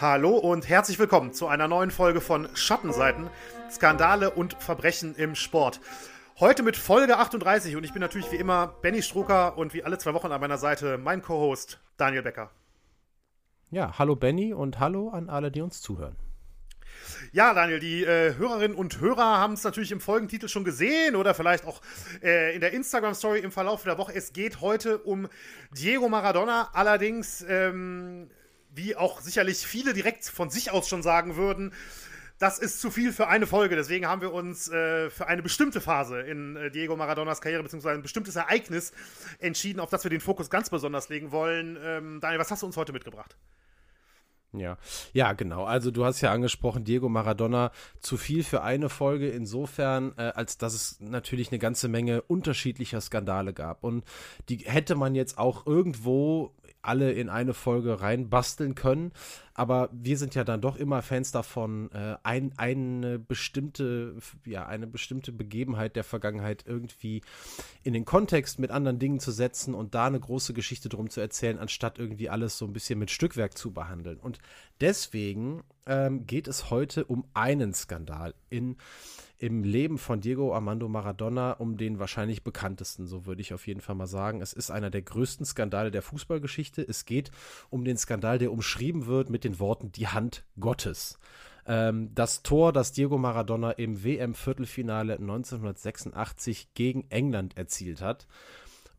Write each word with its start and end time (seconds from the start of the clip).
Hallo 0.00 0.30
und 0.30 0.66
herzlich 0.66 0.98
willkommen 0.98 1.34
zu 1.34 1.46
einer 1.46 1.68
neuen 1.68 1.90
Folge 1.90 2.22
von 2.22 2.48
Schattenseiten, 2.54 3.28
Skandale 3.70 4.30
und 4.30 4.54
Verbrechen 4.54 5.14
im 5.14 5.34
Sport. 5.34 5.78
Heute 6.38 6.62
mit 6.62 6.78
Folge 6.78 7.18
38 7.18 7.76
und 7.76 7.84
ich 7.84 7.92
bin 7.92 8.00
natürlich 8.00 8.32
wie 8.32 8.36
immer 8.36 8.68
Benny 8.80 9.02
Strucker 9.02 9.58
und 9.58 9.74
wie 9.74 9.84
alle 9.84 9.98
zwei 9.98 10.14
Wochen 10.14 10.32
an 10.32 10.40
meiner 10.40 10.56
Seite 10.56 10.96
mein 10.96 11.20
Co-Host 11.20 11.80
Daniel 11.98 12.22
Becker. 12.22 12.50
Ja, 13.70 13.98
hallo 13.98 14.16
Benny 14.16 14.54
und 14.54 14.80
hallo 14.80 15.10
an 15.10 15.28
alle, 15.28 15.50
die 15.50 15.60
uns 15.60 15.82
zuhören. 15.82 16.16
Ja, 17.32 17.52
Daniel, 17.52 17.78
die 17.78 18.02
äh, 18.02 18.36
Hörerinnen 18.36 18.78
und 18.78 19.00
Hörer 19.00 19.38
haben 19.38 19.52
es 19.52 19.64
natürlich 19.64 19.92
im 19.92 20.00
Folgentitel 20.00 20.48
schon 20.48 20.64
gesehen 20.64 21.14
oder 21.14 21.34
vielleicht 21.34 21.66
auch 21.66 21.82
äh, 22.22 22.54
in 22.54 22.62
der 22.62 22.72
Instagram-Story 22.72 23.40
im 23.40 23.52
Verlauf 23.52 23.82
der 23.82 23.98
Woche. 23.98 24.14
Es 24.14 24.32
geht 24.32 24.62
heute 24.62 24.96
um 24.96 25.28
Diego 25.72 26.08
Maradona. 26.08 26.70
Allerdings, 26.72 27.44
ähm, 27.46 28.30
wie 28.74 28.96
auch 28.96 29.20
sicherlich 29.20 29.58
viele 29.58 29.92
direkt 29.92 30.24
von 30.24 30.50
sich 30.50 30.70
aus 30.70 30.88
schon 30.88 31.02
sagen 31.02 31.36
würden, 31.36 31.72
das 32.40 32.58
ist 32.58 32.80
zu 32.80 32.90
viel 32.90 33.12
für 33.12 33.28
eine 33.28 33.46
Folge. 33.46 33.76
Deswegen 33.76 34.06
haben 34.06 34.22
wir 34.22 34.32
uns 34.32 34.68
äh, 34.68 35.10
für 35.10 35.26
eine 35.26 35.42
bestimmte 35.42 35.80
Phase 35.80 36.20
in 36.22 36.56
äh, 36.56 36.70
Diego 36.70 36.96
Maradonas 36.96 37.42
Karriere, 37.42 37.62
beziehungsweise 37.62 37.96
ein 37.96 38.02
bestimmtes 38.02 38.34
Ereignis 38.34 38.92
entschieden, 39.38 39.78
auf 39.78 39.90
das 39.90 40.04
wir 40.04 40.10
den 40.10 40.20
Fokus 40.20 40.48
ganz 40.48 40.70
besonders 40.70 41.10
legen 41.10 41.32
wollen. 41.32 41.78
Ähm, 41.82 42.18
Daniel, 42.20 42.40
was 42.40 42.50
hast 42.50 42.62
du 42.62 42.66
uns 42.66 42.78
heute 42.78 42.92
mitgebracht? 42.92 43.36
Ja, 44.52 44.78
ja, 45.12 45.32
genau. 45.32 45.64
Also 45.64 45.92
du 45.92 46.04
hast 46.04 46.22
ja 46.22 46.32
angesprochen, 46.32 46.82
Diego 46.82 47.08
Maradona 47.08 47.70
zu 48.00 48.16
viel 48.16 48.42
für 48.42 48.62
eine 48.62 48.88
Folge 48.88 49.28
insofern, 49.28 50.12
äh, 50.16 50.22
als 50.34 50.58
dass 50.58 50.74
es 50.74 50.98
natürlich 50.98 51.52
eine 51.52 51.60
ganze 51.60 51.88
Menge 51.88 52.22
unterschiedlicher 52.22 53.00
Skandale 53.00 53.52
gab. 53.52 53.84
Und 53.84 54.04
die 54.48 54.56
hätte 54.56 54.96
man 54.96 55.14
jetzt 55.14 55.38
auch 55.38 55.66
irgendwo 55.66 56.52
alle 56.82 57.12
in 57.12 57.28
eine 57.28 57.54
Folge 57.54 58.00
reinbasteln 58.00 58.74
können. 58.74 59.12
Aber 59.54 59.90
wir 59.92 60.16
sind 60.16 60.34
ja 60.34 60.44
dann 60.44 60.62
doch 60.62 60.76
immer 60.76 61.02
Fans 61.02 61.32
davon, 61.32 61.90
äh, 61.92 62.16
ein, 62.22 62.52
eine 62.56 63.18
bestimmte, 63.18 64.16
ja, 64.46 64.66
eine 64.66 64.86
bestimmte 64.86 65.32
Begebenheit 65.32 65.96
der 65.96 66.04
Vergangenheit 66.04 66.64
irgendwie 66.66 67.20
in 67.82 67.92
den 67.92 68.04
Kontext 68.04 68.58
mit 68.58 68.70
anderen 68.70 68.98
Dingen 68.98 69.20
zu 69.20 69.32
setzen 69.32 69.74
und 69.74 69.94
da 69.94 70.06
eine 70.06 70.20
große 70.20 70.54
Geschichte 70.54 70.88
drum 70.88 71.10
zu 71.10 71.20
erzählen, 71.20 71.58
anstatt 71.58 71.98
irgendwie 71.98 72.30
alles 72.30 72.56
so 72.56 72.64
ein 72.64 72.72
bisschen 72.72 72.98
mit 72.98 73.10
Stückwerk 73.10 73.58
zu 73.58 73.72
behandeln. 73.72 74.18
Und 74.18 74.38
deswegen 74.80 75.62
ähm, 75.86 76.26
geht 76.26 76.48
es 76.48 76.70
heute 76.70 77.04
um 77.04 77.24
einen 77.34 77.74
Skandal 77.74 78.34
in 78.48 78.76
im 79.40 79.64
Leben 79.64 79.96
von 79.96 80.20
Diego 80.20 80.54
Armando 80.54 80.86
Maradona 80.86 81.52
um 81.52 81.78
den 81.78 81.98
wahrscheinlich 81.98 82.44
bekanntesten, 82.44 83.06
so 83.06 83.24
würde 83.24 83.40
ich 83.40 83.54
auf 83.54 83.66
jeden 83.66 83.80
Fall 83.80 83.94
mal 83.94 84.06
sagen. 84.06 84.42
Es 84.42 84.52
ist 84.52 84.70
einer 84.70 84.90
der 84.90 85.00
größten 85.00 85.46
Skandale 85.46 85.90
der 85.90 86.02
Fußballgeschichte. 86.02 86.82
Es 86.86 87.06
geht 87.06 87.30
um 87.70 87.82
den 87.82 87.96
Skandal, 87.96 88.38
der 88.38 88.52
umschrieben 88.52 89.06
wird 89.06 89.30
mit 89.30 89.44
den 89.44 89.58
Worten 89.58 89.92
die 89.92 90.08
Hand 90.08 90.44
Gottes. 90.60 91.18
Ähm, 91.66 92.10
das 92.14 92.42
Tor, 92.42 92.74
das 92.74 92.92
Diego 92.92 93.16
Maradona 93.16 93.70
im 93.70 94.04
WM-Viertelfinale 94.04 95.14
1986 95.14 96.74
gegen 96.74 97.06
England 97.08 97.56
erzielt 97.56 98.02
hat. 98.02 98.26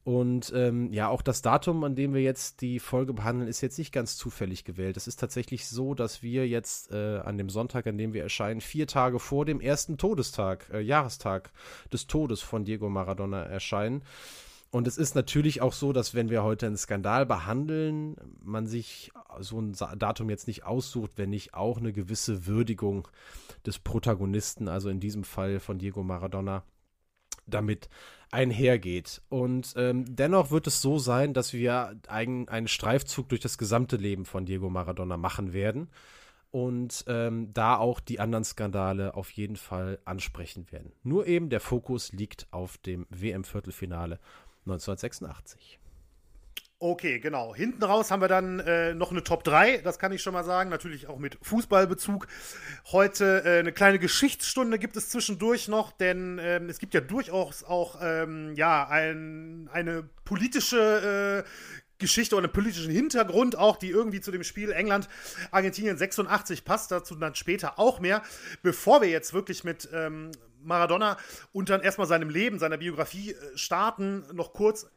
Und 0.03 0.51
ähm, 0.55 0.91
ja, 0.91 1.09
auch 1.09 1.21
das 1.21 1.43
Datum, 1.43 1.83
an 1.83 1.95
dem 1.95 2.15
wir 2.15 2.21
jetzt 2.21 2.61
die 2.61 2.79
Folge 2.79 3.13
behandeln, 3.13 3.47
ist 3.47 3.61
jetzt 3.61 3.77
nicht 3.77 3.91
ganz 3.91 4.17
zufällig 4.17 4.63
gewählt. 4.63 4.97
Es 4.97 5.07
ist 5.07 5.19
tatsächlich 5.19 5.67
so, 5.67 5.93
dass 5.93 6.23
wir 6.23 6.47
jetzt 6.47 6.91
äh, 6.91 7.19
an 7.19 7.37
dem 7.37 7.49
Sonntag, 7.49 7.85
an 7.85 7.99
dem 7.99 8.13
wir 8.13 8.23
erscheinen, 8.23 8.61
vier 8.61 8.87
Tage 8.87 9.19
vor 9.19 9.45
dem 9.45 9.61
ersten 9.61 9.97
Todestag, 9.99 10.67
äh, 10.73 10.79
Jahrestag 10.79 11.51
des 11.93 12.07
Todes 12.07 12.41
von 12.41 12.65
Diego 12.65 12.89
Maradona 12.89 13.43
erscheinen. 13.43 14.01
Und 14.71 14.87
es 14.87 14.97
ist 14.97 15.15
natürlich 15.15 15.61
auch 15.61 15.73
so, 15.73 15.91
dass 15.93 16.15
wenn 16.15 16.29
wir 16.29 16.43
heute 16.43 16.65
einen 16.65 16.77
Skandal 16.77 17.25
behandeln, 17.25 18.15
man 18.41 18.65
sich 18.67 19.11
so 19.39 19.59
ein 19.59 19.73
Datum 19.99 20.29
jetzt 20.29 20.47
nicht 20.47 20.63
aussucht, 20.63 21.11
wenn 21.17 21.29
nicht 21.29 21.53
auch 21.53 21.77
eine 21.77 21.91
gewisse 21.91 22.47
Würdigung 22.47 23.07
des 23.65 23.79
Protagonisten, 23.79 24.69
also 24.69 24.89
in 24.89 25.01
diesem 25.01 25.25
Fall 25.25 25.59
von 25.59 25.77
Diego 25.77 26.03
Maradona, 26.03 26.63
damit 27.45 27.89
einhergeht. 28.31 29.21
Und 29.29 29.73
ähm, 29.75 30.05
dennoch 30.07 30.51
wird 30.51 30.67
es 30.67 30.81
so 30.81 30.97
sein, 30.97 31.33
dass 31.33 31.53
wir 31.53 31.97
ein, 32.07 32.47
einen 32.47 32.67
Streifzug 32.67 33.29
durch 33.29 33.41
das 33.41 33.57
gesamte 33.57 33.97
Leben 33.97 34.25
von 34.25 34.45
Diego 34.45 34.69
Maradona 34.69 35.17
machen 35.17 35.53
werden 35.53 35.89
und 36.51 37.05
ähm, 37.07 37.53
da 37.53 37.77
auch 37.77 37.99
die 37.99 38.19
anderen 38.19 38.43
Skandale 38.43 39.15
auf 39.15 39.31
jeden 39.31 39.55
Fall 39.55 39.99
ansprechen 40.05 40.71
werden. 40.71 40.91
Nur 41.03 41.27
eben 41.27 41.49
der 41.49 41.59
Fokus 41.59 42.11
liegt 42.11 42.47
auf 42.51 42.77
dem 42.77 43.05
WM-Viertelfinale 43.09 44.19
1986. 44.65 45.80
Okay, 46.83 47.19
genau. 47.19 47.53
Hinten 47.53 47.83
raus 47.83 48.09
haben 48.09 48.21
wir 48.21 48.27
dann 48.27 48.59
äh, 48.59 48.95
noch 48.95 49.11
eine 49.11 49.23
Top 49.23 49.43
3, 49.43 49.77
das 49.83 49.99
kann 49.99 50.11
ich 50.11 50.23
schon 50.23 50.33
mal 50.33 50.43
sagen, 50.43 50.71
natürlich 50.71 51.05
auch 51.05 51.19
mit 51.19 51.37
Fußballbezug. 51.43 52.25
Heute 52.91 53.43
äh, 53.45 53.59
eine 53.59 53.71
kleine 53.71 53.99
Geschichtsstunde 53.99 54.79
gibt 54.79 54.97
es 54.97 55.09
zwischendurch 55.09 55.67
noch, 55.67 55.91
denn 55.91 56.39
ähm, 56.41 56.69
es 56.69 56.79
gibt 56.79 56.95
ja 56.95 57.01
durchaus 57.01 57.63
auch 57.63 57.99
ähm, 58.01 58.55
ja, 58.55 58.87
ein, 58.87 59.69
eine 59.71 60.09
politische 60.25 61.45
äh, 61.45 61.49
Geschichte 61.99 62.35
oder 62.35 62.45
einen 62.45 62.53
politischen 62.53 62.91
Hintergrund 62.91 63.55
auch, 63.55 63.77
die 63.77 63.91
irgendwie 63.91 64.19
zu 64.19 64.31
dem 64.31 64.43
Spiel 64.43 64.71
England, 64.71 65.07
Argentinien 65.51 65.97
86 65.97 66.65
passt, 66.65 66.89
dazu 66.89 67.13
dann 67.13 67.35
später 67.35 67.77
auch 67.77 67.99
mehr. 67.99 68.23
Bevor 68.63 69.03
wir 69.03 69.09
jetzt 69.09 69.35
wirklich 69.35 69.63
mit 69.63 69.87
ähm, 69.93 70.31
Maradona 70.63 71.17
und 71.51 71.69
dann 71.69 71.81
erstmal 71.81 72.07
seinem 72.07 72.31
Leben, 72.31 72.57
seiner 72.57 72.77
Biografie 72.77 73.33
äh, 73.33 73.35
starten, 73.55 74.23
noch 74.33 74.53
kurz 74.53 74.87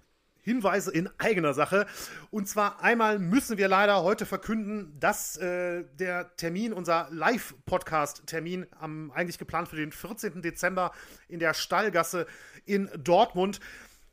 Hinweise 0.44 0.92
in 0.92 1.08
eigener 1.18 1.54
Sache. 1.54 1.86
Und 2.30 2.48
zwar 2.48 2.82
einmal 2.82 3.18
müssen 3.18 3.58
wir 3.58 3.66
leider 3.66 4.02
heute 4.02 4.26
verkünden, 4.26 4.96
dass 5.00 5.36
äh, 5.36 5.84
der 5.98 6.36
Termin, 6.36 6.72
unser 6.72 7.08
Live-Podcast-Termin, 7.10 8.66
eigentlich 9.14 9.38
geplant 9.38 9.68
für 9.68 9.76
den 9.76 9.90
14. 9.90 10.42
Dezember 10.42 10.92
in 11.28 11.40
der 11.40 11.54
Stallgasse 11.54 12.26
in 12.66 12.90
Dortmund, 12.96 13.60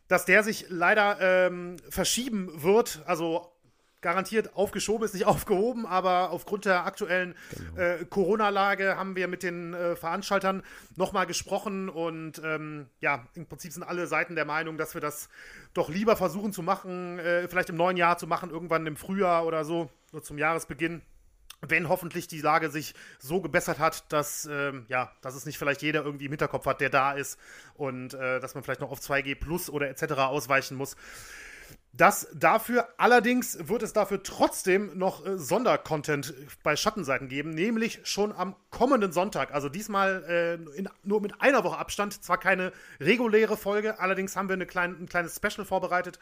dass 0.08 0.26
der 0.26 0.44
sich 0.44 0.66
leider 0.70 1.18
ähm, 1.22 1.78
verschieben 1.90 2.64
wird. 2.64 3.02
Also 3.06 3.51
garantiert 4.02 4.56
aufgeschoben, 4.56 5.06
ist 5.06 5.14
nicht 5.14 5.26
aufgehoben, 5.28 5.86
aber 5.86 6.32
aufgrund 6.32 6.66
der 6.66 6.86
aktuellen 6.86 7.36
genau. 7.56 7.82
äh, 7.82 8.06
Corona-Lage 8.06 8.98
haben 8.98 9.16
wir 9.16 9.28
mit 9.28 9.44
den 9.44 9.74
äh, 9.74 9.96
Veranstaltern 9.96 10.64
nochmal 10.96 11.26
gesprochen 11.26 11.90
und 11.90 12.42
ähm, 12.44 12.88
ja, 13.00 13.28
im 13.34 13.46
Prinzip 13.46 13.72
sind 13.72 13.84
alle 13.84 14.08
Seiten 14.08 14.36
der 14.36 14.46
Meinung, 14.46 14.78
dass 14.78 14.94
wir 14.94 15.02
das 15.02 15.30
doch 15.74 15.90
lieber 15.90 16.16
versuchen 16.16 16.52
zu 16.52 16.64
machen, 16.64 17.20
äh, 17.20 17.48
vielleicht 17.48 17.70
im 17.70 17.78
neuen 17.78 17.98
Jahr 17.98 18.18
zu 18.18 18.28
machen, 18.28 18.50
irgendwann 18.50 18.86
im 18.88 18.96
Frühjahr 18.96 19.46
oder 19.46 19.64
so, 19.64 19.90
nur 20.12 20.24
zum 20.24 20.38
Jahresbeginn. 20.38 21.02
Wenn 21.64 21.90
hoffentlich 21.90 22.28
die 22.28 22.42
Lage 22.42 22.72
sich 22.72 22.96
so 23.20 23.40
gebessert 23.40 23.78
hat, 23.78 24.12
dass, 24.12 24.50
ähm, 24.52 24.86
ja, 24.88 25.12
dass 25.22 25.36
es 25.36 25.46
nicht 25.46 25.60
vielleicht 25.60 25.84
jeder 25.84 26.04
irgendwie 26.04 26.26
im 26.26 26.32
Hinterkopf 26.32 26.66
hat, 26.66 26.82
der 26.82 26.90
da 26.90 27.12
ist 27.12 27.40
und 27.76 28.16
äh, 28.16 28.40
dass 28.40 28.56
man 28.56 28.64
vielleicht 28.64 28.82
noch 28.82 28.90
auf 28.90 29.00
2G 29.00 29.36
Plus 29.40 29.70
oder 29.70 29.88
etc. 29.88 30.14
ausweichen 30.14 30.76
muss. 30.76 30.96
Das 31.94 32.30
dafür, 32.34 32.88
allerdings 32.98 33.68
wird 33.68 33.84
es 33.84 33.92
dafür 33.92 34.24
trotzdem 34.24 34.98
noch 34.98 35.26
äh, 35.26 35.38
Sondercontent 35.38 36.34
bei 36.64 36.78
Schattenseiten 36.78 37.28
geben, 37.28 37.50
nämlich 37.50 38.00
schon 38.04 38.32
am 38.32 38.56
kommenden 38.70 39.12
Sonntag. 39.12 39.54
Also 39.54 39.68
diesmal 39.68 40.24
äh, 40.28 40.78
in, 40.78 40.88
nur 41.04 41.22
mit 41.22 41.42
einer 41.42 41.66
Woche 41.66 41.78
Abstand. 41.78 42.24
Zwar 42.24 42.38
keine 42.38 42.72
reguläre 43.02 43.58
Folge, 43.58 44.00
allerdings 44.00 44.38
haben 44.38 44.48
wir 44.48 44.54
eine 44.54 44.66
klein, 44.66 44.96
ein 45.02 45.10
kleines 45.10 45.36
Special 45.36 45.66
vorbereitet 45.66 46.18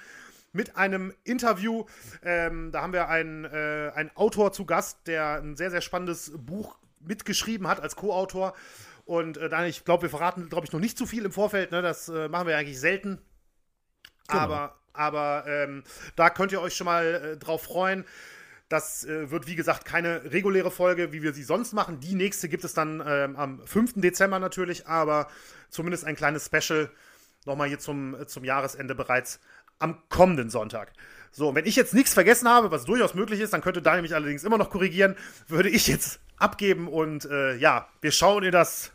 mit 0.53 0.75
einem 0.75 1.13
Interview. 1.24 1.85
Ähm, 2.24 2.72
da 2.72 2.81
haben 2.81 2.94
wir 2.94 3.08
einen, 3.08 3.46
äh, 3.46 3.91
einen 3.94 4.09
Autor 4.16 4.52
zu 4.52 4.66
Gast, 4.66 5.05
der 5.05 5.41
ein 5.41 5.55
sehr, 5.55 5.70
sehr 5.70 5.82
spannendes 5.82 6.32
Buch 6.35 6.78
mitgeschrieben 6.99 7.67
hat 7.67 7.79
als 7.79 7.96
Co-Autor. 7.96 8.53
Und 9.05 9.38
äh, 9.38 9.49
dann, 9.49 9.66
ich 9.66 9.85
glaube, 9.85 10.03
wir 10.03 10.09
verraten, 10.09 10.49
glaube 10.49 10.66
ich, 10.66 10.72
noch 10.72 10.79
nicht 10.79 10.97
zu 10.97 11.05
viel 11.05 11.26
im 11.26 11.32
Vorfeld. 11.32 11.72
Ne? 11.72 11.84
Das 11.84 12.09
äh, 12.09 12.28
machen 12.28 12.47
wir 12.47 12.58
eigentlich 12.58 12.79
selten. 12.79 13.22
Genau. 14.28 14.41
Aber 14.41 14.78
aber 14.94 15.46
ähm, 15.47 15.84
da 16.16 16.30
könnt 16.30 16.52
ihr 16.52 16.62
euch 16.62 16.76
schon 16.76 16.86
mal 16.86 17.06
äh, 17.06 17.38
drauf 17.38 17.64
freuen. 17.64 18.06
Das 18.70 19.03
äh, 19.03 19.32
wird, 19.32 19.47
wie 19.47 19.56
gesagt, 19.56 19.86
keine 19.86 20.32
reguläre 20.32 20.70
Folge, 20.70 21.12
wie 21.12 21.24
wir 21.24 21.34
sie 21.34 21.44
sonst 21.44 21.74
machen. 21.74 22.00
Die 22.00 22.14
nächste 22.14 22.50
gibt 22.50 22.64
es 22.64 22.74
dann 22.74 23.03
ähm, 23.06 23.36
am 23.36 23.66
5. 23.66 23.94
Dezember 23.96 24.40
natürlich, 24.40 24.88
aber 24.88 25.28
zumindest 25.70 26.06
ein 26.06 26.16
kleines 26.16 26.46
Special 26.46 26.90
nochmal 27.46 27.68
hier 27.68 27.80
zum, 27.80 28.14
äh, 28.14 28.28
zum 28.28 28.44
Jahresende 28.44 28.94
bereits 28.94 29.40
am 29.80 29.97
kommenden 30.09 30.50
Sonntag. 30.50 30.94
So, 31.32 31.50
und 31.50 31.56
wenn 31.56 31.66
ich 31.66 31.76
jetzt 31.76 31.94
nichts 31.94 32.14
vergessen 32.14 32.47
habe, 32.47 32.72
was 32.72 32.85
durchaus 32.85 33.14
möglich 33.14 33.40
ist, 33.40 33.53
dann 33.53 33.62
könnte 33.62 33.82
Daniel 33.82 34.02
mich 34.02 34.14
allerdings 34.14 34.44
immer 34.44 34.58
noch 34.58 34.70
korrigieren, 34.70 35.16
würde 35.47 35.70
ich 35.70 35.88
jetzt 35.88 36.20
abgeben 36.38 36.88
und 36.88 37.26
äh, 37.26 37.56
ja, 37.56 37.88
wir 38.02 38.12
schauen 38.12 38.44
in 38.44 38.52
das 38.52 38.92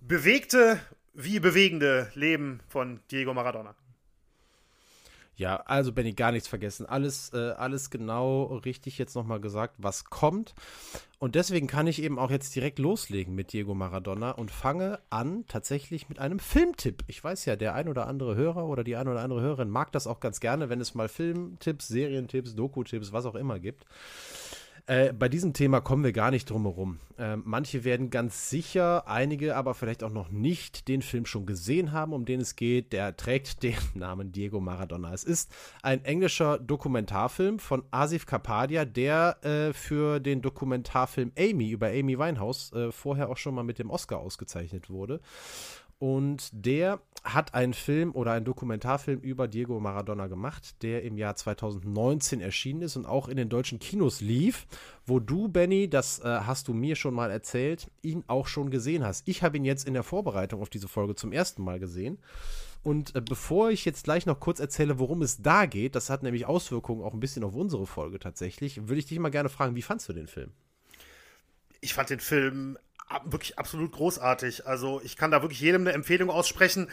bewegte 0.00 0.80
wie 1.14 1.40
bewegende 1.40 2.10
Leben 2.14 2.60
von 2.68 3.00
Diego 3.10 3.34
Maradona. 3.34 3.74
Ja, 5.38 5.62
also 5.66 5.92
Benny, 5.92 6.14
gar 6.14 6.32
nichts 6.32 6.48
vergessen. 6.48 6.84
Alles, 6.84 7.32
äh, 7.32 7.52
alles 7.52 7.90
genau 7.90 8.56
richtig 8.64 8.98
jetzt 8.98 9.14
nochmal 9.14 9.40
gesagt, 9.40 9.76
was 9.78 10.06
kommt. 10.06 10.52
Und 11.20 11.36
deswegen 11.36 11.68
kann 11.68 11.86
ich 11.86 12.02
eben 12.02 12.18
auch 12.18 12.32
jetzt 12.32 12.56
direkt 12.56 12.80
loslegen 12.80 13.36
mit 13.36 13.52
Diego 13.52 13.72
Maradona 13.72 14.32
und 14.32 14.50
fange 14.50 14.98
an 15.10 15.44
tatsächlich 15.46 16.08
mit 16.08 16.18
einem 16.18 16.40
Filmtipp. 16.40 17.04
Ich 17.06 17.22
weiß 17.22 17.44
ja, 17.44 17.54
der 17.54 17.76
ein 17.76 17.88
oder 17.88 18.08
andere 18.08 18.34
Hörer 18.34 18.66
oder 18.66 18.82
die 18.82 18.96
ein 18.96 19.06
oder 19.06 19.20
andere 19.20 19.40
Hörerin 19.40 19.70
mag 19.70 19.92
das 19.92 20.08
auch 20.08 20.18
ganz 20.18 20.40
gerne, 20.40 20.70
wenn 20.70 20.80
es 20.80 20.96
mal 20.96 21.08
Filmtipps, 21.08 21.86
Serientipps, 21.86 22.56
Doku-Tipps, 22.56 23.12
was 23.12 23.24
auch 23.24 23.36
immer 23.36 23.60
gibt. 23.60 23.86
Äh, 24.88 25.12
bei 25.12 25.28
diesem 25.28 25.52
Thema 25.52 25.82
kommen 25.82 26.02
wir 26.02 26.12
gar 26.12 26.30
nicht 26.30 26.48
drum 26.48 26.62
herum. 26.62 26.98
Äh, 27.18 27.36
manche 27.36 27.84
werden 27.84 28.08
ganz 28.08 28.48
sicher, 28.48 29.06
einige 29.06 29.54
aber 29.54 29.74
vielleicht 29.74 30.02
auch 30.02 30.10
noch 30.10 30.30
nicht 30.30 30.88
den 30.88 31.02
Film 31.02 31.26
schon 31.26 31.44
gesehen 31.44 31.92
haben, 31.92 32.14
um 32.14 32.24
den 32.24 32.40
es 32.40 32.56
geht. 32.56 32.94
Der 32.94 33.14
trägt 33.14 33.62
den 33.62 33.76
Namen 33.92 34.32
Diego 34.32 34.60
Maradona. 34.60 35.12
Es 35.12 35.24
ist 35.24 35.52
ein 35.82 36.02
englischer 36.06 36.58
Dokumentarfilm 36.58 37.58
von 37.58 37.82
Asif 37.90 38.24
Kapadia, 38.24 38.86
der 38.86 39.44
äh, 39.44 39.74
für 39.74 40.20
den 40.20 40.40
Dokumentarfilm 40.40 41.32
Amy 41.38 41.68
über 41.68 41.88
Amy 41.88 42.18
Winehouse 42.18 42.72
äh, 42.72 42.90
vorher 42.90 43.28
auch 43.28 43.36
schon 43.36 43.54
mal 43.54 43.64
mit 43.64 43.78
dem 43.78 43.90
Oscar 43.90 44.20
ausgezeichnet 44.20 44.88
wurde. 44.88 45.20
Und 45.98 46.50
der 46.52 47.00
hat 47.24 47.54
einen 47.54 47.74
Film 47.74 48.12
oder 48.14 48.32
einen 48.32 48.44
Dokumentarfilm 48.44 49.20
über 49.20 49.48
Diego 49.48 49.80
Maradona 49.80 50.28
gemacht, 50.28 50.82
der 50.82 51.02
im 51.02 51.18
Jahr 51.18 51.34
2019 51.34 52.40
erschienen 52.40 52.82
ist 52.82 52.96
und 52.96 53.04
auch 53.04 53.28
in 53.28 53.36
den 53.36 53.48
deutschen 53.48 53.80
Kinos 53.80 54.20
lief, 54.20 54.66
wo 55.06 55.18
du, 55.18 55.48
Benny, 55.48 55.90
das 55.90 56.20
äh, 56.20 56.24
hast 56.24 56.68
du 56.68 56.74
mir 56.74 56.94
schon 56.94 57.14
mal 57.14 57.32
erzählt, 57.32 57.90
ihn 58.02 58.22
auch 58.28 58.46
schon 58.46 58.70
gesehen 58.70 59.04
hast. 59.04 59.26
Ich 59.26 59.42
habe 59.42 59.56
ihn 59.56 59.64
jetzt 59.64 59.88
in 59.88 59.94
der 59.94 60.04
Vorbereitung 60.04 60.62
auf 60.62 60.70
diese 60.70 60.86
Folge 60.86 61.16
zum 61.16 61.32
ersten 61.32 61.64
Mal 61.64 61.80
gesehen. 61.80 62.18
Und 62.84 63.16
äh, 63.16 63.20
bevor 63.20 63.70
ich 63.70 63.84
jetzt 63.84 64.04
gleich 64.04 64.24
noch 64.24 64.38
kurz 64.38 64.60
erzähle, 64.60 65.00
worum 65.00 65.22
es 65.22 65.42
da 65.42 65.66
geht, 65.66 65.96
das 65.96 66.10
hat 66.10 66.22
nämlich 66.22 66.46
Auswirkungen 66.46 67.02
auch 67.02 67.12
ein 67.12 67.20
bisschen 67.20 67.42
auf 67.42 67.56
unsere 67.56 67.86
Folge 67.86 68.20
tatsächlich, 68.20 68.88
würde 68.88 69.00
ich 69.00 69.06
dich 69.06 69.18
mal 69.18 69.30
gerne 69.30 69.48
fragen, 69.48 69.74
wie 69.74 69.82
fandst 69.82 70.08
du 70.08 70.12
den 70.12 70.28
Film? 70.28 70.52
Ich 71.80 71.94
fand 71.94 72.10
den 72.10 72.20
Film 72.20 72.78
wirklich 73.24 73.58
absolut 73.58 73.92
großartig. 73.92 74.66
Also 74.66 75.00
ich 75.02 75.16
kann 75.16 75.30
da 75.30 75.42
wirklich 75.42 75.60
jedem 75.60 75.82
eine 75.82 75.92
Empfehlung 75.92 76.30
aussprechen. 76.30 76.88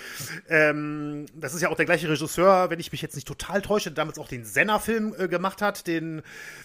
Ähm, 0.49 1.25
das 1.33 1.53
ist 1.53 1.61
ja 1.61 1.69
auch 1.69 1.75
der 1.75 1.85
gleiche 1.85 2.09
Regisseur, 2.09 2.69
wenn 2.69 2.79
ich 2.79 2.91
mich 2.91 3.01
jetzt 3.01 3.15
nicht 3.15 3.27
total 3.27 3.61
täusche, 3.61 3.89
der 3.89 3.95
damals 3.95 4.19
auch 4.19 4.27
den 4.27 4.45
Senna-Film 4.45 5.15
äh, 5.17 5.27
gemacht 5.27 5.61
hat, 5.61 5.87
den, 5.87 6.21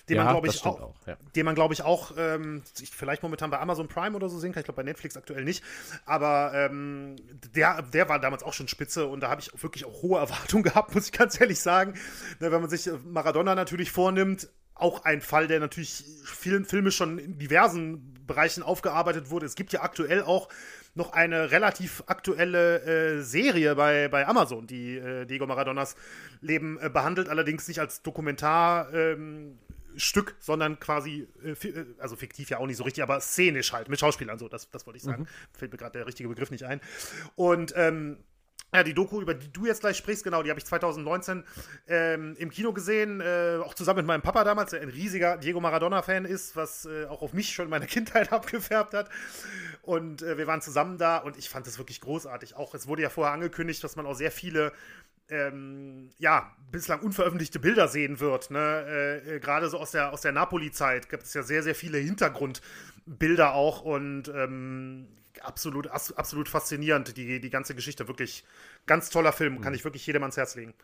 den 0.08 0.16
ja, 0.16 0.24
man 0.24 0.34
glaube 0.34 0.48
ich 0.48 0.64
auch, 0.64 0.80
auch 0.80 0.94
ja. 1.06 1.16
den 1.34 1.44
man 1.44 1.54
glaube 1.54 1.74
ich 1.74 1.82
auch 1.82 2.12
ähm, 2.16 2.62
vielleicht 2.92 3.22
momentan 3.22 3.50
bei 3.50 3.58
Amazon 3.58 3.88
Prime 3.88 4.16
oder 4.16 4.28
so 4.28 4.38
sehen 4.38 4.52
kann. 4.52 4.60
Ich 4.60 4.66
glaube 4.66 4.76
bei 4.76 4.84
Netflix 4.84 5.16
aktuell 5.16 5.44
nicht. 5.44 5.64
Aber 6.06 6.52
ähm, 6.54 7.16
der, 7.54 7.82
der 7.82 8.08
war 8.08 8.20
damals 8.20 8.42
auch 8.42 8.52
schon 8.52 8.68
Spitze 8.68 9.06
und 9.06 9.20
da 9.20 9.30
habe 9.30 9.40
ich 9.40 9.50
wirklich 9.62 9.84
auch 9.84 10.02
hohe 10.02 10.18
Erwartungen 10.18 10.62
gehabt, 10.64 10.94
muss 10.94 11.06
ich 11.06 11.12
ganz 11.12 11.40
ehrlich 11.40 11.60
sagen. 11.60 11.94
Ne, 12.38 12.52
wenn 12.52 12.60
man 12.60 12.70
sich 12.70 12.88
Maradona 13.04 13.54
natürlich 13.54 13.90
vornimmt, 13.90 14.48
auch 14.80 15.04
ein 15.04 15.20
Fall, 15.20 15.46
der 15.46 15.60
natürlich 15.60 16.04
vielen 16.24 16.64
Filme 16.64 16.90
schon 16.90 17.18
in 17.18 17.38
diversen 17.38 18.14
Bereichen 18.26 18.62
aufgearbeitet 18.62 19.30
wurde. 19.30 19.46
Es 19.46 19.56
gibt 19.56 19.72
ja 19.72 19.82
aktuell 19.82 20.22
auch 20.22 20.48
noch 20.94 21.12
eine 21.12 21.50
relativ 21.50 22.02
aktuelle 22.06 22.82
äh, 22.82 23.22
Serie 23.22 23.74
bei, 23.74 24.08
bei 24.08 24.26
Amazon, 24.26 24.66
die 24.66 24.96
äh, 24.96 25.24
Diego 25.26 25.46
Maradonas 25.46 25.96
Leben 26.40 26.78
äh, 26.80 26.90
behandelt, 26.90 27.28
allerdings 27.28 27.68
nicht 27.68 27.80
als 27.80 28.02
Dokumentarstück, 28.02 29.56
ähm, 30.30 30.36
sondern 30.40 30.80
quasi, 30.80 31.28
äh, 31.44 31.50
äh, 31.50 31.86
also 31.98 32.16
fiktiv 32.16 32.50
ja 32.50 32.58
auch 32.58 32.66
nicht 32.66 32.76
so 32.76 32.84
richtig, 32.84 33.02
aber 33.02 33.20
szenisch 33.20 33.72
halt, 33.72 33.88
mit 33.88 34.00
Schauspielern 34.00 34.38
so, 34.38 34.48
das, 34.48 34.70
das 34.70 34.86
wollte 34.86 34.96
ich 34.98 35.04
sagen. 35.04 35.22
Mhm. 35.22 35.56
Fällt 35.56 35.72
mir 35.72 35.78
gerade 35.78 35.98
der 35.98 36.06
richtige 36.06 36.28
Begriff 36.28 36.50
nicht 36.50 36.64
ein. 36.64 36.80
Und 37.36 37.72
ähm, 37.76 38.18
ja, 38.72 38.82
die 38.84 38.94
Doku, 38.94 39.20
über 39.20 39.34
die 39.34 39.52
du 39.52 39.66
jetzt 39.66 39.80
gleich 39.80 39.96
sprichst, 39.96 40.22
genau, 40.22 40.42
die 40.42 40.50
habe 40.50 40.60
ich 40.60 40.66
2019 40.66 41.44
ähm, 41.88 42.36
im 42.38 42.50
Kino 42.50 42.72
gesehen, 42.72 43.20
äh, 43.20 43.58
auch 43.64 43.74
zusammen 43.74 43.98
mit 43.98 44.06
meinem 44.06 44.22
Papa 44.22 44.44
damals, 44.44 44.70
der 44.70 44.80
ein 44.80 44.88
riesiger 44.88 45.36
Diego 45.36 45.60
Maradona-Fan 45.60 46.24
ist, 46.24 46.54
was 46.54 46.86
äh, 46.86 47.06
auch 47.06 47.22
auf 47.22 47.32
mich 47.32 47.52
schon 47.52 47.64
in 47.64 47.70
meiner 47.70 47.86
Kindheit 47.88 48.32
abgefärbt 48.32 48.94
hat. 48.94 49.10
Und 49.82 50.22
äh, 50.22 50.38
wir 50.38 50.46
waren 50.46 50.60
zusammen 50.60 50.98
da 50.98 51.18
und 51.18 51.36
ich 51.36 51.48
fand 51.48 51.66
es 51.66 51.78
wirklich 51.78 52.00
großartig. 52.00 52.56
Auch 52.56 52.74
es 52.74 52.86
wurde 52.86 53.02
ja 53.02 53.10
vorher 53.10 53.34
angekündigt, 53.34 53.82
dass 53.82 53.96
man 53.96 54.06
auch 54.06 54.14
sehr 54.14 54.30
viele 54.30 54.72
ähm, 55.30 56.10
ja, 56.18 56.54
bislang 56.70 57.00
unveröffentlichte 57.00 57.58
Bilder 57.58 57.88
sehen 57.88 58.20
wird. 58.20 58.50
Ne? 58.50 58.84
Äh, 58.86 59.36
äh, 59.36 59.40
gerade 59.40 59.68
so 59.68 59.78
aus 59.78 59.92
der, 59.92 60.12
aus 60.12 60.20
der 60.20 60.32
Napoli-Zeit 60.32 61.08
gibt 61.08 61.24
es 61.24 61.34
ja 61.34 61.42
sehr, 61.42 61.62
sehr 61.62 61.74
viele 61.74 61.98
Hintergrundbilder 61.98 63.54
auch 63.54 63.82
und 63.82 64.28
ähm, 64.28 65.08
absolut, 65.42 65.86
absolut 65.88 66.48
faszinierend, 66.48 67.16
die, 67.16 67.40
die 67.40 67.50
ganze 67.50 67.74
Geschichte. 67.74 68.08
Wirklich 68.08 68.44
ganz 68.86 69.10
toller 69.10 69.32
Film, 69.32 69.60
kann 69.60 69.72
mhm. 69.72 69.76
ich 69.76 69.84
wirklich 69.84 70.06
jedem 70.06 70.22
ans 70.22 70.36
Herz 70.36 70.54
legen. 70.54 70.74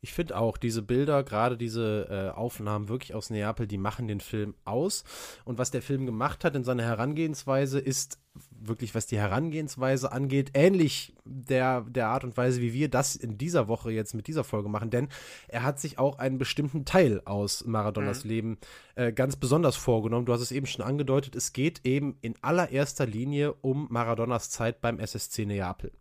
Ich 0.00 0.12
finde 0.12 0.36
auch 0.36 0.56
diese 0.56 0.82
Bilder, 0.82 1.24
gerade 1.24 1.56
diese 1.56 2.08
äh, 2.10 2.36
Aufnahmen 2.36 2.88
wirklich 2.88 3.14
aus 3.14 3.30
Neapel, 3.30 3.66
die 3.66 3.78
machen 3.78 4.06
den 4.06 4.20
Film 4.20 4.54
aus. 4.64 5.04
Und 5.44 5.58
was 5.58 5.70
der 5.70 5.82
Film 5.82 6.06
gemacht 6.06 6.44
hat 6.44 6.54
in 6.54 6.64
seiner 6.64 6.84
Herangehensweise, 6.84 7.80
ist 7.80 8.18
wirklich, 8.50 8.94
was 8.94 9.06
die 9.06 9.18
Herangehensweise 9.18 10.12
angeht, 10.12 10.50
ähnlich 10.54 11.14
der, 11.24 11.82
der 11.82 12.08
Art 12.08 12.24
und 12.24 12.36
Weise, 12.36 12.60
wie 12.60 12.72
wir 12.72 12.88
das 12.88 13.16
in 13.16 13.38
dieser 13.38 13.68
Woche 13.68 13.90
jetzt 13.90 14.14
mit 14.14 14.26
dieser 14.26 14.44
Folge 14.44 14.68
machen. 14.68 14.90
Denn 14.90 15.08
er 15.48 15.62
hat 15.62 15.80
sich 15.80 15.98
auch 15.98 16.18
einen 16.18 16.38
bestimmten 16.38 16.84
Teil 16.84 17.22
aus 17.24 17.64
Maradonas 17.66 18.24
mhm. 18.24 18.30
Leben 18.30 18.58
äh, 18.94 19.12
ganz 19.12 19.36
besonders 19.36 19.76
vorgenommen. 19.76 20.26
Du 20.26 20.32
hast 20.32 20.40
es 20.40 20.52
eben 20.52 20.66
schon 20.66 20.84
angedeutet, 20.84 21.34
es 21.34 21.52
geht 21.52 21.84
eben 21.84 22.16
in 22.20 22.34
allererster 22.42 23.06
Linie 23.06 23.52
um 23.54 23.88
Maradonas 23.90 24.50
Zeit 24.50 24.80
beim 24.80 24.98
SSC 24.98 25.46
Neapel. 25.46 25.92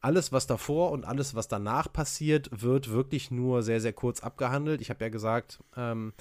Alles, 0.00 0.32
was 0.32 0.46
davor 0.46 0.92
und 0.92 1.04
alles, 1.04 1.34
was 1.34 1.48
danach 1.48 1.92
passiert, 1.92 2.48
wird 2.52 2.90
wirklich 2.90 3.30
nur 3.30 3.62
sehr, 3.62 3.80
sehr 3.80 3.92
kurz 3.92 4.20
abgehandelt. 4.20 4.80
Ich 4.80 4.90
habe 4.90 5.04
ja 5.04 5.10
gesagt, 5.10 5.62
ähm, 5.76 6.14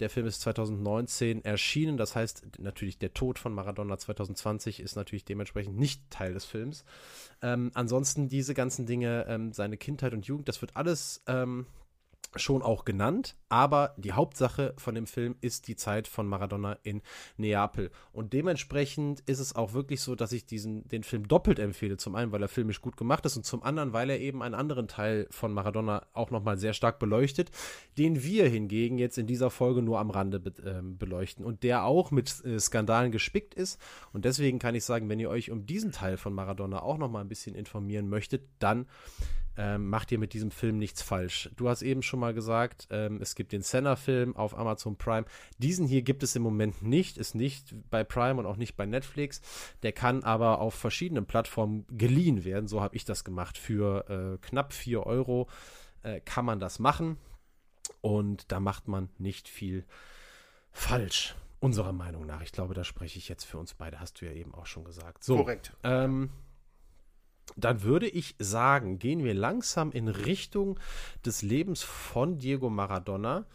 der 0.00 0.10
Film 0.10 0.26
ist 0.26 0.40
2019 0.40 1.44
erschienen. 1.44 1.96
Das 1.96 2.16
heißt, 2.16 2.58
natürlich 2.58 2.98
der 2.98 3.14
Tod 3.14 3.38
von 3.38 3.52
Maradona 3.52 3.98
2020 3.98 4.80
ist 4.80 4.96
natürlich 4.96 5.24
dementsprechend 5.24 5.76
nicht 5.76 6.10
Teil 6.10 6.34
des 6.34 6.44
Films. 6.44 6.84
Ähm, 7.42 7.70
ansonsten 7.74 8.28
diese 8.28 8.54
ganzen 8.54 8.86
Dinge, 8.86 9.26
ähm, 9.28 9.52
seine 9.52 9.76
Kindheit 9.76 10.12
und 10.12 10.26
Jugend, 10.26 10.48
das 10.48 10.60
wird 10.60 10.76
alles 10.76 11.22
ähm, 11.26 11.66
schon 12.36 12.62
auch 12.62 12.84
genannt, 12.84 13.36
aber 13.48 13.94
die 13.96 14.12
Hauptsache 14.12 14.74
von 14.76 14.94
dem 14.94 15.06
Film 15.06 15.36
ist 15.40 15.68
die 15.68 15.76
Zeit 15.76 16.08
von 16.08 16.26
Maradona 16.26 16.78
in 16.82 17.02
Neapel. 17.36 17.90
Und 18.12 18.32
dementsprechend 18.32 19.20
ist 19.20 19.38
es 19.38 19.54
auch 19.54 19.72
wirklich 19.72 20.00
so, 20.00 20.14
dass 20.14 20.32
ich 20.32 20.46
diesen, 20.46 20.88
den 20.88 21.02
Film 21.02 21.28
doppelt 21.28 21.58
empfehle. 21.58 21.96
Zum 21.96 22.14
einen, 22.14 22.32
weil 22.32 22.42
er 22.42 22.48
filmisch 22.48 22.80
gut 22.80 22.96
gemacht 22.96 23.24
ist 23.26 23.36
und 23.36 23.44
zum 23.44 23.62
anderen, 23.62 23.92
weil 23.92 24.10
er 24.10 24.20
eben 24.20 24.42
einen 24.42 24.54
anderen 24.54 24.88
Teil 24.88 25.26
von 25.30 25.52
Maradona 25.52 26.06
auch 26.12 26.30
nochmal 26.30 26.58
sehr 26.58 26.72
stark 26.72 26.98
beleuchtet, 26.98 27.50
den 27.98 28.22
wir 28.22 28.48
hingegen 28.48 28.98
jetzt 28.98 29.18
in 29.18 29.26
dieser 29.26 29.50
Folge 29.50 29.82
nur 29.82 29.98
am 29.98 30.10
Rande 30.10 30.40
be 30.40 30.50
äh, 30.62 30.82
beleuchten 30.82 31.44
und 31.44 31.62
der 31.62 31.84
auch 31.84 32.10
mit 32.10 32.44
äh, 32.44 32.58
Skandalen 32.58 33.12
gespickt 33.12 33.54
ist. 33.54 33.80
Und 34.12 34.24
deswegen 34.24 34.58
kann 34.58 34.74
ich 34.74 34.84
sagen, 34.84 35.08
wenn 35.08 35.20
ihr 35.20 35.30
euch 35.30 35.50
um 35.50 35.66
diesen 35.66 35.92
Teil 35.92 36.16
von 36.16 36.32
Maradona 36.32 36.82
auch 36.82 36.98
nochmal 36.98 37.22
ein 37.22 37.28
bisschen 37.28 37.54
informieren 37.54 38.08
möchtet, 38.08 38.48
dann 38.58 38.86
ähm, 39.56 39.88
macht 39.88 40.10
ihr 40.12 40.18
mit 40.18 40.32
diesem 40.32 40.50
Film 40.50 40.78
nichts 40.78 41.02
falsch. 41.02 41.50
Du 41.56 41.68
hast 41.68 41.82
eben 41.82 42.02
schon 42.02 42.20
mal 42.20 42.34
gesagt, 42.34 42.88
ähm, 42.90 43.20
es 43.20 43.34
gibt 43.34 43.52
den 43.52 43.62
Senna-Film 43.62 44.36
auf 44.36 44.56
Amazon 44.56 44.96
Prime. 44.96 45.26
Diesen 45.58 45.86
hier 45.86 46.02
gibt 46.02 46.22
es 46.22 46.34
im 46.36 46.42
Moment 46.42 46.82
nicht, 46.82 47.18
ist 47.18 47.34
nicht 47.34 47.74
bei 47.90 48.04
Prime 48.04 48.38
und 48.38 48.46
auch 48.46 48.56
nicht 48.56 48.76
bei 48.76 48.86
Netflix. 48.86 49.40
Der 49.82 49.92
kann 49.92 50.24
aber 50.24 50.60
auf 50.60 50.74
verschiedenen 50.74 51.26
Plattformen 51.26 51.86
geliehen 51.90 52.44
werden. 52.44 52.66
So 52.68 52.80
habe 52.80 52.96
ich 52.96 53.04
das 53.04 53.24
gemacht. 53.24 53.58
Für 53.58 54.08
äh, 54.08 54.46
knapp 54.46 54.72
4 54.72 55.06
Euro 55.06 55.48
äh, 56.02 56.20
kann 56.20 56.44
man 56.44 56.60
das 56.60 56.78
machen. 56.78 57.18
Und 58.00 58.50
da 58.52 58.60
macht 58.60 58.88
man 58.88 59.08
nicht 59.18 59.48
viel 59.48 59.84
falsch. 60.72 61.34
Unserer 61.60 61.92
Meinung 61.92 62.26
nach. 62.26 62.42
Ich 62.42 62.52
glaube, 62.52 62.74
da 62.74 62.84
spreche 62.84 63.18
ich 63.18 63.28
jetzt 63.28 63.44
für 63.44 63.56
uns 63.56 63.72
beide, 63.72 63.98
hast 64.00 64.20
du 64.20 64.26
ja 64.26 64.32
eben 64.32 64.52
auch 64.54 64.66
schon 64.66 64.84
gesagt. 64.84 65.24
So, 65.24 65.38
Korrekt. 65.38 65.72
Ähm, 65.82 66.30
dann 67.56 67.82
würde 67.82 68.08
ich 68.08 68.34
sagen, 68.38 68.98
gehen 68.98 69.24
wir 69.24 69.34
langsam 69.34 69.92
in 69.92 70.08
Richtung 70.08 70.78
des 71.24 71.42
Lebens 71.42 71.82
von 71.82 72.38
Diego 72.38 72.70
Maradona. 72.70 73.46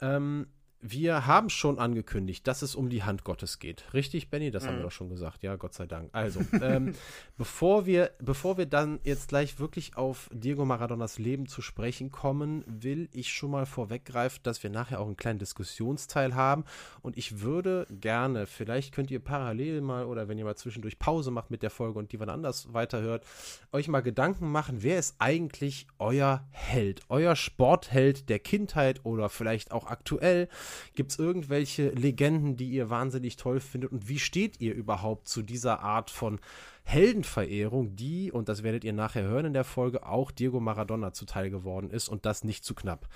Ähm, 0.00 0.46
wir 0.80 1.26
haben 1.26 1.50
schon 1.50 1.78
angekündigt, 1.78 2.46
dass 2.46 2.62
es 2.62 2.74
um 2.74 2.88
die 2.88 3.02
Hand 3.02 3.24
Gottes 3.24 3.58
geht. 3.58 3.84
Richtig, 3.92 4.30
Benny? 4.30 4.50
Das 4.50 4.62
mhm. 4.62 4.68
haben 4.68 4.74
wir 4.74 4.80
mhm. 4.80 4.84
doch 4.84 4.92
schon 4.92 5.08
gesagt. 5.08 5.42
Ja, 5.42 5.56
Gott 5.56 5.74
sei 5.74 5.86
Dank. 5.86 6.10
Also, 6.18 6.40
ähm, 6.62 6.94
bevor, 7.36 7.86
wir, 7.86 8.10
bevor 8.18 8.58
wir 8.58 8.66
dann 8.66 8.98
jetzt 9.04 9.28
gleich 9.28 9.60
wirklich 9.60 9.96
auf 9.96 10.28
Diego 10.32 10.64
Maradonas 10.64 11.18
Leben 11.18 11.46
zu 11.46 11.62
sprechen 11.62 12.10
kommen, 12.10 12.64
will 12.66 13.08
ich 13.12 13.32
schon 13.32 13.52
mal 13.52 13.66
vorweggreifen, 13.66 14.40
dass 14.42 14.62
wir 14.62 14.70
nachher 14.70 15.00
auch 15.00 15.06
einen 15.06 15.16
kleinen 15.16 15.38
Diskussionsteil 15.38 16.34
haben. 16.34 16.64
Und 17.02 17.16
ich 17.16 17.40
würde 17.40 17.86
gerne, 17.88 18.46
vielleicht 18.46 18.92
könnt 18.92 19.10
ihr 19.12 19.20
parallel 19.20 19.80
mal 19.80 20.06
oder 20.06 20.28
wenn 20.28 20.38
ihr 20.38 20.44
mal 20.44 20.56
zwischendurch 20.56 20.98
Pause 20.98 21.30
macht 21.30 21.50
mit 21.50 21.62
der 21.62 21.70
Folge 21.70 21.98
und 22.00 22.10
die 22.10 22.18
wann 22.18 22.30
anders 22.30 22.72
weiterhört, 22.72 23.24
euch 23.70 23.86
mal 23.86 24.00
Gedanken 24.00 24.50
machen, 24.50 24.82
wer 24.82 24.98
ist 24.98 25.16
eigentlich 25.18 25.86
euer 25.98 26.44
Held, 26.50 27.02
euer 27.08 27.36
Sportheld 27.36 28.28
der 28.28 28.40
Kindheit 28.40 29.04
oder 29.04 29.28
vielleicht 29.28 29.70
auch 29.70 29.86
aktuell? 29.86 30.48
Gibt 30.94 31.12
es 31.12 31.18
irgendwelche 31.18 31.90
Legenden, 31.90 32.56
die 32.56 32.68
ihr 32.68 32.90
wahnsinnig 32.90 33.36
toll 33.36 33.60
findet? 33.60 33.92
Und 33.92 34.08
wie 34.08 34.18
steht 34.18 34.60
ihr 34.60 34.74
überhaupt 34.74 35.28
zu 35.28 35.42
dieser 35.42 35.80
Art 35.80 36.10
von 36.10 36.40
Heldenverehrung, 36.88 37.96
die, 37.96 38.32
und 38.32 38.48
das 38.48 38.62
werdet 38.62 38.82
ihr 38.82 38.94
nachher 38.94 39.22
hören 39.22 39.44
in 39.44 39.52
der 39.52 39.64
Folge, 39.64 40.06
auch 40.06 40.30
Diego 40.30 40.58
Maradona 40.58 41.12
zuteil 41.12 41.50
geworden 41.50 41.90
ist 41.90 42.08
und 42.08 42.24
das 42.24 42.44
nicht 42.44 42.64
zu 42.64 42.74
knapp. 42.74 43.08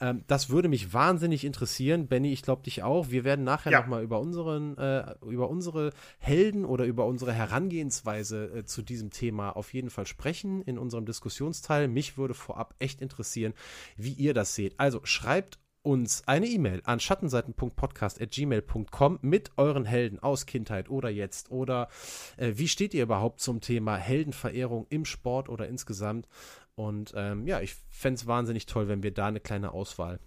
Ähm, 0.00 0.22
das 0.28 0.48
würde 0.48 0.68
mich 0.68 0.92
wahnsinnig 0.92 1.44
interessieren. 1.44 2.06
Benny, 2.06 2.32
ich 2.32 2.42
glaube 2.42 2.62
dich 2.62 2.84
auch. 2.84 3.10
Wir 3.10 3.24
werden 3.24 3.44
nachher 3.44 3.72
ja. 3.72 3.80
nochmal 3.80 4.04
über, 4.04 4.18
äh, 4.18 5.26
über 5.26 5.50
unsere 5.50 5.92
Helden 6.18 6.64
oder 6.64 6.84
über 6.84 7.04
unsere 7.06 7.32
Herangehensweise 7.32 8.58
äh, 8.58 8.64
zu 8.64 8.82
diesem 8.82 9.10
Thema 9.10 9.56
auf 9.56 9.74
jeden 9.74 9.90
Fall 9.90 10.06
sprechen 10.06 10.62
in 10.62 10.78
unserem 10.78 11.04
Diskussionsteil. 11.04 11.88
Mich 11.88 12.16
würde 12.16 12.34
vorab 12.34 12.76
echt 12.78 13.02
interessieren, 13.02 13.54
wie 13.96 14.12
ihr 14.12 14.34
das 14.34 14.54
seht. 14.54 14.78
Also 14.78 15.00
schreibt 15.02 15.58
uns 15.86 16.26
eine 16.26 16.46
E-Mail 16.46 16.82
an 16.84 16.98
schattenseiten.podcast.gmail.com 16.98 19.20
mit 19.22 19.52
euren 19.56 19.84
Helden 19.84 20.18
aus 20.18 20.44
Kindheit 20.44 20.90
oder 20.90 21.10
jetzt 21.10 21.52
oder 21.52 21.86
äh, 22.36 22.54
wie 22.56 22.66
steht 22.66 22.92
ihr 22.92 23.04
überhaupt 23.04 23.38
zum 23.40 23.60
Thema 23.60 23.96
Heldenverehrung 23.96 24.88
im 24.90 25.04
Sport 25.04 25.48
oder 25.48 25.68
insgesamt? 25.68 26.26
Und 26.74 27.12
ähm, 27.16 27.46
ja, 27.46 27.60
ich 27.60 27.76
fände 27.88 28.18
es 28.18 28.26
wahnsinnig 28.26 28.66
toll, 28.66 28.88
wenn 28.88 29.04
wir 29.04 29.14
da 29.14 29.28
eine 29.28 29.38
kleine 29.38 29.70
Auswahl 29.70 30.18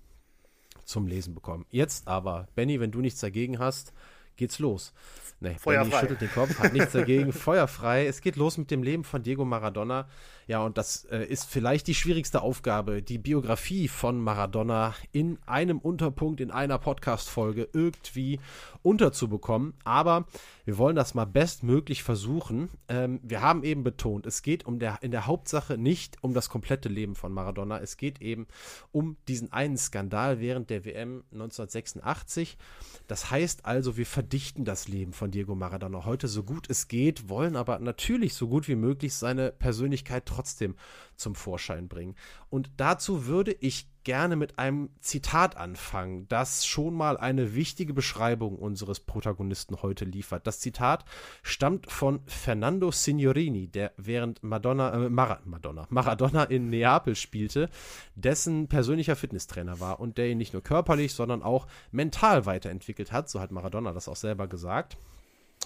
zum 0.85 1.07
Lesen 1.07 1.35
bekommen. 1.35 1.65
Jetzt 1.69 2.07
aber, 2.07 2.47
Benny, 2.55 2.79
wenn 2.79 2.91
du 2.91 3.01
nichts 3.01 3.19
dagegen 3.19 3.59
hast, 3.59 3.91
geht's 4.37 4.59
los. 4.59 4.93
Nee, 5.41 5.57
Benny 5.63 5.91
schüttelt 5.91 6.21
den 6.21 6.31
Kopf, 6.31 6.57
hat 6.59 6.71
nichts 6.71 6.93
dagegen. 6.93 7.33
Feuerfrei. 7.39 8.07
Es 8.07 8.21
geht 8.21 8.37
los 8.37 8.57
mit 8.57 8.71
dem 8.71 8.81
Leben 8.81 9.03
von 9.03 9.23
Diego 9.23 9.43
Maradona. 9.43 10.07
Ja, 10.49 10.65
und 10.65 10.79
das 10.79 11.05
äh, 11.05 11.23
ist 11.25 11.45
vielleicht 11.45 11.85
die 11.85 11.93
schwierigste 11.93 12.41
Aufgabe, 12.41 13.03
die 13.03 13.19
Biografie 13.19 13.87
von 13.87 14.19
Maradona 14.19 14.95
in 15.11 15.37
einem 15.45 15.77
Unterpunkt, 15.77 16.41
in 16.41 16.49
einer 16.49 16.79
Podcast-Folge 16.79 17.69
irgendwie 17.71 18.39
unterzubekommen. 18.81 19.75
Aber 19.83 20.25
wir 20.65 20.79
wollen 20.79 20.95
das 20.95 21.13
mal 21.13 21.25
bestmöglich 21.25 22.01
versuchen. 22.01 22.69
Ähm, 22.87 23.19
wir 23.21 23.43
haben 23.43 23.63
eben 23.63 23.83
betont, 23.83 24.25
es 24.25 24.41
geht 24.41 24.65
um 24.65 24.79
der, 24.79 24.97
in 25.03 25.11
der 25.11 25.27
Hauptsache 25.27 25.77
nicht 25.77 26.17
um 26.23 26.33
das 26.33 26.49
komplette 26.49 26.89
Leben 26.89 27.13
von 27.13 27.31
Maradona. 27.31 27.79
Es 27.79 27.95
geht 27.95 28.19
eben 28.19 28.47
um 28.91 29.17
diesen 29.27 29.53
einen 29.53 29.77
Skandal 29.77 30.39
während 30.39 30.71
der 30.71 30.83
WM 30.83 31.25
1986. 31.31 32.57
Das 33.05 33.29
heißt 33.29 33.65
also, 33.65 33.97
wir 33.97 34.07
verdichten 34.07 34.65
das 34.65 34.87
Leben 34.87 35.13
von 35.13 35.29
Diego 35.29 35.53
Maradona 35.53 36.05
heute 36.05 36.27
so 36.27 36.41
gut 36.41 36.67
es 36.71 36.87
geht, 36.87 37.29
wollen 37.29 37.55
aber 37.55 37.77
natürlich 37.77 38.33
so 38.33 38.47
gut 38.47 38.67
wie 38.67 38.75
möglich 38.75 39.13
seine 39.13 39.51
Persönlichkeit 39.51 40.25
trotzdem 40.25 40.38
trotzdem 40.39 40.75
zum 41.17 41.35
Vorschein 41.35 41.89
bringen. 41.89 42.15
Und 42.49 42.71
dazu 42.77 43.25
würde 43.25 43.51
ich 43.51 43.89
gerne 44.05 44.37
mit 44.37 44.57
einem 44.57 44.89
Zitat 45.01 45.57
anfangen, 45.57 46.27
das 46.29 46.65
schon 46.65 46.93
mal 46.93 47.17
eine 47.17 47.55
wichtige 47.55 47.93
Beschreibung 47.93 48.57
unseres 48.57 49.01
Protagonisten 49.01 49.81
heute 49.81 50.05
liefert. 50.05 50.47
Das 50.47 50.61
Zitat 50.61 51.03
stammt 51.43 51.91
von 51.91 52.21
Fernando 52.25 52.89
Signorini, 52.91 53.67
der 53.67 53.91
während 53.97 54.41
Madonna, 54.43 54.93
äh, 54.93 55.09
Mar 55.09 55.41
Madonna, 55.43 55.85
Maradona 55.89 56.45
in 56.45 56.69
Neapel 56.69 57.15
spielte, 57.15 57.69
dessen 58.15 58.69
persönlicher 58.69 59.17
Fitnesstrainer 59.17 59.81
war 59.81 59.99
und 59.99 60.17
der 60.17 60.29
ihn 60.29 60.37
nicht 60.37 60.53
nur 60.53 60.63
körperlich, 60.63 61.13
sondern 61.13 61.43
auch 61.43 61.67
mental 61.91 62.45
weiterentwickelt 62.45 63.11
hat. 63.11 63.29
So 63.29 63.41
hat 63.41 63.51
Maradona 63.51 63.91
das 63.91 64.07
auch 64.07 64.15
selber 64.15 64.47
gesagt 64.47 64.95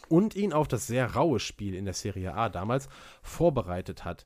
und 0.10 0.36
ihn 0.36 0.53
auf 0.53 0.68
das 0.68 0.88
sehr 0.88 1.13
raue 1.13 1.39
Spiel 1.39 1.75
in 1.75 1.86
der 1.86 1.94
Serie 1.94 2.34
A 2.34 2.50
damals 2.50 2.89
vorbereitet 3.22 4.06
hat. 4.06 4.25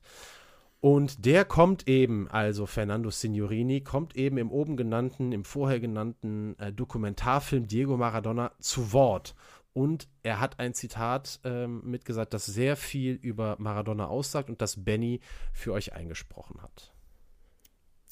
Und 0.80 1.24
der 1.26 1.44
kommt 1.44 1.88
eben, 1.88 2.28
also 2.28 2.66
Fernando 2.66 3.10
Signorini, 3.10 3.80
kommt 3.80 4.16
eben 4.16 4.38
im 4.38 4.52
oben 4.52 4.76
genannten, 4.76 5.32
im 5.32 5.44
vorher 5.44 5.80
genannten 5.80 6.56
äh, 6.58 6.72
Dokumentarfilm 6.72 7.66
Diego 7.66 7.96
Maradona 7.96 8.52
zu 8.60 8.92
Wort. 8.92 9.34
Und 9.72 10.08
er 10.22 10.40
hat 10.40 10.60
ein 10.60 10.74
Zitat 10.74 11.40
ähm, 11.44 11.82
mitgesagt, 11.84 12.32
das 12.32 12.46
sehr 12.46 12.76
viel 12.76 13.14
über 13.14 13.56
Maradona 13.58 14.06
aussagt 14.06 14.50
und 14.50 14.62
das 14.62 14.84
Benny 14.84 15.20
für 15.52 15.72
euch 15.72 15.94
eingesprochen 15.94 16.62
hat. 16.62 16.92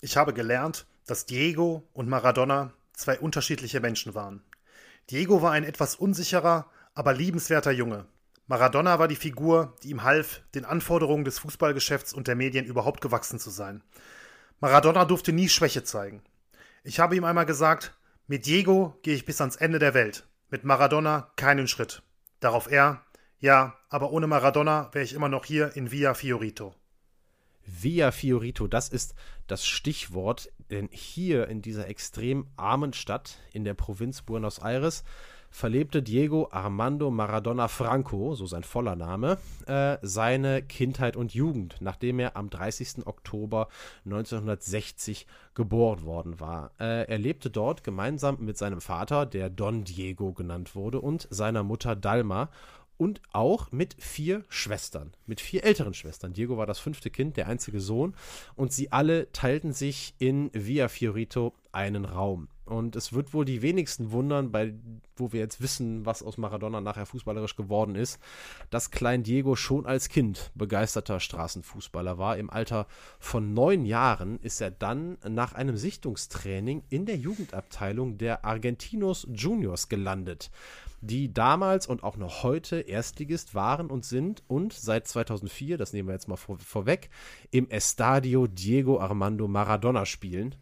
Ich 0.00 0.16
habe 0.16 0.32
gelernt, 0.32 0.87
dass 1.06 1.26
Diego 1.26 1.88
und 1.92 2.08
Maradona 2.08 2.73
zwei 2.92 3.18
unterschiedliche 3.18 3.80
Menschen 3.80 4.14
waren. 4.14 4.42
Diego 5.11 5.40
war 5.40 5.52
ein 5.52 5.64
etwas 5.64 5.94
unsicherer, 5.94 6.66
aber 6.94 7.14
liebenswerter 7.14 7.70
Junge. 7.70 8.06
Maradona 8.48 8.98
war 8.98 9.08
die 9.08 9.16
Figur, 9.16 9.74
die 9.82 9.90
ihm 9.90 10.04
half, 10.04 10.42
den 10.54 10.64
Anforderungen 10.64 11.24
des 11.24 11.40
Fußballgeschäfts 11.40 12.12
und 12.12 12.28
der 12.28 12.36
Medien 12.36 12.64
überhaupt 12.64 13.00
gewachsen 13.00 13.40
zu 13.40 13.50
sein. 13.50 13.82
Maradona 14.60 15.04
durfte 15.04 15.32
nie 15.32 15.48
Schwäche 15.48 15.82
zeigen. 15.82 16.22
Ich 16.84 17.00
habe 17.00 17.16
ihm 17.16 17.24
einmal 17.24 17.46
gesagt, 17.46 17.96
mit 18.28 18.46
Diego 18.46 18.96
gehe 19.02 19.14
ich 19.14 19.24
bis 19.24 19.40
ans 19.40 19.56
Ende 19.56 19.80
der 19.80 19.94
Welt, 19.94 20.28
mit 20.48 20.64
Maradona 20.64 21.32
keinen 21.34 21.66
Schritt. 21.66 22.02
Darauf 22.38 22.70
er, 22.70 23.02
ja, 23.40 23.76
aber 23.88 24.12
ohne 24.12 24.28
Maradona 24.28 24.90
wäre 24.92 25.04
ich 25.04 25.12
immer 25.12 25.28
noch 25.28 25.44
hier 25.44 25.76
in 25.76 25.90
Via 25.90 26.14
Fiorito. 26.14 26.74
Via 27.64 28.12
Fiorito, 28.12 28.68
das 28.68 28.88
ist 28.88 29.16
das 29.48 29.66
Stichwort, 29.66 30.52
denn 30.70 30.88
hier 30.92 31.48
in 31.48 31.62
dieser 31.62 31.88
extrem 31.88 32.46
armen 32.56 32.92
Stadt 32.92 33.38
in 33.52 33.64
der 33.64 33.74
Provinz 33.74 34.22
Buenos 34.22 34.60
Aires 34.60 35.02
verlebte 35.56 36.02
Diego 36.02 36.48
Armando 36.50 37.10
Maradona 37.10 37.68
Franco, 37.68 38.34
so 38.34 38.44
sein 38.44 38.62
voller 38.62 38.94
Name, 38.94 39.38
äh, 39.66 39.96
seine 40.02 40.60
Kindheit 40.60 41.16
und 41.16 41.32
Jugend, 41.32 41.76
nachdem 41.80 42.18
er 42.18 42.36
am 42.36 42.50
30. 42.50 43.06
Oktober 43.06 43.68
1960 44.04 45.26
geboren 45.54 46.04
worden 46.04 46.40
war. 46.40 46.72
Äh, 46.78 47.08
er 47.08 47.16
lebte 47.16 47.48
dort 47.48 47.84
gemeinsam 47.84 48.36
mit 48.40 48.58
seinem 48.58 48.82
Vater, 48.82 49.25
der 49.25 49.48
Don 49.48 49.84
Diego 49.84 50.34
genannt 50.34 50.75
wurde, 50.75 51.00
und 51.00 51.26
seiner 51.30 51.62
Mutter 51.62 51.96
Dalma 51.96 52.50
und 52.98 53.22
auch 53.32 53.72
mit 53.72 53.96
vier 53.98 54.44
Schwestern, 54.50 55.14
mit 55.25 55.40
vier 55.40 55.64
älteren 55.64 55.94
Schwestern. 55.94 56.34
Diego 56.34 56.58
war 56.58 56.66
das 56.66 56.80
fünfte 56.80 57.08
Kind, 57.08 57.38
der 57.38 57.48
einzige 57.48 57.80
Sohn, 57.80 58.14
und 58.56 58.75
sie 58.75 58.92
alle 58.92 59.32
teilten 59.32 59.72
sich 59.72 60.14
in 60.18 60.50
Via 60.52 60.88
Fiorito 60.88 61.54
einen 61.72 62.04
Raum. 62.04 62.48
Und 62.66 62.96
es 62.96 63.12
wird 63.12 63.32
wohl 63.32 63.44
die 63.44 63.62
wenigsten 63.62 64.11
wundern, 64.11 64.50
bei, 64.50 64.75
wo 65.14 65.32
wir 65.32 65.40
jetzt 65.40 65.61
wissen, 65.61 66.04
was 66.04 66.23
aus 66.23 66.37
Maradona 66.37 66.80
nachher 66.80 67.06
fußballerisch 67.06 67.54
geworden 67.54 67.94
ist, 67.94 68.18
dass 68.70 68.90
Klein 68.90 69.23
Diego 69.23 69.54
schon 69.54 69.87
als 69.87 70.08
Kind 70.08 70.50
begeisterter 70.54 71.20
Straßenfußballer 71.20 72.18
war. 72.18 72.37
Im 72.37 72.50
Alter 72.50 72.87
von 73.20 73.54
neun 73.54 73.87
Jahren 73.87 74.40
ist 74.40 74.61
er 74.61 74.73
dann 74.73 75.16
nach 75.26 75.54
einem 75.54 75.76
Sichtungstraining 75.76 76.82
in 76.90 77.06
der 77.06 77.16
Jugendabteilung 77.16 78.18
der 78.18 78.44
Argentinos 78.44 79.28
Juniors 79.30 79.88
gelandet 79.88 80.50
die 81.00 81.32
damals 81.32 81.87
und 81.87 82.02
auch 82.02 82.16
noch 82.16 82.42
heute 82.42 82.80
Erstligist 82.80 83.54
waren 83.54 83.90
und 83.90 84.04
sind 84.04 84.42
und 84.49 84.73
seit 84.73 85.06
2004, 85.06 85.78
das 85.78 85.92
nehmen 85.92 86.08
wir 86.08 86.14
jetzt 86.14 86.28
mal 86.28 86.37
vor, 86.37 86.58
vorweg, 86.58 87.11
im 87.50 87.68
Estadio 87.68 88.46
Diego 88.46 88.99
Armando 88.99 89.46
Maradona 89.46 90.06
spielen. 90.06 90.54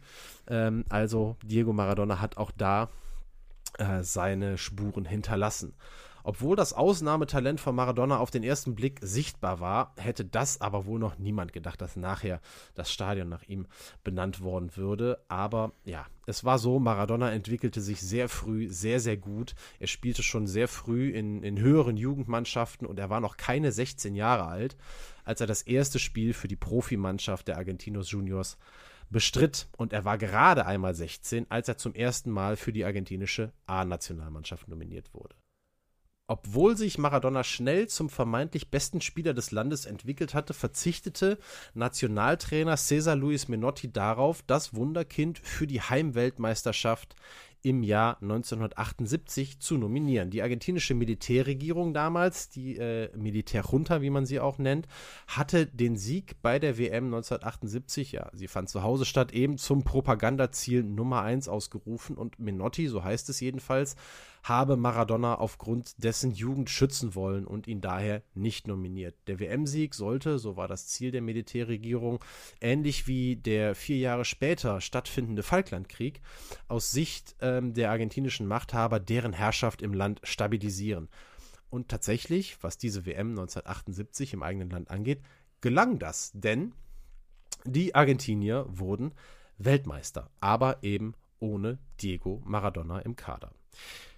Ähm, 0.47 0.85
also 0.89 1.37
Diego 1.43 1.73
Maradona 1.73 2.21
hat 2.21 2.37
auch 2.37 2.51
da 2.51 2.89
äh, 3.77 4.03
seine 4.03 4.57
Spuren 4.57 5.05
hinterlassen. 5.05 5.73
Obwohl 6.27 6.55
das 6.55 6.73
Ausnahmetalent 6.73 7.59
von 7.59 7.75
Maradona 7.75 8.17
auf 8.17 8.31
den 8.31 8.41
ersten 8.41 8.73
Blick 8.73 8.97
sichtbar 9.03 9.59
war, 9.59 9.93
hätte 9.95 10.25
das 10.25 10.59
aber 10.59 10.87
wohl 10.87 10.97
noch 10.97 11.19
niemand 11.19 11.53
gedacht, 11.53 11.79
dass 11.81 11.97
nachher 11.97 12.41
das 12.73 12.91
Stadion 12.91 13.29
nach 13.29 13.43
ihm 13.43 13.67
benannt 14.03 14.41
worden 14.41 14.75
würde. 14.75 15.19
Aber 15.27 15.73
ja, 15.83 16.07
es 16.25 16.43
war 16.43 16.57
so, 16.57 16.79
Maradona 16.79 17.31
entwickelte 17.31 17.79
sich 17.79 18.01
sehr 18.01 18.27
früh 18.27 18.71
sehr, 18.71 18.99
sehr 18.99 19.17
gut. 19.17 19.53
Er 19.79 19.85
spielte 19.85 20.23
schon 20.23 20.47
sehr 20.47 20.67
früh 20.67 21.11
in, 21.11 21.43
in 21.43 21.59
höheren 21.59 21.95
Jugendmannschaften 21.95 22.87
und 22.87 22.97
er 22.97 23.11
war 23.11 23.19
noch 23.19 23.37
keine 23.37 23.71
16 23.71 24.15
Jahre 24.15 24.47
alt, 24.47 24.77
als 25.25 25.41
er 25.41 25.47
das 25.47 25.61
erste 25.61 25.99
Spiel 25.99 26.33
für 26.33 26.47
die 26.47 26.55
Profimannschaft 26.55 27.47
der 27.47 27.57
Argentinos 27.57 28.09
Juniors 28.09 28.57
bestritt 29.09 29.67
und 29.77 29.93
er 29.93 30.05
war 30.05 30.17
gerade 30.17 30.65
einmal 30.65 30.95
16, 30.95 31.49
als 31.49 31.67
er 31.67 31.77
zum 31.77 31.93
ersten 31.93 32.31
Mal 32.31 32.55
für 32.55 32.73
die 32.73 32.85
argentinische 32.85 33.51
A-Nationalmannschaft 33.65 34.67
nominiert 34.67 35.13
wurde. 35.13 35.35
Obwohl 36.27 36.75
sich 36.75 36.97
Maradona 36.97 37.43
schnell 37.43 37.87
zum 37.87 38.09
vermeintlich 38.09 38.71
besten 38.71 38.99
Spieler 38.99 39.35
des 39.35 39.51
Landes 39.51 39.85
entwickelt 39.85 40.33
hatte, 40.33 40.55
verzichtete 40.55 41.37
Nationaltrainer 41.75 42.77
Cesar 42.77 43.15
Luis 43.15 43.47
Menotti 43.47 43.91
darauf, 43.91 44.41
das 44.41 44.73
Wunderkind 44.73 45.37
für 45.37 45.67
die 45.67 45.81
Heimweltmeisterschaft 45.81 47.15
im 47.65 47.81
Jahr 47.81 48.21
1978 48.21 49.59
zu 49.59 49.79
nominieren. 49.79 50.29
Die 50.29 50.43
argentinische 50.43 50.93
Militärregierung 50.93 51.95
damals, 51.95 52.47
die 52.47 52.77
äh, 52.77 53.09
Militärjunta, 53.17 54.03
wie 54.03 54.11
man 54.11 54.27
sie 54.27 54.39
auch 54.39 54.59
nennt, 54.59 54.87
hatte 55.25 55.65
den 55.65 55.97
Sieg 55.97 56.35
bei 56.43 56.59
der 56.59 56.77
WM 56.77 57.05
1978, 57.05 58.11
ja, 58.11 58.29
sie 58.33 58.47
fand 58.47 58.69
zu 58.69 58.83
Hause 58.83 59.05
statt, 59.05 59.33
eben 59.33 59.57
zum 59.57 59.83
Propagandaziel 59.83 60.83
Nummer 60.83 61.23
1 61.23 61.47
ausgerufen 61.47 62.17
und 62.17 62.37
Menotti, 62.37 62.87
so 62.87 63.03
heißt 63.03 63.29
es 63.29 63.39
jedenfalls, 63.39 63.95
habe 64.47 64.77
Maradona 64.77 65.35
aufgrund 65.35 66.03
dessen 66.03 66.31
Jugend 66.31 66.69
schützen 66.69 67.15
wollen 67.15 67.47
und 67.47 67.65
ihn 67.65 67.81
daher 67.81 68.21
nicht 68.35 68.67
nominiert. 68.67 69.15
Der 69.25 69.39
WM-Sieg 69.39 69.95
sollte, 69.95 70.37
so 70.37 70.55
war 70.55 70.67
das 70.67 70.87
Ziel 70.87 71.09
der 71.09 71.23
Militärregierung, 71.23 72.23
ähnlich 72.61 73.07
wie 73.07 73.37
der 73.37 73.73
vier 73.73 73.97
Jahre 73.97 74.23
später 74.23 74.81
stattfindende 74.81 75.41
Falklandkrieg, 75.41 76.21
aus 76.67 76.91
Sicht 76.91 77.35
ähm, 77.41 77.73
der 77.73 77.89
argentinischen 77.89 78.45
Machthaber 78.45 78.99
deren 78.99 79.33
Herrschaft 79.33 79.81
im 79.81 79.93
Land 79.93 80.21
stabilisieren. 80.23 81.09
Und 81.71 81.89
tatsächlich, 81.89 82.61
was 82.61 82.77
diese 82.77 83.07
WM 83.07 83.31
1978 83.31 84.33
im 84.33 84.43
eigenen 84.43 84.69
Land 84.69 84.91
angeht, 84.91 85.21
gelang 85.59 85.97
das, 85.97 86.31
denn 86.35 86.73
die 87.63 87.95
Argentinier 87.95 88.67
wurden 88.69 89.15
Weltmeister, 89.57 90.29
aber 90.39 90.83
eben 90.83 91.15
ohne 91.39 91.79
Diego 91.99 92.43
Maradona 92.45 92.99
im 92.99 93.15
Kader. 93.15 93.51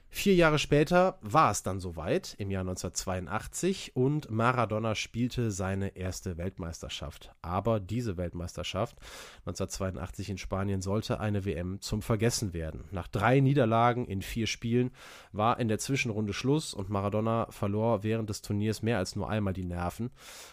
Vier 0.09 0.35
Jahre 0.35 0.57
später 0.57 1.19
war 1.21 1.51
es 1.51 1.63
dann 1.63 1.79
soweit, 1.79 2.33
im 2.39 2.49
Jahr 2.49 2.61
1982, 2.61 3.95
und 3.95 4.31
Maradona 4.31 4.95
spielte 4.95 5.51
seine 5.51 5.95
erste 5.97 6.37
Weltmeisterschaft. 6.37 7.35
Aber 7.41 7.79
diese 7.79 8.17
Weltmeisterschaft 8.17 8.97
1982 9.45 10.29
in 10.29 10.37
Spanien 10.37 10.81
sollte 10.81 11.19
eine 11.19 11.45
WM 11.45 11.81
zum 11.81 12.01
Vergessen 12.01 12.53
werden. 12.53 12.85
Nach 12.91 13.07
drei 13.07 13.41
Niederlagen 13.41 14.05
in 14.05 14.21
vier 14.21 14.47
Spielen 14.47 14.91
war 15.33 15.59
in 15.59 15.67
der 15.67 15.77
Zwischenrunde 15.77 16.33
Schluss 16.33 16.73
und 16.73 16.89
Maradona 16.89 17.47
verlor 17.51 18.01
während 18.03 18.29
des 18.29 18.41
Turniers 18.41 18.81
mehr 18.81 18.97
als 18.97 19.15
nur 19.15 19.29
einmal 19.29 19.53
die 19.53 19.65
Nerven, 19.65 20.09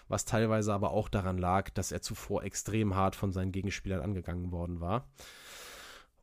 was 0.08 0.24
teilweise 0.24 0.74
aber 0.74 0.90
auch 0.90 1.08
daran 1.08 1.38
lag, 1.38 1.70
dass 1.70 1.92
er 1.92 2.02
zuvor 2.02 2.42
extrem 2.42 2.96
hart 2.96 3.14
von 3.16 3.32
seinen 3.32 3.52
Gegenspielern 3.52 4.02
angegangen 4.02 4.50
worden 4.50 4.80
war. 4.80 5.06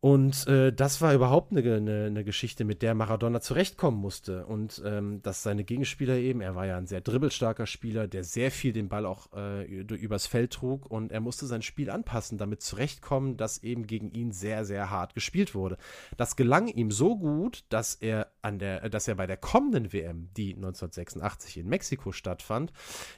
Und 0.02 0.48
äh, 0.48 0.74
das 0.74 1.00
war 1.02 1.14
überhaupt 1.14 1.52
eine, 1.52 1.62
eine, 1.62 2.06
eine, 2.06 2.24
Geschichte, 2.24 2.66
mit 2.66 2.82
der 2.82 2.96
Maradona 2.96 3.40
zurechtkommen 3.40 4.00
musste. 4.00 4.48
Und 4.48 4.82
ähm, 4.84 5.22
dass 5.22 5.44
seine 5.44 5.64
Gegenspieler 5.64 6.16
eben, 6.16 6.42
er 6.42 6.56
war 6.56 6.66
ja 6.66 6.76
ein 6.76 6.88
sehr 6.88 7.02
dribbelstarker 7.02 7.68
Spieler, 7.68 8.08
der 8.08 8.24
sehr 8.24 8.50
viel 8.50 8.74
den 8.74 8.90
Ball 8.90 9.06
auch 9.06 9.32
äh, 9.36 9.64
übers 9.64 10.26
Feld 10.26 10.54
trug 10.54 10.90
und 10.90 11.12
er 11.12 11.22
musste 11.22 11.46
sein 11.46 11.62
Spiel 11.62 11.92
anpassen, 11.92 12.40
damit 12.40 12.64
zurechtkommen, 12.64 13.38
dass 13.38 13.62
eben 13.62 13.86
gegen 13.86 14.10
ihn 14.10 14.32
sehr, 14.32 14.66
sehr 14.66 14.90
hart 14.90 15.14
gespielt 15.14 15.54
wurde. 15.54 15.78
Das 16.18 16.36
gelang 16.36 16.68
ihm 16.68 16.90
so 16.90 17.16
gut, 17.16 17.64
dass 17.70 17.94
er 17.94 18.32
an 18.42 18.58
der, 18.58 18.90
dass 18.90 19.08
er 19.08 19.14
bei 19.14 19.28
der 19.28 19.38
kommenden 19.38 19.94
WM, 19.94 20.30
die 20.36 20.56
1986 20.56 21.58
in 21.58 21.68
Mexiko 21.70 22.12
stattfand, 22.12 22.74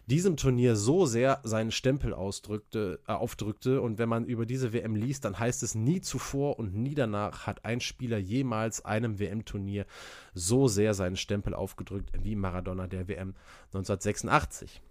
diesem 0.08 0.36
Turnier 0.36 0.76
so 0.76 1.06
sehr 1.06 1.40
seinen 1.44 1.72
Stempel 1.72 2.14
ausdrückte, 2.14 3.00
äh, 3.08 3.14
aufdrückte. 3.14 3.80
Und 3.80 4.00
wenn 4.00 4.10
man 4.10 4.26
über 4.26 4.46
diese 4.46 4.74
WM 4.74 4.98
liest, 4.98 5.24
dann 5.24 5.40
heißt 5.40 5.64
es 5.64 5.76
nie 5.76 6.02
zuvor 6.02 6.60
und 6.60 6.73
nie 6.74 6.96
danach 6.96 7.48
hat 7.48 7.66
ein 7.66 7.80
Spieler 7.80 8.18
jemals 8.18 8.84
einem 8.86 9.20
WM-Turnier 9.20 9.86
so 10.34 10.68
sehr 10.68 10.94
seinen 10.94 11.18
Stempel 11.18 11.54
aufgedrückt 11.54 12.12
wie 12.22 12.36
Maradona 12.36 12.88
der 12.88 13.08
WM 13.08 13.36
1986. 13.74 14.82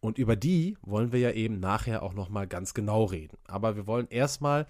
Und 0.00 0.18
über 0.18 0.36
die 0.36 0.76
wollen 0.82 1.12
wir 1.12 1.18
ja 1.18 1.32
eben 1.32 1.58
nachher 1.58 2.02
auch 2.02 2.14
noch 2.14 2.28
mal 2.28 2.46
ganz 2.46 2.72
genau 2.72 3.04
reden. 3.04 3.36
Aber 3.46 3.76
wir 3.76 3.86
wollen 3.86 4.06
erstmal 4.10 4.66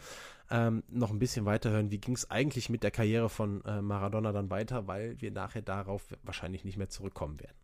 ähm, 0.51 0.83
noch 0.89 1.11
ein 1.11 1.19
bisschen 1.19 1.45
weiterhören, 1.45 1.91
wie 1.91 1.99
ging 1.99 2.15
es 2.15 2.31
eigentlich 2.31 2.71
mit 2.71 2.83
der 2.83 2.91
Karriere 2.91 3.29
von 3.29 3.63
äh, 3.65 3.83
Maradona 3.83 4.33
dann 4.33 4.51
weiter, 4.51 4.87
weil 4.87 5.21
wir 5.21 5.31
nachher 5.31 5.63
darauf 5.63 6.07
wahrscheinlich 6.23 6.65
nicht 6.65 6.79
mehr 6.79 6.89
zurückkommen 6.89 7.39
werden. 7.41 7.57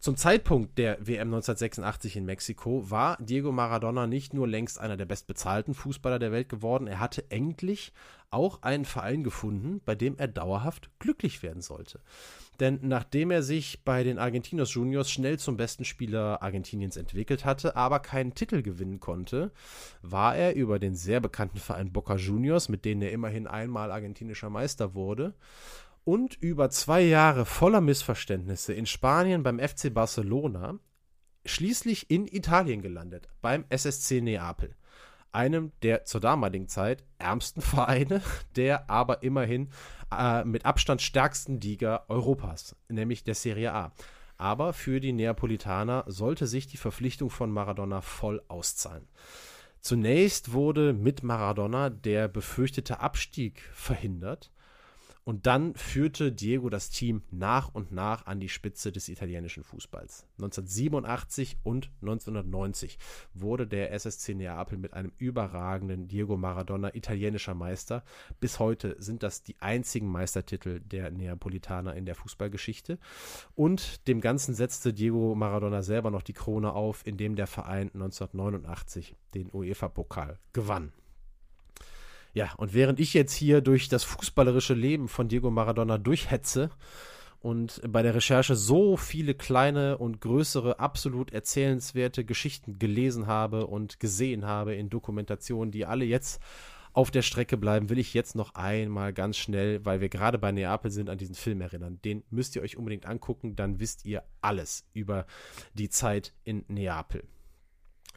Zum 0.00 0.16
Zeitpunkt 0.16 0.78
der 0.78 0.96
WM 1.00 1.28
1986 1.28 2.16
in 2.16 2.24
Mexiko 2.24 2.88
war 2.88 3.16
Diego 3.20 3.50
Maradona 3.50 4.06
nicht 4.06 4.32
nur 4.32 4.46
längst 4.46 4.78
einer 4.78 4.96
der 4.96 5.06
bestbezahlten 5.06 5.74
Fußballer 5.74 6.20
der 6.20 6.30
Welt 6.30 6.48
geworden, 6.48 6.86
er 6.86 7.00
hatte 7.00 7.28
endlich 7.30 7.92
auch 8.30 8.62
einen 8.62 8.84
Verein 8.84 9.24
gefunden, 9.24 9.80
bei 9.84 9.96
dem 9.96 10.16
er 10.16 10.28
dauerhaft 10.28 10.88
glücklich 11.00 11.42
werden 11.42 11.62
sollte. 11.62 12.00
Denn 12.60 12.78
nachdem 12.82 13.32
er 13.32 13.42
sich 13.42 13.82
bei 13.84 14.04
den 14.04 14.18
Argentinos 14.18 14.74
Juniors 14.74 15.10
schnell 15.10 15.38
zum 15.38 15.56
besten 15.56 15.84
Spieler 15.84 16.42
Argentiniens 16.42 16.96
entwickelt 16.96 17.44
hatte, 17.44 17.74
aber 17.74 17.98
keinen 17.98 18.34
Titel 18.34 18.62
gewinnen 18.62 19.00
konnte, 19.00 19.50
war 20.02 20.36
er 20.36 20.54
über 20.54 20.78
den 20.78 20.94
sehr 20.94 21.20
bekannten 21.20 21.58
Verein 21.58 21.92
Boca 21.92 22.16
Juniors, 22.16 22.68
mit 22.68 22.84
denen 22.84 23.02
er 23.02 23.12
immerhin 23.12 23.48
einmal 23.48 23.90
argentinischer 23.90 24.50
Meister 24.50 24.94
wurde, 24.94 25.34
und 26.08 26.36
über 26.40 26.70
zwei 26.70 27.02
Jahre 27.02 27.44
voller 27.44 27.82
Missverständnisse 27.82 28.72
in 28.72 28.86
Spanien 28.86 29.42
beim 29.42 29.58
FC 29.58 29.92
Barcelona 29.92 30.78
schließlich 31.44 32.10
in 32.10 32.26
Italien 32.26 32.80
gelandet, 32.80 33.28
beim 33.42 33.66
SSC 33.68 34.22
Neapel. 34.22 34.74
Einem 35.32 35.70
der 35.82 36.06
zur 36.06 36.22
damaligen 36.22 36.66
Zeit 36.66 37.04
ärmsten 37.18 37.60
Vereine, 37.74 38.22
der 38.56 38.88
aber 38.88 39.22
immerhin 39.22 39.68
äh, 40.10 40.46
mit 40.46 40.64
Abstand 40.64 41.02
stärksten 41.02 41.60
Liga 41.60 42.06
Europas, 42.08 42.74
nämlich 42.88 43.22
der 43.22 43.34
Serie 43.34 43.74
A. 43.74 43.92
Aber 44.38 44.72
für 44.72 45.00
die 45.00 45.12
Neapolitaner 45.12 46.04
sollte 46.06 46.46
sich 46.46 46.66
die 46.66 46.78
Verpflichtung 46.78 47.28
von 47.28 47.50
Maradona 47.50 48.00
voll 48.00 48.42
auszahlen. 48.48 49.06
Zunächst 49.82 50.54
wurde 50.54 50.94
mit 50.94 51.22
Maradona 51.22 51.90
der 51.90 52.28
befürchtete 52.28 53.00
Abstieg 53.00 53.60
verhindert 53.74 54.50
und 55.28 55.46
dann 55.46 55.74
führte 55.74 56.32
Diego 56.32 56.70
das 56.70 56.88
Team 56.88 57.20
nach 57.30 57.74
und 57.74 57.92
nach 57.92 58.24
an 58.24 58.40
die 58.40 58.48
Spitze 58.48 58.92
des 58.92 59.10
italienischen 59.10 59.62
Fußballs. 59.62 60.26
1987 60.38 61.58
und 61.64 61.90
1990 62.00 62.96
wurde 63.34 63.66
der 63.66 63.92
SSC 63.92 64.34
Neapel 64.34 64.78
mit 64.78 64.94
einem 64.94 65.12
überragenden 65.18 66.08
Diego 66.08 66.38
Maradona 66.38 66.94
italienischer 66.94 67.52
Meister. 67.52 68.04
Bis 68.40 68.58
heute 68.58 68.96
sind 69.00 69.22
das 69.22 69.42
die 69.42 69.60
einzigen 69.60 70.10
Meistertitel 70.10 70.80
der 70.80 71.10
Neapolitaner 71.10 71.94
in 71.94 72.06
der 72.06 72.14
Fußballgeschichte. 72.14 72.98
Und 73.54 74.08
dem 74.08 74.22
Ganzen 74.22 74.54
setzte 74.54 74.94
Diego 74.94 75.34
Maradona 75.34 75.82
selber 75.82 76.10
noch 76.10 76.22
die 76.22 76.32
Krone 76.32 76.72
auf, 76.72 77.06
indem 77.06 77.36
der 77.36 77.48
Verein 77.48 77.90
1989 77.92 79.14
den 79.34 79.50
UEFA-Pokal 79.52 80.38
gewann. 80.54 80.90
Ja, 82.34 82.52
und 82.56 82.74
während 82.74 83.00
ich 83.00 83.14
jetzt 83.14 83.34
hier 83.34 83.60
durch 83.60 83.88
das 83.88 84.04
fußballerische 84.04 84.74
Leben 84.74 85.08
von 85.08 85.28
Diego 85.28 85.50
Maradona 85.50 85.98
durchhetze 85.98 86.70
und 87.40 87.80
bei 87.88 88.02
der 88.02 88.14
Recherche 88.14 88.56
so 88.56 88.96
viele 88.96 89.34
kleine 89.34 89.98
und 89.98 90.20
größere, 90.20 90.80
absolut 90.80 91.32
erzählenswerte 91.32 92.24
Geschichten 92.24 92.78
gelesen 92.78 93.26
habe 93.26 93.66
und 93.66 94.00
gesehen 94.00 94.44
habe 94.44 94.74
in 94.74 94.90
Dokumentationen, 94.90 95.70
die 95.70 95.86
alle 95.86 96.04
jetzt 96.04 96.40
auf 96.92 97.10
der 97.12 97.22
Strecke 97.22 97.56
bleiben, 97.56 97.90
will 97.90 97.98
ich 97.98 98.12
jetzt 98.12 98.34
noch 98.34 98.54
einmal 98.54 99.12
ganz 99.12 99.36
schnell, 99.36 99.84
weil 99.84 100.00
wir 100.00 100.08
gerade 100.08 100.38
bei 100.38 100.50
Neapel 100.50 100.90
sind, 100.90 101.08
an 101.08 101.18
diesen 101.18 101.36
Film 101.36 101.60
erinnern. 101.60 102.00
Den 102.04 102.24
müsst 102.30 102.56
ihr 102.56 102.62
euch 102.62 102.76
unbedingt 102.76 103.06
angucken, 103.06 103.54
dann 103.54 103.78
wisst 103.78 104.04
ihr 104.04 104.24
alles 104.40 104.84
über 104.94 105.26
die 105.74 105.90
Zeit 105.90 106.34
in 106.42 106.64
Neapel. 106.66 107.22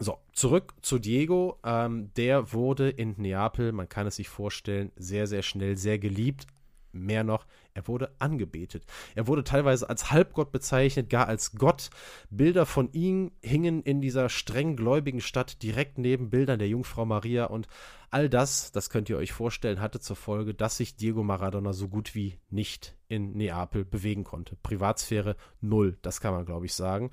So, 0.03 0.17
zurück 0.33 0.73
zu 0.81 0.97
Diego. 0.97 1.59
Ähm, 1.63 2.09
der 2.15 2.53
wurde 2.53 2.89
in 2.89 3.13
Neapel, 3.19 3.71
man 3.71 3.87
kann 3.87 4.07
es 4.07 4.15
sich 4.15 4.29
vorstellen, 4.29 4.91
sehr, 4.95 5.27
sehr 5.27 5.43
schnell 5.43 5.77
sehr 5.77 5.99
geliebt. 5.99 6.47
Mehr 6.91 7.23
noch, 7.23 7.45
er 7.73 7.87
wurde 7.87 8.11
angebetet. 8.19 8.85
Er 9.15 9.27
wurde 9.27 9.43
teilweise 9.43 9.89
als 9.89 10.11
Halbgott 10.11 10.51
bezeichnet, 10.51 11.09
gar 11.09 11.27
als 11.27 11.53
Gott. 11.53 11.89
Bilder 12.29 12.65
von 12.65 12.91
ihm 12.93 13.31
hingen 13.41 13.83
in 13.83 14.01
dieser 14.01 14.29
streng 14.29 14.75
gläubigen 14.75 15.21
Stadt 15.21 15.63
direkt 15.63 15.97
neben 15.97 16.29
Bildern 16.29 16.59
der 16.59 16.67
Jungfrau 16.67 17.05
Maria 17.05 17.45
und 17.45 17.67
all 18.09 18.29
das, 18.29 18.71
das 18.73 18.89
könnt 18.89 19.09
ihr 19.09 19.17
euch 19.17 19.31
vorstellen, 19.31 19.79
hatte 19.79 19.99
zur 20.01 20.17
Folge, 20.17 20.53
dass 20.53 20.77
sich 20.77 20.97
Diego 20.97 21.23
Maradona 21.23 21.71
so 21.71 21.87
gut 21.87 22.13
wie 22.13 22.39
nicht 22.49 22.97
in 23.07 23.31
Neapel 23.33 23.85
bewegen 23.85 24.25
konnte. 24.25 24.57
Privatsphäre 24.61 25.37
null, 25.61 25.97
das 26.01 26.19
kann 26.19 26.33
man 26.33 26.45
glaube 26.45 26.65
ich 26.65 26.73
sagen. 26.73 27.11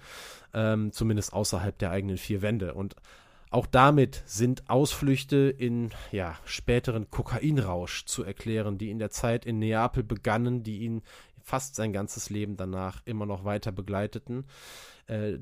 Ähm, 0.52 0.92
zumindest 0.92 1.32
außerhalb 1.32 1.78
der 1.78 1.92
eigenen 1.92 2.18
vier 2.18 2.42
Wände. 2.42 2.74
Und 2.74 2.96
auch 3.50 3.66
damit 3.66 4.22
sind 4.26 4.68
Ausflüchte 4.68 5.54
in 5.56 5.90
ja, 6.12 6.36
späteren 6.44 7.10
Kokainrausch 7.10 8.04
zu 8.04 8.22
erklären, 8.22 8.78
die 8.78 8.90
in 8.90 8.98
der 8.98 9.10
Zeit 9.10 9.46
in 9.46 9.58
Neapel 9.58 10.02
begannen, 10.02 10.62
die 10.62 10.78
ihn 10.80 11.02
fast 11.42 11.74
sein 11.74 11.92
ganzes 11.92 12.28
Leben 12.28 12.56
danach 12.56 13.00
immer 13.06 13.24
noch 13.24 13.44
weiter 13.44 13.72
begleiteten. 13.72 14.44
Äh, 15.06 15.38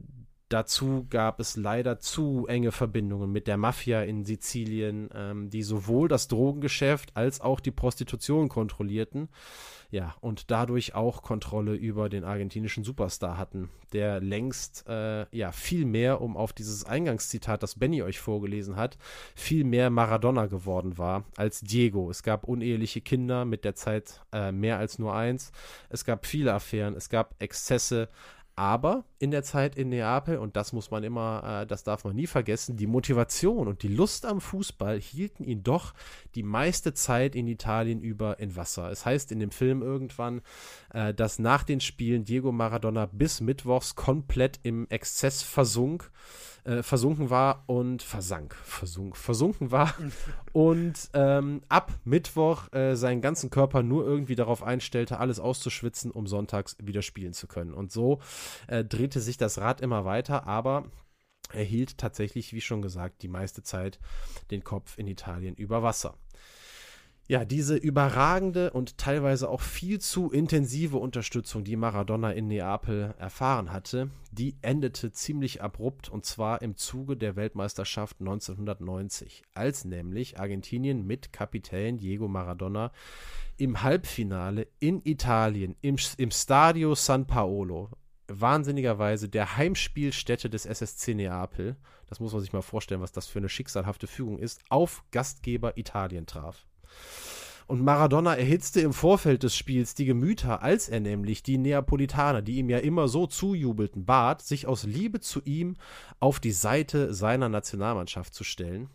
dazu 0.49 1.07
gab 1.11 1.41
es 1.41 1.57
leider 1.57 1.99
zu 1.99 2.47
enge 2.47 2.71
Verbindungen 2.71 3.33
mit 3.33 3.49
der 3.49 3.57
Mafia 3.57 4.03
in 4.03 4.25
Sizilien, 4.25 5.09
ähm, 5.13 5.51
die 5.51 5.65
sowohl 5.65 6.09
das 6.09 6.29
Drogengeschäft 6.29 7.17
als 7.17 7.41
auch 7.41 7.59
die 7.59 7.73
Prostitution 7.73 8.49
kontrollierten. 8.49 9.29
Ja, 9.91 10.15
und 10.21 10.51
dadurch 10.51 10.95
auch 10.95 11.23
Kontrolle 11.23 11.75
über 11.75 12.09
den 12.09 12.25
argentinischen 12.25 12.85
Superstar 12.85 13.39
hatten, 13.39 13.71
der 13.93 14.21
längst, 14.21 14.85
äh, 14.89 15.27
ja, 15.37 15.53
viel 15.53 15.85
mehr, 15.85 16.21
um 16.21 16.37
auf 16.37 16.53
dieses 16.53 16.85
Eingangszitat, 16.85 17.63
das 17.63 17.79
Benny 17.79 18.03
euch 18.03 18.19
vorgelesen 18.19 18.77
hat, 18.77 18.99
viel 19.35 19.65
mehr 19.65 19.91
Maradona 19.91 20.47
geworden 20.47 20.99
war 20.99 21.25
als 21.37 21.61
Diego. 21.61 22.11
Es 22.11 22.23
gab 22.23 22.45
uneheliche 22.45 23.01
Kinder, 23.01 23.45
mit 23.45 23.65
der 23.65 23.75
Zeit 23.75 24.23
äh, 24.33 24.51
mehr 24.51 24.79
als 24.79 24.99
nur 24.99 25.15
eins. 25.15 25.53
Es 25.89 26.05
gab 26.05 26.27
viele 26.27 26.53
Affären, 26.53 26.95
es 26.95 27.09
gab 27.09 27.35
Exzesse, 27.41 28.09
aber 28.57 29.05
in 29.19 29.31
der 29.31 29.43
Zeit 29.43 29.77
in 29.77 29.91
Neapel, 29.91 30.39
und 30.39 30.57
das 30.57 30.73
muss 30.73 30.91
man 30.91 31.05
immer, 31.05 31.63
äh, 31.63 31.67
das 31.67 31.85
darf 31.85 32.05
man 32.05 32.17
nie 32.17 32.27
vergessen, 32.27 32.79
die 32.79 32.87
Motivation 32.87 33.69
und 33.69 33.83
die 33.83 33.95
Lust 33.95 34.25
am 34.25 34.41
Fußball 34.41 34.99
hielten 34.99 35.45
ihn 35.45 35.63
doch 35.63 35.93
die 36.35 36.43
meiste 36.43 36.95
Zeit 36.95 37.37
in 37.37 37.47
Italien 37.49 38.01
über 38.01 38.41
in 38.41 38.57
Wasser. 38.57 38.91
Es 38.91 39.05
heißt 39.05 39.31
in 39.31 39.41
dem 39.41 39.51
Film 39.51 39.83
irgendwann, 39.83 40.41
äh, 40.95 41.13
dass 41.13 41.39
nach 41.39 41.65
den 41.65 41.81
Spielen 41.81 42.25
Diego 42.25 42.51
Maradona 42.51 43.05
bis 43.05 43.43
Mittwochs 43.43 43.95
komplett 43.95 44.59
im 44.63 44.89
Exzess 44.89 45.43
versunk 45.43 46.11
äh, 46.67 46.83
versunken 46.83 47.31
war 47.31 47.63
und 47.67 48.03
versank, 48.03 48.55
versunk, 48.57 49.17
versunken 49.17 49.71
war 49.71 49.95
und 50.53 50.95
ähm, 51.15 51.63
ab 51.69 51.93
Mittwoch 52.05 52.73
äh, 52.73 52.97
seinen 52.97 53.21
ganzen 53.21 53.51
Körper 53.51 53.83
nur 53.83 54.05
irgendwie 54.05 54.35
darauf 54.35 54.63
einstellte, 54.63 55.19
alles 55.19 55.39
auszuschwitzen, 55.39 56.11
um 56.11 56.27
sonntags 56.27 56.77
wieder 56.83 57.03
spielen 57.03 57.33
zu 57.33 57.47
können. 57.47 57.73
Und 57.73 57.93
so 57.93 58.21
äh, 58.67 58.85
drehte 58.85 59.21
sich 59.21 59.37
das 59.37 59.59
Rad 59.59 59.81
immer 59.81 60.05
weiter, 60.05 60.47
aber 60.47 60.91
er 61.53 61.65
hielt 61.65 61.99
tatsächlich, 61.99 62.53
wie 62.53 62.61
schon 62.61 62.83
gesagt, 62.83 63.23
die 63.23 63.29
meiste 63.29 63.63
Zeit 63.63 64.01
den 64.51 64.65
Kopf 64.65 64.99
in 64.99 65.07
Italien 65.07 65.55
über 65.55 65.83
Wasser. 65.83 66.15
Ja, 67.29 67.45
diese 67.45 67.75
überragende 67.75 68.71
und 68.71 68.99
teilweise 68.99 69.49
auch 69.49 69.61
viel 69.61 70.01
zu 70.01 70.31
intensive 70.31 70.97
Unterstützung, 70.97 71.65
die 71.65 71.75
Maradona 71.75 72.31
in 72.31 72.47
Neapel 72.47 73.17
erfahren 73.19 73.73
hatte, 73.73 74.11
die 74.31 74.55
endete 74.63 75.11
ziemlich 75.11 75.61
abrupt 75.61 76.09
und 76.09 76.25
zwar 76.25 76.63
im 76.63 76.77
Zuge 76.77 77.17
der 77.17 77.35
Weltmeisterschaft 77.35 78.21
1990, 78.21 79.43
als 79.55 79.85
nämlich 79.85 80.39
Argentinien 80.39 81.05
mit 81.05 81.33
Kapitän 81.33 81.99
Diego 81.99 82.29
Maradona 82.29 82.93
im 83.57 83.83
Halbfinale 83.83 84.69
in 84.79 85.01
Italien 85.03 85.75
im, 85.81 85.97
im 86.19 86.31
Stadio 86.31 86.95
San 86.95 87.27
Paolo, 87.27 87.91
wahnsinnigerweise 88.29 89.29
der 89.29 89.57
Heimspielstätte 89.57 90.49
des 90.49 90.65
SSC 90.65 91.15
Neapel, 91.15 91.75
das 92.09 92.21
muss 92.21 92.33
man 92.33 92.41
sich 92.41 92.53
mal 92.53 92.63
vorstellen, 92.63 93.01
was 93.01 93.11
das 93.11 93.27
für 93.27 93.41
eine 93.41 93.49
schicksalhafte 93.49 94.07
Fügung 94.07 94.39
ist, 94.39 94.61
auf 94.69 95.03
Gastgeber 95.11 95.77
Italien 95.77 96.27
traf. 96.27 96.67
Und 97.67 97.83
Maradona 97.83 98.37
erhitzte 98.37 98.81
im 98.81 98.93
Vorfeld 98.93 99.43
des 99.43 99.57
Spiels 99.57 99.95
die 99.95 100.05
Gemüter, 100.05 100.63
als 100.63 100.89
er 100.89 101.01
nämlich 101.01 101.43
die 101.43 101.59
Neapolitaner, 101.59 102.41
die 102.41 102.59
ihm 102.59 102.71
ja 102.71 102.79
immer 102.79 103.09
so 103.09 103.27
zujubelten, 103.27 104.05
bat, 104.05 104.41
sich 104.43 104.69
aus 104.69 104.85
Liebe 104.85 105.19
zu 105.19 105.41
ihm 105.45 105.77
auf 106.21 106.39
die 106.39 106.53
Seite 106.53 107.13
seiner 107.13 107.49
Nationalmannschaft 107.49 108.35
zu 108.35 108.45
stellen. 108.45 108.89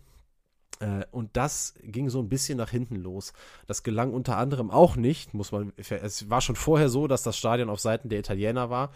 Äh, 0.80 1.06
und 1.12 1.36
das 1.38 1.76
ging 1.84 2.10
so 2.10 2.20
ein 2.20 2.30
bisschen 2.30 2.58
nach 2.58 2.70
hinten 2.70 2.96
los. 2.96 3.34
Das 3.68 3.84
gelang 3.84 4.14
unter 4.14 4.38
anderem 4.38 4.72
auch 4.72 4.96
nicht, 4.96 5.34
muss 5.34 5.52
man. 5.52 5.74
Es 5.78 6.30
war 6.30 6.42
schon 6.42 6.56
vorher 6.56 6.90
so, 6.90 7.08
dass 7.08 7.24
das 7.24 7.38
Stadion 7.38 7.70
auf 7.70 7.80
Seiten 7.80 8.10
der 8.10 8.20
Italiener 8.20 8.70
war. 8.70 8.92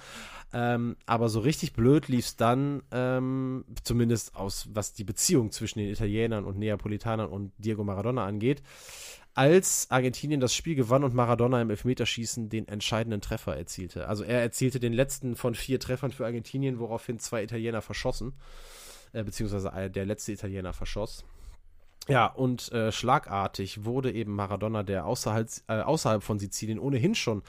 Ähm, 0.54 0.96
aber 1.06 1.30
so 1.30 1.40
richtig 1.40 1.74
blöd 1.74 2.08
lief 2.08 2.26
es 2.26 2.36
dann, 2.36 2.84
ähm, 2.92 3.66
zumindest 3.84 4.36
aus, 4.36 4.70
was 4.74 4.94
die 4.94 5.04
Beziehung 5.04 5.52
zwischen 5.52 5.80
den 5.80 5.90
Italienern 5.90 6.46
und 6.46 6.58
Neapolitanern 6.58 7.30
und 7.30 7.52
Diego 7.58 7.84
Maradona 7.84 8.26
angeht 8.26 8.62
als 9.36 9.88
Argentinien 9.92 10.40
das 10.40 10.56
Spiel 10.56 10.76
gewann 10.76 11.04
und 11.04 11.14
Maradona 11.14 11.62
im 11.62 11.70
Elfmeterschießen 11.70 12.48
den 12.48 12.70
entscheidenden 12.70 13.20
Treffer 13.20 13.56
erzielte. 13.56 14.08
Also 14.08 14.24
er 14.24 14.40
erzielte 14.40 14.80
den 14.80 14.94
letzten 14.94 15.36
von 15.36 15.56
vier 15.56 15.78
Treffern 15.78 16.12
für 16.12 16.26
Argentinien, 16.26 16.80
woraufhin 16.80 17.20
zwei 17.20 17.44
Italiener 17.44 17.82
verschossen, 17.82 18.34
äh, 19.12 19.26
beziehungsweise 19.26 19.72
der 19.90 20.06
letzte 20.06 20.32
Italiener 20.32 20.72
verschoss. 20.72 21.26
Ja, 22.08 22.28
und 22.28 22.72
äh, 22.72 22.91
schlagartig 22.91 23.84
wurde 23.84 24.12
eben 24.12 24.36
Maradona, 24.36 24.84
der 24.84 25.06
außerhalb, 25.06 25.50
äh, 25.68 25.82
außerhalb 25.82 26.22
von 26.22 26.38
Sizilien 26.38 26.80
ohnehin 26.80 27.15
schon 27.15 27.41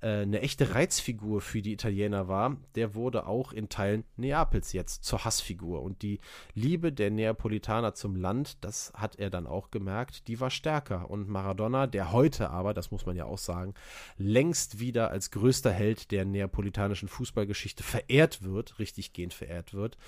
äh, 0.00 0.22
eine 0.22 0.40
echte 0.40 0.74
Reizfigur 0.74 1.40
für 1.40 1.62
die 1.62 1.72
Italiener 1.72 2.28
war, 2.28 2.56
der 2.74 2.94
wurde 2.94 3.26
auch 3.26 3.52
in 3.52 3.68
Teilen 3.68 4.04
Neapels 4.16 4.72
jetzt 4.72 5.04
zur 5.04 5.24
Hassfigur. 5.24 5.82
Und 5.82 6.02
die 6.02 6.20
Liebe 6.54 6.92
der 6.92 7.10
Neapolitaner 7.10 7.94
zum 7.94 8.16
Land, 8.16 8.64
das 8.64 8.92
hat 8.94 9.16
er 9.16 9.30
dann 9.30 9.46
auch 9.46 9.70
gemerkt, 9.70 10.28
die 10.28 10.40
war 10.40 10.50
stärker. 10.50 11.10
Und 11.10 11.28
Maradona, 11.28 11.86
der 11.86 12.12
heute 12.12 12.50
aber, 12.50 12.74
das 12.74 12.90
muss 12.90 13.06
man 13.06 13.16
ja 13.16 13.24
auch 13.24 13.38
sagen, 13.38 13.74
längst 14.16 14.78
wieder 14.78 15.10
als 15.10 15.30
größter 15.30 15.72
Held 15.72 16.10
der 16.10 16.24
neapolitanischen 16.24 17.08
Fußballgeschichte 17.08 17.82
verehrt 17.82 18.42
wird, 18.42 18.78
richtig 18.78 19.12
gehend 19.12 19.34
verehrt 19.34 19.74
wird, 19.74 19.98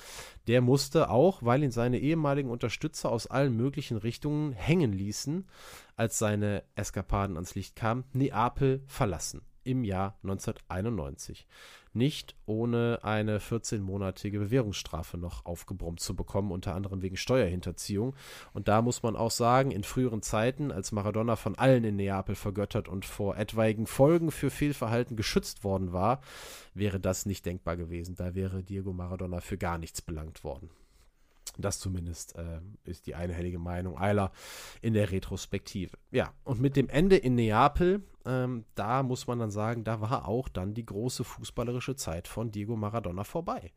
der 0.46 0.60
musste 0.60 1.10
auch, 1.10 1.42
weil 1.42 1.62
ihn 1.62 1.70
seine 1.70 1.98
ehemaligen 1.98 2.50
Unterstützer 2.50 3.10
aus 3.10 3.26
allen 3.26 3.56
möglichen 3.56 3.96
Richtungen 3.96 4.52
hängen 4.52 4.92
ließen, 4.92 5.48
als 5.96 6.18
seine 6.18 6.64
Eskapaden 6.76 7.36
ans 7.36 7.54
Licht 7.54 7.76
kamen, 7.76 8.04
Neapel 8.12 8.82
verlassen 8.86 9.42
im 9.64 9.84
Jahr 9.84 10.18
1991. 10.22 11.46
Nicht 11.92 12.36
ohne 12.46 13.00
eine 13.02 13.38
14-monatige 13.38 14.38
Bewährungsstrafe 14.38 15.18
noch 15.18 15.44
aufgebrummt 15.44 16.00
zu 16.00 16.14
bekommen, 16.14 16.52
unter 16.52 16.74
anderem 16.74 17.02
wegen 17.02 17.16
Steuerhinterziehung. 17.16 18.14
Und 18.52 18.68
da 18.68 18.80
muss 18.80 19.02
man 19.02 19.16
auch 19.16 19.32
sagen, 19.32 19.72
in 19.72 19.82
früheren 19.82 20.22
Zeiten, 20.22 20.70
als 20.70 20.92
Maradona 20.92 21.34
von 21.36 21.56
allen 21.56 21.84
in 21.84 21.96
Neapel 21.96 22.36
vergöttert 22.36 22.88
und 22.88 23.04
vor 23.04 23.36
etwaigen 23.36 23.86
Folgen 23.86 24.30
für 24.30 24.50
Fehlverhalten 24.50 25.16
geschützt 25.16 25.64
worden 25.64 25.92
war, 25.92 26.20
wäre 26.74 27.00
das 27.00 27.26
nicht 27.26 27.44
denkbar 27.44 27.76
gewesen. 27.76 28.14
Da 28.14 28.34
wäre 28.34 28.62
Diego 28.62 28.92
Maradona 28.92 29.40
für 29.40 29.58
gar 29.58 29.78
nichts 29.78 30.00
belangt 30.00 30.44
worden. 30.44 30.70
Das 31.58 31.78
zumindest 31.78 32.36
äh, 32.36 32.60
ist 32.84 33.06
die 33.06 33.14
einhellige 33.14 33.58
Meinung 33.58 33.98
Eiler 33.98 34.32
in 34.80 34.94
der 34.94 35.10
Retrospektive. 35.10 35.96
Ja, 36.10 36.32
und 36.44 36.60
mit 36.60 36.76
dem 36.76 36.88
Ende 36.88 37.16
in 37.16 37.34
Neapel, 37.34 38.02
ähm, 38.26 38.64
da 38.74 39.02
muss 39.02 39.26
man 39.26 39.38
dann 39.38 39.50
sagen, 39.50 39.84
da 39.84 40.00
war 40.00 40.28
auch 40.28 40.48
dann 40.48 40.74
die 40.74 40.84
große 40.84 41.24
fußballerische 41.24 41.96
Zeit 41.96 42.28
von 42.28 42.50
Diego 42.50 42.76
Maradona 42.76 43.24
vorbei. 43.24 43.72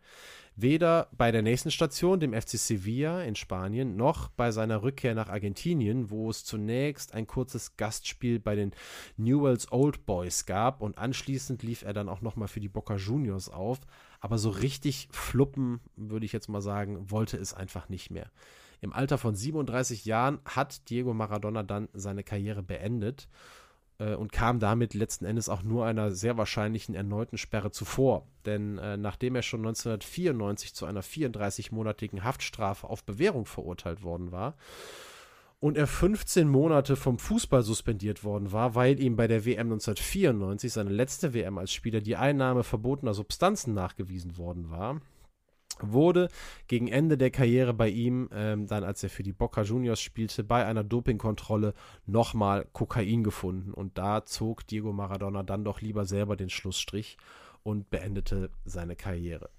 Weder 0.56 1.08
bei 1.18 1.32
der 1.32 1.42
nächsten 1.42 1.72
Station, 1.72 2.20
dem 2.20 2.34
FC 2.34 2.52
Sevilla 2.52 3.24
in 3.24 3.36
Spanien, 3.36 3.96
noch 3.96 4.30
bei 4.30 4.52
seiner 4.52 4.84
Rückkehr 4.84 5.16
nach 5.16 5.30
Argentinien, 5.30 6.12
wo 6.12 6.30
es 6.30 6.46
zunächst 6.46 7.14
ein 7.14 7.26
kurzes 7.26 7.76
Gastspiel 7.78 8.40
bei 8.40 8.56
den 8.56 8.72
Newells 9.18 9.72
Old 9.72 10.06
Boys 10.06 10.46
gab 10.46 10.82
und 10.82 10.98
anschließend 10.98 11.64
lief 11.64 11.82
er 11.82 11.94
dann 11.94 12.10
auch 12.10 12.22
nochmal 12.22 12.48
für 12.48 12.60
die 12.60 12.70
Boca 12.70 12.98
Juniors 12.98 13.50
auf. 13.50 13.80
Aber 14.20 14.38
so 14.38 14.50
richtig 14.50 15.10
fluppen, 15.12 15.80
würde 15.96 16.26
ich 16.26 16.34
jetzt 16.34 16.50
mal 16.50 16.62
sagen, 16.62 17.10
wollte 17.10 17.38
es 17.38 17.54
einfach 17.54 17.90
nicht 17.90 18.12
mehr. 18.12 18.30
Im 18.80 18.94
Alter 18.94 19.18
von 19.18 19.34
37 19.34 20.04
Jahren 20.04 20.40
hat 20.46 20.90
Diego 20.90 21.14
Maradona 21.14 21.64
dann 21.64 21.88
seine 21.94 22.22
Karriere 22.22 22.62
beendet 22.62 23.30
äh, 24.00 24.16
und 24.16 24.32
kam 24.32 24.60
damit 24.60 24.94
letzten 24.94 25.26
Endes 25.26 25.50
auch 25.50 25.64
nur 25.64 25.86
einer 25.86 26.12
sehr 26.12 26.38
wahrscheinlichen 26.38 26.96
erneuten 26.96 27.38
Sperre 27.38 27.72
zuvor. 27.72 28.28
Denn 28.46 28.78
äh, 28.78 28.98
nachdem 28.98 29.36
er 29.36 29.42
schon 29.42 29.62
1994 29.62 30.74
zu 30.74 30.86
einer 30.86 31.04
34-monatigen 31.04 32.24
Haftstrafe 32.24 32.90
auf 32.90 33.04
Bewährung 33.04 33.46
verurteilt 33.46 34.04
worden 34.04 34.32
war, 34.32 34.56
und 35.64 35.78
er 35.78 35.88
15 35.88 36.50
Monate 36.50 36.98
vom 36.98 37.18
Fußball 37.18 37.64
suspendiert 37.64 38.26
worden 38.26 38.52
war, 38.52 38.76
weil 38.76 39.00
ihm 39.00 39.16
bei 39.16 39.28
der 39.28 39.46
WM 39.46 39.72
1994, 39.72 40.74
seine 40.74 40.90
letzte 40.90 41.34
WM 41.34 41.58
als 41.58 41.72
Spieler, 41.72 42.02
die 42.02 42.18
Einnahme 42.18 42.66
verbotener 42.66 43.14
Substanzen 43.14 43.74
nachgewiesen 43.74 44.38
worden 44.38 44.70
war, 44.70 45.00
wurde 45.82 46.30
gegen 46.68 46.88
Ende 46.88 47.18
der 47.18 47.32
Karriere 47.32 47.74
bei 47.74 47.90
ihm, 47.90 48.30
ähm, 48.34 48.68
dann 48.68 48.84
als 48.84 49.04
er 49.04 49.10
für 49.10 49.24
die 49.24 49.34
Boca 49.34 49.64
Juniors 49.64 50.02
spielte, 50.02 50.44
bei 50.44 50.66
einer 50.66 50.84
Dopingkontrolle 50.84 51.74
nochmal 52.06 52.66
Kokain 52.74 53.24
gefunden. 53.24 53.74
Und 53.74 53.98
da 53.98 54.26
zog 54.26 54.68
Diego 54.68 54.94
Maradona 54.94 55.44
dann 55.44 55.64
doch 55.64 55.82
lieber 55.82 56.06
selber 56.06 56.36
den 56.36 56.50
Schlussstrich 56.50 57.18
und 57.64 57.90
beendete 57.90 58.50
seine 58.66 58.96
Karriere. 58.96 59.50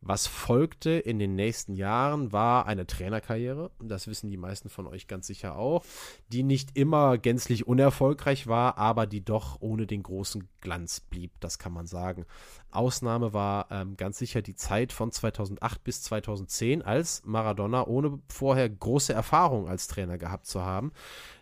Was 0.00 0.26
folgte 0.26 0.90
in 0.90 1.18
den 1.18 1.34
nächsten 1.34 1.74
Jahren 1.74 2.32
war 2.32 2.66
eine 2.66 2.86
Trainerkarriere, 2.86 3.70
das 3.80 4.06
wissen 4.06 4.30
die 4.30 4.36
meisten 4.36 4.68
von 4.68 4.86
euch 4.86 5.08
ganz 5.08 5.26
sicher 5.26 5.56
auch, 5.56 5.84
die 6.28 6.42
nicht 6.42 6.76
immer 6.76 7.18
gänzlich 7.18 7.66
unerfolgreich 7.66 8.46
war, 8.46 8.78
aber 8.78 9.06
die 9.06 9.24
doch 9.24 9.60
ohne 9.60 9.86
den 9.86 10.02
großen 10.02 10.48
Glanz 10.60 11.00
blieb, 11.00 11.32
das 11.40 11.58
kann 11.58 11.72
man 11.72 11.86
sagen. 11.86 12.24
Ausnahme 12.70 13.32
war 13.32 13.66
ähm, 13.70 13.96
ganz 13.96 14.18
sicher 14.18 14.42
die 14.42 14.54
Zeit 14.54 14.92
von 14.92 15.10
2008 15.10 15.82
bis 15.82 16.02
2010, 16.02 16.82
als 16.82 17.22
Maradona, 17.24 17.86
ohne 17.86 18.20
vorher 18.28 18.68
große 18.68 19.12
Erfahrung 19.12 19.68
als 19.68 19.88
Trainer 19.88 20.18
gehabt 20.18 20.46
zu 20.46 20.62
haben, 20.62 20.92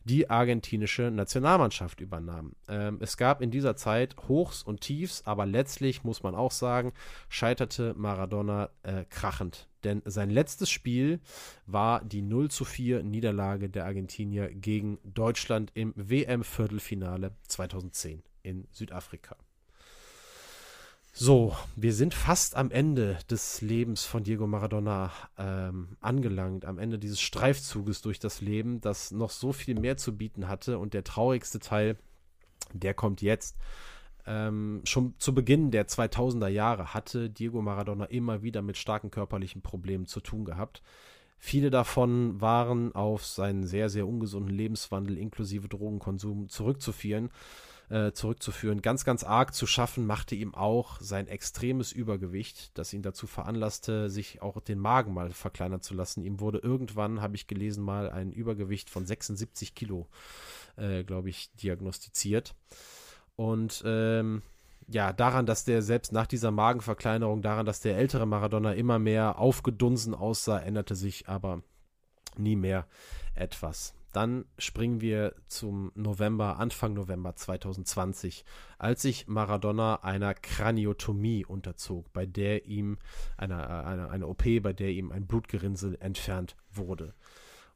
die 0.04 0.30
argentinische 0.30 1.10
Nationalmannschaft 1.10 2.00
übernahm. 2.00 2.52
Ähm, 2.68 2.98
es 3.00 3.16
gab 3.16 3.40
in 3.40 3.50
dieser 3.50 3.76
Zeit 3.76 4.16
Hochs 4.28 4.62
und 4.62 4.80
Tiefs, 4.80 5.22
aber 5.26 5.46
letztlich 5.46 6.04
muss 6.04 6.22
man 6.22 6.34
auch 6.34 6.52
sagen, 6.52 6.92
scheiterte 7.28 7.94
Maradona 7.96 8.70
äh, 8.82 9.04
krachend. 9.08 9.68
Denn 9.82 10.02
sein 10.04 10.30
letztes 10.30 10.70
Spiel 10.70 11.20
war 11.66 12.04
die 12.04 12.22
0 12.22 12.50
zu 12.50 12.64
4 12.64 13.02
Niederlage 13.02 13.68
der 13.68 13.84
Argentinier 13.84 14.48
gegen 14.48 14.98
Deutschland 15.04 15.70
im 15.74 15.92
WM-Viertelfinale 15.96 17.32
2010 17.48 18.22
in 18.42 18.66
Südafrika. 18.70 19.36
So, 21.16 21.54
wir 21.76 21.94
sind 21.94 22.12
fast 22.12 22.56
am 22.56 22.72
Ende 22.72 23.16
des 23.30 23.60
Lebens 23.60 24.04
von 24.04 24.24
Diego 24.24 24.48
Maradona 24.48 25.12
ähm, 25.38 25.96
angelangt, 26.00 26.64
am 26.64 26.80
Ende 26.80 26.98
dieses 26.98 27.20
Streifzuges 27.20 28.02
durch 28.02 28.18
das 28.18 28.40
Leben, 28.40 28.80
das 28.80 29.12
noch 29.12 29.30
so 29.30 29.52
viel 29.52 29.78
mehr 29.78 29.96
zu 29.96 30.16
bieten 30.16 30.48
hatte. 30.48 30.76
Und 30.76 30.92
der 30.92 31.04
traurigste 31.04 31.60
Teil, 31.60 31.96
der 32.72 32.94
kommt 32.94 33.22
jetzt. 33.22 33.56
Ähm, 34.26 34.80
schon 34.82 35.14
zu 35.18 35.32
Beginn 35.32 35.70
der 35.70 35.86
2000er 35.86 36.48
Jahre 36.48 36.94
hatte 36.94 37.30
Diego 37.30 37.62
Maradona 37.62 38.06
immer 38.06 38.42
wieder 38.42 38.60
mit 38.60 38.76
starken 38.76 39.12
körperlichen 39.12 39.62
Problemen 39.62 40.06
zu 40.06 40.18
tun 40.18 40.44
gehabt. 40.44 40.82
Viele 41.38 41.70
davon 41.70 42.40
waren 42.40 42.92
auf 42.92 43.24
seinen 43.24 43.68
sehr, 43.68 43.88
sehr 43.88 44.08
ungesunden 44.08 44.52
Lebenswandel 44.52 45.16
inklusive 45.16 45.68
Drogenkonsum 45.68 46.48
zurückzuführen 46.48 47.30
äh, 47.88 48.12
zurückzuführen. 48.12 48.82
Ganz, 48.82 49.04
ganz 49.04 49.24
arg 49.24 49.54
zu 49.54 49.66
schaffen 49.66 50.06
machte 50.06 50.34
ihm 50.34 50.54
auch 50.54 51.00
sein 51.00 51.28
extremes 51.28 51.92
Übergewicht, 51.92 52.76
das 52.78 52.92
ihn 52.92 53.02
dazu 53.02 53.26
veranlasste, 53.26 54.10
sich 54.10 54.42
auch 54.42 54.60
den 54.60 54.78
Magen 54.78 55.14
mal 55.14 55.30
verkleinern 55.30 55.80
zu 55.80 55.94
lassen. 55.94 56.22
Ihm 56.22 56.40
wurde 56.40 56.58
irgendwann, 56.58 57.20
habe 57.20 57.36
ich 57.36 57.46
gelesen, 57.46 57.84
mal 57.84 58.10
ein 58.10 58.32
Übergewicht 58.32 58.90
von 58.90 59.06
76 59.06 59.74
Kilo, 59.74 60.08
äh, 60.76 61.04
glaube 61.04 61.28
ich, 61.28 61.52
diagnostiziert. 61.56 62.54
Und 63.36 63.82
ähm, 63.84 64.42
ja, 64.88 65.12
daran, 65.12 65.46
dass 65.46 65.64
der 65.64 65.82
selbst 65.82 66.12
nach 66.12 66.26
dieser 66.26 66.50
Magenverkleinerung, 66.50 67.42
daran, 67.42 67.66
dass 67.66 67.80
der 67.80 67.96
ältere 67.96 68.26
Maradona 68.26 68.74
immer 68.74 68.98
mehr 68.98 69.38
aufgedunsen 69.38 70.14
aussah, 70.14 70.58
änderte 70.58 70.94
sich 70.94 71.28
aber 71.28 71.62
nie 72.36 72.56
mehr 72.56 72.86
etwas. 73.34 73.94
Dann 74.14 74.44
springen 74.58 75.00
wir 75.00 75.34
zum 75.48 75.90
November, 75.96 76.60
Anfang 76.60 76.94
November 76.94 77.34
2020, 77.34 78.44
als 78.78 79.02
sich 79.02 79.26
Maradona 79.26 79.96
einer 80.04 80.34
Kraniotomie 80.34 81.44
unterzog, 81.44 82.12
bei 82.12 82.24
der 82.24 82.64
ihm 82.66 82.98
eine, 83.36 83.84
eine, 83.84 84.08
eine 84.10 84.28
OP, 84.28 84.44
bei 84.62 84.72
der 84.72 84.90
ihm 84.90 85.10
ein 85.10 85.26
Blutgerinnsel 85.26 85.98
entfernt 85.98 86.54
wurde. 86.70 87.12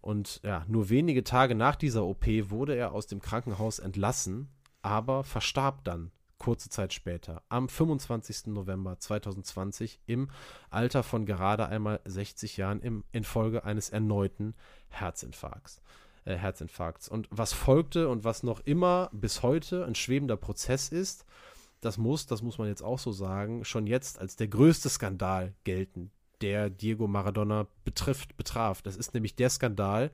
Und 0.00 0.40
ja, 0.44 0.64
nur 0.68 0.90
wenige 0.90 1.24
Tage 1.24 1.56
nach 1.56 1.74
dieser 1.74 2.04
OP 2.04 2.26
wurde 2.50 2.76
er 2.76 2.92
aus 2.92 3.08
dem 3.08 3.20
Krankenhaus 3.20 3.80
entlassen, 3.80 4.48
aber 4.80 5.24
verstarb 5.24 5.82
dann 5.82 6.12
kurze 6.38 6.68
Zeit 6.70 6.92
später, 6.92 7.42
am 7.48 7.68
25. 7.68 8.46
November 8.46 8.96
2020, 8.96 9.98
im 10.06 10.30
Alter 10.70 11.02
von 11.02 11.26
gerade 11.26 11.66
einmal 11.66 12.00
60 12.04 12.56
Jahren 12.56 12.80
im, 12.80 13.02
infolge 13.10 13.64
eines 13.64 13.90
erneuten 13.90 14.54
Herzinfarkts. 14.88 15.82
Äh, 16.24 16.36
Herzinfarkts. 16.36 17.08
Und 17.08 17.28
was 17.30 17.52
folgte 17.52 18.08
und 18.08 18.24
was 18.24 18.42
noch 18.42 18.60
immer 18.60 19.10
bis 19.12 19.42
heute 19.42 19.86
ein 19.86 19.94
schwebender 19.94 20.36
Prozess 20.36 20.88
ist, 20.88 21.24
das 21.80 21.96
muss, 21.96 22.26
das 22.26 22.42
muss 22.42 22.58
man 22.58 22.68
jetzt 22.68 22.82
auch 22.82 22.98
so 22.98 23.12
sagen, 23.12 23.64
schon 23.64 23.86
jetzt 23.86 24.18
als 24.18 24.36
der 24.36 24.48
größte 24.48 24.88
Skandal 24.88 25.54
gelten, 25.64 26.10
der 26.40 26.70
Diego 26.70 27.06
Maradona 27.06 27.66
betrifft, 27.84 28.36
betraf. 28.36 28.82
Das 28.82 28.96
ist 28.96 29.14
nämlich 29.14 29.36
der 29.36 29.50
Skandal, 29.50 30.10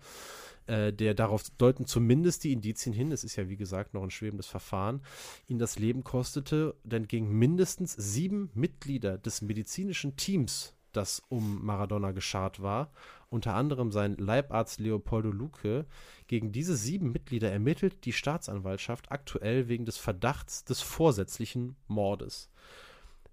äh, 0.67 0.93
der 0.93 1.15
darauf 1.15 1.43
deuten 1.59 1.87
zumindest 1.87 2.45
die 2.45 2.53
Indizien 2.53 2.95
hin, 2.95 3.13
es 3.13 3.25
ist 3.25 3.37
ja 3.37 3.49
wie 3.49 3.57
gesagt 3.57 3.95
noch 3.95 4.03
ein 4.03 4.11
schwebendes 4.11 4.47
Verfahren, 4.47 5.03
ihn 5.47 5.59
das 5.59 5.79
Leben 5.79 6.05
kostete, 6.05 6.75
denn 6.85 7.09
gegen 7.09 7.31
mindestens 7.39 7.93
sieben 7.93 8.51
Mitglieder 8.55 9.19
des 9.19 9.43
medizinischen 9.43 10.17
Teams, 10.17 10.74
das 10.97 11.23
um 11.29 11.65
Maradona 11.65 12.13
geschart 12.13 12.63
war, 12.63 12.91
unter 13.31 13.55
anderem 13.55 13.91
sein 13.91 14.17
Leibarzt 14.17 14.81
Leopoldo 14.81 15.31
Luque, 15.31 15.87
gegen 16.27 16.53
diese 16.53 16.77
sieben 16.77 17.13
Mitglieder 17.13 17.51
ermittelt 17.51 18.05
die 18.05 18.13
Staatsanwaltschaft 18.13 19.11
aktuell 19.11 19.69
wegen 19.69 19.85
des 19.85 19.97
Verdachts 19.99 20.65
des 20.65 20.81
vorsätzlichen 20.81 21.77
Mordes. 21.89 22.51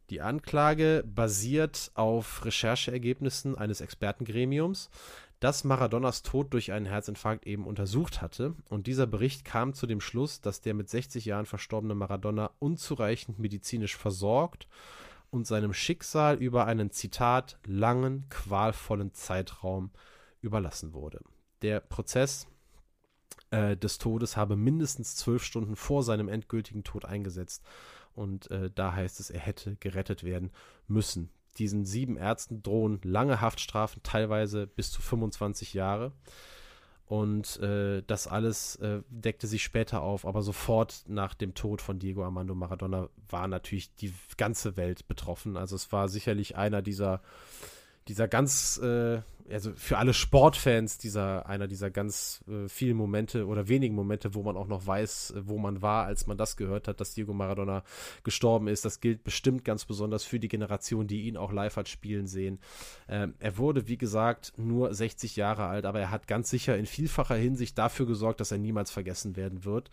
Die 0.09 0.21
Anklage 0.21 1.03
basiert 1.05 1.91
auf 1.93 2.43
Rechercheergebnissen 2.43 3.57
eines 3.57 3.79
Expertengremiums, 3.79 4.89
das 5.39 5.63
Maradonas 5.63 6.21
Tod 6.21 6.53
durch 6.53 6.71
einen 6.71 6.85
Herzinfarkt 6.85 7.47
eben 7.47 7.65
untersucht 7.65 8.21
hatte. 8.21 8.53
Und 8.69 8.87
dieser 8.87 9.07
Bericht 9.07 9.43
kam 9.45 9.73
zu 9.73 9.87
dem 9.87 10.01
Schluss, 10.01 10.39
dass 10.41 10.61
der 10.61 10.73
mit 10.73 10.89
60 10.89 11.25
Jahren 11.25 11.45
verstorbene 11.45 11.95
Maradona 11.95 12.51
unzureichend 12.59 13.39
medizinisch 13.39 13.95
versorgt 13.95 14.67
seinem 15.43 15.73
Schicksal 15.73 16.37
über 16.37 16.65
einen 16.65 16.91
Zitat 16.91 17.57
langen, 17.65 18.27
qualvollen 18.29 19.13
Zeitraum 19.13 19.91
überlassen 20.41 20.93
wurde. 20.93 21.21
Der 21.61 21.79
Prozess 21.79 22.47
äh, 23.51 23.77
des 23.77 23.97
Todes 23.97 24.35
habe 24.37 24.55
mindestens 24.55 25.15
zwölf 25.15 25.43
Stunden 25.43 25.75
vor 25.75 26.03
seinem 26.03 26.27
endgültigen 26.27 26.83
Tod 26.83 27.05
eingesetzt. 27.05 27.63
Und 28.13 28.51
äh, 28.51 28.69
da 28.73 28.93
heißt 28.93 29.19
es, 29.19 29.29
er 29.29 29.39
hätte 29.39 29.77
gerettet 29.77 30.23
werden 30.23 30.51
müssen. 30.87 31.29
Diesen 31.57 31.85
sieben 31.85 32.17
Ärzten 32.17 32.63
drohen 32.63 32.99
lange 33.03 33.41
Haftstrafen, 33.41 34.03
teilweise 34.03 34.67
bis 34.67 34.91
zu 34.91 35.01
25 35.01 35.73
Jahre. 35.73 36.13
Und 37.11 37.59
äh, 37.59 38.03
das 38.07 38.25
alles 38.25 38.77
äh, 38.77 39.01
deckte 39.09 39.45
sich 39.45 39.63
später 39.63 40.01
auf, 40.01 40.25
aber 40.25 40.41
sofort 40.41 41.03
nach 41.09 41.33
dem 41.33 41.53
Tod 41.53 41.81
von 41.81 41.99
Diego 41.99 42.23
Armando 42.23 42.55
Maradona 42.55 43.09
war 43.27 43.49
natürlich 43.49 43.93
die 43.95 44.13
ganze 44.37 44.77
Welt 44.77 45.09
betroffen. 45.09 45.57
Also 45.57 45.75
es 45.75 45.91
war 45.91 46.07
sicherlich 46.07 46.55
einer 46.55 46.81
dieser, 46.81 47.19
dieser 48.11 48.27
ganz 48.27 48.77
äh, 48.83 49.21
also 49.49 49.71
für 49.75 49.97
alle 49.97 50.13
Sportfans 50.13 50.97
dieser, 50.97 51.45
einer 51.45 51.67
dieser 51.67 51.89
ganz 51.89 52.43
äh, 52.47 52.67
vielen 52.67 52.97
Momente 52.97 53.45
oder 53.45 53.67
wenigen 53.67 53.95
Momente, 53.95 54.33
wo 54.33 54.43
man 54.43 54.57
auch 54.57 54.67
noch 54.67 54.85
weiß, 54.85 55.31
äh, 55.31 55.47
wo 55.47 55.57
man 55.57 55.81
war, 55.81 56.05
als 56.05 56.27
man 56.27 56.37
das 56.37 56.57
gehört 56.57 56.87
hat, 56.87 56.99
dass 56.99 57.13
Diego 57.13 57.33
Maradona 57.33 57.83
gestorben 58.23 58.67
ist. 58.67 58.85
Das 58.85 58.99
gilt 58.99 59.23
bestimmt 59.23 59.65
ganz 59.65 59.85
besonders 59.85 60.23
für 60.23 60.39
die 60.39 60.47
Generation, 60.47 61.07
die 61.07 61.23
ihn 61.23 61.37
auch 61.37 61.51
live 61.51 61.75
hat 61.75 61.89
spielen 61.89 62.27
sehen. 62.27 62.59
Ähm, 63.07 63.33
er 63.39 63.57
wurde, 63.57 63.87
wie 63.87 63.97
gesagt, 63.97 64.53
nur 64.57 64.93
60 64.93 65.35
Jahre 65.35 65.65
alt, 65.65 65.85
aber 65.85 65.99
er 65.99 66.11
hat 66.11 66.27
ganz 66.27 66.49
sicher 66.49 66.77
in 66.77 66.85
vielfacher 66.85 67.35
Hinsicht 67.35 67.77
dafür 67.77 68.05
gesorgt, 68.05 68.39
dass 68.39 68.51
er 68.51 68.57
niemals 68.57 68.91
vergessen 68.91 69.35
werden 69.35 69.65
wird. 69.65 69.91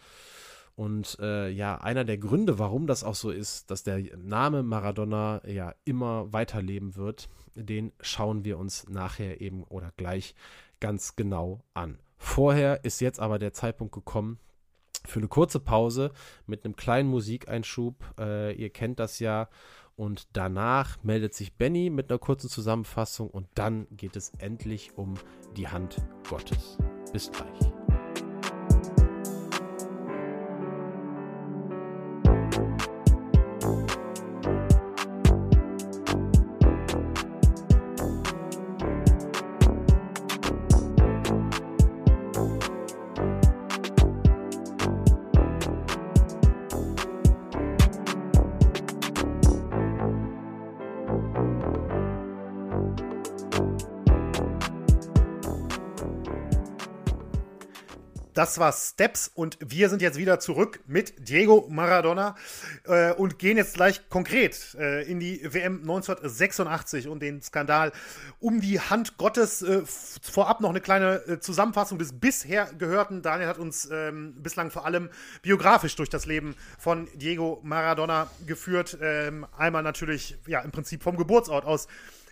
Und 0.79 1.19
äh, 1.21 1.49
ja, 1.49 1.79
einer 1.79 2.05
der 2.05 2.19
Gründe, 2.19 2.61
warum 2.61 2.87
das 2.87 3.03
auch 3.03 3.17
so 3.17 3.33
ist, 3.33 3.69
dass 3.69 3.83
der 3.83 3.99
Name 4.17 4.63
Maradona 4.63 5.43
ja 5.45 5.75
immer 5.85 6.33
weiterleben 6.33 6.95
wird, 6.95 7.29
den 7.57 7.91
schauen 8.01 8.45
wir 8.45 8.59
uns 8.59 8.89
nachher 8.89 9.41
eben 9.41 9.65
oder 9.65 9.93
gleich 9.97 10.37
ganz 10.79 11.17
genau 11.17 11.65
an. 11.75 11.99
Vorher 12.17 12.85
ist 12.85 13.01
jetzt 13.01 13.19
aber 13.19 13.41
der 13.41 13.53
Zeitpunkt 13.53 13.93
gekommen 13.93 14.39
für 15.05 15.19
eine 15.19 15.27
kurze 15.27 15.59
Pause 15.59 16.13
mit 16.47 16.65
einem 16.65 16.77
kleinen 16.77 17.09
Musikeinschub. 17.09 17.97
Äh, 18.17 18.55
ihr 18.55 18.71
kennt 18.71 19.01
das 19.01 19.19
ja. 19.19 19.49
Und 19.97 20.29
danach 20.35 21.03
meldet 21.03 21.35
sich 21.35 21.57
Benny 21.57 21.91
mit 21.91 22.09
einer 22.09 22.21
kurzen 22.21 22.49
Zusammenfassung 22.49 23.29
und 23.29 23.49
dann 23.57 23.89
geht 23.91 24.15
es 24.15 24.31
endlich 24.39 24.97
um 24.97 25.15
die 25.57 25.67
Hand 25.67 25.97
Gottes. 26.29 26.79
Bis 27.13 27.33
gleich. 27.33 27.88
Das 58.49 58.59
war 58.59 58.73
Steps 58.73 59.31
und 59.35 59.59
wir 59.61 59.91
sind 59.91 60.01
jetzt 60.01 60.17
wieder 60.17 60.41
zurück 60.41 60.81
mit 60.87 61.29
Diego 61.29 61.67
Maradona 61.69 62.35
äh, 62.87 63.13
und 63.13 63.39
gehen 63.39 63.59
jetzt 63.59 63.75
gleich 63.75 64.09
konkret 64.09 64.75
äh, 64.81 65.03
in 65.03 65.21
die 65.21 65.43
WM 65.53 65.83
1986 65.83 67.09
und 67.09 67.21
den 67.21 67.43
Skandal 67.43 67.93
um 68.41 68.63
die 68.63 68.81
Hand 68.81 69.19
Gottes. 69.19 69.61
Äh, 69.61 69.83
vorab 69.85 70.63
noch 70.63 70.71
eine 70.71 70.81
kleine 70.81 71.17
äh, 71.27 71.41
Zusammenfassung 71.41 71.99
des 71.99 72.19
bisher 72.19 72.73
Gehörten. 72.79 73.21
Daniel 73.21 73.49
hat 73.49 73.59
uns 73.59 73.87
ähm, 73.93 74.43
bislang 74.43 74.71
vor 74.71 74.87
allem 74.87 75.11
biografisch 75.43 75.95
durch 75.97 76.09
das 76.09 76.25
Leben 76.25 76.57
von 76.79 77.07
Diego 77.17 77.61
Maradona 77.63 78.31
geführt. 78.47 78.97
Ähm, 79.03 79.47
einmal 79.59 79.83
natürlich 79.83 80.39
ja 80.47 80.61
im 80.61 80.71
Prinzip 80.71 81.03
vom 81.03 81.19
Geburtsort 81.19 81.67
aus 81.67 81.87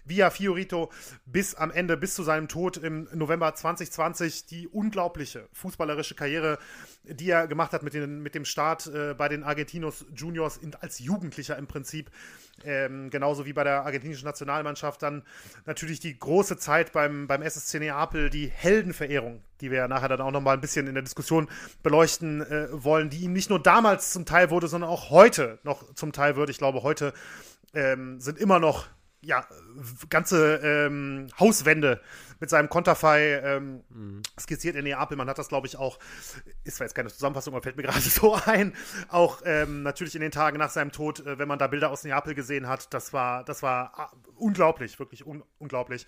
via 0.07 0.31
Fiorito 0.31 0.91
bis 1.27 1.55
am 1.55 1.71
Ende, 1.71 1.97
bis 1.97 2.15
zu 2.15 2.23
seinem 2.23 2.49
Tod 2.49 2.77
im 2.77 3.09
November 3.13 3.55
2020 3.55 4.47
die 4.47 4.69
unglaubliche 4.69 5.49
fußballerische 5.53 6.15
Karriere, 6.15 6.59
die 7.05 7.31
er 7.31 7.47
gemacht 7.47 7.73
hat 7.73 7.83
mit, 7.83 7.95
den, 7.95 8.23
mit 8.23 8.35
dem 8.35 8.45
Start 8.45 8.87
äh, 8.87 9.15
bei 9.15 9.29
den 9.29 9.45
Argentinos 9.45 10.07
Juniors 10.15 10.57
in, 10.57 10.75
als 10.77 10.99
Jugendlicher 10.99 11.57
im 11.57 11.67
Prinzip. 11.67 12.11
Ähm, 12.65 13.11
genauso 13.11 13.45
wie 13.45 13.53
bei 13.53 13.65
der 13.65 13.85
argentinischen 13.85 14.25
Nationalmannschaft. 14.25 15.03
Dann 15.03 15.23
natürlich 15.67 16.01
die 16.01 16.19
große 16.19 16.57
Zeit 16.57 16.93
beim, 16.93 17.27
beim 17.27 17.43
SSC 17.43 17.79
Neapel, 17.79 18.31
die 18.31 18.49
Heldenverehrung, 18.49 19.43
die 19.61 19.71
wir 19.71 19.89
nachher 19.89 20.09
dann 20.09 20.23
auch 20.23 20.31
nochmal 20.31 20.57
ein 20.57 20.61
bisschen 20.61 20.87
in 20.87 20.95
der 20.95 21.03
Diskussion 21.03 21.49
beleuchten 21.83 22.41
äh, 22.41 22.69
wollen, 22.73 23.11
die 23.11 23.19
ihm 23.19 23.33
nicht 23.33 23.51
nur 23.51 23.63
damals 23.63 24.11
zum 24.11 24.25
Teil 24.25 24.51
wurde, 24.51 24.69
sondern 24.69 24.89
auch 24.89 25.11
heute 25.11 25.59
noch 25.65 25.95
zum 25.95 26.13
Teil 26.13 26.37
wird. 26.37 26.49
Ich 26.49 26.59
glaube, 26.59 26.83
heute 26.83 27.13
ähm, 27.75 28.21
sind 28.21 28.39
immer 28.39 28.59
noch 28.59 28.87
ja, 29.27 29.45
ganze 30.09 30.57
ähm, 30.63 31.27
Hauswände 31.39 32.01
mit 32.39 32.49
seinem 32.49 32.69
Konterfei 32.69 33.41
ähm, 33.43 33.83
mhm. 33.89 34.23
skizziert 34.39 34.77
in 34.77 34.85
Neapel. 34.85 35.17
Man 35.17 35.29
hat 35.29 35.39
das, 35.39 35.49
glaube 35.49 35.67
ich, 35.67 35.77
auch, 35.77 35.99
ist 36.65 36.77
zwar 36.77 36.87
jetzt 36.87 36.95
keine 36.95 37.09
Zusammenfassung, 37.09 37.53
aber 37.53 37.63
fällt 37.63 37.77
mir 37.77 37.83
gerade 37.85 38.01
so 38.01 38.39
ein, 38.47 38.73
auch 39.09 39.43
ähm, 39.45 39.83
natürlich 39.83 40.15
in 40.15 40.21
den 40.21 40.31
Tagen 40.31 40.59
nach 40.59 40.71
seinem 40.71 40.93
Tod, 40.93 41.27
äh, 41.27 41.39
wenn 41.39 41.49
man 41.49 41.59
da 41.59 41.67
Bilder 41.67 41.91
aus 41.91 42.05
Neapel 42.05 42.35
gesehen 42.35 42.69
hat, 42.69 42.95
das 42.95 43.13
war, 43.13 43.45
das 43.45 43.63
war 43.63 43.93
ah, 43.99 44.13
unglaublich, 44.37 44.99
wirklich 44.99 45.27
un 45.27 45.43
unglaublich. 45.59 46.07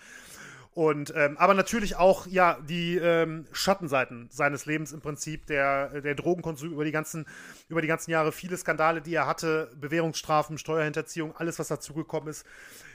Und 0.79 1.13
ähm, 1.17 1.37
aber 1.39 1.55
natürlich 1.55 1.97
auch 1.97 2.29
ja 2.29 2.57
die 2.61 2.99
ähm, 2.99 3.47
Schattenseiten 3.51 4.29
seines 4.31 4.65
Lebens 4.65 4.93
im 4.93 5.01
Prinzip, 5.01 5.45
der, 5.47 6.03
der 6.03 6.15
Drogenkonsum 6.15 6.71
über 6.71 6.85
die 6.85 6.93
ganzen, 6.93 7.27
über 7.69 7.83
die 7.83 7.89
ganzen 7.89 8.13
Jahre, 8.13 8.31
viele 8.31 8.57
Skandale, 8.57 9.03
die 9.03 9.13
er 9.13 9.27
hatte, 9.27 9.73
Bewährungsstrafen, 9.75 10.57
Steuerhinterziehung, 10.57 11.35
alles, 11.35 11.59
was 11.59 11.67
dazugekommen 11.67 12.29
ist. 12.29 12.47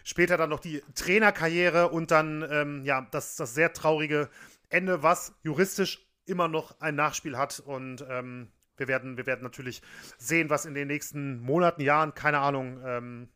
Später 0.05 0.37
dann 0.37 0.49
noch 0.49 0.61
die 0.61 0.81
Trainerkarriere 0.95 1.89
und 1.89 2.09
dann 2.11 2.47
ähm, 2.49 2.85
ja 2.85 3.05
das, 3.11 3.35
das 3.35 3.53
sehr 3.53 3.73
traurige 3.73 4.29
Ende, 4.69 5.03
was 5.03 5.33
juristisch 5.43 6.07
immer 6.25 6.47
noch 6.47 6.79
ein 6.79 6.95
Nachspiel 6.95 7.37
hat. 7.37 7.59
Und 7.59 8.05
ähm, 8.09 8.47
wir, 8.77 8.87
werden, 8.87 9.17
wir 9.17 9.25
werden 9.25 9.43
natürlich 9.43 9.81
sehen, 10.17 10.49
was 10.49 10.63
in 10.63 10.73
den 10.73 10.87
nächsten 10.87 11.41
Monaten, 11.41 11.81
Jahren, 11.81 12.13
keine 12.13 12.39
Ahnung, 12.39 12.79
ähm, 12.85 13.27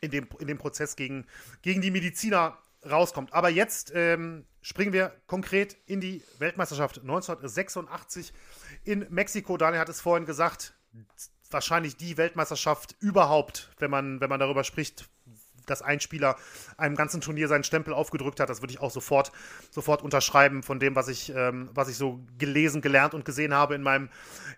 in 0.00 0.10
dem, 0.10 0.28
in 0.38 0.46
dem 0.46 0.56
Prozess 0.56 0.96
gegen, 0.96 1.26
gegen 1.60 1.82
die 1.82 1.90
Mediziner 1.90 2.56
rauskommt. 2.90 3.32
Aber 3.32 3.48
jetzt 3.48 3.92
ähm, 3.94 4.46
springen 4.62 4.92
wir 4.92 5.12
konkret 5.26 5.76
in 5.86 6.00
die 6.00 6.22
Weltmeisterschaft 6.38 7.00
1986 7.00 8.32
in 8.84 9.06
Mexiko. 9.10 9.56
Daniel 9.56 9.80
hat 9.80 9.88
es 9.88 10.00
vorhin 10.00 10.26
gesagt, 10.26 10.74
wahrscheinlich 11.50 11.96
die 11.96 12.16
Weltmeisterschaft 12.16 12.96
überhaupt, 13.00 13.70
wenn 13.78 13.90
man, 13.90 14.20
wenn 14.20 14.28
man 14.28 14.40
darüber 14.40 14.64
spricht, 14.64 15.08
dass 15.66 15.82
ein 15.82 16.00
Spieler 16.00 16.36
einem 16.76 16.94
ganzen 16.94 17.20
Turnier 17.20 17.48
seinen 17.48 17.64
Stempel 17.64 17.92
aufgedrückt 17.92 18.40
hat. 18.40 18.48
Das 18.48 18.62
würde 18.62 18.72
ich 18.72 18.80
auch 18.80 18.90
sofort, 18.90 19.32
sofort 19.70 20.02
unterschreiben 20.02 20.62
von 20.62 20.78
dem, 20.78 20.94
was 20.94 21.08
ich, 21.08 21.32
ähm, 21.34 21.70
was 21.74 21.88
ich 21.88 21.96
so 21.96 22.20
gelesen, 22.38 22.80
gelernt 22.80 23.14
und 23.14 23.24
gesehen 23.24 23.52
habe 23.52 23.74
in 23.74 23.82
meinem, 23.82 24.08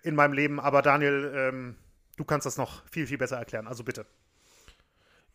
in 0.02 0.14
meinem 0.14 0.34
Leben. 0.34 0.60
Aber 0.60 0.82
Daniel, 0.82 1.32
ähm, 1.34 1.76
du 2.16 2.24
kannst 2.24 2.46
das 2.46 2.56
noch 2.56 2.86
viel, 2.90 3.06
viel 3.06 3.18
besser 3.18 3.38
erklären. 3.38 3.66
Also 3.66 3.84
bitte. 3.84 4.06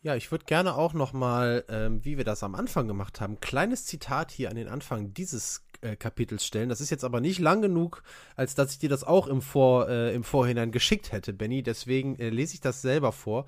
Ja, 0.04 0.14
ich 0.14 0.30
würde 0.30 0.44
gerne 0.44 0.74
auch 0.74 0.92
noch 0.92 1.14
mal, 1.14 1.64
ähm, 1.70 2.04
wie 2.04 2.18
wir 2.18 2.24
das 2.24 2.42
am 2.42 2.54
Anfang 2.54 2.86
gemacht 2.86 3.22
haben, 3.22 3.40
kleines 3.40 3.86
Zitat 3.86 4.30
hier 4.30 4.50
an 4.50 4.56
den 4.56 4.68
Anfang 4.68 5.14
dieses 5.14 5.64
äh, 5.84 5.96
Kapitels 5.96 6.44
stellen. 6.44 6.68
Das 6.68 6.80
ist 6.80 6.90
jetzt 6.90 7.04
aber 7.04 7.20
nicht 7.20 7.38
lang 7.38 7.62
genug, 7.62 8.02
als 8.36 8.54
dass 8.54 8.72
ich 8.72 8.78
dir 8.78 8.88
das 8.88 9.04
auch 9.04 9.26
im, 9.26 9.42
Vor, 9.42 9.88
äh, 9.88 10.14
im 10.14 10.24
Vorhinein 10.24 10.72
geschickt 10.72 11.12
hätte, 11.12 11.32
Benny. 11.32 11.62
Deswegen 11.62 12.18
äh, 12.18 12.30
lese 12.30 12.54
ich 12.54 12.60
das 12.60 12.82
selber 12.82 13.12
vor. 13.12 13.46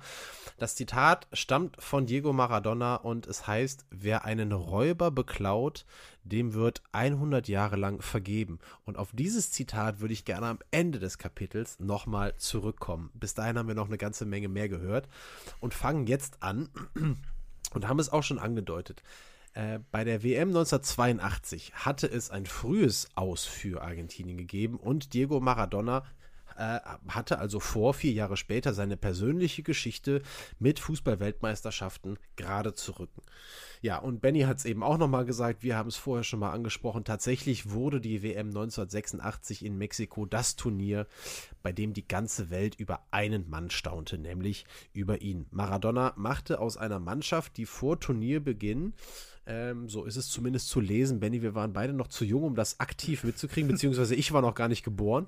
Das 0.57 0.75
Zitat 0.75 1.27
stammt 1.33 1.81
von 1.81 2.05
Diego 2.05 2.33
Maradona 2.33 2.95
und 2.95 3.27
es 3.27 3.47
heißt, 3.47 3.85
wer 3.89 4.25
einen 4.25 4.51
Räuber 4.51 5.11
beklaut, 5.11 5.85
dem 6.23 6.53
wird 6.53 6.83
100 6.91 7.47
Jahre 7.47 7.75
lang 7.75 8.01
vergeben. 8.01 8.59
Und 8.85 8.97
auf 8.97 9.09
dieses 9.13 9.51
Zitat 9.51 9.99
würde 9.99 10.13
ich 10.13 10.25
gerne 10.25 10.47
am 10.47 10.59
Ende 10.71 10.99
des 10.99 11.17
Kapitels 11.17 11.79
nochmal 11.79 12.35
zurückkommen. 12.37 13.11
Bis 13.13 13.33
dahin 13.33 13.57
haben 13.57 13.67
wir 13.67 13.75
noch 13.75 13.87
eine 13.87 13.97
ganze 13.97 14.25
Menge 14.25 14.47
mehr 14.47 14.69
gehört 14.69 15.07
und 15.59 15.73
fangen 15.73 16.07
jetzt 16.07 16.43
an 16.43 16.69
und 17.73 17.87
haben 17.87 17.99
es 17.99 18.11
auch 18.11 18.23
schon 18.23 18.39
angedeutet. 18.39 19.03
Äh, 19.57 19.79
bei 19.89 20.03
der 20.03 20.21
WM 20.21 20.49
1982 20.49 21.73
hatte 21.73 22.05
es 22.05 22.29
ein 22.29 22.45
frühes 22.45 23.09
Aus 23.15 23.45
für 23.45 23.81
Argentinien 23.81 24.37
gegeben 24.37 24.77
und 24.77 25.15
Diego 25.15 25.39
Maradona 25.39 26.03
äh, 26.57 26.79
hatte 27.07 27.39
also 27.39 27.59
vor, 27.59 27.95
vier 27.95 28.11
Jahre 28.11 28.37
später 28.37 28.75
seine 28.75 28.97
persönliche 28.97 29.63
Geschichte 29.63 30.21
mit 30.59 30.79
Fußball-Weltmeisterschaften 30.79 32.19
gerade 32.35 32.75
zu 32.75 32.99
rücken. 32.99 33.23
Ja, 33.81 33.97
und 33.97 34.21
Benny 34.21 34.41
hat 34.41 34.57
es 34.57 34.65
eben 34.65 34.83
auch 34.83 34.99
nochmal 34.99 35.25
gesagt, 35.25 35.63
wir 35.63 35.75
haben 35.75 35.89
es 35.89 35.97
vorher 35.97 36.23
schon 36.23 36.39
mal 36.39 36.51
angesprochen, 36.51 37.03
tatsächlich 37.03 37.71
wurde 37.71 37.99
die 37.99 38.21
WM 38.21 38.49
1986 38.49 39.65
in 39.65 39.77
Mexiko 39.79 40.27
das 40.27 40.55
Turnier, 40.55 41.07
bei 41.63 41.71
dem 41.71 41.93
die 41.93 42.07
ganze 42.07 42.51
Welt 42.51 42.75
über 42.75 43.07
einen 43.09 43.49
Mann 43.49 43.71
staunte, 43.71 44.19
nämlich 44.19 44.65
über 44.93 45.21
ihn. 45.21 45.47
Maradona 45.49 46.13
machte 46.15 46.59
aus 46.59 46.77
einer 46.77 46.99
Mannschaft, 46.99 47.57
die 47.57 47.65
vor 47.65 47.99
Turnierbeginn 47.99 48.93
ähm, 49.47 49.87
so 49.87 50.03
ist 50.03 50.17
es 50.17 50.29
zumindest 50.29 50.69
zu 50.69 50.79
lesen. 50.81 51.19
Benny, 51.19 51.41
wir 51.41 51.55
waren 51.55 51.73
beide 51.73 51.93
noch 51.93 52.07
zu 52.07 52.25
jung, 52.25 52.43
um 52.43 52.55
das 52.55 52.79
aktiv 52.79 53.23
mitzukriegen, 53.23 53.71
beziehungsweise 53.71 54.13
ich 54.13 54.31
war 54.33 54.41
noch 54.41 54.55
gar 54.55 54.67
nicht 54.67 54.83
geboren 54.83 55.27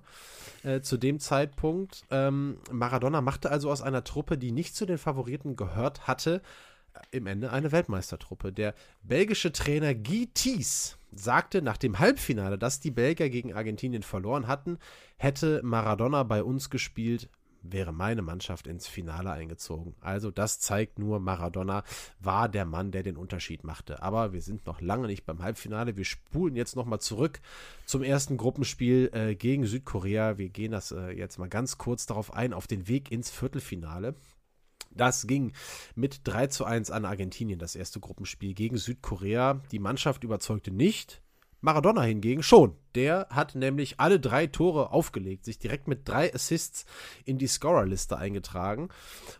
äh, 0.63 0.81
zu 0.81 0.97
dem 0.97 1.19
Zeitpunkt. 1.19 2.03
Ähm, 2.11 2.57
Maradona 2.71 3.21
machte 3.21 3.49
also 3.49 3.71
aus 3.71 3.81
einer 3.81 4.03
Truppe, 4.03 4.37
die 4.37 4.51
nicht 4.51 4.75
zu 4.75 4.85
den 4.85 4.97
Favoriten 4.97 5.55
gehört 5.55 6.07
hatte, 6.07 6.41
äh, 6.93 6.99
im 7.17 7.27
Ende 7.27 7.51
eine 7.51 7.71
Weltmeistertruppe. 7.71 8.51
Der 8.51 8.75
belgische 9.03 9.53
Trainer 9.53 9.95
Guy 9.95 10.27
Thies 10.33 10.97
sagte 11.11 11.61
nach 11.61 11.77
dem 11.77 11.99
Halbfinale, 11.99 12.57
dass 12.57 12.81
die 12.81 12.91
Belgier 12.91 13.29
gegen 13.29 13.53
Argentinien 13.53 14.03
verloren 14.03 14.47
hatten, 14.47 14.77
hätte 15.17 15.61
Maradona 15.63 16.23
bei 16.23 16.43
uns 16.43 16.69
gespielt, 16.69 17.29
wäre 17.61 17.91
meine 17.91 18.21
Mannschaft 18.21 18.67
ins 18.67 18.87
Finale 18.87 19.31
eingezogen. 19.31 19.95
Also 20.01 20.31
das 20.31 20.59
zeigt 20.59 20.99
nur, 20.99 21.19
Maradona 21.19 21.83
war 22.19 22.49
der 22.49 22.65
Mann, 22.65 22.91
der 22.91 23.03
den 23.03 23.17
Unterschied 23.17 23.63
machte. 23.63 24.01
Aber 24.01 24.33
wir 24.33 24.41
sind 24.41 24.65
noch 24.65 24.81
lange 24.81 25.07
nicht 25.07 25.25
beim 25.25 25.41
Halbfinale. 25.41 25.97
Wir 25.97 26.05
spulen 26.05 26.55
jetzt 26.55 26.75
nochmal 26.75 26.99
zurück 26.99 27.39
zum 27.85 28.03
ersten 28.03 28.37
Gruppenspiel 28.37 29.09
äh, 29.13 29.35
gegen 29.35 29.65
Südkorea. 29.65 30.37
Wir 30.37 30.49
gehen 30.49 30.71
das 30.71 30.91
äh, 30.91 31.11
jetzt 31.11 31.37
mal 31.37 31.49
ganz 31.49 31.77
kurz 31.77 32.05
darauf 32.05 32.33
ein, 32.33 32.53
auf 32.53 32.67
den 32.67 32.87
Weg 32.87 33.11
ins 33.11 33.29
Viertelfinale. 33.29 34.15
Das 34.91 35.27
ging 35.27 35.53
mit 35.95 36.21
3 36.23 36.47
zu 36.47 36.65
1 36.65 36.91
an 36.91 37.05
Argentinien, 37.05 37.59
das 37.59 37.75
erste 37.75 37.99
Gruppenspiel 37.99 38.53
gegen 38.53 38.77
Südkorea. 38.77 39.61
Die 39.71 39.79
Mannschaft 39.79 40.23
überzeugte 40.23 40.71
nicht. 40.71 41.21
Maradona 41.61 42.01
hingegen 42.03 42.43
schon. 42.43 42.75
Der 42.95 43.27
hat 43.29 43.55
nämlich 43.55 43.99
alle 43.99 44.19
drei 44.19 44.47
Tore 44.47 44.91
aufgelegt, 44.91 45.45
sich 45.45 45.59
direkt 45.59 45.87
mit 45.87 46.07
drei 46.07 46.33
Assists 46.33 46.85
in 47.25 47.37
die 47.37 47.47
Scorerliste 47.47 48.17
eingetragen. 48.17 48.89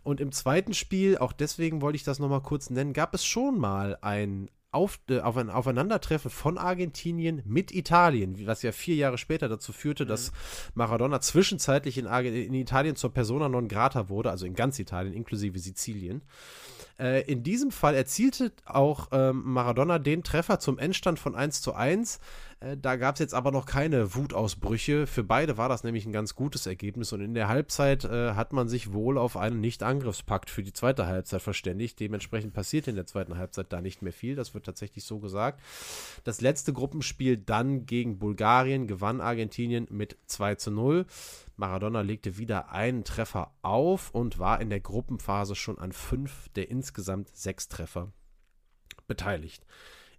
Und 0.02 0.20
im 0.20 0.32
zweiten 0.32 0.74
Spiel, 0.74 1.18
auch 1.18 1.32
deswegen 1.32 1.80
wollte 1.80 1.96
ich 1.96 2.04
das 2.04 2.18
nochmal 2.18 2.42
kurz 2.42 2.70
nennen, 2.70 2.92
gab 2.92 3.14
es 3.14 3.24
schon 3.24 3.58
mal 3.58 3.98
ein, 4.02 4.50
auf, 4.70 5.00
äh, 5.08 5.20
auf 5.20 5.36
ein 5.36 5.50
Aufeinandertreffen 5.50 6.30
von 6.30 6.58
Argentinien 6.58 7.42
mit 7.44 7.72
Italien, 7.72 8.46
was 8.46 8.62
ja 8.62 8.72
vier 8.72 8.94
Jahre 8.94 9.18
später 9.18 9.48
dazu 9.48 9.72
führte, 9.72 10.04
mhm. 10.04 10.08
dass 10.08 10.32
Maradona 10.74 11.20
zwischenzeitlich 11.20 11.98
in, 11.98 12.06
in, 12.06 12.54
Italien 12.54 12.96
zur 12.96 13.12
Persona 13.12 13.48
non 13.48 13.68
grata 13.68 14.08
wurde, 14.08 14.30
also 14.30 14.46
in 14.46 14.54
ganz 14.54 14.78
Italien, 14.78 15.14
inklusive 15.14 15.58
Sizilien. 15.58 16.22
Äh, 17.00 17.22
in 17.22 17.42
diesem 17.42 17.70
Fall 17.70 17.94
erzielte 17.94 18.52
auch 18.66 19.08
ähm, 19.12 19.42
Maradona 19.44 19.98
den 19.98 20.22
Treffer 20.22 20.60
zum 20.60 20.78
Endstand 20.78 21.18
von 21.18 21.34
1 21.34 21.62
zu 21.62 21.74
1. 21.74 22.20
Äh, 22.60 22.76
da 22.76 22.96
gab 22.96 23.14
es 23.14 23.20
jetzt 23.20 23.34
aber 23.34 23.52
noch 23.52 23.64
keine 23.64 24.14
Wutausbrüche. 24.14 25.06
Für 25.06 25.24
beide 25.24 25.56
war 25.56 25.70
das 25.70 25.82
nämlich 25.82 26.04
ein 26.04 26.12
ganz 26.12 26.34
gutes 26.34 26.66
Ergebnis. 26.66 27.12
Und 27.12 27.22
in 27.22 27.32
der 27.32 27.48
Halbzeit 27.48 28.04
äh, 28.04 28.34
hat 28.34 28.52
man 28.52 28.68
sich 28.68 28.92
wohl 28.92 29.16
auf 29.16 29.38
einen 29.38 29.60
Nicht-Angriffspakt 29.60 30.50
für 30.50 30.62
die 30.62 30.74
zweite 30.74 31.06
Halbzeit 31.06 31.40
verständigt. 31.40 31.98
Dementsprechend 32.00 32.52
passiert 32.52 32.86
in 32.86 32.96
der 32.96 33.06
zweiten 33.06 33.38
Halbzeit 33.38 33.72
da 33.72 33.80
nicht 33.80 34.02
mehr 34.02 34.12
viel. 34.12 34.36
Das 34.36 34.52
wird 34.52 34.66
tatsächlich 34.66 35.04
so 35.04 35.20
gesagt. 35.20 35.60
Das 36.24 36.42
letzte 36.42 36.74
Gruppenspiel 36.74 37.38
dann 37.38 37.86
gegen 37.86 38.18
Bulgarien 38.18 38.86
gewann 38.86 39.22
Argentinien 39.22 39.86
mit 39.90 40.18
2 40.26 40.56
zu 40.56 40.70
0. 40.70 41.06
Maradona 41.60 42.00
legte 42.00 42.38
wieder 42.38 42.72
einen 42.72 43.04
Treffer 43.04 43.52
auf 43.62 44.10
und 44.10 44.38
war 44.38 44.60
in 44.60 44.70
der 44.70 44.80
Gruppenphase 44.80 45.54
schon 45.54 45.78
an 45.78 45.92
fünf 45.92 46.48
der 46.56 46.70
insgesamt 46.70 47.28
sechs 47.28 47.68
Treffer 47.68 48.12
beteiligt. 49.06 49.64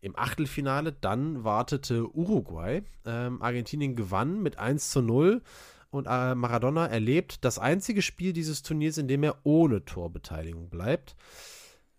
Im 0.01 0.17
Achtelfinale 0.17 0.93
dann 0.93 1.43
wartete 1.43 2.15
Uruguay. 2.15 2.83
Ähm, 3.05 3.41
Argentinien 3.41 3.95
gewann 3.95 4.41
mit 4.41 4.57
1 4.57 4.91
zu 4.91 5.01
0 5.01 5.41
und 5.89 6.07
äh, 6.07 6.35
Maradona 6.35 6.87
erlebt 6.87 7.43
das 7.43 7.59
einzige 7.59 8.01
Spiel 8.01 8.33
dieses 8.33 8.61
Turniers, 8.61 8.97
in 8.97 9.07
dem 9.07 9.23
er 9.23 9.39
ohne 9.43 9.83
Torbeteiligung 9.83 10.69
bleibt 10.69 11.15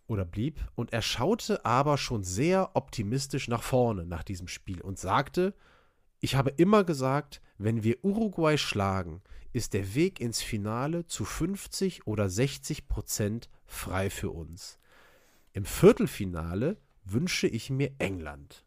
oder 0.06 0.24
blieb. 0.24 0.60
Und 0.74 0.92
er 0.92 1.02
schaute 1.02 1.64
aber 1.64 1.98
schon 1.98 2.24
sehr 2.24 2.70
optimistisch 2.74 3.48
nach 3.48 3.62
vorne 3.62 4.06
nach 4.06 4.22
diesem 4.22 4.48
Spiel 4.48 4.80
und 4.80 4.98
sagte, 4.98 5.54
ich 6.22 6.36
habe 6.36 6.50
immer 6.50 6.84
gesagt, 6.84 7.42
wenn 7.58 7.82
wir 7.82 8.04
Uruguay 8.04 8.56
schlagen, 8.56 9.22
ist 9.52 9.74
der 9.74 9.96
Weg 9.96 10.20
ins 10.20 10.40
Finale 10.40 11.04
zu 11.04 11.24
50 11.24 12.06
oder 12.06 12.30
60 12.30 12.86
Prozent 12.86 13.50
frei 13.66 14.08
für 14.08 14.30
uns. 14.30 14.78
Im 15.52 15.64
Viertelfinale 15.64 16.80
wünsche 17.04 17.48
ich 17.48 17.70
mir 17.70 17.92
England. 17.98 18.64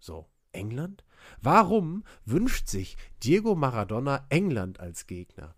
So, 0.00 0.28
England? 0.50 1.04
Warum 1.40 2.02
wünscht 2.24 2.66
sich 2.66 2.96
Diego 3.22 3.54
Maradona 3.54 4.26
England 4.28 4.80
als 4.80 5.06
Gegner? 5.06 5.54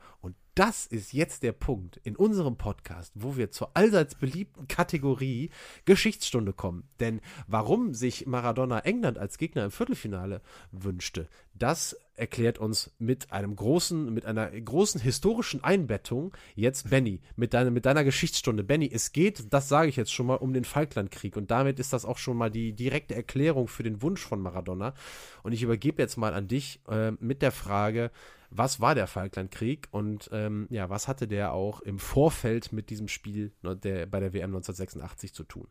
Das 0.54 0.86
ist 0.86 1.12
jetzt 1.12 1.42
der 1.42 1.50
Punkt 1.50 1.96
in 2.04 2.14
unserem 2.14 2.56
Podcast, 2.56 3.10
wo 3.16 3.36
wir 3.36 3.50
zur 3.50 3.76
allseits 3.76 4.14
beliebten 4.14 4.68
Kategorie 4.68 5.50
Geschichtsstunde 5.84 6.52
kommen. 6.52 6.84
Denn 7.00 7.20
warum 7.48 7.92
sich 7.92 8.26
Maradona 8.26 8.78
England 8.80 9.18
als 9.18 9.36
Gegner 9.36 9.64
im 9.64 9.72
Viertelfinale 9.72 10.42
wünschte, 10.70 11.28
das 11.54 11.96
erklärt 12.14 12.58
uns 12.58 12.92
mit 13.00 13.32
einem 13.32 13.56
großen, 13.56 14.14
mit 14.14 14.26
einer 14.26 14.48
großen 14.48 15.00
historischen 15.00 15.64
Einbettung 15.64 16.36
jetzt 16.54 16.88
Benny 16.88 17.20
mit, 17.34 17.52
deiner 17.52 17.72
mit 17.72 17.84
deiner 17.84 18.04
Geschichtsstunde. 18.04 18.62
Benny, 18.62 18.88
es 18.92 19.10
geht, 19.10 19.52
das 19.52 19.68
sage 19.68 19.88
ich 19.88 19.96
jetzt 19.96 20.12
schon 20.12 20.26
mal, 20.26 20.36
um 20.36 20.52
den 20.52 20.64
Falklandkrieg 20.64 21.36
und 21.36 21.50
damit 21.50 21.80
ist 21.80 21.92
das 21.92 22.04
auch 22.04 22.18
schon 22.18 22.36
mal 22.36 22.52
die 22.52 22.74
direkte 22.74 23.16
Erklärung 23.16 23.66
für 23.66 23.82
den 23.82 24.02
Wunsch 24.02 24.24
von 24.24 24.40
Maradona. 24.40 24.94
Und 25.42 25.50
ich 25.50 25.64
übergebe 25.64 26.00
jetzt 26.00 26.16
mal 26.16 26.32
an 26.32 26.46
dich 26.46 26.80
äh, 26.88 27.10
mit 27.18 27.42
der 27.42 27.50
Frage, 27.50 28.12
was 28.56 28.80
war 28.80 28.94
der 28.94 29.06
Falklandkrieg 29.06 29.88
und 29.90 30.30
ähm, 30.32 30.66
ja, 30.70 30.88
was 30.88 31.08
hatte 31.08 31.26
der 31.26 31.52
auch 31.52 31.80
im 31.80 31.98
Vorfeld 31.98 32.72
mit 32.72 32.88
diesem 32.88 33.08
Spiel 33.08 33.52
ne, 33.62 33.76
der, 33.76 34.06
bei 34.06 34.20
der 34.20 34.32
WM 34.32 34.54
1986 34.54 35.34
zu 35.34 35.42
tun? 35.42 35.66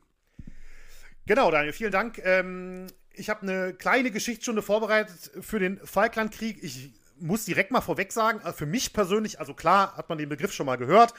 Genau, 1.25 1.49
Daniel, 1.49 1.71
vielen 1.71 1.91
Dank. 1.91 2.19
Ähm, 2.23 2.87
ich 3.13 3.29
habe 3.29 3.43
eine 3.43 3.73
kleine 3.73 4.11
Geschichtsstunde 4.11 4.61
vorbereitet 4.61 5.31
für 5.39 5.59
den 5.59 5.77
Falklandkrieg. 5.77 6.61
Ich 6.61 6.91
muss 7.19 7.45
direkt 7.45 7.71
mal 7.71 7.79
vorweg 7.79 8.11
sagen, 8.11 8.41
äh, 8.41 8.51
für 8.51 8.65
mich 8.65 8.91
persönlich, 8.91 9.39
also 9.39 9.53
klar 9.53 9.95
hat 9.95 10.09
man 10.09 10.17
den 10.17 10.27
Begriff 10.27 10.51
schon 10.51 10.65
mal 10.65 10.75
gehört, 10.75 11.13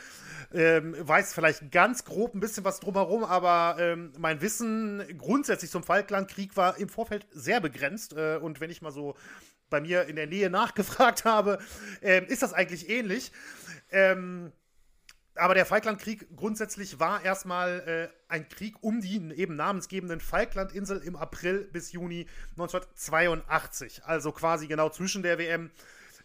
ähm, 0.53 0.95
weiß 0.99 1.33
vielleicht 1.33 1.73
ganz 1.73 2.05
grob 2.05 2.35
ein 2.35 2.41
bisschen 2.41 2.65
was 2.65 2.81
drumherum, 2.81 3.25
aber 3.25 3.77
ähm, 3.81 4.13
mein 4.19 4.43
Wissen 4.43 5.03
grundsätzlich 5.17 5.71
zum 5.71 5.83
Falklandkrieg 5.83 6.57
war 6.57 6.77
im 6.79 6.91
Vorfeld 6.91 7.27
sehr 7.33 7.61
begrenzt. 7.61 8.13
Äh, 8.13 8.37
und 8.37 8.61
wenn 8.61 8.71
ich 8.71 8.83
mal 8.83 8.93
so 8.93 9.15
bei 9.75 9.81
mir 9.81 10.05
in 10.05 10.15
der 10.15 10.29
Nähe 10.29 10.51
nachgefragt 10.51 11.25
habe, 11.25 11.59
äh, 12.01 12.25
ist 12.27 12.43
das 12.43 12.53
eigentlich 12.53 12.89
ähnlich. 12.89 13.33
Ähm, 13.91 14.53
aber 15.35 15.55
der 15.55 15.67
Falklandkrieg 15.67 16.29
grundsätzlich 16.37 17.01
war 17.01 17.25
erstmal 17.25 17.81
äh, 18.09 18.33
ein 18.33 18.49
Krieg 18.49 18.77
um 18.83 19.01
die 19.01 19.17
eben 19.35 19.57
namensgebenden 19.57 20.21
Falklandinsel 20.21 20.99
im 20.99 21.17
April 21.17 21.69
bis 21.73 21.91
Juni 21.91 22.29
1982. 22.53 24.05
Also 24.05 24.31
quasi 24.31 24.69
genau 24.69 24.91
zwischen 24.91 25.25
der 25.25 25.39
WM 25.39 25.73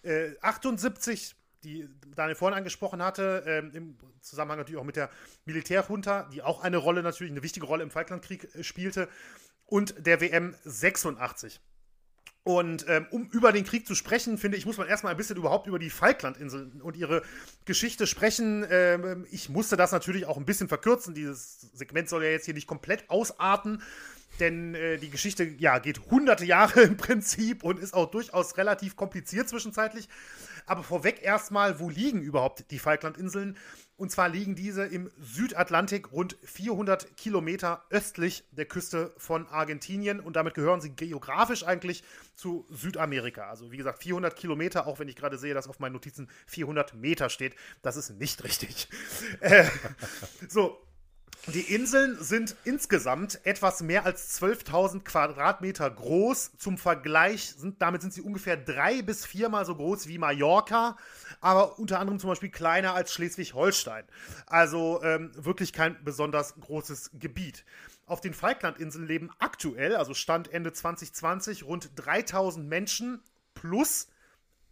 äh, 0.04 0.34
78, 0.41 1.36
die 1.64 1.89
Daniel 2.16 2.36
vorhin 2.36 2.56
angesprochen 2.56 3.02
hatte, 3.02 3.43
äh, 3.47 3.76
im 3.76 3.97
Zusammenhang 4.22 4.60
natürlich 4.60 4.80
auch 4.80 4.86
mit 4.86 4.95
der 4.95 5.10
Militärjunta, 5.45 6.30
die 6.32 6.43
auch 6.43 6.62
eine 6.62 6.78
Rolle 6.78 7.02
natürlich, 7.02 7.32
eine 7.32 7.41
wichtige 7.41 7.66
Rolle 7.66 7.82
im 7.82 7.89
Falklandkrieg 7.89 8.54
äh, 8.54 8.64
spielte, 8.64 9.10
und 9.66 10.06
der 10.06 10.22
WM 10.22 10.56
86. 10.66 11.60
Und 12.50 12.88
ähm, 12.88 13.06
um 13.12 13.28
über 13.32 13.52
den 13.52 13.64
Krieg 13.64 13.86
zu 13.86 13.93
sprechen, 13.93 14.39
finde 14.39 14.58
ich, 14.58 14.66
muss 14.66 14.80
man 14.80 14.88
erstmal 14.88 15.14
ein 15.14 15.18
bisschen 15.18 15.38
überhaupt 15.38 15.68
über 15.68 15.78
die 15.78 15.91
Falklandinseln 15.91 16.82
und 16.82 16.97
ihre 16.97 17.22
Geschichte 17.66 18.08
sprechen. 18.08 18.66
Ähm, 18.72 19.28
ich 19.30 19.50
musste 19.50 19.78
das 19.78 19.91
natürlich 19.91 20.26
auch 20.26 20.36
ein 20.36 20.45
bisschen 20.45 20.68
verkürzen. 20.68 21.14
Dieses 21.14 21.70
Segment 21.76 22.10
soll 22.10 22.24
ja 22.24 22.32
jetzt 22.32 22.45
hier 22.45 22.56
nicht 22.56 22.66
komplett 22.66 23.08
ausarten, 23.08 23.84
denn 24.39 24.74
äh, 24.74 24.97
die 24.97 25.12
Geschichte 25.12 25.43
ja, 25.43 25.78
geht 25.78 26.10
hunderte 26.10 26.43
Jahre 26.43 26.82
im 26.89 26.97
Prinzip 26.97 27.64
und 27.64 27.78
ist 27.78 27.93
auch 27.93 28.10
durchaus 28.10 28.58
relativ 28.58 28.95
kompliziert 28.95 29.47
zwischenzeitlich. 29.47 30.10
Aber 30.66 30.82
vorweg 30.82 31.22
erstmal, 31.22 31.80
wo 31.80 31.91
liegen 31.91 32.24
überhaupt 32.24 32.72
die 32.72 32.80
Falklandinseln? 32.80 33.58
Und 34.00 34.12
zwar 34.12 34.30
liegen 34.30 34.56
diese 34.56 34.86
im 34.86 35.12
Südatlantik 35.20 36.14
rund 36.14 36.38
400 36.43 37.18
Kilometer 37.18 37.84
östlich 37.89 38.45
der 38.52 38.64
Küste 38.64 39.14
von 39.18 39.45
Argentinien 39.47 40.22
und 40.22 40.38
damit 40.38 40.54
gehören 40.54 40.80
sie 40.80 40.91
geografisch 40.91 41.66
eigentlich 41.66 42.06
zu 42.34 42.66
Südamerika. 42.70 43.50
Also 43.50 43.74
wie 43.74 43.78
gesagt 43.78 44.02
400 44.02 44.38
Kilometer, 44.38 44.88
auch 44.88 45.00
wenn 45.00 45.10
ich 45.10 45.18
gerade 45.18 45.38
sehe, 45.38 45.54
dass 45.54 45.68
auf 45.68 45.80
meinen 45.80 45.91
Notizen 45.91 46.30
400 46.47 46.93
Meter 46.93 47.30
steht. 47.30 47.56
Das 47.82 47.97
ist 47.97 48.12
nicht 48.12 48.41
richtig. 48.45 48.88
äh, 49.41 49.66
so, 50.47 50.82
die 51.54 51.74
Inseln 51.74 52.18
sind 52.22 52.56
insgesamt 52.64 53.39
etwas 53.45 53.82
mehr 53.82 54.06
als 54.06 54.39
12.000 54.41 55.04
Quadratmeter 55.04 55.89
groß. 55.89 56.52
Zum 56.58 56.78
Vergleich, 56.78 57.54
sind, 57.56 57.82
damit 57.82 58.02
sind 58.02 58.14
sie 58.14 58.22
ungefähr 58.22 58.58
drei 58.58 59.02
bis 59.02 59.26
viermal 59.26 59.66
so 59.66 59.76
groß 59.76 60.08
wie 60.08 60.18
Mallorca, 60.18 60.97
aber 61.39 61.80
unter 61.80 62.00
anderem 62.00 62.20
zum 62.20 62.30
Beispiel 62.30 62.50
kleiner 62.50 62.93
als 62.93 63.14
Schleswig-Holstein. 63.14 64.06
Also 64.47 65.02
ähm, 65.04 65.32
wirklich 65.36 65.72
kein 65.72 66.04
besonders 66.04 66.56
großes 66.60 67.12
Gebiet. 67.14 67.64
Auf 68.06 68.22
den 68.22 68.34
Falklandinseln 68.34 69.08
leben 69.08 69.30
aktuell, 69.39 69.95
also 69.95 70.14
Stand 70.14 70.52
Ende 70.52 70.74
2020, 70.74 71.64
rund 71.64 71.91
3000 71.95 72.68
Menschen 72.68 73.22
plus 73.54 74.08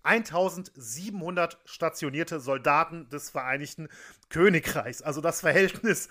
1700 0.03 1.59
stationierte 1.65 2.39
Soldaten 2.39 3.09
des 3.09 3.29
Vereinigten 3.29 3.89
Königreichs. 4.29 5.01
Also 5.01 5.21
das 5.21 5.41
Verhältnis 5.41 6.09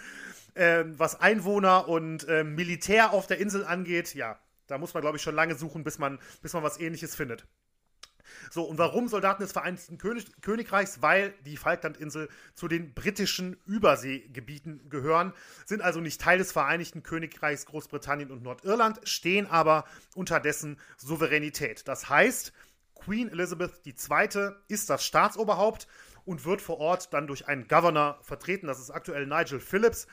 äh, 0.56 0.84
was 0.98 1.20
Einwohner 1.20 1.88
und 1.88 2.26
äh, 2.28 2.44
Militär 2.44 3.12
auf 3.12 3.26
der 3.26 3.38
Insel 3.38 3.64
angeht, 3.64 4.14
ja, 4.14 4.38
da 4.66 4.78
muss 4.78 4.94
man, 4.94 5.02
glaube 5.02 5.16
ich, 5.16 5.22
schon 5.22 5.34
lange 5.34 5.54
suchen, 5.54 5.84
bis 5.84 5.98
man, 5.98 6.18
bis 6.42 6.52
man 6.52 6.62
was 6.62 6.80
ähnliches 6.80 7.14
findet. 7.14 7.46
So, 8.50 8.64
und 8.64 8.78
warum 8.78 9.08
Soldaten 9.08 9.42
des 9.42 9.52
Vereinigten 9.52 9.98
König 9.98 10.26
Königreichs? 10.42 11.02
Weil 11.02 11.32
die 11.44 11.56
Falklandinsel 11.56 12.28
zu 12.54 12.68
den 12.68 12.92
britischen 12.92 13.56
Überseegebieten 13.66 14.88
gehören, 14.88 15.32
sind 15.64 15.82
also 15.82 16.00
nicht 16.00 16.20
Teil 16.20 16.38
des 16.38 16.52
Vereinigten 16.52 17.02
Königreichs 17.02 17.66
Großbritannien 17.66 18.30
und 18.30 18.42
Nordirland, 18.42 19.00
stehen 19.04 19.46
aber 19.46 19.84
unter 20.14 20.40
dessen 20.40 20.78
Souveränität. 20.96 21.86
Das 21.86 22.08
heißt, 22.08 22.52
Queen 22.94 23.30
Elizabeth 23.30 23.80
II. 23.84 24.50
ist 24.68 24.90
das 24.90 25.04
Staatsoberhaupt 25.04 25.86
und 26.24 26.44
wird 26.44 26.60
vor 26.60 26.78
Ort 26.78 27.12
dann 27.12 27.26
durch 27.26 27.46
einen 27.46 27.68
Governor 27.68 28.18
vertreten. 28.22 28.66
Das 28.66 28.80
ist 28.80 28.90
aktuell 28.90 29.26
Nigel 29.26 29.60
Phillips. 29.60 30.06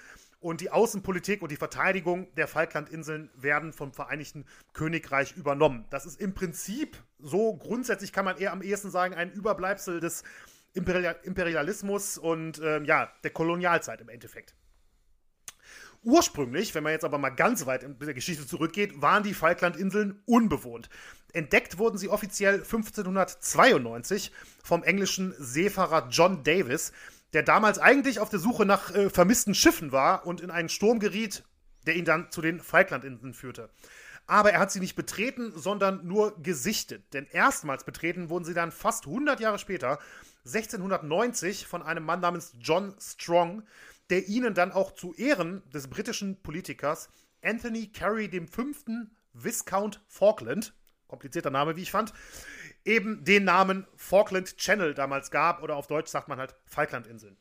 Und 0.44 0.60
die 0.60 0.72
Außenpolitik 0.72 1.42
und 1.42 1.52
die 1.54 1.56
Verteidigung 1.56 2.28
der 2.36 2.50
Falklandinseln 2.50 3.30
werden 3.34 3.72
vom 3.72 3.94
Vereinigten 3.94 4.46
Königreich 4.74 5.38
übernommen. 5.38 5.86
Das 5.90 6.06
ist 6.06 6.20
im 6.20 6.34
Prinzip 6.34 6.98
so 7.18 7.56
grundsätzlich 7.56 8.12
kann 8.12 8.26
man 8.26 8.36
eher 8.38 8.52
am 8.52 8.62
ehesten 8.62 8.92
sagen, 8.92 9.14
ein 9.14 9.32
Überbleibsel 9.32 10.02
des 10.02 10.24
Imperialismus 10.74 12.18
und 12.18 12.60
ähm, 12.62 12.84
ja, 12.84 13.10
der 13.24 13.32
Kolonialzeit 13.32 14.02
im 14.02 14.10
Endeffekt. 14.10 14.54
Ursprünglich, 16.04 16.76
wenn 16.76 16.84
man 16.84 16.92
jetzt 16.92 17.06
aber 17.06 17.20
mal 17.20 17.30
ganz 17.30 17.66
weit 17.66 17.84
in 17.84 17.98
der 17.98 18.14
Geschichte 18.14 18.46
zurückgeht, 18.46 19.02
waren 19.02 19.24
die 19.24 19.34
Falklandinseln 19.34 20.22
unbewohnt. 20.26 20.90
Entdeckt 21.32 21.78
wurden 21.78 21.98
sie 21.98 22.10
offiziell 22.10 22.56
1592 22.56 24.34
vom 24.62 24.84
englischen 24.84 25.34
Seefahrer 25.40 26.10
John 26.10 26.44
Davis, 26.44 26.92
der 27.34 27.44
damals 27.44 27.80
eigentlich 27.80 28.20
auf 28.20 28.30
der 28.30 28.40
Suche 28.40 28.66
nach 28.66 28.94
äh, 28.94 29.10
vermissten 29.10 29.56
Schiffen 29.56 29.92
war 29.92 30.26
und 30.26 30.42
in 30.42 30.52
einen 30.52 30.70
Sturm 30.70 31.00
geriet, 31.00 31.44
der 31.86 31.96
ihn 31.96 32.06
dann 32.06 32.32
zu 32.32 32.42
den 32.42 32.60
Falklandinseln 32.60 33.34
führte. 33.34 33.70
Aber 34.26 34.54
er 34.54 34.60
hat 34.60 34.72
sie 34.72 34.80
nicht 34.80 34.96
betreten, 34.96 35.52
sondern 35.56 36.08
nur 36.08 36.42
gesichtet. 36.42 37.14
Denn 37.14 37.26
erstmals 37.26 37.84
betreten 37.84 38.30
wurden 38.30 38.46
sie 38.46 38.54
dann 38.54 38.72
fast 38.72 39.06
100 39.06 39.40
Jahre 39.40 39.60
später, 39.60 40.00
1690, 40.46 41.68
von 41.68 41.82
einem 41.82 42.06
Mann 42.06 42.22
namens 42.22 42.54
John 42.60 42.96
Strong, 43.00 43.64
der 44.10 44.28
ihnen 44.28 44.54
dann 44.54 44.72
auch 44.72 44.94
zu 44.94 45.14
Ehren 45.16 45.62
des 45.74 45.90
britischen 45.90 46.42
Politikers 46.42 47.10
Anthony 47.42 47.88
Carey 47.88 48.30
V. 48.50 48.64
Viscount 49.34 50.02
Falkland, 50.08 50.74
komplizierter 51.08 51.50
Name, 51.50 51.76
wie 51.76 51.82
ich 51.82 51.92
fand, 51.92 52.14
eben 52.86 53.24
den 53.24 53.44
Namen 53.46 53.88
Falkland 53.96 54.58
Channel 54.58 54.94
damals 54.94 55.32
gab 55.32 55.64
oder 55.64 55.76
auf 55.76 55.88
Deutsch 55.88 56.10
sagt 56.10 56.28
man 56.28 56.40
halt 56.40 56.56
Falklandinseln. 56.66 57.38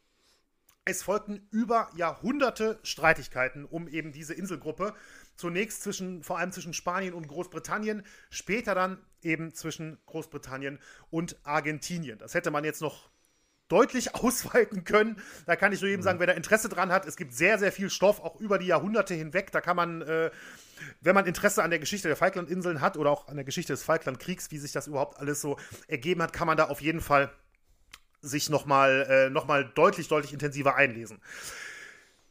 Es 0.84 1.04
folgten 1.04 1.46
über 1.50 1.90
Jahrhunderte 1.94 2.80
Streitigkeiten 2.82 3.64
um 3.64 3.86
eben 3.86 4.10
diese 4.10 4.34
Inselgruppe. 4.34 4.94
Zunächst 5.36 5.82
zwischen, 5.82 6.24
vor 6.24 6.38
allem 6.38 6.50
zwischen 6.50 6.74
Spanien 6.74 7.14
und 7.14 7.28
Großbritannien, 7.28 8.04
später 8.30 8.74
dann 8.74 8.98
eben 9.22 9.54
zwischen 9.54 9.98
Großbritannien 10.06 10.80
und 11.10 11.36
Argentinien. 11.44 12.18
Das 12.18 12.34
hätte 12.34 12.50
man 12.50 12.64
jetzt 12.64 12.82
noch 12.82 13.11
deutlich 13.72 14.14
ausweiten 14.22 14.84
können. 14.84 15.20
Da 15.46 15.56
kann 15.56 15.72
ich 15.72 15.80
nur 15.80 15.90
jedem 15.90 16.02
sagen, 16.02 16.20
wer 16.20 16.26
da 16.26 16.34
Interesse 16.34 16.68
dran 16.68 16.92
hat, 16.92 17.06
es 17.06 17.16
gibt 17.16 17.34
sehr, 17.34 17.58
sehr 17.58 17.72
viel 17.72 17.90
Stoff, 17.90 18.20
auch 18.20 18.38
über 18.40 18.58
die 18.58 18.66
Jahrhunderte 18.66 19.14
hinweg. 19.14 19.50
Da 19.50 19.60
kann 19.60 19.76
man 19.76 20.02
äh, 20.02 20.30
wenn 21.00 21.14
man 21.14 21.26
Interesse 21.26 21.62
an 21.62 21.70
der 21.70 21.78
Geschichte 21.78 22.08
der 22.08 22.16
Falklandinseln 22.16 22.80
hat 22.80 22.96
oder 22.96 23.10
auch 23.10 23.28
an 23.28 23.36
der 23.36 23.44
Geschichte 23.44 23.72
des 23.72 23.82
Falklandkriegs, 23.82 24.50
wie 24.50 24.58
sich 24.58 24.72
das 24.72 24.86
überhaupt 24.86 25.18
alles 25.18 25.40
so 25.40 25.56
ergeben 25.88 26.22
hat, 26.22 26.32
kann 26.32 26.46
man 26.46 26.56
da 26.56 26.64
auf 26.64 26.80
jeden 26.80 27.00
Fall 27.00 27.32
sich 28.20 28.50
nochmal 28.50 29.06
äh, 29.08 29.30
noch 29.30 29.46
deutlich, 29.74 30.08
deutlich 30.08 30.32
intensiver 30.32 30.76
einlesen. 30.76 31.20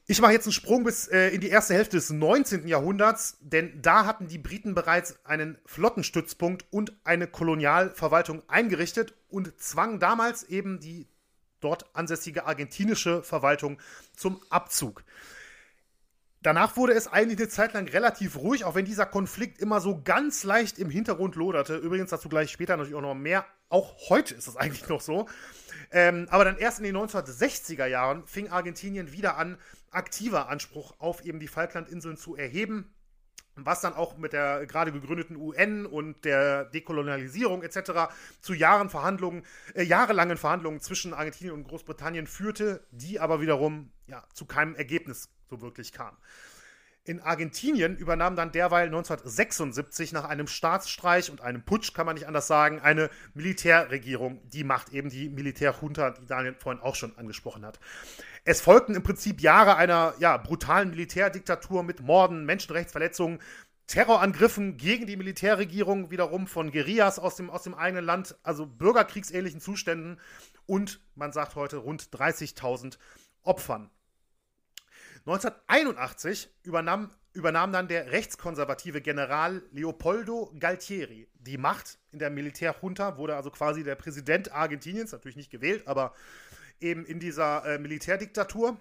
Ich 0.07 0.19
mache 0.19 0.33
jetzt 0.33 0.45
einen 0.45 0.53
Sprung 0.53 0.83
bis 0.83 1.07
äh, 1.07 1.29
in 1.29 1.41
die 1.41 1.49
erste 1.49 1.73
Hälfte 1.73 1.97
des 1.97 2.09
19. 2.09 2.67
Jahrhunderts, 2.67 3.37
denn 3.41 3.81
da 3.81 4.05
hatten 4.05 4.27
die 4.27 4.39
Briten 4.39 4.73
bereits 4.73 5.23
einen 5.25 5.57
Flottenstützpunkt 5.65 6.65
und 6.71 6.93
eine 7.03 7.27
Kolonialverwaltung 7.27 8.41
eingerichtet 8.49 9.13
und 9.29 9.57
zwangen 9.61 9.99
damals 9.99 10.43
eben 10.43 10.79
die 10.79 11.07
dort 11.61 11.95
ansässige 11.95 12.45
argentinische 12.45 13.23
Verwaltung 13.23 13.79
zum 14.15 14.41
Abzug. 14.49 15.03
Danach 16.43 16.75
wurde 16.75 16.93
es 16.93 17.07
eigentlich 17.07 17.39
eine 17.39 17.49
Zeit 17.49 17.73
lang 17.73 17.87
relativ 17.87 18.37
ruhig, 18.37 18.65
auch 18.65 18.73
wenn 18.73 18.85
dieser 18.85 19.05
Konflikt 19.05 19.59
immer 19.59 19.79
so 19.79 20.01
ganz 20.03 20.43
leicht 20.43 20.79
im 20.79 20.89
Hintergrund 20.89 21.35
loderte. 21.35 21.75
Übrigens 21.77 22.09
dazu 22.09 22.29
gleich 22.29 22.51
später 22.51 22.75
natürlich 22.77 22.97
auch 22.97 23.01
noch 23.01 23.13
mehr. 23.13 23.45
Auch 23.69 24.09
heute 24.09 24.33
ist 24.33 24.47
es 24.47 24.57
eigentlich 24.57 24.89
noch 24.89 25.01
so. 25.01 25.29
Ähm, 25.91 26.27
aber 26.31 26.43
dann 26.43 26.57
erst 26.57 26.79
in 26.79 26.85
den 26.85 26.97
1960er 26.97 27.85
Jahren 27.85 28.25
fing 28.25 28.49
Argentinien 28.49 29.11
wieder 29.11 29.37
an, 29.37 29.59
aktiver 29.91 30.49
Anspruch 30.49 30.95
auf 30.97 31.23
eben 31.23 31.39
die 31.39 31.47
Falklandinseln 31.47 32.17
zu 32.17 32.35
erheben. 32.35 32.91
Was 33.55 33.81
dann 33.81 33.93
auch 33.93 34.17
mit 34.17 34.33
der 34.33 34.65
gerade 34.65 34.91
gegründeten 34.91 35.35
UN 35.35 35.85
und 35.85 36.23
der 36.23 36.65
Dekolonialisierung 36.65 37.63
etc. 37.63 38.13
zu 38.39 38.53
Jahren 38.53 38.89
Verhandlungen, 38.89 39.43
äh, 39.73 39.83
jahrelangen 39.83 40.37
Verhandlungen 40.37 40.79
zwischen 40.79 41.13
Argentinien 41.13 41.53
und 41.53 41.67
Großbritannien 41.67 42.27
führte, 42.27 42.85
die 42.91 43.19
aber 43.19 43.41
wiederum 43.41 43.91
ja, 44.07 44.23
zu 44.33 44.45
keinem 44.45 44.75
Ergebnis 44.75 45.29
so 45.49 45.61
wirklich 45.61 45.91
kam. 45.91 46.15
In 47.11 47.19
Argentinien 47.19 47.97
übernahm 47.97 48.37
dann 48.37 48.53
derweil 48.53 48.85
1976 48.85 50.13
nach 50.13 50.23
einem 50.23 50.47
Staatsstreich 50.47 51.29
und 51.29 51.41
einem 51.41 51.61
Putsch, 51.61 51.93
kann 51.93 52.05
man 52.05 52.15
nicht 52.15 52.25
anders 52.25 52.47
sagen, 52.47 52.79
eine 52.79 53.09
Militärregierung. 53.33 54.39
Die 54.47 54.63
macht 54.63 54.93
eben 54.93 55.09
die 55.09 55.27
Militärjunta, 55.27 56.11
die 56.11 56.25
Daniel 56.25 56.55
vorhin 56.57 56.81
auch 56.81 56.95
schon 56.95 57.17
angesprochen 57.17 57.65
hat. 57.65 57.81
Es 58.45 58.61
folgten 58.61 58.95
im 58.95 59.03
Prinzip 59.03 59.41
Jahre 59.41 59.75
einer 59.75 60.13
ja, 60.19 60.37
brutalen 60.37 60.91
Militärdiktatur 60.91 61.83
mit 61.83 61.99
Morden, 61.99 62.45
Menschenrechtsverletzungen, 62.45 63.39
Terrorangriffen 63.87 64.77
gegen 64.77 65.05
die 65.05 65.17
Militärregierung 65.17 66.11
wiederum 66.11 66.47
von 66.47 66.71
Guerillas 66.71 67.19
aus 67.19 67.35
dem, 67.35 67.49
aus 67.49 67.63
dem 67.63 67.73
eigenen 67.73 68.05
Land, 68.05 68.37
also 68.41 68.65
bürgerkriegsähnlichen 68.65 69.59
Zuständen 69.59 70.17
und 70.65 71.01
man 71.15 71.33
sagt 71.33 71.55
heute 71.55 71.75
rund 71.75 72.03
30.000 72.03 72.97
Opfern. 73.43 73.89
1981 75.25 76.49
übernahm, 76.63 77.11
übernahm 77.33 77.71
dann 77.71 77.87
der 77.87 78.11
rechtskonservative 78.11 79.01
General 79.01 79.61
Leopoldo 79.71 80.53
Galtieri 80.59 81.27
die 81.33 81.57
Macht 81.57 81.99
in 82.11 82.19
der 82.19 82.29
Militärjunta, 82.29 83.17
wurde 83.17 83.35
also 83.35 83.51
quasi 83.51 83.83
der 83.83 83.95
Präsident 83.95 84.51
Argentiniens, 84.51 85.11
natürlich 85.11 85.37
nicht 85.37 85.51
gewählt, 85.51 85.87
aber 85.87 86.13
eben 86.79 87.05
in 87.05 87.19
dieser 87.19 87.65
äh, 87.65 87.77
Militärdiktatur. 87.77 88.77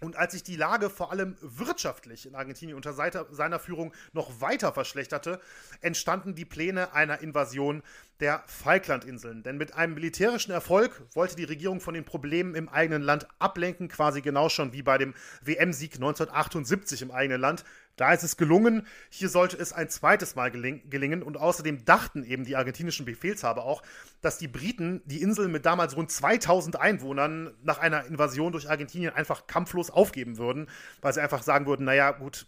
Und 0.00 0.16
als 0.16 0.32
sich 0.32 0.42
die 0.42 0.56
Lage 0.56 0.90
vor 0.90 1.12
allem 1.12 1.36
wirtschaftlich 1.40 2.26
in 2.26 2.34
Argentinien 2.34 2.76
unter 2.76 2.92
seiner 2.92 3.58
Führung 3.58 3.92
noch 4.12 4.40
weiter 4.40 4.72
verschlechterte, 4.72 5.40
entstanden 5.80 6.34
die 6.34 6.44
Pläne 6.44 6.92
einer 6.92 7.20
Invasion 7.20 7.82
der 8.20 8.42
Falklandinseln. 8.46 9.42
Denn 9.42 9.56
mit 9.56 9.74
einem 9.74 9.94
militärischen 9.94 10.52
Erfolg 10.52 11.02
wollte 11.14 11.36
die 11.36 11.44
Regierung 11.44 11.80
von 11.80 11.94
den 11.94 12.04
Problemen 12.04 12.54
im 12.54 12.68
eigenen 12.68 13.02
Land 13.02 13.26
ablenken, 13.38 13.88
quasi 13.88 14.20
genau 14.20 14.48
schon 14.48 14.72
wie 14.72 14.82
bei 14.82 14.98
dem 14.98 15.14
WM-Sieg 15.42 15.94
1978 15.94 17.02
im 17.02 17.10
eigenen 17.10 17.40
Land. 17.40 17.64
Da 17.96 18.12
ist 18.12 18.24
es 18.24 18.36
gelungen. 18.36 18.86
Hier 19.08 19.28
sollte 19.28 19.56
es 19.56 19.72
ein 19.72 19.88
zweites 19.88 20.34
Mal 20.34 20.50
geling 20.50 20.88
gelingen. 20.90 21.22
Und 21.22 21.36
außerdem 21.36 21.84
dachten 21.84 22.24
eben 22.24 22.44
die 22.44 22.56
argentinischen 22.56 23.06
Befehlshaber 23.06 23.64
auch, 23.64 23.82
dass 24.20 24.38
die 24.38 24.48
Briten 24.48 25.02
die 25.04 25.22
Insel 25.22 25.48
mit 25.48 25.64
damals 25.64 25.96
rund 25.96 26.10
2000 26.10 26.76
Einwohnern 26.76 27.54
nach 27.62 27.78
einer 27.78 28.04
Invasion 28.06 28.52
durch 28.52 28.68
Argentinien 28.68 29.14
einfach 29.14 29.46
kampflos 29.46 29.90
aufgeben 29.90 30.38
würden, 30.38 30.68
weil 31.00 31.14
sie 31.14 31.22
einfach 31.22 31.42
sagen 31.42 31.66
würden, 31.66 31.84
naja, 31.84 32.10
gut, 32.10 32.46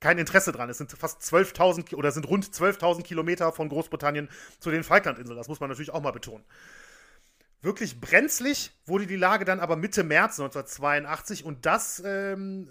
kein 0.00 0.18
Interesse 0.18 0.52
dran. 0.52 0.70
Es 0.70 0.78
sind 0.78 0.92
fast 0.92 1.22
12.000 1.22 1.94
oder 1.94 2.10
sind 2.10 2.28
rund 2.28 2.44
12.000 2.44 3.02
Kilometer 3.02 3.52
von 3.52 3.68
Großbritannien 3.68 4.28
zu 4.58 4.70
den 4.70 4.84
Falklandinseln. 4.84 5.36
Das 5.36 5.48
muss 5.48 5.60
man 5.60 5.68
natürlich 5.68 5.92
auch 5.92 6.02
mal 6.02 6.12
betonen. 6.12 6.44
Wirklich 7.62 8.00
brenzlig 8.00 8.72
wurde 8.84 9.06
die 9.06 9.16
Lage 9.16 9.44
dann 9.44 9.60
aber 9.60 9.76
Mitte 9.76 10.04
März 10.04 10.38
1982 10.38 11.44
und 11.44 11.64
das 11.66 12.02
ähm, 12.04 12.68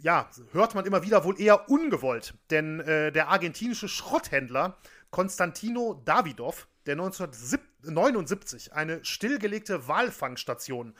ja, 0.00 0.30
hört 0.52 0.74
man 0.74 0.84
immer 0.84 1.02
wieder 1.02 1.24
wohl 1.24 1.40
eher 1.40 1.68
ungewollt. 1.68 2.34
Denn 2.50 2.80
äh, 2.80 3.12
der 3.12 3.28
argentinische 3.28 3.88
Schrotthändler 3.88 4.78
Konstantino 5.10 6.02
Davidov, 6.04 6.68
der 6.86 6.94
1979 6.94 8.72
eine 8.72 9.04
stillgelegte 9.04 9.88
Walfangstation 9.88 10.94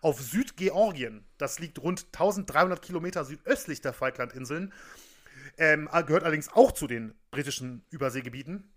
auf 0.00 0.20
Südgeorgien, 0.20 1.24
das 1.38 1.58
liegt 1.58 1.78
rund 1.80 2.06
1300 2.12 2.82
Kilometer 2.82 3.24
südöstlich 3.24 3.80
der 3.80 3.92
Falklandinseln, 3.92 4.72
ähm, 5.58 5.88
gehört 6.06 6.24
allerdings 6.24 6.52
auch 6.52 6.72
zu 6.72 6.86
den 6.86 7.14
britischen 7.30 7.84
Überseegebieten, 7.90 8.71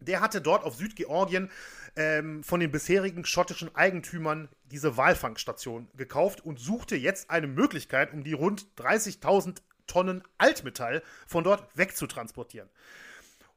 der 0.00 0.20
hatte 0.20 0.40
dort 0.40 0.64
auf 0.64 0.76
Südgeorgien 0.76 1.50
ähm, 1.96 2.42
von 2.42 2.60
den 2.60 2.70
bisherigen 2.70 3.24
schottischen 3.24 3.74
Eigentümern 3.74 4.48
diese 4.64 4.96
Walfangstation 4.96 5.88
gekauft 5.96 6.44
und 6.44 6.58
suchte 6.58 6.96
jetzt 6.96 7.30
eine 7.30 7.46
Möglichkeit, 7.46 8.12
um 8.12 8.24
die 8.24 8.32
rund 8.32 8.66
30.000 8.76 9.56
Tonnen 9.86 10.22
Altmetall 10.36 11.02
von 11.26 11.44
dort 11.44 11.76
wegzutransportieren. 11.76 12.68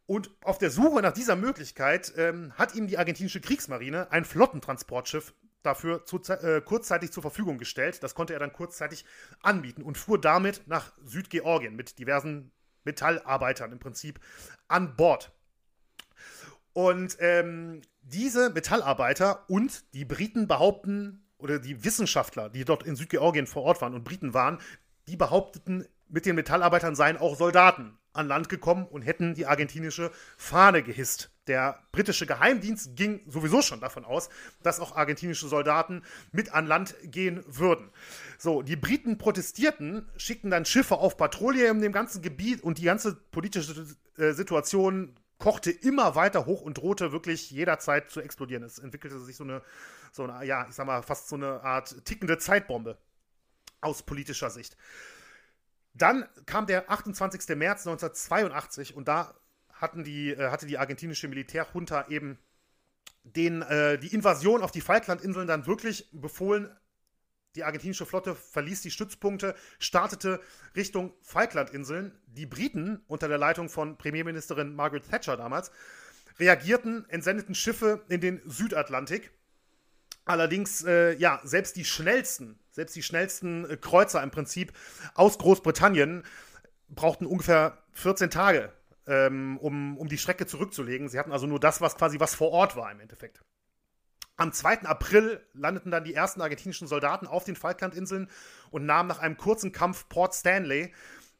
Und 0.08 0.32
auf 0.44 0.58
der 0.58 0.72
Suche 0.72 1.02
nach 1.02 1.14
dieser 1.14 1.36
Möglichkeit 1.36 2.14
ähm, 2.18 2.54
hat 2.58 2.76
ihm 2.76 2.88
die 2.88 2.98
argentinische 2.98 3.40
Kriegsmarine 3.40 4.12
ein 4.12 4.26
Flottentransportschiff 4.26 5.34
dafür 5.64 6.06
zu, 6.06 6.18
äh, 6.18 6.62
kurzzeitig 6.62 7.12
zur 7.12 7.22
Verfügung 7.22 7.58
gestellt. 7.58 8.02
Das 8.04 8.16
konnte 8.16 8.34
er 8.34 8.40
dann 8.40 8.52
kurzzeitig 8.52 9.06
anbieten 9.42 9.84
und 9.84 9.98
fuhr 9.98 10.20
damit 10.20 10.64
nach 10.66 10.92
Südgeorgien 11.04 11.76
mit 11.76 12.00
diversen 12.00 12.52
Metallarbeitern 12.84 13.72
im 13.72 13.80
Prinzip 13.80 14.20
an 14.68 14.96
Bord. 14.96 15.32
Und 16.74 17.18
ähm, 17.20 17.82
diese 18.02 18.50
Metallarbeiter 18.50 19.50
und 19.50 19.94
die 19.94 20.06
Briten 20.06 20.48
behaupten, 20.48 21.26
oder 21.38 21.60
die 21.60 21.84
Wissenschaftler, 21.84 22.50
die 22.50 22.66
dort 22.66 22.84
in 22.84 22.96
Südgeorgien 22.96 23.48
vor 23.48 23.64
Ort 23.64 23.82
waren 23.82 23.94
und 23.94 24.04
Briten 24.04 24.34
waren, 24.34 24.60
die 25.08 25.18
behaupteten, 25.18 25.86
mit 26.08 26.26
den 26.26 26.36
Metallarbeitern 26.36 26.96
seien 26.96 27.18
auch 27.18 27.36
Soldaten 27.36 27.98
an 28.14 28.28
Land 28.28 28.50
gekommen 28.50 28.86
und 28.86 29.04
hätten 29.04 29.34
die 29.34 29.46
argentinische 29.46 30.12
Fahne 30.38 30.84
gehisst. 30.84 31.32
Der 31.48 31.80
britische 31.92 32.26
Geheimdienst 32.26 32.96
ging 32.96 33.22
sowieso 33.28 33.62
schon 33.62 33.80
davon 33.80 34.06
aus, 34.06 34.30
dass 34.62 34.80
auch 34.80 34.96
argentinische 34.96 35.48
Soldaten 35.48 36.04
mit 36.32 36.54
an 36.54 36.68
Land 36.68 36.96
gehen 37.04 37.44
würden. 37.48 37.90
So, 38.38 38.62
die 38.62 38.76
Briten 38.76 39.18
protestierten, 39.18 40.10
schickten 40.18 40.52
dann 40.52 40.66
Schiffe 40.66 40.98
auf 40.98 41.18
Patrouille 41.18 41.70
in 41.70 41.82
dem 41.82 41.94
ganzen 41.94 42.22
Gebiet 42.22 42.62
und 42.62 42.78
die 42.78 42.84
ganze 42.84 43.16
politische 43.16 43.88
äh, 44.18 44.34
Situation 44.34 45.16
kochte 45.42 45.72
immer 45.72 46.14
weiter 46.16 46.46
hoch 46.46 46.62
und 46.62 46.78
drohte 46.78 47.12
wirklich 47.12 47.50
jederzeit 47.50 48.12
zu 48.12 48.22
explodieren. 48.22 48.64
Es 48.64 48.78
entwickelte 48.78 49.20
sich 49.20 49.36
so 49.36 49.44
eine, 49.44 49.64
so 50.12 50.24
eine, 50.24 50.46
ja, 50.46 50.68
ich 50.70 50.76
sag 50.76 50.86
mal, 50.86 51.02
fast 51.02 51.30
so 51.30 51.36
eine 51.36 51.64
Art 51.64 52.06
tickende 52.06 52.38
Zeitbombe 52.38 52.98
aus 53.82 54.04
politischer 54.04 54.52
Sicht. 54.52 54.78
Dann 55.96 56.30
kam 56.46 56.68
der 56.68 56.92
28. 56.92 57.58
März 57.58 57.88
1982 57.88 58.96
und 58.96 59.08
da 59.08 59.34
hatten 59.74 60.04
die, 60.04 60.30
äh, 60.30 60.52
hatte 60.52 60.68
die 60.68 60.78
argentinische 60.78 61.28
Militärjunta 61.28 62.06
eben 62.08 62.38
den, 63.24 63.64
äh, 63.64 63.98
die 63.98 64.14
Invasion 64.14 64.62
auf 64.62 64.72
die 64.72 64.82
Falklandinseln 64.82 65.48
dann 65.48 65.66
wirklich 65.66 66.08
befohlen, 66.12 66.70
die 67.56 67.64
argentinische 67.64 68.06
Flotte 68.06 68.36
verließ 68.36 68.82
die 68.82 68.92
Stützpunkte, 68.92 69.56
startete 69.80 70.40
Richtung 70.76 71.14
Falklandinseln. 71.22 72.18
Die 72.28 72.46
Briten 72.46 73.02
unter 73.08 73.28
der 73.28 73.38
Leitung 73.38 73.70
von 73.70 73.98
Premierministerin 73.98 74.76
Margaret 74.76 75.10
Thatcher 75.10 75.36
damals 75.38 75.72
reagierten, 76.40 77.06
entsendeten 77.10 77.56
Schiffe 77.56 78.04
in 78.08 78.22
den 78.22 78.42
Südatlantik. 78.46 79.32
Allerdings, 80.24 80.84
äh, 80.84 81.14
ja, 81.16 81.42
selbst 81.44 81.76
die 81.76 81.84
schnellsten, 81.84 82.60
selbst 82.70 82.96
die 82.96 83.04
schnellsten 83.04 83.70
äh, 83.70 83.76
Kreuzer 83.76 84.24
im 84.24 84.32
Prinzip 84.32 84.72
aus 85.14 85.38
Großbritannien 85.38 86.24
brauchten 86.90 87.26
ungefähr 87.26 87.78
14 87.94 88.30
Tage, 88.30 88.72
ähm, 89.08 89.58
um, 89.58 89.98
um 89.98 90.08
die 90.08 90.18
Strecke 90.18 90.46
zurückzulegen. 90.46 91.10
Sie 91.10 91.20
hatten 91.20 91.32
also 91.32 91.48
nur 91.48 91.60
das, 91.60 91.82
was 91.82 91.98
quasi 91.98 92.20
was 92.20 92.34
vor 92.34 92.52
Ort 92.52 92.76
war 92.76 92.92
im 92.92 93.00
Endeffekt. 93.02 93.42
Am 94.42 94.52
2. 94.52 94.86
April 94.86 95.40
landeten 95.54 95.92
dann 95.92 96.04
die 96.04 96.16
ersten 96.16 96.42
argentinischen 96.42 96.88
Soldaten 96.88 97.28
auf 97.28 97.44
den 97.44 97.56
Falklandinseln 97.56 98.28
und 98.72 98.88
nahmen 98.88 99.08
nach 99.08 99.20
einem 99.20 99.38
kurzen 99.38 99.72
Kampf 99.72 100.10
Port 100.10 100.34
Stanley, 100.34 100.92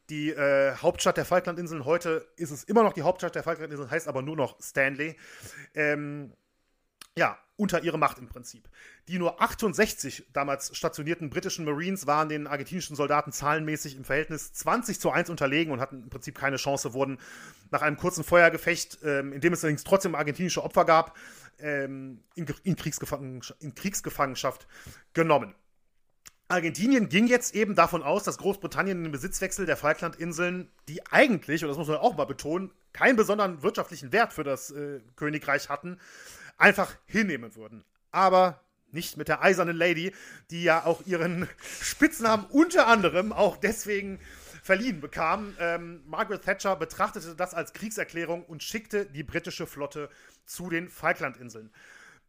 die 0.08 0.30
äh, 0.30 0.76
Hauptstadt 0.76 1.16
der 1.16 1.24
Falklandinseln. 1.24 1.84
Heute 1.84 2.28
ist 2.36 2.52
es 2.52 2.62
immer 2.62 2.84
noch 2.84 2.92
die 2.92 3.02
Hauptstadt 3.02 3.34
der 3.34 3.42
Falklandinseln, 3.42 3.90
heißt 3.90 4.06
aber 4.06 4.22
nur 4.22 4.36
noch 4.36 4.62
Stanley. 4.62 5.16
Ähm, 5.74 6.32
ja, 7.18 7.36
unter 7.56 7.82
ihre 7.82 7.98
Macht 7.98 8.18
im 8.18 8.28
Prinzip. 8.28 8.68
Die 9.08 9.18
nur 9.18 9.42
68 9.42 10.28
damals 10.32 10.76
stationierten 10.76 11.28
britischen 11.28 11.64
Marines 11.64 12.06
waren 12.06 12.28
den 12.28 12.46
argentinischen 12.46 12.96
Soldaten 12.96 13.32
zahlenmäßig 13.32 13.96
im 13.96 14.04
Verhältnis 14.04 14.52
20 14.52 15.00
zu 15.00 15.10
1 15.10 15.28
unterlegen 15.28 15.72
und 15.72 15.80
hatten 15.80 16.04
im 16.04 16.08
Prinzip 16.08 16.38
keine 16.38 16.56
Chance, 16.56 16.94
wurden 16.94 17.18
nach 17.70 17.82
einem 17.82 17.96
kurzen 17.96 18.24
Feuergefecht, 18.24 18.98
ähm, 19.02 19.32
in 19.32 19.40
dem 19.40 19.52
es 19.52 19.62
allerdings 19.62 19.84
trotzdem 19.84 20.14
argentinische 20.14 20.62
Opfer 20.62 20.84
gab, 20.84 21.16
ähm, 21.62 22.22
in, 22.34 22.46
in, 22.64 22.76
Kriegsgefangenschaft, 22.76 23.62
in 23.62 23.74
Kriegsgefangenschaft 23.74 24.66
genommen. 25.14 25.54
Argentinien 26.48 27.08
ging 27.08 27.26
jetzt 27.28 27.54
eben 27.54 27.74
davon 27.74 28.02
aus, 28.02 28.24
dass 28.24 28.36
Großbritannien 28.36 29.02
den 29.02 29.12
Besitzwechsel 29.12 29.64
der 29.64 29.78
Falklandinseln, 29.78 30.70
die 30.86 31.06
eigentlich, 31.06 31.64
und 31.64 31.68
das 31.68 31.78
muss 31.78 31.88
man 31.88 31.96
auch 31.96 32.14
mal 32.16 32.26
betonen, 32.26 32.72
keinen 32.92 33.16
besonderen 33.16 33.62
wirtschaftlichen 33.62 34.12
Wert 34.12 34.34
für 34.34 34.44
das 34.44 34.70
äh, 34.70 35.00
Königreich 35.16 35.70
hatten, 35.70 35.98
einfach 36.58 36.94
hinnehmen 37.06 37.56
würden. 37.56 37.84
Aber 38.10 38.60
nicht 38.90 39.16
mit 39.16 39.28
der 39.28 39.42
eisernen 39.42 39.76
Lady, 39.76 40.12
die 40.50 40.62
ja 40.62 40.84
auch 40.84 41.06
ihren 41.06 41.48
Spitznamen 41.80 42.44
unter 42.50 42.86
anderem 42.86 43.32
auch 43.32 43.56
deswegen 43.56 44.20
verliehen 44.62 45.00
bekam. 45.00 45.56
Ähm, 45.58 46.02
Margaret 46.06 46.42
Thatcher 46.42 46.76
betrachtete 46.76 47.34
das 47.34 47.54
als 47.54 47.72
Kriegserklärung 47.72 48.44
und 48.44 48.62
schickte 48.62 49.06
die 49.06 49.24
britische 49.24 49.66
Flotte 49.66 50.08
zu 50.44 50.70
den 50.70 50.88
Falklandinseln. 50.88 51.70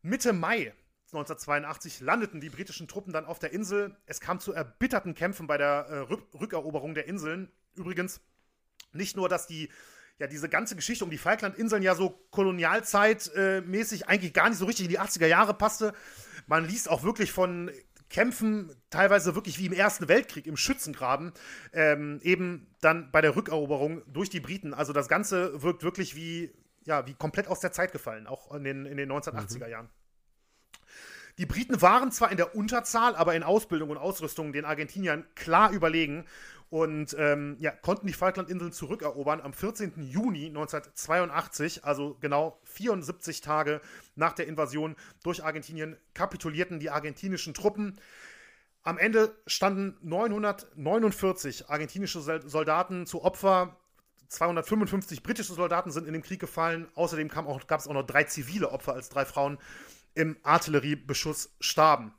Mitte 0.02 0.34
Mai 0.34 0.74
1982 1.14 2.02
landeten 2.02 2.42
die 2.42 2.50
britischen 2.50 2.88
Truppen 2.88 3.14
dann 3.14 3.26
auf 3.26 3.40
der 3.40 3.52
Insel. 3.52 3.96
Es 4.06 4.20
kam 4.20 4.40
zu 4.40 4.52
erbitterten 4.52 5.14
Kämpfen 5.14 5.48
bei 5.48 5.58
der 5.58 5.86
äh, 5.88 5.98
Rückeroberung 6.38 6.96
der 6.96 7.08
Inseln. 7.08 7.52
Übrigens 7.76 8.22
nicht 8.94 9.16
nur, 9.16 9.30
dass 9.30 9.48
die 9.48 9.70
ja 10.20 10.28
diese 10.28 10.50
ganze 10.50 10.76
Geschichte 10.76 11.04
um 11.04 11.12
die 11.12 11.18
Falklandinseln 11.18 11.84
ja 11.84 11.96
so 11.96 12.10
kolonialzeitmäßig 12.32 14.02
äh, 14.02 14.06
eigentlich 14.06 14.34
gar 14.34 14.50
nicht 14.50 14.58
so 14.58 14.66
richtig 14.66 14.86
in 14.86 14.92
die 14.92 15.00
80er 15.00 15.28
Jahre 15.28 15.54
passte. 15.54 15.94
Man 16.48 16.68
liest 16.68 16.90
auch 16.90 17.04
wirklich 17.04 17.32
von 17.32 17.72
Kämpfen, 18.10 18.76
teilweise 18.92 19.34
wirklich 19.34 19.58
wie 19.58 19.66
im 19.66 19.74
Ersten 19.74 20.08
Weltkrieg, 20.08 20.46
im 20.46 20.58
Schützengraben, 20.58 21.34
ähm, 21.74 22.20
eben 22.22 22.68
dann 22.80 23.12
bei 23.12 23.22
der 23.22 23.36
Rückeroberung 23.36 24.04
durch 24.12 24.30
die 24.30 24.40
Briten. 24.40 24.74
Also 24.74 24.94
das 24.94 25.08
Ganze 25.08 25.64
wirkt 25.64 25.84
wirklich 25.84 26.16
wie, 26.16 26.52
ja, 26.86 27.08
wie 27.08 27.14
komplett 27.14 27.48
aus 27.48 27.60
der 27.60 27.72
Zeit 27.72 27.92
gefallen, 27.92 28.28
auch 28.28 28.54
in 28.54 28.64
den, 28.64 28.86
in 28.86 28.98
den 28.98 29.12
1980er 29.12 29.66
mhm. 29.66 29.72
Jahren. 29.72 29.90
Die 31.40 31.48
Briten 31.48 31.82
waren 31.82 32.12
zwar 32.12 32.30
in 32.30 32.38
der 32.38 32.56
Unterzahl, 32.56 33.16
aber 33.16 33.34
in 33.34 33.42
Ausbildung 33.42 33.90
und 33.90 33.98
Ausrüstung 33.98 34.54
den 34.54 34.66
Argentiniern 34.66 35.26
klar 35.34 35.72
überlegen 35.72 36.26
und 36.70 37.16
ähm, 37.20 37.56
ja, 37.60 37.70
konnten 37.70 38.08
die 38.08 38.14
Falklandinseln 38.14 38.72
zurückerobern 38.72 39.42
am 39.42 39.54
14. 39.54 39.94
Juni 39.98 40.48
1982, 40.48 41.86
also 41.86 42.18
genau 42.20 42.60
74 42.64 43.42
Tage 43.42 43.80
nach 44.16 44.34
der 44.34 44.48
Invasion 44.48 44.96
durch 45.24 45.44
Argentinien, 45.44 45.98
kapitulierten 46.16 46.80
die 46.80 46.90
argentinischen 46.90 47.54
Truppen. 47.54 48.00
Am 48.82 48.98
Ende 48.98 49.36
standen 49.46 49.98
949 50.02 51.70
argentinische 51.70 52.22
Soldaten 52.22 53.06
zu 53.06 53.24
Opfer. 53.24 53.78
255 54.34 55.24
britische 55.24 55.54
Soldaten 55.54 55.92
sind 55.92 56.08
in 56.08 56.14
den 56.14 56.24
Krieg 56.24 56.40
gefallen. 56.40 56.88
Außerdem 56.96 57.28
gab 57.28 57.80
es 57.80 57.88
auch 57.88 57.94
noch 57.94 58.06
drei 58.06 58.24
zivile 58.24 58.72
Opfer, 58.72 58.94
als 58.94 59.10
drei 59.10 59.26
Frauen 59.26 59.58
im 60.16 60.38
Artilleriebeschuss 60.44 61.56
starben. 61.60 62.14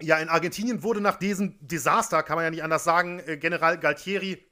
Ja, 0.00 0.18
in 0.18 0.28
Argentinien 0.28 0.82
wurde 0.82 1.00
nach 1.00 1.18
diesem 1.18 1.56
Desaster, 1.60 2.22
kann 2.22 2.36
man 2.36 2.44
ja 2.44 2.50
nicht 2.50 2.64
anders 2.64 2.84
sagen, 2.84 3.20
äh, 3.20 3.36
General 3.36 3.78
Galtieri 3.78 4.44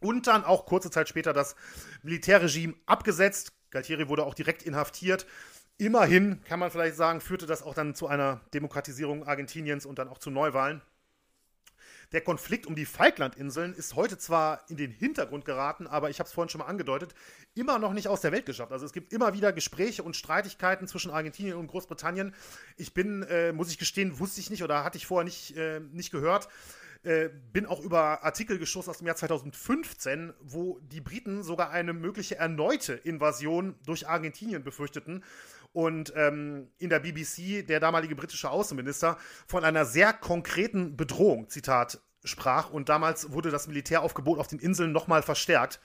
und 0.00 0.26
dann 0.26 0.44
auch 0.44 0.66
kurze 0.66 0.90
Zeit 0.90 1.08
später 1.08 1.32
das 1.32 1.54
Militärregime 2.02 2.74
abgesetzt. 2.86 3.52
Galtieri 3.70 4.08
wurde 4.08 4.24
auch 4.24 4.34
direkt 4.34 4.62
inhaftiert. 4.62 5.26
Immerhin 5.78 6.42
kann 6.44 6.58
man 6.58 6.70
vielleicht 6.70 6.96
sagen, 6.96 7.20
führte 7.20 7.46
das 7.46 7.62
auch 7.62 7.74
dann 7.74 7.94
zu 7.94 8.06
einer 8.06 8.40
Demokratisierung 8.52 9.26
Argentiniens 9.26 9.86
und 9.86 9.98
dann 9.98 10.08
auch 10.08 10.18
zu 10.18 10.30
Neuwahlen. 10.30 10.82
Der 12.12 12.22
Konflikt 12.22 12.66
um 12.66 12.74
die 12.74 12.86
Falklandinseln 12.86 13.72
ist 13.72 13.94
heute 13.94 14.18
zwar 14.18 14.64
in 14.68 14.76
den 14.76 14.90
Hintergrund 14.90 15.44
geraten, 15.44 15.86
aber 15.86 16.10
ich 16.10 16.18
habe 16.18 16.26
es 16.26 16.32
vorhin 16.32 16.48
schon 16.48 16.58
mal 16.58 16.66
angedeutet, 16.66 17.14
immer 17.54 17.78
noch 17.78 17.92
nicht 17.92 18.08
aus 18.08 18.20
der 18.20 18.32
Welt 18.32 18.46
geschafft. 18.46 18.72
Also 18.72 18.84
es 18.84 18.92
gibt 18.92 19.12
immer 19.12 19.32
wieder 19.32 19.52
Gespräche 19.52 20.02
und 20.02 20.16
Streitigkeiten 20.16 20.88
zwischen 20.88 21.12
Argentinien 21.12 21.56
und 21.56 21.68
Großbritannien. 21.68 22.34
Ich 22.76 22.94
bin, 22.94 23.22
äh, 23.22 23.52
muss 23.52 23.70
ich 23.70 23.78
gestehen, 23.78 24.18
wusste 24.18 24.40
ich 24.40 24.50
nicht 24.50 24.64
oder 24.64 24.82
hatte 24.82 24.98
ich 24.98 25.06
vorher 25.06 25.24
nicht, 25.24 25.56
äh, 25.56 25.78
nicht 25.78 26.10
gehört. 26.10 26.48
Äh, 27.02 27.30
bin 27.52 27.64
auch 27.64 27.80
über 27.80 28.22
Artikel 28.24 28.58
gestoßen 28.58 28.90
aus 28.90 28.98
dem 28.98 29.06
Jahr 29.06 29.16
2015, 29.16 30.34
wo 30.40 30.78
die 30.80 31.00
Briten 31.00 31.42
sogar 31.42 31.70
eine 31.70 31.94
mögliche 31.94 32.36
erneute 32.36 32.92
Invasion 32.92 33.74
durch 33.86 34.06
Argentinien 34.06 34.62
befürchteten 34.62 35.24
und 35.72 36.12
ähm, 36.14 36.68
in 36.76 36.90
der 36.90 36.98
BBC 37.00 37.66
der 37.66 37.80
damalige 37.80 38.14
britische 38.14 38.50
Außenminister 38.50 39.16
von 39.46 39.64
einer 39.64 39.86
sehr 39.86 40.12
konkreten 40.12 40.98
Bedrohung, 40.98 41.48
Zitat, 41.48 42.02
sprach 42.22 42.68
und 42.68 42.90
damals 42.90 43.32
wurde 43.32 43.50
das 43.50 43.66
Militäraufgebot 43.66 44.38
auf 44.38 44.48
den 44.48 44.58
Inseln 44.58 44.92
nochmal 44.92 45.22
verstärkt. 45.22 45.80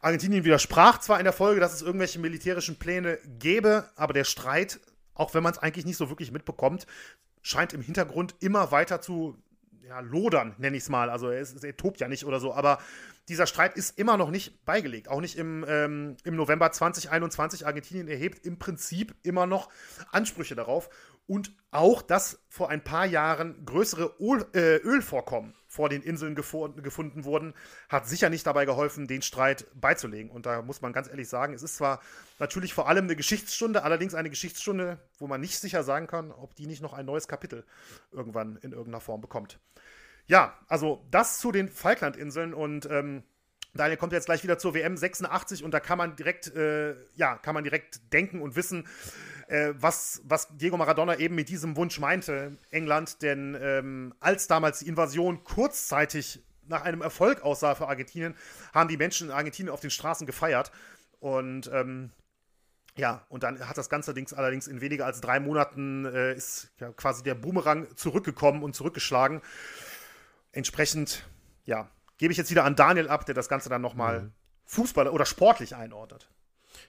Argentinien 0.00 0.44
widersprach 0.44 0.98
zwar 0.98 1.20
in 1.20 1.24
der 1.24 1.32
Folge, 1.32 1.60
dass 1.60 1.72
es 1.72 1.82
irgendwelche 1.82 2.18
militärischen 2.18 2.80
Pläne 2.80 3.18
gäbe, 3.38 3.88
aber 3.94 4.12
der 4.12 4.24
Streit, 4.24 4.80
auch 5.14 5.34
wenn 5.34 5.44
man 5.44 5.52
es 5.52 5.58
eigentlich 5.58 5.86
nicht 5.86 5.98
so 5.98 6.08
wirklich 6.08 6.32
mitbekommt, 6.32 6.88
scheint 7.42 7.72
im 7.74 7.80
Hintergrund 7.82 8.34
immer 8.40 8.72
weiter 8.72 9.00
zu 9.00 9.40
ja, 9.92 10.00
lodern, 10.00 10.54
nenne 10.56 10.74
ich 10.78 10.84
es 10.84 10.88
mal. 10.88 11.10
Also 11.10 11.28
er, 11.28 11.40
ist, 11.40 11.62
er 11.62 11.76
tobt 11.76 12.00
ja 12.00 12.08
nicht 12.08 12.24
oder 12.24 12.40
so, 12.40 12.54
aber 12.54 12.78
dieser 13.28 13.46
Streit 13.46 13.76
ist 13.76 13.98
immer 13.98 14.16
noch 14.16 14.30
nicht 14.30 14.64
beigelegt. 14.64 15.08
Auch 15.08 15.20
nicht 15.20 15.36
im, 15.36 15.66
ähm, 15.68 16.16
im 16.24 16.34
November 16.34 16.72
2021. 16.72 17.66
Argentinien 17.66 18.08
erhebt 18.08 18.46
im 18.46 18.58
Prinzip 18.58 19.14
immer 19.22 19.44
noch 19.44 19.68
Ansprüche 20.10 20.54
darauf. 20.54 20.88
Und 21.26 21.52
auch, 21.72 22.00
dass 22.00 22.42
vor 22.48 22.70
ein 22.70 22.82
paar 22.82 23.04
Jahren 23.04 23.66
größere 23.66 24.14
Öl, 24.18 24.46
äh, 24.54 24.76
Ölvorkommen 24.76 25.54
vor 25.72 25.88
den 25.88 26.02
Inseln 26.02 26.34
gefunden 26.34 27.24
wurden, 27.24 27.54
hat 27.88 28.06
sicher 28.06 28.28
nicht 28.28 28.46
dabei 28.46 28.66
geholfen, 28.66 29.06
den 29.06 29.22
Streit 29.22 29.66
beizulegen. 29.74 30.30
Und 30.30 30.44
da 30.44 30.60
muss 30.60 30.82
man 30.82 30.92
ganz 30.92 31.08
ehrlich 31.08 31.30
sagen, 31.30 31.54
es 31.54 31.62
ist 31.62 31.76
zwar 31.76 32.02
natürlich 32.38 32.74
vor 32.74 32.90
allem 32.90 33.04
eine 33.04 33.16
Geschichtsstunde, 33.16 33.82
allerdings 33.82 34.14
eine 34.14 34.28
Geschichtsstunde, 34.28 34.98
wo 35.18 35.26
man 35.28 35.40
nicht 35.40 35.58
sicher 35.58 35.82
sagen 35.82 36.08
kann, 36.08 36.30
ob 36.30 36.54
die 36.56 36.66
nicht 36.66 36.82
noch 36.82 36.92
ein 36.92 37.06
neues 37.06 37.26
Kapitel 37.26 37.64
irgendwann 38.10 38.56
in 38.56 38.72
irgendeiner 38.72 39.00
Form 39.00 39.22
bekommt. 39.22 39.60
Ja, 40.26 40.58
also 40.68 41.06
das 41.10 41.38
zu 41.38 41.52
den 41.52 41.70
Falklandinseln 41.70 42.52
und 42.52 42.84
ähm, 42.90 43.22
Daniel 43.72 43.96
kommt 43.96 44.12
jetzt 44.12 44.26
gleich 44.26 44.42
wieder 44.42 44.58
zur 44.58 44.74
WM 44.74 44.98
86 44.98 45.64
und 45.64 45.72
da 45.72 45.80
kann 45.80 45.96
man 45.96 46.16
direkt, 46.16 46.54
äh, 46.54 46.96
ja, 47.16 47.38
kann 47.38 47.54
man 47.54 47.64
direkt 47.64 48.12
denken 48.12 48.42
und 48.42 48.56
wissen, 48.56 48.86
äh, 49.52 49.74
was, 49.76 50.22
was 50.24 50.48
Diego 50.56 50.76
Maradona 50.76 51.16
eben 51.16 51.34
mit 51.34 51.48
diesem 51.48 51.76
Wunsch 51.76 52.00
meinte, 52.00 52.56
England. 52.70 53.22
Denn 53.22 53.56
ähm, 53.60 54.14
als 54.20 54.46
damals 54.46 54.80
die 54.80 54.88
Invasion 54.88 55.44
kurzzeitig 55.44 56.42
nach 56.66 56.82
einem 56.82 57.02
Erfolg 57.02 57.42
aussah 57.42 57.74
für 57.74 57.88
Argentinien, 57.88 58.34
haben 58.72 58.88
die 58.88 58.96
Menschen 58.96 59.28
in 59.28 59.34
Argentinien 59.34 59.72
auf 59.72 59.80
den 59.80 59.90
Straßen 59.90 60.26
gefeiert. 60.26 60.72
Und 61.20 61.70
ähm, 61.72 62.10
ja, 62.96 63.24
und 63.28 63.42
dann 63.42 63.68
hat 63.68 63.78
das 63.78 63.88
ganze 63.88 64.14
Ding 64.14 64.30
allerdings 64.34 64.66
in 64.66 64.80
weniger 64.80 65.06
als 65.06 65.20
drei 65.20 65.40
Monaten 65.40 66.04
äh, 66.04 66.34
ist 66.34 66.70
ja, 66.78 66.92
quasi 66.92 67.22
der 67.22 67.34
Boomerang 67.34 67.86
zurückgekommen 67.96 68.62
und 68.62 68.74
zurückgeschlagen 68.74 69.42
entsprechend, 70.52 71.24
ja, 71.64 71.90
gebe 72.18 72.32
ich 72.32 72.38
jetzt 72.38 72.50
wieder 72.50 72.64
an 72.64 72.76
Daniel 72.76 73.08
ab, 73.08 73.26
der 73.26 73.34
das 73.34 73.48
Ganze 73.48 73.68
dann 73.68 73.82
nochmal 73.82 74.22
mhm. 74.22 74.32
Fußball 74.66 75.08
oder 75.08 75.24
sportlich 75.24 75.74
einordnet. 75.74 76.28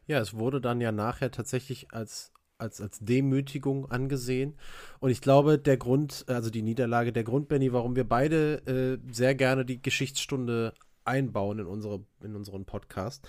Ja, 0.05 0.19
es 0.19 0.33
wurde 0.33 0.61
dann 0.61 0.81
ja 0.81 0.91
nachher 0.91 1.31
tatsächlich 1.31 1.93
als, 1.93 2.32
als, 2.63 2.81
als 2.81 2.99
Demütigung 2.99 3.91
angesehen. 3.91 4.55
Und 4.99 5.11
ich 5.11 5.21
glaube, 5.21 5.59
der 5.59 5.77
Grund, 5.77 6.25
also 6.27 6.49
die 6.49 6.63
Niederlage, 6.63 7.13
der 7.13 7.23
Grund, 7.23 7.47
Benny, 7.47 7.71
warum 7.71 7.95
wir 7.95 8.07
beide 8.07 8.63
äh, 8.65 9.13
sehr 9.13 9.35
gerne 9.35 9.65
die 9.65 9.81
Geschichtsstunde 9.81 10.73
einbauen 11.05 11.59
in, 11.59 11.67
unsere, 11.67 12.03
in 12.23 12.35
unseren 12.35 12.65
Podcast, 12.65 13.27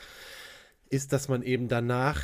ist, 0.89 1.13
dass 1.13 1.29
man 1.29 1.43
eben 1.43 1.69
danach 1.69 2.23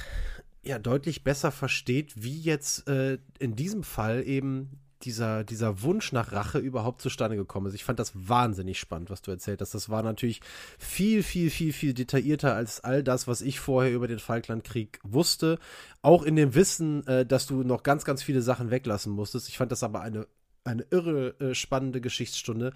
ja 0.63 0.79
deutlich 0.79 1.25
besser 1.25 1.51
versteht, 1.51 2.23
wie 2.23 2.41
jetzt 2.41 2.89
äh, 2.89 3.19
in 3.39 3.57
diesem 3.57 3.83
Fall 3.83 4.23
eben 4.27 4.79
dieser, 5.03 5.45
dieser 5.45 5.83
Wunsch 5.83 6.13
nach 6.13 6.33
Rache 6.33 6.59
überhaupt 6.59 7.01
zustande 7.01 7.37
gekommen 7.37 7.67
ist. 7.67 7.75
Ich 7.75 7.85
fand 7.85 7.99
das 7.99 8.13
wahnsinnig 8.15 8.79
spannend, 8.79 9.11
was 9.11 9.23
du 9.23 9.31
erzählt 9.31 9.61
hast. 9.61 9.75
Das 9.75 9.89
war 9.89 10.03
natürlich 10.03 10.41
viel, 10.79 11.23
viel, 11.23 11.51
viel, 11.51 11.73
viel 11.73 11.95
detaillierter 11.95 12.55
als 12.55 12.81
all 12.81 13.03
das, 13.03 13.27
was 13.27 13.41
ich 13.41 13.61
vorher 13.61 13.93
über 13.93 14.09
den 14.09 14.19
Falklandkrieg 14.19 15.01
wusste. 15.03 15.59
Auch 16.03 16.23
in 16.23 16.37
dem 16.37 16.55
Wissen, 16.55 17.07
äh, 17.07 17.25
dass 17.27 17.47
du 17.47 17.63
noch 17.63 17.83
ganz, 17.83 18.05
ganz 18.05 18.23
viele 18.23 18.43
Sachen 18.43 18.71
weglassen 18.71 19.13
musstest. 19.13 19.49
Ich 19.49 19.59
fand 19.59 19.73
das 19.73 19.83
aber 19.83 20.01
eine 20.01 20.27
eine 20.63 20.85
irre 20.91 21.41
äh, 21.41 21.55
spannende 21.55 22.03
Geschichtsstunde. 22.03 22.73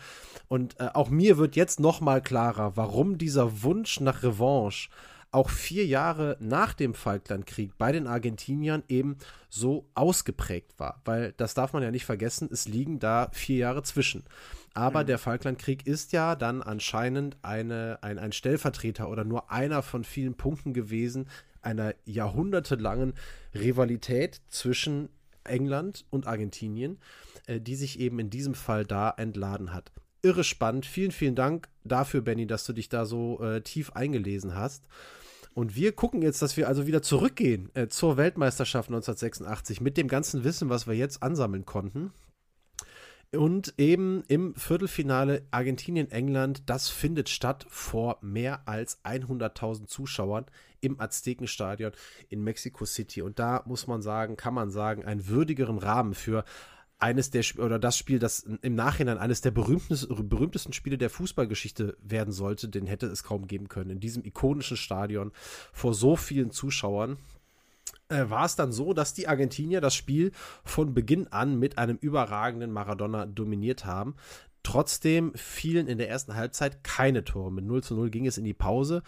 Und 0.48 0.80
äh, 0.80 0.88
auch 0.94 1.10
mir 1.10 1.36
wird 1.36 1.54
jetzt 1.54 1.80
noch 1.80 2.00
mal 2.00 2.22
klarer, 2.22 2.76
warum 2.76 3.18
dieser 3.18 3.62
Wunsch 3.62 4.00
nach 4.00 4.22
Revanche 4.22 4.88
auch 5.34 5.50
vier 5.50 5.86
Jahre 5.86 6.36
nach 6.40 6.74
dem 6.74 6.94
Falklandkrieg 6.94 7.76
bei 7.76 7.92
den 7.92 8.06
Argentiniern 8.06 8.82
eben 8.88 9.16
so 9.48 9.86
ausgeprägt 9.94 10.78
war. 10.78 11.00
Weil 11.04 11.32
das 11.36 11.54
darf 11.54 11.72
man 11.72 11.82
ja 11.82 11.90
nicht 11.90 12.04
vergessen, 12.04 12.48
es 12.52 12.66
liegen 12.68 12.98
da 12.98 13.28
vier 13.32 13.56
Jahre 13.56 13.82
zwischen. 13.82 14.24
Aber 14.74 15.02
mhm. 15.02 15.06
der 15.06 15.18
Falklandkrieg 15.18 15.86
ist 15.86 16.12
ja 16.12 16.34
dann 16.34 16.62
anscheinend 16.62 17.36
eine, 17.42 17.98
ein, 18.02 18.18
ein 18.18 18.32
Stellvertreter 18.32 19.08
oder 19.08 19.24
nur 19.24 19.50
einer 19.50 19.82
von 19.82 20.04
vielen 20.04 20.34
Punkten 20.34 20.72
gewesen 20.72 21.28
einer 21.62 21.94
jahrhundertelangen 22.04 23.14
Rivalität 23.54 24.40
zwischen 24.48 25.08
England 25.44 26.04
und 26.10 26.26
Argentinien, 26.26 26.98
äh, 27.46 27.60
die 27.60 27.76
sich 27.76 28.00
eben 28.00 28.18
in 28.18 28.30
diesem 28.30 28.54
Fall 28.54 28.84
da 28.84 29.10
entladen 29.10 29.72
hat. 29.72 29.92
Irre 30.22 30.44
spannend. 30.44 30.86
Vielen, 30.86 31.12
vielen 31.12 31.34
Dank 31.34 31.68
dafür, 31.84 32.22
Benny, 32.22 32.46
dass 32.46 32.64
du 32.64 32.72
dich 32.72 32.88
da 32.88 33.04
so 33.04 33.42
äh, 33.42 33.60
tief 33.60 33.92
eingelesen 33.92 34.54
hast. 34.54 34.84
Und 35.54 35.76
wir 35.76 35.92
gucken 35.92 36.20
jetzt, 36.20 36.42
dass 36.42 36.56
wir 36.56 36.68
also 36.68 36.86
wieder 36.86 37.00
zurückgehen 37.00 37.70
äh, 37.74 37.88
zur 37.88 38.16
Weltmeisterschaft 38.16 38.88
1986 38.88 39.80
mit 39.80 39.96
dem 39.96 40.08
ganzen 40.08 40.42
Wissen, 40.44 40.68
was 40.68 40.86
wir 40.86 40.94
jetzt 40.94 41.22
ansammeln 41.22 41.64
konnten. 41.64 42.12
Und 43.32 43.74
eben 43.78 44.22
im 44.28 44.54
Viertelfinale 44.54 45.42
Argentinien-England, 45.50 46.62
das 46.66 46.88
findet 46.88 47.28
statt 47.28 47.66
vor 47.68 48.18
mehr 48.20 48.68
als 48.68 49.04
100.000 49.04 49.86
Zuschauern 49.86 50.46
im 50.80 51.00
Aztekenstadion 51.00 51.92
in 52.28 52.44
Mexico 52.44 52.84
City. 52.84 53.22
Und 53.22 53.38
da 53.38 53.62
muss 53.66 53.86
man 53.86 54.02
sagen, 54.02 54.36
kann 54.36 54.54
man 54.54 54.70
sagen, 54.70 55.04
einen 55.04 55.26
würdigeren 55.26 55.78
Rahmen 55.78 56.14
für 56.14 56.44
eines 57.04 57.28
der 57.28 57.44
oder 57.58 57.78
das 57.78 57.98
Spiel, 57.98 58.18
das 58.18 58.40
im 58.62 58.74
Nachhinein 58.74 59.18
eines 59.18 59.42
der 59.42 59.50
berühmtesten, 59.50 60.26
berühmtesten 60.26 60.72
Spiele 60.72 60.96
der 60.96 61.10
Fußballgeschichte 61.10 61.98
werden 62.00 62.32
sollte, 62.32 62.70
den 62.70 62.86
hätte 62.86 63.06
es 63.08 63.22
kaum 63.22 63.46
geben 63.46 63.68
können. 63.68 63.90
In 63.90 64.00
diesem 64.00 64.24
ikonischen 64.24 64.78
Stadion 64.78 65.30
vor 65.74 65.92
so 65.92 66.16
vielen 66.16 66.50
Zuschauern 66.50 67.18
äh, 68.08 68.30
war 68.30 68.46
es 68.46 68.56
dann 68.56 68.72
so, 68.72 68.94
dass 68.94 69.12
die 69.12 69.28
Argentinier 69.28 69.82
das 69.82 69.94
Spiel 69.94 70.32
von 70.64 70.94
Beginn 70.94 71.28
an 71.28 71.58
mit 71.58 71.76
einem 71.76 71.98
überragenden 71.98 72.72
Maradona 72.72 73.26
dominiert 73.26 73.84
haben. 73.84 74.14
Trotzdem 74.62 75.34
fielen 75.34 75.88
in 75.88 75.98
der 75.98 76.08
ersten 76.08 76.34
Halbzeit 76.34 76.82
keine 76.84 77.22
Tore. 77.24 77.52
Mit 77.52 77.66
0 77.66 77.82
zu 77.82 77.94
0 77.96 78.08
ging 78.08 78.26
es 78.26 78.38
in 78.38 78.44
die 78.44 78.54
Pause. 78.54 79.02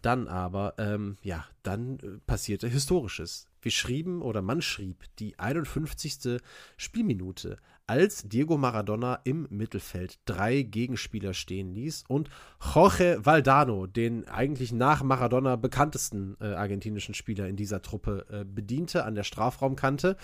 Dann 0.00 0.26
aber, 0.26 0.72
ähm, 0.78 1.18
ja, 1.22 1.44
dann 1.62 1.98
äh, 1.98 2.18
passierte 2.26 2.66
Historisches. 2.66 3.46
Wir 3.62 3.70
schrieben 3.70 4.22
oder 4.22 4.42
man 4.42 4.60
schrieb 4.60 5.04
die 5.18 5.38
51. 5.38 6.40
Spielminute 6.76 7.58
als 7.86 8.22
Diego 8.28 8.56
Maradona 8.56 9.20
im 9.24 9.46
Mittelfeld 9.50 10.18
drei 10.24 10.62
Gegenspieler 10.62 11.34
stehen 11.34 11.74
ließ 11.74 12.04
und 12.08 12.30
Jorge 12.74 13.18
Valdano, 13.22 13.86
den 13.86 14.26
eigentlich 14.28 14.72
nach 14.72 15.02
Maradona 15.02 15.56
bekanntesten 15.56 16.36
äh, 16.40 16.54
argentinischen 16.54 17.14
Spieler 17.14 17.48
in 17.48 17.56
dieser 17.56 17.82
Truppe, 17.82 18.24
äh, 18.30 18.44
bediente 18.44 19.04
an 19.04 19.14
der 19.14 19.24
Strafraumkante. 19.24 20.16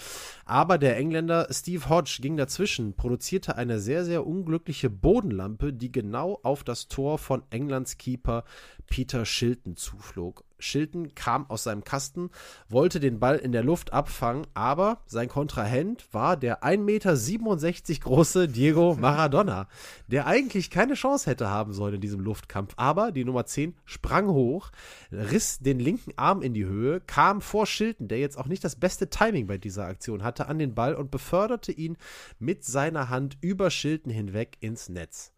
Aber 0.45 0.79
der 0.79 0.97
Engländer 0.97 1.49
Steve 1.51 1.89
Hodge 1.89 2.21
ging 2.23 2.37
dazwischen, 2.37 2.95
produzierte 2.95 3.57
eine 3.57 3.81
sehr, 3.81 4.05
sehr 4.05 4.27
unglückliche 4.27 4.89
Bodenlampe, 4.89 5.73
die 5.73 5.93
genau 5.93 6.39
auf 6.43 6.65
das 6.65 6.89
Tor 6.89 7.19
von 7.19 7.43
Englands 7.51 7.99
Keeper 7.99 8.45
Peter 8.89 9.25
Shilton 9.25 9.77
zuflog. 9.77 10.45
Shilton 10.59 11.15
kam 11.15 11.49
aus 11.49 11.63
seinem 11.63 11.85
Kasten, 11.85 12.31
wollte 12.69 13.01
den 13.01 13.21
Ball 13.21 13.37
in 13.37 13.53
der 13.53 13.63
Luft 13.63 13.93
abfangen, 13.93 14.47
aber 14.55 15.03
sein 15.07 15.29
Kontrahent 15.29 16.13
war 16.13 16.37
der 16.37 16.65
1,67 16.65 16.79
Meter 16.79 18.01
große 18.01 18.49
Diego 18.49 18.97
Maradona, 19.01 19.69
der 20.09 20.27
eigentlich 20.27 20.71
keine 20.71 20.95
Chance 20.95 21.31
hätte 21.31 21.49
haben 21.49 21.73
sollen 21.73 21.95
in 21.95 22.01
diesem 22.01 22.21
Luftkampf. 22.21 22.75
Aber 22.77 23.13
die 23.13 23.25
Nummer 23.25 23.47
10 23.47 23.77
sprang 23.85 24.29
hoch, 24.29 24.71
riss 25.13 25.61
den 25.61 25.79
linken 25.79 26.13
Arm 26.17 26.43
in 26.43 26.55
die 26.55 26.67
Höhe, 26.67 27.01
kam 27.01 27.41
vor 27.41 27.67
Shilton, 27.67 28.09
der 28.09 28.19
jetzt 28.19 28.39
auch 28.39 28.47
nicht 28.47 28.65
das 28.65 28.77
beste 28.77 29.11
Timing 29.11 29.47
bei 29.47 29.59
dieser 29.59 29.85
Aktion 29.85 30.25
hatte, 30.25 30.49
an 30.49 30.59
den 30.59 30.75
Ball 30.75 30.95
und 30.95 31.11
beförderte 31.11 31.73
ihn 31.73 31.97
mit 32.39 32.65
seiner 32.65 33.09
Hand 33.09 33.39
über 33.41 33.71
Shilton 33.71 34.11
hinweg 34.13 34.57
ins 34.61 34.89
Netz. 34.89 35.33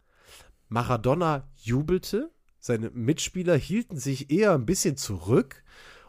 Maradona 0.69 1.49
jubelte, 1.57 2.31
seine 2.61 2.91
Mitspieler 2.91 3.57
hielten 3.57 3.97
sich 3.97 4.29
eher 4.29 4.53
ein 4.53 4.67
bisschen 4.67 4.95
zurück 4.95 5.63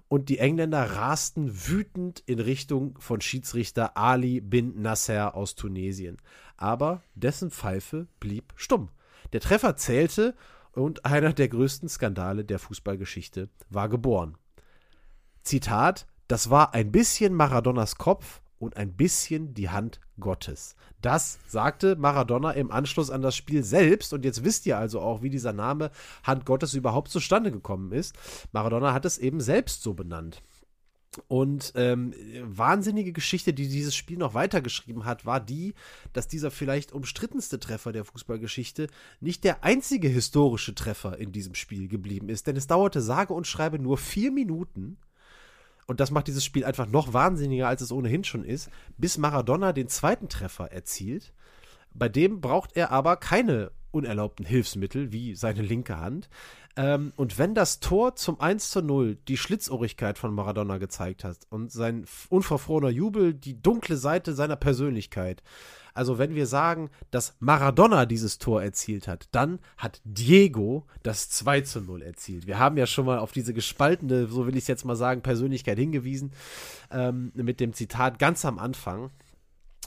und 0.08 0.28
die 0.28 0.38
Engländer 0.38 0.82
rasten 0.82 1.66
wütend 1.66 2.22
in 2.26 2.38
Richtung 2.38 2.98
von 3.00 3.22
Schiedsrichter 3.22 3.96
Ali 3.96 4.42
bin 4.42 4.82
Nasser 4.82 5.34
aus 5.34 5.54
Tunesien. 5.54 6.18
Aber 6.58 7.02
dessen 7.14 7.50
Pfeife 7.50 8.06
blieb 8.20 8.52
stumm. 8.54 8.90
Der 9.32 9.40
Treffer 9.40 9.76
zählte 9.76 10.34
und 10.72 11.06
einer 11.06 11.32
der 11.32 11.48
größten 11.48 11.88
Skandale 11.88 12.44
der 12.44 12.58
Fußballgeschichte 12.58 13.48
war 13.70 13.88
geboren. 13.88 14.36
Zitat: 15.42 16.06
Das 16.28 16.50
war 16.50 16.74
ein 16.74 16.92
bisschen 16.92 17.32
Maradonas 17.32 17.96
Kopf 17.96 18.41
und 18.62 18.76
ein 18.76 18.92
bisschen 18.92 19.54
die 19.54 19.70
Hand 19.70 20.00
Gottes. 20.20 20.76
Das 21.00 21.40
sagte 21.48 21.96
Maradona 21.96 22.52
im 22.52 22.70
Anschluss 22.70 23.10
an 23.10 23.20
das 23.20 23.34
Spiel 23.34 23.64
selbst. 23.64 24.12
Und 24.12 24.24
jetzt 24.24 24.44
wisst 24.44 24.66
ihr 24.66 24.78
also 24.78 25.00
auch, 25.00 25.20
wie 25.20 25.30
dieser 25.30 25.52
Name 25.52 25.90
Hand 26.22 26.46
Gottes 26.46 26.72
überhaupt 26.74 27.10
zustande 27.10 27.50
gekommen 27.50 27.90
ist. 27.90 28.14
Maradona 28.52 28.92
hat 28.92 29.04
es 29.04 29.18
eben 29.18 29.40
selbst 29.40 29.82
so 29.82 29.94
benannt. 29.94 30.44
Und 31.26 31.72
ähm, 31.74 32.14
wahnsinnige 32.42 33.12
Geschichte, 33.12 33.52
die 33.52 33.68
dieses 33.68 33.96
Spiel 33.96 34.16
noch 34.16 34.32
weitergeschrieben 34.32 35.04
hat, 35.04 35.26
war 35.26 35.40
die, 35.40 35.74
dass 36.12 36.28
dieser 36.28 36.52
vielleicht 36.52 36.92
umstrittenste 36.92 37.58
Treffer 37.58 37.90
der 37.90 38.04
Fußballgeschichte 38.04 38.86
nicht 39.20 39.42
der 39.42 39.64
einzige 39.64 40.06
historische 40.06 40.76
Treffer 40.76 41.18
in 41.18 41.32
diesem 41.32 41.56
Spiel 41.56 41.88
geblieben 41.88 42.28
ist. 42.28 42.46
Denn 42.46 42.56
es 42.56 42.68
dauerte 42.68 43.00
sage 43.00 43.34
und 43.34 43.48
schreibe 43.48 43.80
nur 43.80 43.98
vier 43.98 44.30
Minuten, 44.30 44.98
und 45.86 46.00
das 46.00 46.10
macht 46.10 46.26
dieses 46.26 46.44
Spiel 46.44 46.64
einfach 46.64 46.86
noch 46.86 47.12
wahnsinniger, 47.12 47.68
als 47.68 47.82
es 47.82 47.92
ohnehin 47.92 48.24
schon 48.24 48.44
ist, 48.44 48.70
bis 48.96 49.18
Maradona 49.18 49.72
den 49.72 49.88
zweiten 49.88 50.28
Treffer 50.28 50.72
erzielt. 50.72 51.32
Bei 51.94 52.08
dem 52.08 52.40
braucht 52.40 52.76
er 52.76 52.90
aber 52.90 53.16
keine 53.16 53.70
unerlaubten 53.90 54.46
Hilfsmittel 54.46 55.12
wie 55.12 55.34
seine 55.34 55.62
linke 55.62 55.98
Hand. 55.98 56.28
Ähm, 56.76 57.12
und 57.16 57.38
wenn 57.38 57.54
das 57.54 57.80
Tor 57.80 58.16
zum 58.16 58.40
1 58.40 58.70
zu 58.70 58.80
0 58.80 59.16
die 59.28 59.36
Schlitzohrigkeit 59.36 60.18
von 60.18 60.34
Maradona 60.34 60.78
gezeigt 60.78 61.24
hat 61.24 61.36
und 61.50 61.70
sein 61.70 62.06
unverfrorener 62.30 62.88
Jubel 62.88 63.34
die 63.34 63.60
dunkle 63.60 63.96
Seite 63.96 64.32
seiner 64.32 64.56
Persönlichkeit, 64.56 65.42
also 65.94 66.18
wenn 66.18 66.34
wir 66.34 66.46
sagen, 66.46 66.90
dass 67.10 67.34
Maradona 67.40 68.06
dieses 68.06 68.38
Tor 68.38 68.62
erzielt 68.62 69.08
hat, 69.08 69.28
dann 69.32 69.58
hat 69.76 70.00
Diego 70.04 70.86
das 71.02 71.30
2 71.30 71.62
zu 71.62 71.80
0 71.80 72.02
erzielt. 72.02 72.46
Wir 72.46 72.58
haben 72.58 72.76
ja 72.76 72.86
schon 72.86 73.06
mal 73.06 73.18
auf 73.18 73.32
diese 73.32 73.54
gespaltene, 73.54 74.26
so 74.26 74.46
will 74.46 74.56
ich 74.56 74.64
es 74.64 74.68
jetzt 74.68 74.84
mal 74.84 74.96
sagen, 74.96 75.22
Persönlichkeit 75.22 75.78
hingewiesen, 75.78 76.32
ähm, 76.90 77.32
mit 77.34 77.60
dem 77.60 77.72
Zitat 77.72 78.18
ganz 78.18 78.44
am 78.44 78.58
Anfang 78.58 79.10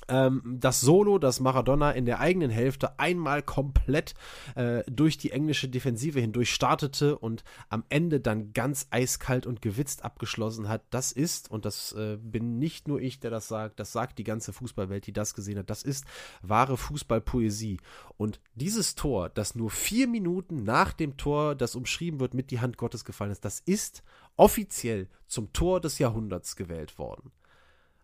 ähm, 0.07 0.57
das 0.59 0.81
Solo, 0.81 1.17
das 1.17 1.39
Maradona 1.39 1.91
in 1.91 2.05
der 2.05 2.19
eigenen 2.19 2.49
Hälfte 2.49 2.99
einmal 2.99 3.41
komplett 3.41 4.13
äh, 4.55 4.83
durch 4.89 5.17
die 5.17 5.31
englische 5.31 5.67
Defensive 5.69 6.19
hindurch 6.19 6.51
startete 6.51 7.17
und 7.17 7.43
am 7.69 7.83
Ende 7.89 8.19
dann 8.19 8.53
ganz 8.53 8.87
eiskalt 8.91 9.45
und 9.45 9.61
gewitzt 9.61 10.03
abgeschlossen 10.03 10.67
hat, 10.67 10.83
das 10.89 11.11
ist, 11.11 11.49
und 11.49 11.65
das 11.65 11.93
äh, 11.93 12.17
bin 12.21 12.59
nicht 12.59 12.87
nur 12.87 13.01
ich, 13.01 13.19
der 13.19 13.31
das 13.31 13.47
sagt, 13.47 13.79
das 13.79 13.91
sagt 13.91 14.17
die 14.17 14.23
ganze 14.23 14.53
Fußballwelt, 14.53 15.07
die 15.07 15.13
das 15.13 15.33
gesehen 15.33 15.57
hat, 15.57 15.69
das 15.69 15.83
ist 15.83 16.05
wahre 16.41 16.77
Fußballpoesie. 16.77 17.79
Und 18.17 18.39
dieses 18.53 18.95
Tor, 18.95 19.29
das 19.29 19.55
nur 19.55 19.69
vier 19.69 20.07
Minuten 20.07 20.63
nach 20.63 20.93
dem 20.93 21.17
Tor, 21.17 21.55
das 21.55 21.75
umschrieben 21.75 22.19
wird, 22.19 22.33
mit 22.33 22.51
die 22.51 22.59
Hand 22.59 22.77
Gottes 22.77 23.05
gefallen 23.05 23.31
ist, 23.31 23.45
das 23.45 23.59
ist 23.59 24.03
offiziell 24.37 25.07
zum 25.27 25.51
Tor 25.53 25.81
des 25.81 25.99
Jahrhunderts 25.99 26.55
gewählt 26.55 26.97
worden. 26.97 27.31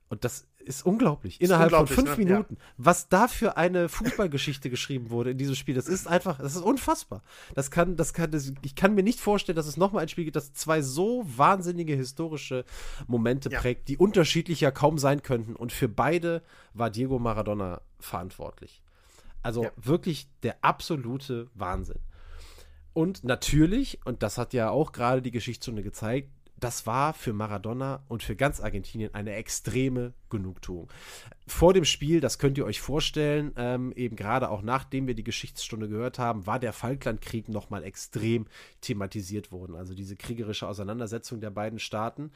Und 0.09 0.25
das 0.25 0.45
ist 0.61 0.85
unglaublich. 0.85 1.41
Innerhalb 1.41 1.71
unglaublich, 1.71 1.95
von 1.95 2.05
fünf 2.05 2.17
ne? 2.17 2.25
Minuten. 2.25 2.55
Ja. 2.55 2.65
Was 2.77 3.09
da 3.09 3.27
für 3.27 3.57
eine 3.57 3.89
Fußballgeschichte 3.89 4.69
geschrieben 4.69 5.09
wurde 5.09 5.31
in 5.31 5.37
diesem 5.37 5.55
Spiel, 5.55 5.75
das 5.75 5.87
ist 5.87 6.07
einfach, 6.07 6.39
das 6.39 6.55
ist 6.55 6.61
unfassbar. 6.61 7.23
Das 7.55 7.71
kann, 7.71 7.95
das 7.95 8.13
kann, 8.13 8.31
das, 8.31 8.53
ich 8.61 8.75
kann 8.75 8.93
mir 8.93 9.03
nicht 9.03 9.19
vorstellen, 9.19 9.55
dass 9.55 9.67
es 9.67 9.77
nochmal 9.77 10.03
ein 10.03 10.09
Spiel 10.09 10.25
gibt, 10.25 10.35
das 10.35 10.53
zwei 10.53 10.81
so 10.81 11.23
wahnsinnige 11.25 11.95
historische 11.95 12.65
Momente 13.07 13.49
ja. 13.49 13.59
prägt, 13.59 13.87
die 13.87 13.97
unterschiedlicher 13.97 14.71
kaum 14.71 14.97
sein 14.97 15.21
könnten. 15.21 15.55
Und 15.55 15.71
für 15.71 15.89
beide 15.89 16.41
war 16.73 16.89
Diego 16.89 17.19
Maradona 17.19 17.81
verantwortlich. 17.99 18.81
Also 19.43 19.63
ja. 19.63 19.71
wirklich 19.75 20.27
der 20.43 20.63
absolute 20.63 21.49
Wahnsinn. 21.55 21.99
Und 22.93 23.23
natürlich, 23.23 23.99
und 24.05 24.21
das 24.21 24.37
hat 24.37 24.53
ja 24.53 24.69
auch 24.69 24.91
gerade 24.91 25.21
die 25.21 25.31
Geschichtsstunde 25.31 25.81
gezeigt, 25.81 26.29
das 26.61 26.85
war 26.85 27.13
für 27.13 27.33
Maradona 27.33 28.03
und 28.07 28.23
für 28.23 28.35
ganz 28.35 28.61
Argentinien 28.61 29.13
eine 29.13 29.33
extreme 29.33 30.13
Genugtuung. 30.29 30.89
Vor 31.47 31.73
dem 31.73 31.85
Spiel, 31.85 32.21
das 32.21 32.39
könnt 32.39 32.57
ihr 32.57 32.65
euch 32.65 32.79
vorstellen, 32.79 33.51
ähm, 33.57 33.91
eben 33.95 34.15
gerade 34.15 34.49
auch 34.49 34.61
nachdem 34.61 35.07
wir 35.07 35.15
die 35.15 35.23
Geschichtsstunde 35.23 35.89
gehört 35.89 36.19
haben, 36.19 36.45
war 36.45 36.59
der 36.59 36.71
Falklandkrieg 36.71 37.49
nochmal 37.49 37.83
extrem 37.83 38.45
thematisiert 38.79 39.51
worden. 39.51 39.75
Also 39.75 39.93
diese 39.93 40.15
kriegerische 40.15 40.67
Auseinandersetzung 40.67 41.41
der 41.41 41.49
beiden 41.49 41.79
Staaten. 41.79 42.31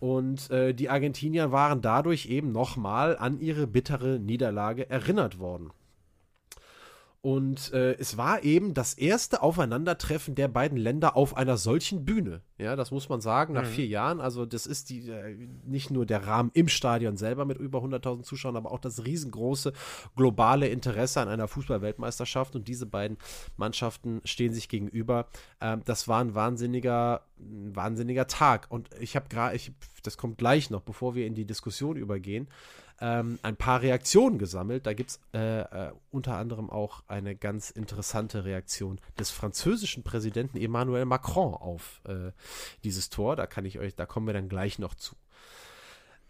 Und 0.00 0.50
äh, 0.50 0.72
die 0.74 0.88
Argentinier 0.88 1.50
waren 1.50 1.82
dadurch 1.82 2.26
eben 2.26 2.52
nochmal 2.52 3.18
an 3.18 3.40
ihre 3.40 3.66
bittere 3.66 4.20
Niederlage 4.20 4.88
erinnert 4.88 5.40
worden. 5.40 5.70
Und 7.20 7.72
äh, 7.72 7.94
es 7.94 8.16
war 8.16 8.44
eben 8.44 8.74
das 8.74 8.94
erste 8.94 9.42
Aufeinandertreffen 9.42 10.36
der 10.36 10.46
beiden 10.46 10.78
Länder 10.78 11.16
auf 11.16 11.36
einer 11.36 11.56
solchen 11.56 12.04
Bühne. 12.04 12.42
Ja, 12.58 12.76
das 12.76 12.92
muss 12.92 13.08
man 13.08 13.20
sagen, 13.20 13.54
nach 13.54 13.64
mhm. 13.64 13.70
vier 13.70 13.86
Jahren. 13.86 14.20
Also, 14.20 14.46
das 14.46 14.66
ist 14.66 14.88
die, 14.88 15.08
äh, 15.10 15.48
nicht 15.66 15.90
nur 15.90 16.06
der 16.06 16.26
Rahmen 16.26 16.52
im 16.54 16.68
Stadion 16.68 17.16
selber 17.16 17.44
mit 17.44 17.58
über 17.58 17.80
100.000 17.80 18.22
Zuschauern, 18.22 18.56
aber 18.56 18.70
auch 18.70 18.78
das 18.78 19.04
riesengroße 19.04 19.72
globale 20.14 20.68
Interesse 20.68 21.20
an 21.20 21.28
einer 21.28 21.48
Fußball-Weltmeisterschaft. 21.48 22.54
Und 22.54 22.68
diese 22.68 22.86
beiden 22.86 23.18
Mannschaften 23.56 24.20
stehen 24.24 24.52
sich 24.52 24.68
gegenüber. 24.68 25.26
Ähm, 25.60 25.82
das 25.86 26.06
war 26.06 26.20
ein 26.20 26.36
wahnsinniger, 26.36 27.22
ein 27.40 27.74
wahnsinniger 27.74 28.28
Tag. 28.28 28.66
Und 28.68 28.90
ich 29.00 29.16
habe 29.16 29.26
gerade, 29.28 29.58
das 30.04 30.18
kommt 30.18 30.38
gleich 30.38 30.70
noch, 30.70 30.82
bevor 30.82 31.16
wir 31.16 31.26
in 31.26 31.34
die 31.34 31.46
Diskussion 31.46 31.96
übergehen 31.96 32.46
ähm, 33.00 33.38
ein 33.42 33.56
paar 33.56 33.82
Reaktionen 33.82 34.38
gesammelt. 34.38 34.86
Da 34.86 34.92
gibt 34.92 35.10
es 35.10 35.20
äh, 35.32 35.60
äh, 35.60 35.92
unter 36.10 36.36
anderem 36.36 36.70
auch 36.70 37.02
eine 37.06 37.36
ganz 37.36 37.70
interessante 37.70 38.44
Reaktion 38.44 39.00
des 39.18 39.30
französischen 39.30 40.02
Präsidenten 40.02 40.58
Emmanuel 40.58 41.04
Macron 41.04 41.54
auf 41.54 42.00
äh, 42.04 42.32
dieses 42.84 43.10
Tor. 43.10 43.36
Da 43.36 43.46
kann 43.46 43.64
ich 43.64 43.78
euch, 43.78 43.94
da 43.94 44.06
kommen 44.06 44.26
wir 44.26 44.34
dann 44.34 44.48
gleich 44.48 44.78
noch 44.78 44.94
zu. 44.94 45.16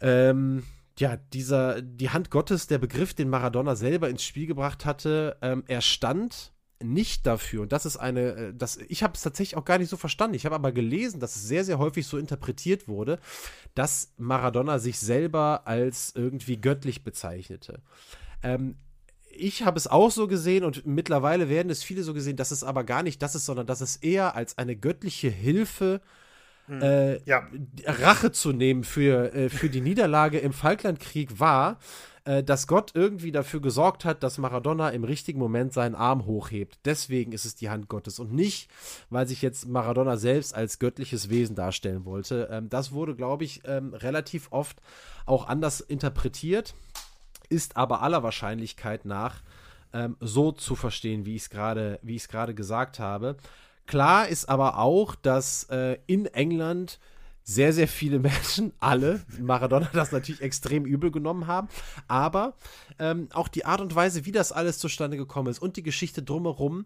Ähm, 0.00 0.64
ja, 0.98 1.16
dieser, 1.16 1.80
die 1.80 2.10
Hand 2.10 2.30
Gottes, 2.30 2.66
der 2.66 2.78
Begriff, 2.78 3.14
den 3.14 3.28
Maradona 3.28 3.76
selber 3.76 4.08
ins 4.08 4.24
Spiel 4.24 4.46
gebracht 4.46 4.84
hatte, 4.84 5.36
ähm, 5.42 5.64
er 5.68 5.80
stand 5.80 6.52
nicht 6.82 7.26
dafür. 7.26 7.62
Und 7.62 7.72
das 7.72 7.86
ist 7.86 7.96
eine, 7.96 8.20
äh, 8.20 8.54
das, 8.54 8.76
ich 8.76 9.02
habe 9.02 9.14
es 9.14 9.22
tatsächlich 9.22 9.56
auch 9.56 9.64
gar 9.64 9.78
nicht 9.78 9.88
so 9.88 9.96
verstanden. 9.96 10.34
Ich 10.34 10.46
habe 10.46 10.54
aber 10.54 10.72
gelesen, 10.72 11.20
dass 11.20 11.36
es 11.36 11.42
sehr, 11.42 11.64
sehr 11.64 11.78
häufig 11.78 12.06
so 12.06 12.18
interpretiert 12.18 12.88
wurde, 12.88 13.18
dass 13.74 14.12
Maradona 14.16 14.78
sich 14.78 14.98
selber 14.98 15.62
als 15.66 16.12
irgendwie 16.14 16.60
göttlich 16.60 17.04
bezeichnete. 17.04 17.80
Ähm, 18.42 18.76
ich 19.30 19.64
habe 19.64 19.78
es 19.78 19.86
auch 19.86 20.10
so 20.10 20.26
gesehen 20.26 20.64
und 20.64 20.86
mittlerweile 20.86 21.48
werden 21.48 21.70
es 21.70 21.82
viele 21.82 22.02
so 22.02 22.14
gesehen, 22.14 22.36
dass 22.36 22.50
es 22.50 22.64
aber 22.64 22.84
gar 22.84 23.02
nicht 23.02 23.22
das 23.22 23.34
ist, 23.34 23.46
sondern 23.46 23.66
dass 23.66 23.80
es 23.80 23.96
eher 23.96 24.34
als 24.34 24.58
eine 24.58 24.76
göttliche 24.76 25.28
Hilfe 25.28 26.00
hm. 26.66 26.82
äh, 26.82 27.22
ja. 27.24 27.46
Rache 27.86 28.32
zu 28.32 28.52
nehmen 28.52 28.84
für, 28.84 29.32
äh, 29.34 29.48
für 29.48 29.70
die 29.70 29.80
Niederlage 29.80 30.38
im 30.38 30.52
Falklandkrieg 30.52 31.38
war 31.38 31.78
äh, 32.28 32.44
dass 32.44 32.66
Gott 32.66 32.90
irgendwie 32.92 33.32
dafür 33.32 33.62
gesorgt 33.62 34.04
hat, 34.04 34.22
dass 34.22 34.36
Maradona 34.36 34.90
im 34.90 35.02
richtigen 35.02 35.38
Moment 35.38 35.72
seinen 35.72 35.94
Arm 35.94 36.26
hochhebt. 36.26 36.78
Deswegen 36.84 37.32
ist 37.32 37.46
es 37.46 37.54
die 37.54 37.70
Hand 37.70 37.88
Gottes 37.88 38.18
und 38.18 38.34
nicht, 38.34 38.68
weil 39.08 39.26
sich 39.26 39.40
jetzt 39.40 39.66
Maradona 39.66 40.18
selbst 40.18 40.54
als 40.54 40.78
göttliches 40.78 41.30
Wesen 41.30 41.56
darstellen 41.56 42.04
wollte. 42.04 42.50
Ähm, 42.52 42.68
das 42.68 42.92
wurde, 42.92 43.16
glaube 43.16 43.44
ich, 43.44 43.62
ähm, 43.64 43.94
relativ 43.94 44.48
oft 44.50 44.82
auch 45.24 45.48
anders 45.48 45.80
interpretiert, 45.80 46.74
ist 47.48 47.78
aber 47.78 48.02
aller 48.02 48.22
Wahrscheinlichkeit 48.22 49.06
nach 49.06 49.40
ähm, 49.94 50.18
so 50.20 50.52
zu 50.52 50.74
verstehen, 50.74 51.24
wie 51.24 51.34
ich 51.34 51.44
es 51.44 51.48
gerade, 51.48 52.54
gesagt 52.54 52.98
habe. 52.98 53.38
Klar 53.86 54.28
ist 54.28 54.50
aber 54.50 54.78
auch, 54.78 55.14
dass 55.14 55.64
äh, 55.70 55.96
in 56.06 56.26
England 56.26 56.98
sehr, 57.48 57.72
sehr 57.72 57.88
viele 57.88 58.18
Menschen, 58.18 58.72
alle, 58.78 59.22
Maradona 59.40 59.88
das 59.94 60.12
natürlich 60.12 60.42
extrem 60.42 60.84
übel 60.84 61.10
genommen 61.10 61.46
haben, 61.46 61.68
aber 62.06 62.54
ähm, 62.98 63.28
auch 63.32 63.48
die 63.48 63.64
Art 63.64 63.80
und 63.80 63.94
Weise, 63.94 64.26
wie 64.26 64.32
das 64.32 64.52
alles 64.52 64.78
zustande 64.78 65.16
gekommen 65.16 65.48
ist 65.48 65.58
und 65.58 65.76
die 65.76 65.82
Geschichte 65.82 66.22
drumherum, 66.22 66.84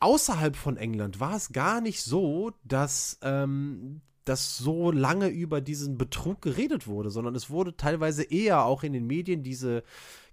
außerhalb 0.00 0.56
von 0.56 0.78
England 0.78 1.20
war 1.20 1.36
es 1.36 1.52
gar 1.52 1.82
nicht 1.82 2.02
so, 2.02 2.52
dass, 2.64 3.18
ähm, 3.20 4.00
dass 4.24 4.56
so 4.56 4.90
lange 4.90 5.28
über 5.28 5.60
diesen 5.60 5.98
Betrug 5.98 6.40
geredet 6.40 6.86
wurde, 6.86 7.10
sondern 7.10 7.34
es 7.34 7.50
wurde 7.50 7.76
teilweise 7.76 8.22
eher 8.22 8.64
auch 8.64 8.82
in 8.82 8.94
den 8.94 9.06
Medien 9.06 9.42
diese 9.42 9.82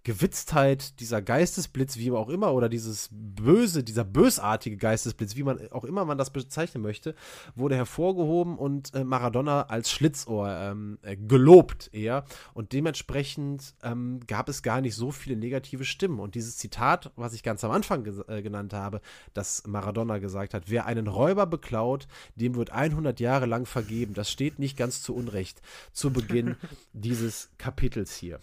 Gewitztheit, 0.08 1.02
dieser 1.02 1.22
Geistesblitz, 1.22 1.98
wie 1.98 2.12
auch 2.12 2.30
immer, 2.30 2.54
oder 2.54 2.70
dieses 2.70 3.10
böse, 3.12 3.84
dieser 3.84 4.06
bösartige 4.06 4.78
Geistesblitz, 4.78 5.36
wie 5.36 5.44
man 5.44 5.70
auch 5.74 5.84
immer 5.84 6.06
man 6.06 6.18
das 6.18 6.30
bezeichnen 6.30 6.82
möchte, 6.82 7.14
wurde 7.56 7.76
hervorgehoben 7.76 8.58
und 8.58 8.94
äh, 8.96 9.04
Maradona 9.04 9.64
als 9.64 9.92
Schlitzohr 9.92 10.50
ähm, 10.50 10.98
äh, 11.02 11.18
gelobt 11.18 11.90
eher. 11.92 12.24
Und 12.54 12.72
dementsprechend 12.72 13.76
ähm, 13.84 14.22
gab 14.28 14.48
es 14.48 14.64
gar 14.64 14.80
nicht 14.80 14.96
so 14.96 15.12
viele 15.12 15.36
negative 15.36 15.84
Stimmen. 15.84 16.22
Und 16.22 16.36
dieses 16.36 16.56
Zitat, 16.56 17.12
was 17.18 17.34
ich 17.34 17.44
ganz 17.44 17.66
am 17.66 17.72
Anfang 17.72 18.06
äh, 18.30 18.42
genannt 18.42 18.72
habe, 18.72 19.02
dass 19.34 19.68
Maradona 19.68 20.20
gesagt 20.20 20.54
hat, 20.54 20.64
wer 20.68 20.86
einen 20.86 21.08
Räuber 21.08 21.46
beklaut, 21.48 22.08
dem 22.36 22.56
wird 22.56 22.70
100 22.70 23.20
Jahre 23.20 23.46
lang 23.46 23.66
vergeben. 23.66 24.14
Das 24.14 24.32
steht 24.32 24.58
nicht 24.58 24.78
ganz 24.78 25.02
zu 25.02 25.14
Unrecht 25.14 25.62
zu 25.92 26.14
Beginn 26.14 26.56
dieses 26.94 27.50
Kapitels 27.58 28.16
hier. 28.16 28.40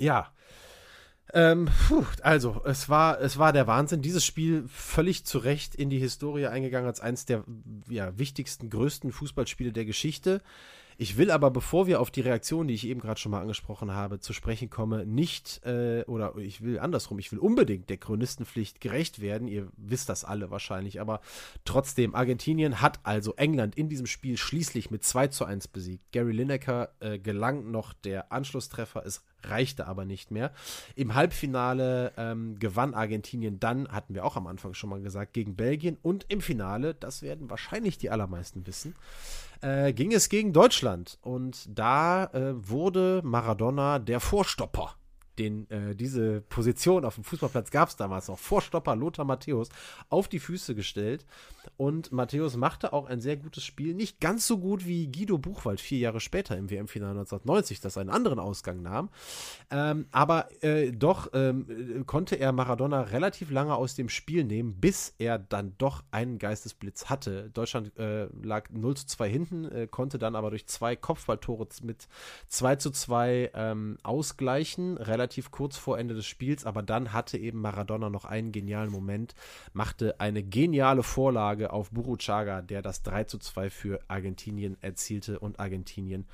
Ja, 0.00 0.32
ähm, 1.32 1.68
puh, 1.88 2.04
also, 2.22 2.60
es 2.64 2.88
war, 2.88 3.20
es 3.20 3.38
war 3.38 3.52
der 3.52 3.66
Wahnsinn. 3.66 4.02
Dieses 4.02 4.24
Spiel 4.24 4.64
völlig 4.68 5.24
zu 5.24 5.38
Recht 5.38 5.74
in 5.74 5.90
die 5.90 5.98
Historie 5.98 6.46
eingegangen 6.46 6.88
als 6.88 7.00
eines 7.00 7.24
der 7.24 7.44
ja, 7.88 8.18
wichtigsten, 8.18 8.70
größten 8.70 9.12
Fußballspiele 9.12 9.72
der 9.72 9.84
Geschichte. 9.84 10.42
Ich 11.02 11.16
will 11.16 11.30
aber, 11.30 11.50
bevor 11.50 11.86
wir 11.86 11.98
auf 11.98 12.10
die 12.10 12.20
Reaktion, 12.20 12.68
die 12.68 12.74
ich 12.74 12.86
eben 12.86 13.00
gerade 13.00 13.18
schon 13.18 13.32
mal 13.32 13.40
angesprochen 13.40 13.90
habe, 13.90 14.20
zu 14.20 14.34
sprechen 14.34 14.68
komme, 14.68 15.06
nicht, 15.06 15.64
äh, 15.64 16.04
oder 16.06 16.36
ich 16.36 16.60
will 16.60 16.78
andersrum, 16.78 17.18
ich 17.18 17.32
will 17.32 17.38
unbedingt 17.38 17.88
der 17.88 17.96
Chronistenpflicht 17.96 18.82
gerecht 18.82 19.22
werden. 19.22 19.48
Ihr 19.48 19.68
wisst 19.78 20.10
das 20.10 20.26
alle 20.26 20.50
wahrscheinlich, 20.50 21.00
aber 21.00 21.22
trotzdem, 21.64 22.14
Argentinien 22.14 22.82
hat 22.82 23.00
also 23.02 23.32
England 23.36 23.76
in 23.76 23.88
diesem 23.88 24.04
Spiel 24.04 24.36
schließlich 24.36 24.90
mit 24.90 25.02
2 25.02 25.28
zu 25.28 25.46
1 25.46 25.68
besiegt. 25.68 26.12
Gary 26.12 26.32
Lineker 26.32 26.90
äh, 27.00 27.18
gelang 27.18 27.70
noch 27.70 27.94
der 27.94 28.30
Anschlusstreffer, 28.30 29.02
es 29.06 29.24
reichte 29.42 29.86
aber 29.86 30.04
nicht 30.04 30.30
mehr. 30.30 30.52
Im 30.96 31.14
Halbfinale 31.14 32.12
ähm, 32.18 32.58
gewann 32.58 32.92
Argentinien 32.92 33.58
dann, 33.58 33.88
hatten 33.88 34.14
wir 34.14 34.26
auch 34.26 34.36
am 34.36 34.46
Anfang 34.46 34.74
schon 34.74 34.90
mal 34.90 35.00
gesagt, 35.00 35.32
gegen 35.32 35.56
Belgien 35.56 35.96
und 36.02 36.26
im 36.28 36.42
Finale, 36.42 36.92
das 36.92 37.22
werden 37.22 37.48
wahrscheinlich 37.48 37.96
die 37.96 38.10
allermeisten 38.10 38.66
wissen, 38.66 38.94
äh, 39.60 39.92
ging 39.92 40.12
es 40.12 40.28
gegen 40.28 40.52
Deutschland. 40.52 41.18
Und 41.22 41.66
da 41.68 42.24
äh, 42.26 42.52
wurde 42.68 43.20
Maradona 43.24 43.98
der 43.98 44.20
Vorstopper 44.20 44.96
den, 45.40 45.68
äh, 45.70 45.94
diese 45.96 46.42
Position 46.42 47.04
auf 47.04 47.14
dem 47.14 47.24
Fußballplatz 47.24 47.70
gab 47.70 47.88
es 47.88 47.96
damals 47.96 48.28
noch, 48.28 48.38
Vorstopper 48.38 48.94
Lothar 48.94 49.24
Matthäus, 49.24 49.70
auf 50.08 50.28
die 50.28 50.38
Füße 50.38 50.74
gestellt. 50.74 51.24
Und 51.76 52.12
Matthäus 52.12 52.56
machte 52.56 52.92
auch 52.92 53.06
ein 53.06 53.20
sehr 53.20 53.36
gutes 53.36 53.64
Spiel. 53.64 53.94
Nicht 53.94 54.20
ganz 54.20 54.46
so 54.46 54.58
gut 54.58 54.86
wie 54.86 55.10
Guido 55.10 55.38
Buchwald 55.38 55.80
vier 55.80 55.98
Jahre 55.98 56.20
später 56.20 56.56
im 56.56 56.70
WM-Finale 56.70 57.12
1990, 57.12 57.80
das 57.80 57.96
einen 57.96 58.10
anderen 58.10 58.38
Ausgang 58.38 58.82
nahm. 58.82 59.10
Ähm, 59.70 60.06
aber 60.10 60.48
äh, 60.62 60.92
doch 60.92 61.28
ähm, 61.32 62.04
konnte 62.06 62.36
er 62.36 62.52
Maradona 62.52 63.02
relativ 63.02 63.50
lange 63.50 63.74
aus 63.74 63.94
dem 63.94 64.08
Spiel 64.08 64.44
nehmen, 64.44 64.74
bis 64.80 65.14
er 65.18 65.38
dann 65.38 65.74
doch 65.78 66.02
einen 66.10 66.38
Geistesblitz 66.38 67.06
hatte. 67.06 67.50
Deutschland 67.50 67.96
äh, 67.98 68.26
lag 68.42 68.70
0 68.70 68.96
zu 68.96 69.06
2 69.06 69.28
hinten, 69.28 69.64
äh, 69.64 69.86
konnte 69.86 70.18
dann 70.18 70.36
aber 70.36 70.50
durch 70.50 70.66
zwei 70.66 70.96
Kopfballtore 70.96 71.66
mit 71.82 72.08
2 72.48 72.76
zu 72.76 72.90
2 72.90 73.50
ähm, 73.54 73.98
ausgleichen, 74.02 74.96
relativ 74.96 75.50
kurz 75.50 75.76
vor 75.76 75.98
Ende 75.98 76.14
des 76.14 76.26
Spiels, 76.26 76.66
aber 76.66 76.82
dann 76.82 77.12
hatte 77.12 77.38
eben 77.38 77.60
Maradona 77.60 78.10
noch 78.10 78.24
einen 78.24 78.52
genialen 78.52 78.90
Moment, 78.90 79.34
machte 79.72 80.20
eine 80.20 80.42
geniale 80.42 81.02
Vorlage 81.50 81.72
auf 81.72 81.90
Buruchaga, 81.90 82.62
der 82.62 82.80
das 82.80 83.02
3 83.02 83.24
zu 83.24 83.38
2 83.38 83.70
für 83.70 84.00
Argentinien 84.06 84.76
erzielte 84.82 85.40
und 85.40 85.58
Argentinien 85.58 86.26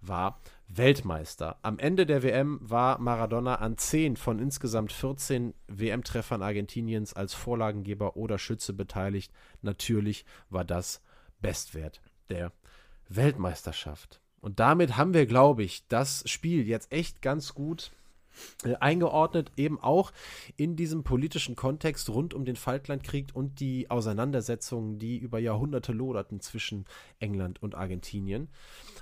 war 0.00 0.40
Weltmeister. 0.66 1.58
Am 1.62 1.78
Ende 1.78 2.06
der 2.06 2.24
WM 2.24 2.58
war 2.60 2.98
Maradona 2.98 3.56
an 3.56 3.78
10 3.78 4.16
von 4.16 4.40
insgesamt 4.40 4.92
14 4.92 5.54
WM-Treffern 5.68 6.42
Argentiniens 6.42 7.14
als 7.14 7.34
Vorlagengeber 7.34 8.16
oder 8.16 8.38
Schütze 8.38 8.72
beteiligt. 8.72 9.32
Natürlich 9.62 10.24
war 10.50 10.64
das 10.64 11.00
Bestwert 11.40 12.00
der 12.28 12.50
Weltmeisterschaft. 13.08 14.20
Und 14.40 14.58
damit 14.58 14.96
haben 14.96 15.14
wir, 15.14 15.26
glaube 15.26 15.62
ich, 15.62 15.86
das 15.86 16.28
Spiel 16.28 16.66
jetzt 16.66 16.90
echt 16.90 17.22
ganz 17.22 17.54
gut 17.54 17.92
eingeordnet, 18.80 19.52
eben 19.56 19.80
auch 19.80 20.12
in 20.56 20.76
diesem 20.76 21.04
politischen 21.04 21.56
Kontext 21.56 22.08
rund 22.10 22.34
um 22.34 22.44
den 22.44 22.56
Falklandkrieg 22.56 23.28
und 23.34 23.60
die 23.60 23.90
Auseinandersetzungen, 23.90 24.98
die 24.98 25.18
über 25.18 25.38
Jahrhunderte 25.38 25.92
loderten 25.92 26.40
zwischen 26.40 26.84
England 27.18 27.62
und 27.62 27.74
Argentinien. 27.74 28.48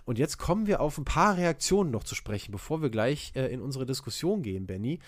Und 0.04 0.18
jetzt 0.18 0.38
kommen 0.38 0.66
wir 0.66 0.80
auf 0.80 0.98
ein 0.98 1.04
paar 1.04 1.36
Reaktionen 1.36 1.90
noch 1.90 2.04
zu 2.04 2.14
sprechen, 2.14 2.50
bevor 2.52 2.82
wir 2.82 2.90
gleich 2.90 3.32
äh, 3.36 3.46
in 3.52 3.60
unsere 3.60 3.86
Diskussion 3.86 4.42
gehen, 4.42 4.66
Benny. 4.66 4.98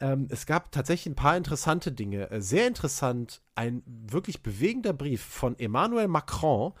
Ähm, 0.00 0.28
es 0.30 0.46
gab 0.46 0.70
tatsächlich 0.70 1.12
ein 1.12 1.16
paar 1.16 1.36
interessante 1.36 1.90
Dinge. 1.90 2.30
Äh, 2.30 2.40
sehr 2.40 2.66
interessant, 2.68 3.42
ein 3.54 3.82
wirklich 3.86 4.42
bewegender 4.42 4.92
Brief 4.92 5.22
von 5.22 5.58
Emmanuel 5.58 6.08
Macron, 6.08 6.72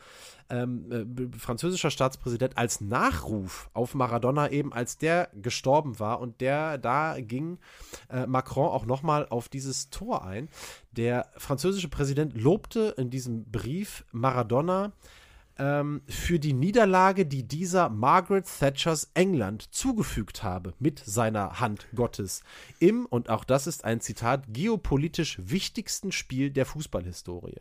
ähm, 0.50 1.32
äh, 1.34 1.38
französischer 1.38 1.90
Staatspräsident, 1.90 2.56
als 2.58 2.80
Nachruf 2.80 3.70
auf 3.72 3.94
Maradona, 3.94 4.50
eben 4.50 4.72
als 4.72 4.98
der 4.98 5.30
gestorben 5.34 5.98
war. 5.98 6.20
Und 6.20 6.40
der, 6.40 6.78
da 6.78 7.16
ging 7.18 7.58
äh, 8.10 8.26
Macron 8.26 8.68
auch 8.68 8.86
nochmal 8.86 9.26
auf 9.28 9.48
dieses 9.48 9.90
Tor 9.90 10.24
ein. 10.24 10.48
Der 10.92 11.28
französische 11.36 11.88
Präsident 11.88 12.40
lobte 12.40 12.94
in 12.96 13.10
diesem 13.10 13.44
Brief 13.44 14.04
Maradona 14.12 14.92
ähm, 15.58 16.02
für 16.08 16.38
die 16.38 16.52
Niederlage, 16.52 17.26
die 17.26 17.46
dieser 17.46 17.88
Margaret 17.88 18.46
Thatchers 18.46 19.10
England 19.14 19.74
zugefügt 19.74 20.42
habe 20.42 20.74
mit 20.78 20.98
seiner 21.04 21.60
Hand 21.60 21.86
Gottes 21.94 22.42
im, 22.78 23.06
und 23.06 23.30
auch 23.30 23.44
das 23.44 23.66
ist 23.66 23.84
ein 23.84 24.00
Zitat, 24.00 24.44
geopolitisch 24.48 25.38
wichtigsten 25.42 26.12
Spiel 26.12 26.50
der 26.50 26.66
Fußballhistorie. 26.66 27.60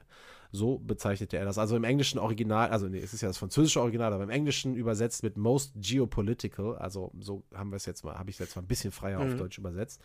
So 0.56 0.78
bezeichnete 0.78 1.36
er 1.36 1.46
das. 1.46 1.58
Also 1.58 1.76
im 1.76 1.84
englischen 1.84 2.20
Original, 2.20 2.70
also 2.70 2.88
nee, 2.88 3.00
es 3.00 3.12
ist 3.12 3.22
ja 3.22 3.28
das 3.28 3.40
französische 3.40 3.82
Original, 3.82 4.14
aber 4.14 4.24
im 4.24 4.30
englischen 4.30 4.76
übersetzt 4.76 5.24
mit 5.24 5.36
most 5.36 5.74
geopolitical. 5.76 6.78
Also 6.78 7.12
so 7.20 7.44
haben 7.56 7.72
wir 7.72 7.78
es 7.78 7.88
jetzt 7.88 8.06
mal, 8.06 8.20
habe 8.20 8.30
ich 8.30 8.36
es 8.36 8.40
jetzt 8.40 8.56
mal 8.56 8.62
ein 8.62 8.68
bisschen 8.68 8.92
freier 8.92 9.20
mhm. 9.20 9.34
auf 9.34 9.40
Deutsch 9.40 9.58
übersetzt. 9.58 10.00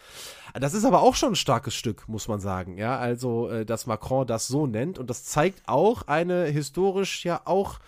Das 0.59 0.73
ist 0.73 0.87
aber 0.87 1.03
auch 1.03 1.15
schon 1.15 1.33
ein 1.33 1.37
starkes 1.37 1.75
Stück, 1.75 2.09
muss 2.09 2.29
man 2.29 2.41
sagen. 2.41 2.79
Ja, 2.79 2.99
also, 2.99 3.51
äh, 3.51 3.67
dass 3.67 3.87
Macron 3.87 4.27
das 4.27 4.49
so 4.49 4.67
nennt 4.67 4.99
und 4.99 5.11
das 5.11 5.25
zeigt 5.25 5.63
auch 5.67 6.09
eine 6.09 6.47
historisch 6.47 7.27
ja 7.27 7.43
auch 7.45 7.79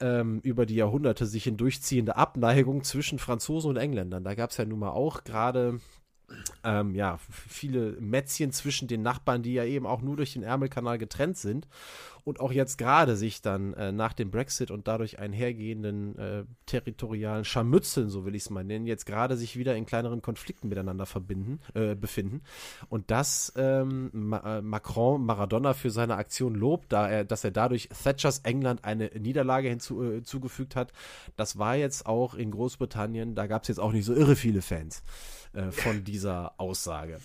ähm, 0.00 0.40
über 0.42 0.66
die 0.66 0.74
Jahrhunderte 0.74 1.24
sich 1.26 1.44
hindurchziehende 1.44 2.16
Abneigung 2.16 2.82
zwischen 2.82 3.20
Franzosen 3.20 3.70
und 3.70 3.76
Engländern. 3.76 4.24
Da 4.24 4.34
gab 4.34 4.50
es 4.50 4.56
ja 4.56 4.64
nun 4.64 4.80
mal 4.80 4.90
auch 4.90 5.22
gerade 5.22 5.78
ähm, 6.64 6.94
ja, 6.94 7.18
viele 7.48 7.92
Mätzchen 8.00 8.52
zwischen 8.52 8.88
den 8.88 9.02
Nachbarn, 9.02 9.42
die 9.42 9.54
ja 9.54 9.64
eben 9.64 9.86
auch 9.86 10.02
nur 10.02 10.16
durch 10.16 10.32
den 10.32 10.42
Ärmelkanal 10.42 10.98
getrennt 10.98 11.36
sind 11.38 11.66
und 12.24 12.40
auch 12.40 12.52
jetzt 12.52 12.78
gerade 12.78 13.16
sich 13.16 13.42
dann 13.42 13.74
äh, 13.74 13.92
nach 13.92 14.12
dem 14.12 14.30
Brexit 14.30 14.70
und 14.70 14.88
dadurch 14.88 15.18
einhergehenden 15.18 16.18
äh, 16.18 16.44
territorialen 16.66 17.44
Scharmützeln, 17.44 18.08
so 18.08 18.24
will 18.24 18.34
ich 18.34 18.42
es 18.42 18.50
mal 18.50 18.64
nennen, 18.64 18.86
jetzt 18.86 19.06
gerade 19.06 19.36
sich 19.36 19.56
wieder 19.56 19.76
in 19.76 19.86
kleineren 19.86 20.22
Konflikten 20.22 20.68
miteinander 20.68 21.06
verbinden, 21.06 21.60
äh, 21.74 21.94
befinden. 21.94 22.42
Und 22.88 23.10
das 23.10 23.52
ähm, 23.56 24.10
Ma 24.12 24.58
äh, 24.58 24.62
Macron 24.62 25.24
Maradona 25.24 25.74
für 25.74 25.90
seine 25.90 26.16
Aktion 26.16 26.54
lobt, 26.54 26.92
da 26.92 27.08
er, 27.08 27.24
dass 27.24 27.44
er 27.44 27.50
dadurch 27.50 27.88
Thatchers 27.88 28.40
England 28.40 28.84
eine 28.84 29.10
Niederlage 29.18 29.68
hinzugefügt 29.68 30.76
äh, 30.76 30.78
hat, 30.78 30.92
das 31.36 31.58
war 31.58 31.76
jetzt 31.76 32.06
auch 32.06 32.34
in 32.34 32.50
Großbritannien, 32.50 33.34
da 33.34 33.46
gab 33.46 33.62
es 33.62 33.68
jetzt 33.68 33.78
auch 33.78 33.92
nicht 33.92 34.04
so 34.04 34.14
irre 34.14 34.36
viele 34.36 34.62
Fans 34.62 35.02
äh, 35.52 35.70
von 35.70 36.04
dieser 36.04 36.54
Aussage. 36.58 37.18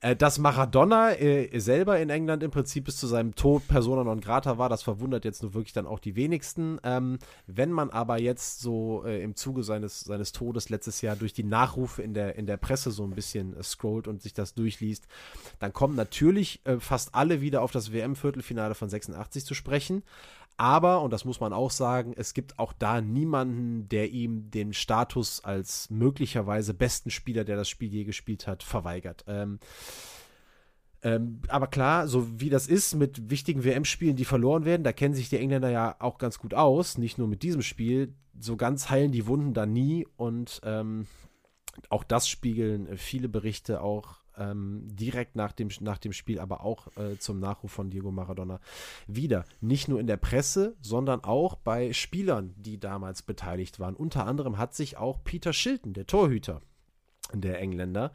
Äh, 0.00 0.14
dass 0.14 0.38
Maradona 0.38 1.12
äh, 1.18 1.58
selber 1.58 1.98
in 1.98 2.08
England 2.08 2.44
im 2.44 2.52
Prinzip 2.52 2.84
bis 2.84 2.98
zu 2.98 3.08
seinem 3.08 3.34
Tod 3.34 3.66
Persona 3.66 4.04
non 4.04 4.20
grata 4.20 4.56
war, 4.56 4.68
das 4.68 4.82
verwundert 4.82 5.24
jetzt 5.24 5.42
nur 5.42 5.54
wirklich 5.54 5.72
dann 5.72 5.86
auch 5.86 5.98
die 5.98 6.14
wenigsten. 6.14 6.78
Ähm, 6.84 7.18
wenn 7.48 7.72
man 7.72 7.90
aber 7.90 8.20
jetzt 8.20 8.60
so 8.60 9.04
äh, 9.04 9.22
im 9.22 9.34
Zuge 9.34 9.64
seines, 9.64 10.00
seines 10.00 10.30
Todes 10.30 10.68
letztes 10.68 11.00
Jahr 11.00 11.16
durch 11.16 11.32
die 11.32 11.42
Nachrufe 11.42 12.02
in 12.02 12.14
der, 12.14 12.36
in 12.36 12.46
der 12.46 12.58
Presse 12.58 12.92
so 12.92 13.02
ein 13.02 13.10
bisschen 13.10 13.56
äh, 13.56 13.62
scrollt 13.64 14.06
und 14.06 14.22
sich 14.22 14.34
das 14.34 14.54
durchliest, 14.54 15.08
dann 15.58 15.72
kommen 15.72 15.96
natürlich 15.96 16.60
äh, 16.64 16.78
fast 16.78 17.16
alle 17.16 17.40
wieder 17.40 17.62
auf 17.62 17.72
das 17.72 17.92
WM-Viertelfinale 17.92 18.76
von 18.76 18.88
86 18.88 19.44
zu 19.44 19.54
sprechen. 19.54 20.04
Aber, 20.58 21.02
und 21.02 21.12
das 21.12 21.24
muss 21.24 21.38
man 21.38 21.52
auch 21.52 21.70
sagen, 21.70 22.12
es 22.16 22.34
gibt 22.34 22.58
auch 22.58 22.72
da 22.72 23.00
niemanden, 23.00 23.88
der 23.88 24.10
ihm 24.10 24.50
den 24.50 24.72
Status 24.72 25.42
als 25.44 25.88
möglicherweise 25.88 26.74
besten 26.74 27.10
Spieler, 27.10 27.44
der 27.44 27.56
das 27.56 27.68
Spiel 27.68 27.88
je 27.88 28.02
gespielt 28.02 28.48
hat, 28.48 28.64
verweigert. 28.64 29.24
Ähm, 29.28 29.60
ähm, 31.02 31.42
aber 31.46 31.68
klar, 31.68 32.08
so 32.08 32.40
wie 32.40 32.50
das 32.50 32.66
ist 32.66 32.96
mit 32.96 33.30
wichtigen 33.30 33.62
WM-Spielen, 33.62 34.16
die 34.16 34.24
verloren 34.24 34.64
werden, 34.64 34.82
da 34.82 34.92
kennen 34.92 35.14
sich 35.14 35.28
die 35.28 35.38
Engländer 35.38 35.70
ja 35.70 35.94
auch 36.00 36.18
ganz 36.18 36.40
gut 36.40 36.54
aus, 36.54 36.98
nicht 36.98 37.18
nur 37.18 37.28
mit 37.28 37.44
diesem 37.44 37.62
Spiel. 37.62 38.14
So 38.36 38.56
ganz 38.56 38.90
heilen 38.90 39.12
die 39.12 39.28
Wunden 39.28 39.54
da 39.54 39.64
nie 39.64 40.08
und 40.16 40.60
ähm, 40.64 41.06
auch 41.88 42.02
das 42.02 42.28
spiegeln 42.28 42.96
viele 42.96 43.28
Berichte 43.28 43.80
auch 43.80 44.17
ähm, 44.38 44.82
direkt 44.86 45.36
nach 45.36 45.52
dem, 45.52 45.68
nach 45.80 45.98
dem 45.98 46.12
Spiel, 46.12 46.38
aber 46.38 46.62
auch 46.62 46.88
äh, 46.96 47.18
zum 47.18 47.38
Nachruf 47.38 47.72
von 47.72 47.90
Diego 47.90 48.10
Maradona 48.10 48.60
wieder. 49.06 49.44
Nicht 49.60 49.88
nur 49.88 50.00
in 50.00 50.06
der 50.06 50.16
Presse, 50.16 50.76
sondern 50.80 51.24
auch 51.24 51.56
bei 51.56 51.92
Spielern, 51.92 52.54
die 52.56 52.78
damals 52.78 53.22
beteiligt 53.22 53.80
waren. 53.80 53.94
Unter 53.94 54.26
anderem 54.26 54.58
hat 54.58 54.74
sich 54.74 54.96
auch 54.96 55.22
Peter 55.24 55.52
Shilton, 55.52 55.92
der 55.92 56.06
Torhüter 56.06 56.60
der 57.32 57.60
Engländer, 57.60 58.12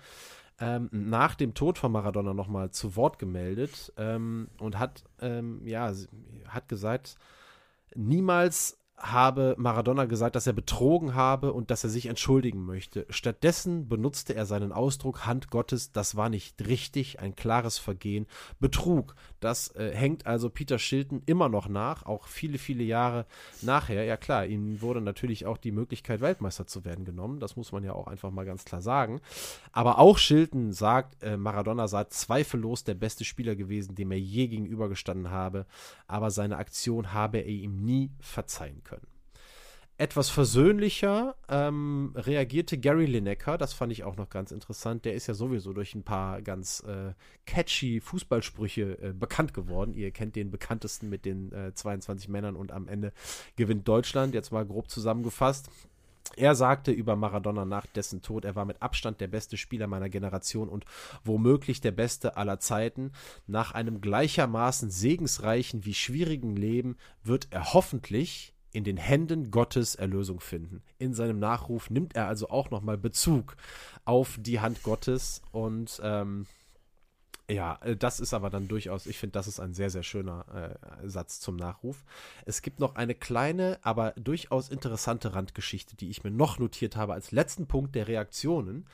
ähm, 0.60 0.90
nach 0.92 1.36
dem 1.36 1.54
Tod 1.54 1.78
von 1.78 1.92
Maradona 1.92 2.34
nochmal 2.34 2.72
zu 2.72 2.96
Wort 2.96 3.20
gemeldet 3.20 3.92
ähm, 3.98 4.48
und 4.60 4.80
hat, 4.80 5.04
ähm, 5.20 5.66
ja, 5.66 5.92
hat 6.48 6.70
gesagt, 6.70 7.16
niemals 7.96 8.83
habe 9.04 9.56
Maradona 9.58 10.06
gesagt, 10.06 10.38
dass 10.38 10.48
er 10.48 10.54
betrogen 10.54 11.14
habe 11.14 11.52
und 11.52 11.72
dass 11.72 11.84
er 11.84 11.90
sich 11.90 12.06
entschuldigen 12.06 12.66
möchte. 12.66 13.06
Stattdessen 13.10 13.90
benutzte 13.90 14.34
er 14.34 14.46
seinen 14.46 14.72
Ausdruck 14.72 15.26
Hand 15.26 15.50
Gottes, 15.50 15.92
das 15.92 16.16
war 16.16 16.30
nicht 16.30 16.66
richtig, 16.66 17.20
ein 17.20 17.36
klares 17.36 17.78
Vergehen. 17.78 18.28
Betrug, 18.62 19.16
das 19.42 19.76
äh, 19.76 19.92
hängt 19.94 20.26
also 20.26 20.50
Peter 20.50 20.80
Shilton 20.80 21.22
immer 21.26 21.50
noch 21.50 21.68
nach, 21.68 22.06
auch 22.06 22.28
viele, 22.28 22.58
viele 22.58 22.84
Jahre 22.84 23.26
nachher. 23.62 24.06
Ja 24.06 24.16
klar, 24.16 24.46
ihm 24.46 24.82
wurde 24.82 25.02
natürlich 25.02 25.46
auch 25.46 25.58
die 25.58 25.74
Möglichkeit, 25.74 26.22
Weltmeister 26.22 26.66
zu 26.66 26.86
werden 26.86 27.04
genommen, 27.04 27.42
das 27.42 27.58
muss 27.58 27.74
man 27.74 27.84
ja 27.84 27.92
auch 27.92 28.08
einfach 28.08 28.32
mal 28.32 28.46
ganz 28.46 28.64
klar 28.64 28.82
sagen. 28.82 29.20
Aber 29.74 30.00
auch 30.00 30.18
Shilton 30.18 30.72
sagt, 30.72 31.22
äh, 31.22 31.36
Maradona 31.36 31.90
sei 31.90 32.06
zweifellos 32.06 32.86
der 32.86 32.96
beste 32.96 33.26
Spieler 33.26 33.58
gewesen, 33.58 33.96
dem 33.96 34.12
er 34.12 34.20
je 34.20 34.48
gegenübergestanden 34.48 35.30
habe, 35.30 35.66
aber 36.08 36.32
seine 36.32 36.56
Aktion 36.56 37.12
habe 37.12 37.40
er 37.40 37.48
ihm 37.48 37.84
nie 37.84 38.10
verzeihen 38.22 38.82
können 38.86 38.93
etwas 39.98 40.30
versöhnlicher 40.30 41.36
ähm, 41.48 42.14
reagierte 42.16 42.80
Gary 42.80 43.06
Lineker. 43.06 43.58
Das 43.58 43.74
fand 43.74 43.92
ich 43.92 44.04
auch 44.04 44.16
noch 44.16 44.30
ganz 44.30 44.52
interessant. 44.52 45.06
Der 45.06 45.14
ist 45.14 45.28
ja 45.28 45.34
sowieso 45.34 45.72
durch 45.72 45.94
ein 45.94 46.04
paar 46.04 46.42
ganz 46.42 46.84
äh, 46.88 47.14
catchy 47.46 48.02
Fußballsprüche 48.02 48.98
äh, 49.02 49.14
bekannt 49.14 49.54
geworden. 49.54 49.94
Ihr 49.94 50.12
kennt 50.12 50.36
den 50.36 50.50
bekanntesten 50.50 51.10
mit 51.10 51.26
den 51.26 51.52
äh, 51.52 51.74
22 51.74 52.28
Männern 52.28 52.56
und 52.56 52.72
am 52.72 52.88
Ende 52.88 53.14
gewinnt 53.56 53.88
Deutschland. 53.88 54.34
Jetzt 54.34 54.52
mal 54.52 54.66
grob 54.66 54.90
zusammengefasst. 54.90 55.70
Er 56.36 56.56
sagte 56.56 56.92
über 56.92 57.16
Maradona 57.16 57.66
nach 57.66 57.86
dessen 57.86 58.22
Tod, 58.22 58.46
er 58.46 58.56
war 58.56 58.66
mit 58.66 58.82
Abstand 58.82 59.22
der 59.22 59.28
beste 59.28 59.58
Spieler 59.58 59.88
meiner 59.88 60.10
Generation 60.10 60.70
und 60.70 60.86
womöglich 61.24 61.82
der 61.82 61.92
beste 61.92 62.38
aller 62.38 62.60
Zeiten. 62.60 63.12
Nach 63.46 63.74
einem 63.74 64.02
gleichermaßen 64.02 64.90
segensreichen 64.90 65.86
wie 65.86 65.94
schwierigen 65.94 66.56
Leben 66.56 66.98
wird 67.24 67.48
er 67.52 67.74
hoffentlich 67.74 68.53
in 68.74 68.84
den 68.84 68.98
Händen 68.98 69.52
Gottes 69.52 69.96
Erlösung 69.96 70.40
finden. 70.40 70.82
In 70.98 71.14
seinem 71.14 71.40
Nachruf 71.40 71.90
nimmt 71.90 72.16
er 72.16 72.28
also 72.28 72.50
auch 72.50 72.72
nochmal 72.72 72.98
Bezug 72.98 73.56
auf 74.04 74.38
die 74.40 74.60
Hand 74.60 74.84
Gottes 74.84 75.42
und 75.52 76.02
ähm, 76.04 76.48
ja, 77.50 77.78
äh, 77.84 77.96
das 77.96 78.20
ist 78.20 78.34
aber 78.34 78.50
dann 78.50 78.68
durchaus, 78.68 79.06
ich 79.06 79.18
finde, 79.18 79.34
das 79.34 79.48
ist 79.48 79.60
ein 79.60 79.74
sehr, 79.74 79.90
sehr 79.90 80.04
schöner 80.04 80.78
äh, 81.04 81.08
Satz 81.08 81.40
zum 81.40 81.56
Nachruf. 81.56 82.04
Es 82.46 82.62
gibt 82.62 82.80
noch 82.80 82.96
eine 82.96 83.16
kleine, 83.16 83.80
aber 83.84 84.12
durchaus 84.12 84.70
interessante 84.70 85.36
Randgeschichte, 85.36 85.96
die 85.96 86.10
ich 86.10 86.24
mir 86.24 86.32
noch 86.32 86.58
notiert 86.58 86.96
habe 86.96 87.14
als 87.14 87.32
letzten 87.32 87.68
Punkt 87.68 87.96
der 87.96 88.08
Reaktionen. 88.08 88.88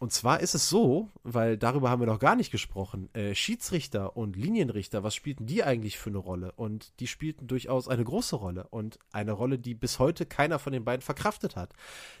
Und 0.00 0.12
zwar 0.12 0.38
ist 0.40 0.54
es 0.54 0.68
so, 0.68 1.10
weil 1.24 1.58
darüber 1.58 1.90
haben 1.90 2.00
wir 2.00 2.06
noch 2.06 2.20
gar 2.20 2.36
nicht 2.36 2.52
gesprochen, 2.52 3.12
äh, 3.14 3.34
Schiedsrichter 3.34 4.16
und 4.16 4.36
Linienrichter, 4.36 5.02
was 5.02 5.16
spielten 5.16 5.46
die 5.46 5.64
eigentlich 5.64 5.98
für 5.98 6.10
eine 6.10 6.18
Rolle? 6.18 6.52
Und 6.52 6.92
die 7.00 7.08
spielten 7.08 7.48
durchaus 7.48 7.88
eine 7.88 8.04
große 8.04 8.36
Rolle 8.36 8.68
und 8.70 9.00
eine 9.10 9.32
Rolle, 9.32 9.58
die 9.58 9.74
bis 9.74 9.98
heute 9.98 10.24
keiner 10.24 10.60
von 10.60 10.72
den 10.72 10.84
beiden 10.84 11.02
verkraftet 11.02 11.56
hat. 11.56 11.72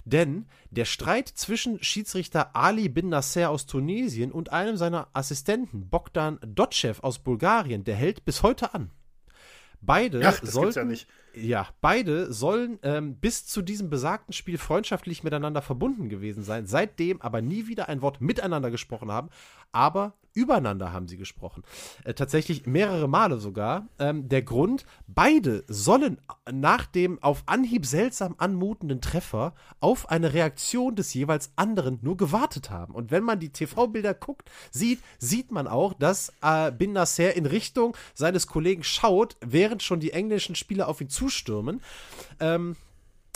Denn 0.04 0.46
der 0.70 0.86
Streit 0.86 1.28
zwischen 1.28 1.80
Schiedsrichter 1.80 2.56
Ali 2.56 2.88
bin 2.88 3.10
Nasser 3.10 3.50
aus 3.50 3.66
Tunesien 3.66 4.32
und 4.32 4.52
einem 4.52 4.76
seiner 4.76 5.06
Assistenten, 5.12 5.88
Bogdan 5.88 6.40
Dotschew 6.44 6.94
aus 7.02 7.20
Bulgarien, 7.20 7.84
der 7.84 7.94
hält 7.94 8.24
bis 8.24 8.42
heute 8.42 8.74
an. 8.74 8.90
Beide 9.80 10.20
Ach, 10.24 10.40
sollten, 10.42 10.90
ja, 10.90 10.96
ja, 11.34 11.68
beide 11.80 12.32
sollen 12.32 12.78
ähm, 12.82 13.14
bis 13.14 13.46
zu 13.46 13.62
diesem 13.62 13.90
besagten 13.90 14.32
Spiel 14.32 14.58
freundschaftlich 14.58 15.22
miteinander 15.22 15.62
verbunden 15.62 16.08
gewesen 16.08 16.42
sein, 16.42 16.66
seitdem 16.66 17.20
aber 17.22 17.42
nie 17.42 17.68
wieder 17.68 17.88
ein 17.88 18.02
Wort 18.02 18.20
miteinander 18.20 18.70
gesprochen 18.70 19.12
haben, 19.12 19.28
aber 19.72 20.14
übereinander 20.38 20.92
haben 20.92 21.08
sie 21.08 21.16
gesprochen. 21.16 21.64
Äh, 22.04 22.14
tatsächlich 22.14 22.66
mehrere 22.66 23.08
Male 23.08 23.38
sogar. 23.38 23.88
Ähm, 23.98 24.28
der 24.28 24.42
Grund, 24.42 24.86
beide 25.08 25.64
sollen 25.66 26.20
nach 26.50 26.86
dem 26.86 27.20
auf 27.22 27.42
Anhieb 27.46 27.84
seltsam 27.84 28.36
anmutenden 28.38 29.00
Treffer 29.00 29.54
auf 29.80 30.10
eine 30.10 30.32
Reaktion 30.32 30.94
des 30.94 31.12
jeweils 31.12 31.50
anderen 31.56 31.98
nur 32.02 32.16
gewartet 32.16 32.70
haben. 32.70 32.94
Und 32.94 33.10
wenn 33.10 33.24
man 33.24 33.40
die 33.40 33.50
TV-Bilder 33.50 34.14
guckt, 34.14 34.48
sieht, 34.70 35.00
sieht 35.18 35.50
man 35.50 35.66
auch, 35.66 35.92
dass 35.94 36.32
äh, 36.42 36.70
Bin 36.70 36.92
Nasser 36.92 37.34
in 37.34 37.46
Richtung 37.46 37.96
seines 38.14 38.46
Kollegen 38.46 38.84
schaut, 38.84 39.36
während 39.40 39.82
schon 39.82 39.98
die 39.98 40.12
englischen 40.12 40.54
Spieler 40.54 40.88
auf 40.88 41.00
ihn 41.00 41.08
zustürmen. 41.08 41.80
Ähm, 42.38 42.76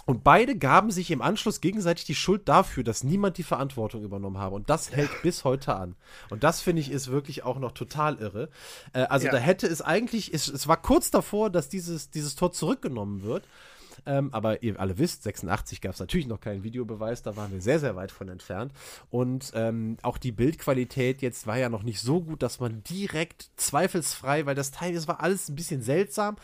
und 0.05 0.25
beide 0.25 0.57
gaben 0.57 0.91
sich 0.91 1.11
im 1.11 1.23
Anschluss 1.23 1.61
gegenseitig 1.61 2.05
die 2.05 2.15
Schuld 2.15 2.49
dafür, 2.49 2.83
dass 2.83 3.05
niemand 3.05 3.39
die 3.39 3.45
Verantwortung 3.45 4.03
übernommen 4.03 4.39
habe. 4.39 4.57
Und 4.57 4.69
das 4.69 4.91
hält 4.93 5.11
bis 5.23 5.45
heute 5.45 5.77
an. 5.77 5.95
Und 6.31 6.43
das 6.43 6.61
finde 6.61 6.83
ich 6.83 6.91
ist 6.91 7.11
wirklich 7.11 7.45
auch 7.45 7.59
noch 7.59 7.73
total 7.73 8.17
irre. 8.17 8.49
Äh, 8.93 9.03
also 9.03 9.27
ja. 9.27 9.33
da 9.33 9.39
hätte 9.39 9.67
es 9.67 9.81
eigentlich, 9.81 10.35
es, 10.35 10.49
es 10.49 10.67
war 10.67 10.77
kurz 10.77 11.11
davor, 11.11 11.51
dass 11.51 11.69
dieses, 11.69 12.11
dieses 12.11 12.35
Tor 12.35 12.53
zurückgenommen 12.53 13.23
wird. 13.23 13.47
Ähm, 14.07 14.33
aber 14.33 14.63
ihr 14.63 14.79
alle 14.81 14.99
wisst, 14.99 15.23
86 15.23 15.81
gab 15.81 15.95
es 15.95 16.01
natürlich 16.01 16.27
noch 16.27 16.41
keinen 16.41 16.65
Videobeweis, 16.65 17.23
da 17.23 17.37
waren 17.37 17.53
wir 17.53 17.61
sehr, 17.61 17.79
sehr 17.79 17.97
weit 17.97 18.11
von 18.11 18.29
entfernt. 18.29 18.73
Und 19.11 19.53
ähm, 19.55 19.97
auch 20.03 20.19
die 20.19 20.33
Bildqualität 20.33 21.23
jetzt 21.23 21.47
war 21.47 21.59
ja 21.59 21.69
noch 21.69 21.83
nicht 21.83 22.01
so 22.01 22.21
gut, 22.21 22.43
dass 22.43 22.61
man 22.61 22.83
direkt 22.85 23.51
zweifelsfrei, 23.57 24.47
weil 24.47 24.55
das 24.55 24.71
Teil, 24.71 24.95
das 24.95 25.09
war 25.09 25.21
alles 25.21 25.49
ein 25.49 25.55
bisschen 25.55 25.83
seltsam. 25.83 26.37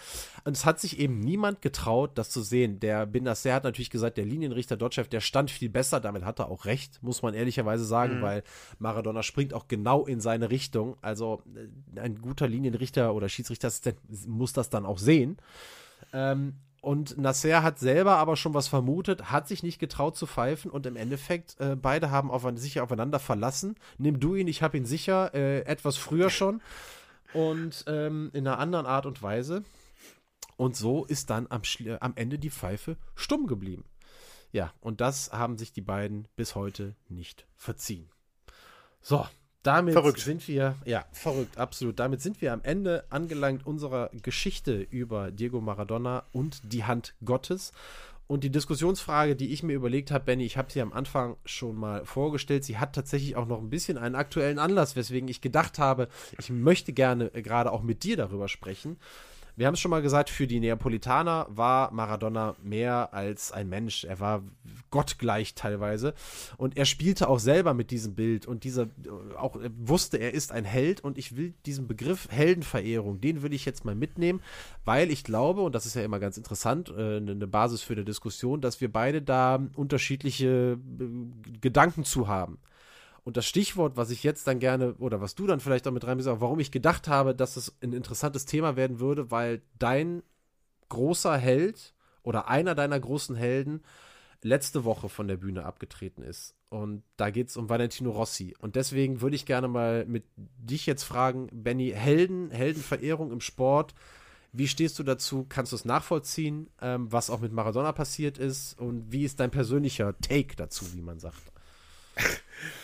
Und 0.45 0.57
es 0.57 0.65
hat 0.65 0.81
sich 0.81 0.99
eben 0.99 1.21
niemand 1.21 1.63
getraut, 1.63 2.13
das 2.15 2.31
zu 2.31 2.43
sehen. 2.43 2.81
Der 2.81 3.07
Bin 3.07 3.25
Nasser 3.25 3.55
hat 3.55 3.65
natürlich 3.65 3.91
gesagt, 3.91 4.17
der 4.17 4.25
Linienrichter 4.25 4.77
Dotchev, 4.77 5.09
der 5.09 5.21
stand 5.21 5.51
viel 5.51 5.69
besser, 5.69 6.01
damit 6.01 6.25
hat 6.25 6.39
er 6.39 6.49
auch 6.49 6.65
recht, 6.65 7.03
muss 7.03 7.23
man 7.23 7.35
ehrlicherweise 7.35 7.85
sagen, 7.85 8.19
mhm. 8.19 8.23
weil 8.23 8.43
Maradona 8.79 9.23
springt 9.23 9.55
auch 9.55 9.69
genau 9.69 10.07
in 10.07 10.21
seine 10.21 10.51
Richtung. 10.51 10.97
Also 11.03 11.43
äh, 11.55 12.01
ein 12.01 12.21
guter 12.21 12.47
Linienrichter 12.49 13.15
oder 13.15 13.29
Schiedsrichter 13.29 13.71
muss 14.27 14.53
das 14.53 14.71
dann 14.71 14.87
auch 14.87 14.99
sehen. 14.99 15.39
Ähm, 16.13 16.55
und 16.81 17.19
Nasser 17.19 17.63
hat 17.63 17.79
selber 17.79 18.17
aber 18.17 18.37
schon 18.37 18.55
was 18.55 18.69
vermutet, 18.69 19.31
hat 19.31 19.49
sich 19.49 19.63
nicht 19.63 19.79
getraut 19.79 20.17
zu 20.17 20.27
pfeifen 20.27 20.71
und 20.71 20.87
im 20.87 20.97
Endeffekt, 20.97 21.61
äh, 21.61 21.77
beide 21.77 22.11
haben 22.11 22.31
auf, 22.31 22.47
sich 22.57 22.81
aufeinander 22.81 23.19
verlassen. 23.19 23.77
Nimm 23.99 24.21
du 24.21 24.35
ihn, 24.35 24.49
ich 24.49 24.63
hab 24.63 24.75
ihn 24.75 24.85
sicher, 24.85 25.35
äh, 25.35 25.61
etwas 25.63 25.97
früher 25.97 26.31
schon 26.31 26.63
und 27.33 27.85
ähm, 27.89 28.31
in 28.33 28.47
einer 28.47 28.59
anderen 28.59 28.87
Art 28.87 29.07
und 29.07 29.23
Weise. 29.23 29.65
Und 30.57 30.77
so 30.77 31.05
ist 31.05 31.31
dann 31.31 31.47
am, 31.51 31.63
am 32.01 32.13
Ende 32.17 32.39
die 32.39 32.51
Pfeife 32.51 32.97
stumm 33.15 33.47
geblieben. 33.47 33.85
Ja, 34.51 34.73
und 34.81 35.01
das 35.01 35.33
haben 35.33 35.59
sich 35.59 35.73
die 35.73 35.83
beiden 35.83 36.27
bis 36.37 36.55
heute 36.55 36.95
nicht 37.09 37.47
verziehen. 37.57 38.09
So, 39.01 39.27
damit 39.69 39.93
verrückt. 39.93 40.21
sind 40.21 40.49
wir, 40.49 40.77
ja, 40.85 41.05
verrückt, 41.13 41.59
absolut. 41.59 41.99
Damit 41.99 42.21
sind 42.23 42.41
wir 42.41 42.53
am 42.53 42.61
Ende 42.63 43.05
angelangt 43.11 43.67
unserer 43.67 44.11
Geschichte 44.23 44.81
über 44.91 45.31
Diego 45.31 45.61
Maradona 45.61 46.25
und 46.33 46.61
die 46.65 46.85
Hand 46.85 47.15
Gottes. 47.25 47.73
Und 48.27 48.45
die 48.45 48.51
Diskussionsfrage, 48.51 49.37
die 49.37 49.53
ich 49.55 49.63
mir 49.63 49.73
überlegt 49.73 50.11
habe, 50.11 50.25
Benny, 50.25 50.45
ich 50.45 50.59
habe 50.59 50.71
sie 50.71 50.83
am 50.83 50.93
Anfang 50.93 51.37
schon 51.47 51.77
mal 51.77 52.05
vorgestellt, 52.05 52.63
sie 52.63 52.77
hat 52.77 52.95
tatsächlich 52.95 53.37
auch 53.37 53.47
noch 53.47 53.59
ein 53.59 53.71
bisschen 53.71 53.97
einen 53.97 54.15
aktuellen 54.15 54.59
Anlass, 54.59 54.97
weswegen 54.97 55.29
ich 55.29 55.41
gedacht 55.41 55.79
habe, 55.79 56.09
ich 56.39 56.51
möchte 56.51 56.93
gerne 56.93 57.31
gerade 57.31 57.73
auch 57.73 57.83
mit 57.83 58.05
dir 58.05 58.19
darüber 58.19 58.49
sprechen. 58.49 58.99
Wir 59.59 59.67
haben 59.67 59.75
es 59.75 59.81
schon 59.81 59.91
mal 59.91 60.03
gesagt, 60.03 60.31
für 60.31 60.47
die 60.47 60.61
Neapolitaner 60.61 61.49
war 61.51 61.93
Maradona 61.93 62.55
mehr 62.63 63.13
als 63.13 63.51
ein 63.51 63.69
Mensch. 63.69 64.05
Er 64.05 64.21
war 64.21 64.45
gottgleich 64.93 65.57
teilweise. 65.57 66.15
Und 66.59 66.77
er 66.77 66.85
spielte 66.85 67.29
auch 67.29 67.41
selber 67.41 67.75
mit 67.75 67.91
diesem 67.91 68.15
Bild 68.15 68.47
und 68.47 68.63
dieser 68.63 68.87
auch 69.37 69.59
wusste, 69.77 70.19
er 70.19 70.33
ist 70.33 70.53
ein 70.53 70.65
Held. 70.65 71.01
Und 71.01 71.19
ich 71.19 71.37
will 71.37 71.55
diesen 71.67 71.89
Begriff 71.89 72.29
Heldenverehrung, 72.31 73.21
den 73.21 73.43
will 73.43 73.53
ich 73.53 73.65
jetzt 73.65 73.85
mal 73.85 73.97
mitnehmen, 73.97 74.43
weil 74.85 75.11
ich 75.11 75.25
glaube, 75.25 75.63
und 75.63 75.75
das 75.75 75.87
ist 75.87 75.97
ja 75.97 76.05
immer 76.05 76.21
ganz 76.21 76.37
interessant, 76.37 76.95
äh, 76.97 77.17
eine 77.17 77.49
Basis 77.49 77.83
für 77.83 77.95
eine 77.95 78.05
Diskussion, 78.05 78.61
dass 78.61 78.81
wir 78.81 78.93
beide 78.93 79.23
da 79.23 79.61
unterschiedliche 79.75 80.79
äh, 80.79 81.59
Gedanken 81.61 82.05
zu 82.05 82.29
haben. 82.29 82.59
Und 83.29 83.37
das 83.37 83.45
Stichwort, 83.45 83.99
was 83.99 84.09
ich 84.09 84.23
jetzt 84.23 84.47
dann 84.47 84.59
gerne, 84.59 84.95
oder 84.95 85.21
was 85.21 85.35
du 85.35 85.47
dann 85.47 85.61
vielleicht 85.61 85.87
auch 85.87 85.93
mit 85.93 86.03
reinbringst, 86.03 86.41
warum 86.41 86.61
ich 86.61 86.71
gedacht 86.71 87.09
habe, 87.09 87.35
dass 87.35 87.59
es 87.59 87.77
ein 87.83 87.93
interessantes 87.93 88.47
Thema 88.47 88.75
werden 88.75 89.01
würde, 89.01 89.31
weil 89.31 89.61
dein 89.79 90.23
großer 90.89 91.37
Held 91.37 91.93
oder 92.23 92.49
einer 92.49 92.75
deiner 92.75 92.99
großen 92.99 93.37
Helden 93.37 93.83
letzte 94.41 94.85
Woche 94.85 95.11
von 95.11 95.29
der 95.29 95.37
Bühne 95.37 95.67
abgetreten 95.67 96.23
ist. 96.23 96.55
Und 96.71 97.03
da 97.19 97.29
geht 97.29 97.51
es 97.51 97.59
um 97.59 97.69
Valentino 97.69 98.13
Rossi. 98.13 98.57
Und 98.61 98.77
deswegen 98.77 99.21
würde 99.21 99.37
ich 99.37 99.45
gerne 99.45 99.69
mal 99.69 100.07
mit 100.07 100.25
dich 100.37 100.87
jetzt 100.87 101.03
fragen, 101.03 101.51
Benny, 101.53 101.91
Helden, 101.95 102.51
Heldenverehrung 102.51 103.31
im 103.31 103.43
Sport, 103.43 103.95
wie 104.53 104.69
stehst 104.69 104.99
du 104.99 105.03
dazu? 105.03 105.45
Kannst 105.47 105.73
du 105.73 105.77
es 105.77 105.85
nachvollziehen, 105.85 106.71
ähm, 106.81 107.13
was 107.13 107.29
auch 107.29 107.41
mit 107.41 107.53
Maradona 107.53 107.93
passiert 107.93 108.39
ist? 108.39 108.79
Und 108.79 109.13
wie 109.13 109.25
ist 109.25 109.39
dein 109.39 109.51
persönlicher 109.51 110.19
Take 110.19 110.57
dazu, 110.57 110.95
wie 110.95 111.03
man 111.03 111.19
sagt? 111.19 111.53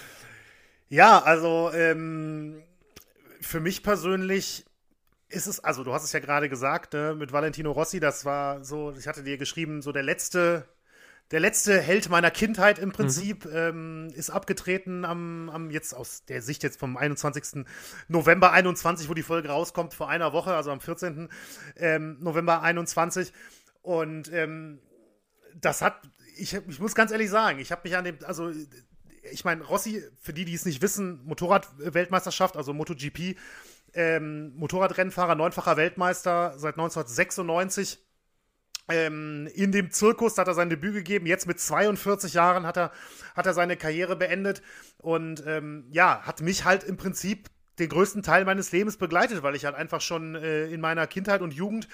Ja, 0.89 1.23
also 1.23 1.71
ähm, 1.73 2.63
für 3.41 3.61
mich 3.61 3.83
persönlich 3.83 4.65
ist 5.29 5.47
es, 5.47 5.61
also 5.61 5.85
du 5.85 5.93
hast 5.93 6.05
es 6.05 6.13
ja 6.13 6.21
gerade 6.21 6.49
gesagt, 6.49 6.93
ne, 6.93 7.15
mit 7.15 7.33
Valentino 7.33 7.73
Rossi, 7.73 8.01
das 8.01 8.25
war 8.25 8.65
so, 8.65 8.95
ich 8.97 9.09
hatte 9.09 9.23
dir 9.23 9.37
geschrieben, 9.37 9.83
so 9.83 9.93
der 9.93 10.03
letzte, 10.03 10.69
der 11.31 11.41
letzte 11.41 11.81
Held 11.81 12.09
meiner 12.09 12.31
Kindheit 12.31 12.79
im 12.79 12.93
Prinzip, 12.93 13.45
mhm. 13.47 13.51
ähm, 13.55 14.09
ist 14.15 14.31
abgetreten 14.31 15.05
am, 15.05 15.51
am, 15.51 15.71
jetzt 15.71 15.95
aus 15.95 16.25
der 16.27 16.43
Sicht 16.43 16.63
jetzt 16.63 16.79
vom 16.79 16.97
21. 16.97 17.65
November 18.09 18.53
21, 18.53 19.09
wo 19.09 19.15
die 19.15 19.23
Folge 19.23 19.49
rauskommt, 19.49 19.95
vor 19.95 20.09
einer 20.09 20.33
Woche, 20.33 20.55
also 20.55 20.71
am 20.71 20.81
14. 20.81 21.29
Ähm, 21.77 22.19
November 22.21 22.63
21. 22.63 23.33
Und 23.83 24.33
ähm, 24.33 24.79
das 25.55 25.83
hat, 25.83 26.01
ich, 26.37 26.55
ich 26.55 26.79
muss 26.79 26.95
ganz 26.95 27.11
ehrlich 27.11 27.31
sagen, 27.31 27.59
ich 27.59 27.73
habe 27.73 27.83
mich 27.85 27.97
an 27.97 28.05
dem, 28.05 28.19
also 28.25 28.53
ich 29.33 29.45
meine, 29.45 29.63
Rossi, 29.65 30.03
für 30.21 30.33
die, 30.33 30.45
die 30.45 30.55
es 30.55 30.65
nicht 30.65 30.83
wissen, 30.83 31.25
Motorrad-Weltmeisterschaft, 31.25 32.57
also 32.57 32.73
MotoGP, 32.73 33.37
ähm, 33.95 34.55
Motorradrennfahrer, 34.57 35.35
neunfacher 35.35 35.77
Weltmeister 35.77 36.55
seit 36.57 36.75
1996. 36.75 37.99
Ähm, 38.89 39.49
in 39.55 39.73
dem 39.73 39.91
Zirkus 39.91 40.37
hat 40.37 40.47
er 40.47 40.55
sein 40.55 40.69
Debüt 40.69 40.95
gegeben. 40.95 41.27
Jetzt 41.27 41.47
mit 41.47 41.59
42 41.59 42.35
Jahren 42.35 42.67
hat 42.67 42.77
er, 42.77 42.93
hat 43.35 43.47
er 43.47 43.55
seine 43.55 43.77
Karriere 43.77 44.17
beendet. 44.17 44.63
Und 44.99 45.45
ähm, 45.47 45.87
ja, 45.91 46.23
hat 46.23 46.43
mich 46.43 46.65
halt 46.65 46.85
im 46.85 46.97
Prinzip 46.97 47.49
den 47.79 47.89
größten 47.89 48.23
Teil 48.23 48.45
meines 48.45 48.73
Lebens 48.73 48.97
begleitet, 48.97 49.43
weil 49.43 49.55
ich 49.55 49.65
halt 49.65 49.75
einfach 49.75 50.01
schon 50.01 50.35
äh, 50.35 50.67
in 50.67 50.81
meiner 50.81 51.07
Kindheit 51.07 51.41
und 51.41 51.55
Jugend 51.55 51.89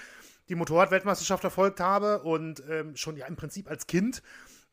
die 0.49 0.55
Motorrad-Weltmeisterschaft 0.55 1.41
verfolgt 1.41 1.79
habe 1.79 2.23
und 2.23 2.61
ähm, 2.69 2.95
schon 2.95 3.15
ja 3.15 3.25
im 3.25 3.35
Prinzip 3.35 3.69
als 3.69 3.87
Kind 3.87 4.21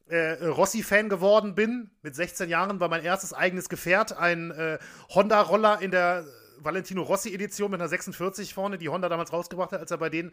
äh, 0.09 0.45
Rossi-Fan 0.45 1.09
geworden 1.09 1.55
bin. 1.55 1.91
Mit 2.03 2.15
16 2.15 2.49
Jahren 2.49 2.81
war 2.81 2.89
mein 2.89 3.05
erstes 3.05 3.33
eigenes 3.33 3.69
Gefährt 3.69 4.17
ein 4.17 4.51
äh, 4.51 4.79
Honda-Roller 5.11 5.81
in 5.81 5.91
der 5.91 6.25
Valentino 6.61 7.03
Rossi-Edition 7.03 7.71
mit 7.71 7.81
einer 7.81 7.89
46 7.89 8.55
vorne, 8.55 8.79
die 8.79 8.89
Honda 8.89 9.09
damals 9.09 9.33
rausgebracht 9.33 9.73
hat, 9.73 9.81
als 9.81 9.91
er 9.91 9.99
bei 9.99 10.11
denen 10.11 10.33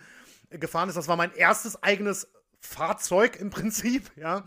äh, 0.49 0.57
gefahren 0.57 0.89
ist. 0.89 0.95
Das 0.95 1.07
war 1.07 1.17
mein 1.17 1.33
erstes 1.33 1.81
eigenes 1.83 2.27
Fahrzeug 2.59 3.35
im 3.37 3.49
Prinzip, 3.49 4.11
ja. 4.15 4.43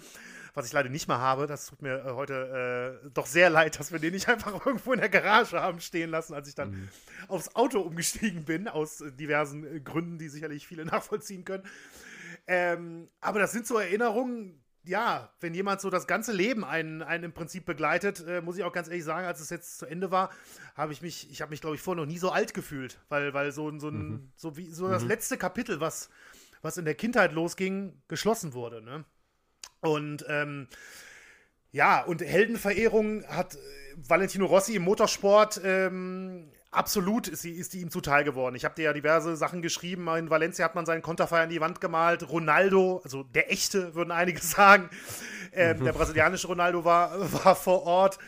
Was 0.55 0.66
ich 0.66 0.72
leider 0.72 0.89
nicht 0.89 1.07
mehr 1.07 1.18
habe. 1.18 1.47
Das 1.47 1.66
tut 1.66 1.83
mir 1.83 2.05
äh, 2.05 2.12
heute 2.14 3.01
äh, 3.05 3.11
doch 3.14 3.26
sehr 3.26 3.49
leid, 3.49 3.79
dass 3.79 3.93
wir 3.93 3.99
den 3.99 4.12
nicht 4.12 4.29
einfach 4.29 4.66
irgendwo 4.66 4.93
in 4.93 5.01
der 5.01 5.09
Garage 5.09 5.61
haben 5.61 5.81
stehen 5.81 6.11
lassen, 6.11 6.35
als 6.35 6.49
ich 6.49 6.55
dann 6.55 6.70
mhm. 6.70 6.89
aufs 7.29 7.55
Auto 7.55 7.81
umgestiegen 7.81 8.45
bin, 8.45 8.66
aus 8.66 9.01
äh, 9.01 9.12
diversen 9.12 9.85
Gründen, 9.85 10.18
die 10.18 10.29
sicherlich 10.29 10.66
viele 10.66 10.85
nachvollziehen 10.87 11.45
können. 11.45 11.64
Ähm, 12.47 13.09
aber 13.20 13.39
das 13.39 13.53
sind 13.53 13.66
so 13.66 13.79
Erinnerungen, 13.79 14.59
ja, 14.85 15.31
wenn 15.41 15.55
jemand 15.55 15.81
so 15.81 15.91
das 15.91 16.07
ganze 16.07 16.33
Leben 16.33 16.64
einen, 16.64 17.03
einen 17.03 17.24
im 17.24 17.33
Prinzip 17.33 17.64
begleitet, 17.64 18.24
äh, 18.26 18.41
muss 18.41 18.57
ich 18.57 18.64
auch 18.64 18.72
ganz 18.72 18.89
ehrlich 18.89 19.05
sagen, 19.05 19.26
als 19.26 19.41
es 19.41 19.51
jetzt 19.51 19.79
zu 19.79 19.87
Ende 19.87 20.11
war, 20.11 20.31
habe 20.74 20.93
ich 20.93 21.03
mich, 21.03 21.31
ich 21.31 21.43
habe 21.43 21.51
mich, 21.51 21.61
glaube 21.61 21.76
ich, 21.76 21.83
vorher 21.83 22.05
noch 22.05 22.11
nie 22.11 22.18
so 22.18 22.31
alt 22.31 22.55
gefühlt, 22.55 22.99
weil, 23.09 23.35
weil 23.35 23.53
so, 23.53 23.76
so 23.79 23.89
ein, 23.89 24.09
mhm. 24.09 24.33
so 24.37 24.57
wie, 24.57 24.70
so 24.70 24.89
das 24.89 25.03
mhm. 25.03 25.09
letzte 25.09 25.37
Kapitel, 25.37 25.81
was, 25.81 26.09
was 26.62 26.79
in 26.79 26.85
der 26.85 26.95
Kindheit 26.95 27.33
losging, 27.33 28.01
geschlossen 28.09 28.55
wurde, 28.55 28.83
ne? 28.83 29.05
Und, 29.81 30.24
ähm, 30.29 30.68
ja, 31.70 32.03
und 32.03 32.22
Heldenverehrung 32.22 33.24
hat 33.29 33.55
äh, 33.55 33.59
Valentino 33.97 34.47
Rossi 34.47 34.74
im 34.74 34.83
Motorsport 34.83 35.61
ähm, 35.62 36.51
Absolut 36.71 37.29
ist, 37.29 37.41
sie, 37.41 37.53
ist 37.53 37.73
die 37.73 37.81
ihm 37.81 37.91
zuteil 37.91 38.25
geworden. 38.25 38.55
Ich 38.55 38.64
habe 38.64 38.75
dir 38.75 38.83
ja 38.83 38.93
diverse 38.93 39.37
Sachen 39.37 39.62
geschrieben. 39.62 40.07
In 40.16 40.29
Valencia 40.29 40.66
hat 40.66 40.75
man 40.75 40.85
seinen 40.85 41.01
Konterfei 41.01 41.43
an 41.43 41.49
die 41.49 41.62
Wand 41.62 41.81
gemalt. 41.81 42.29
Ronaldo, 42.29 43.01
also 43.05 43.23
der 43.23 43.51
echte, 43.51 43.95
würden 43.95 44.11
einige 44.11 44.41
sagen. 44.43 44.91
Ähm, 45.53 45.83
der 45.83 45.93
brasilianische 45.93 46.47
Ronaldo 46.47 46.85
war, 46.85 47.12
war 47.45 47.57
vor 47.57 47.85
Ort. 47.85 48.19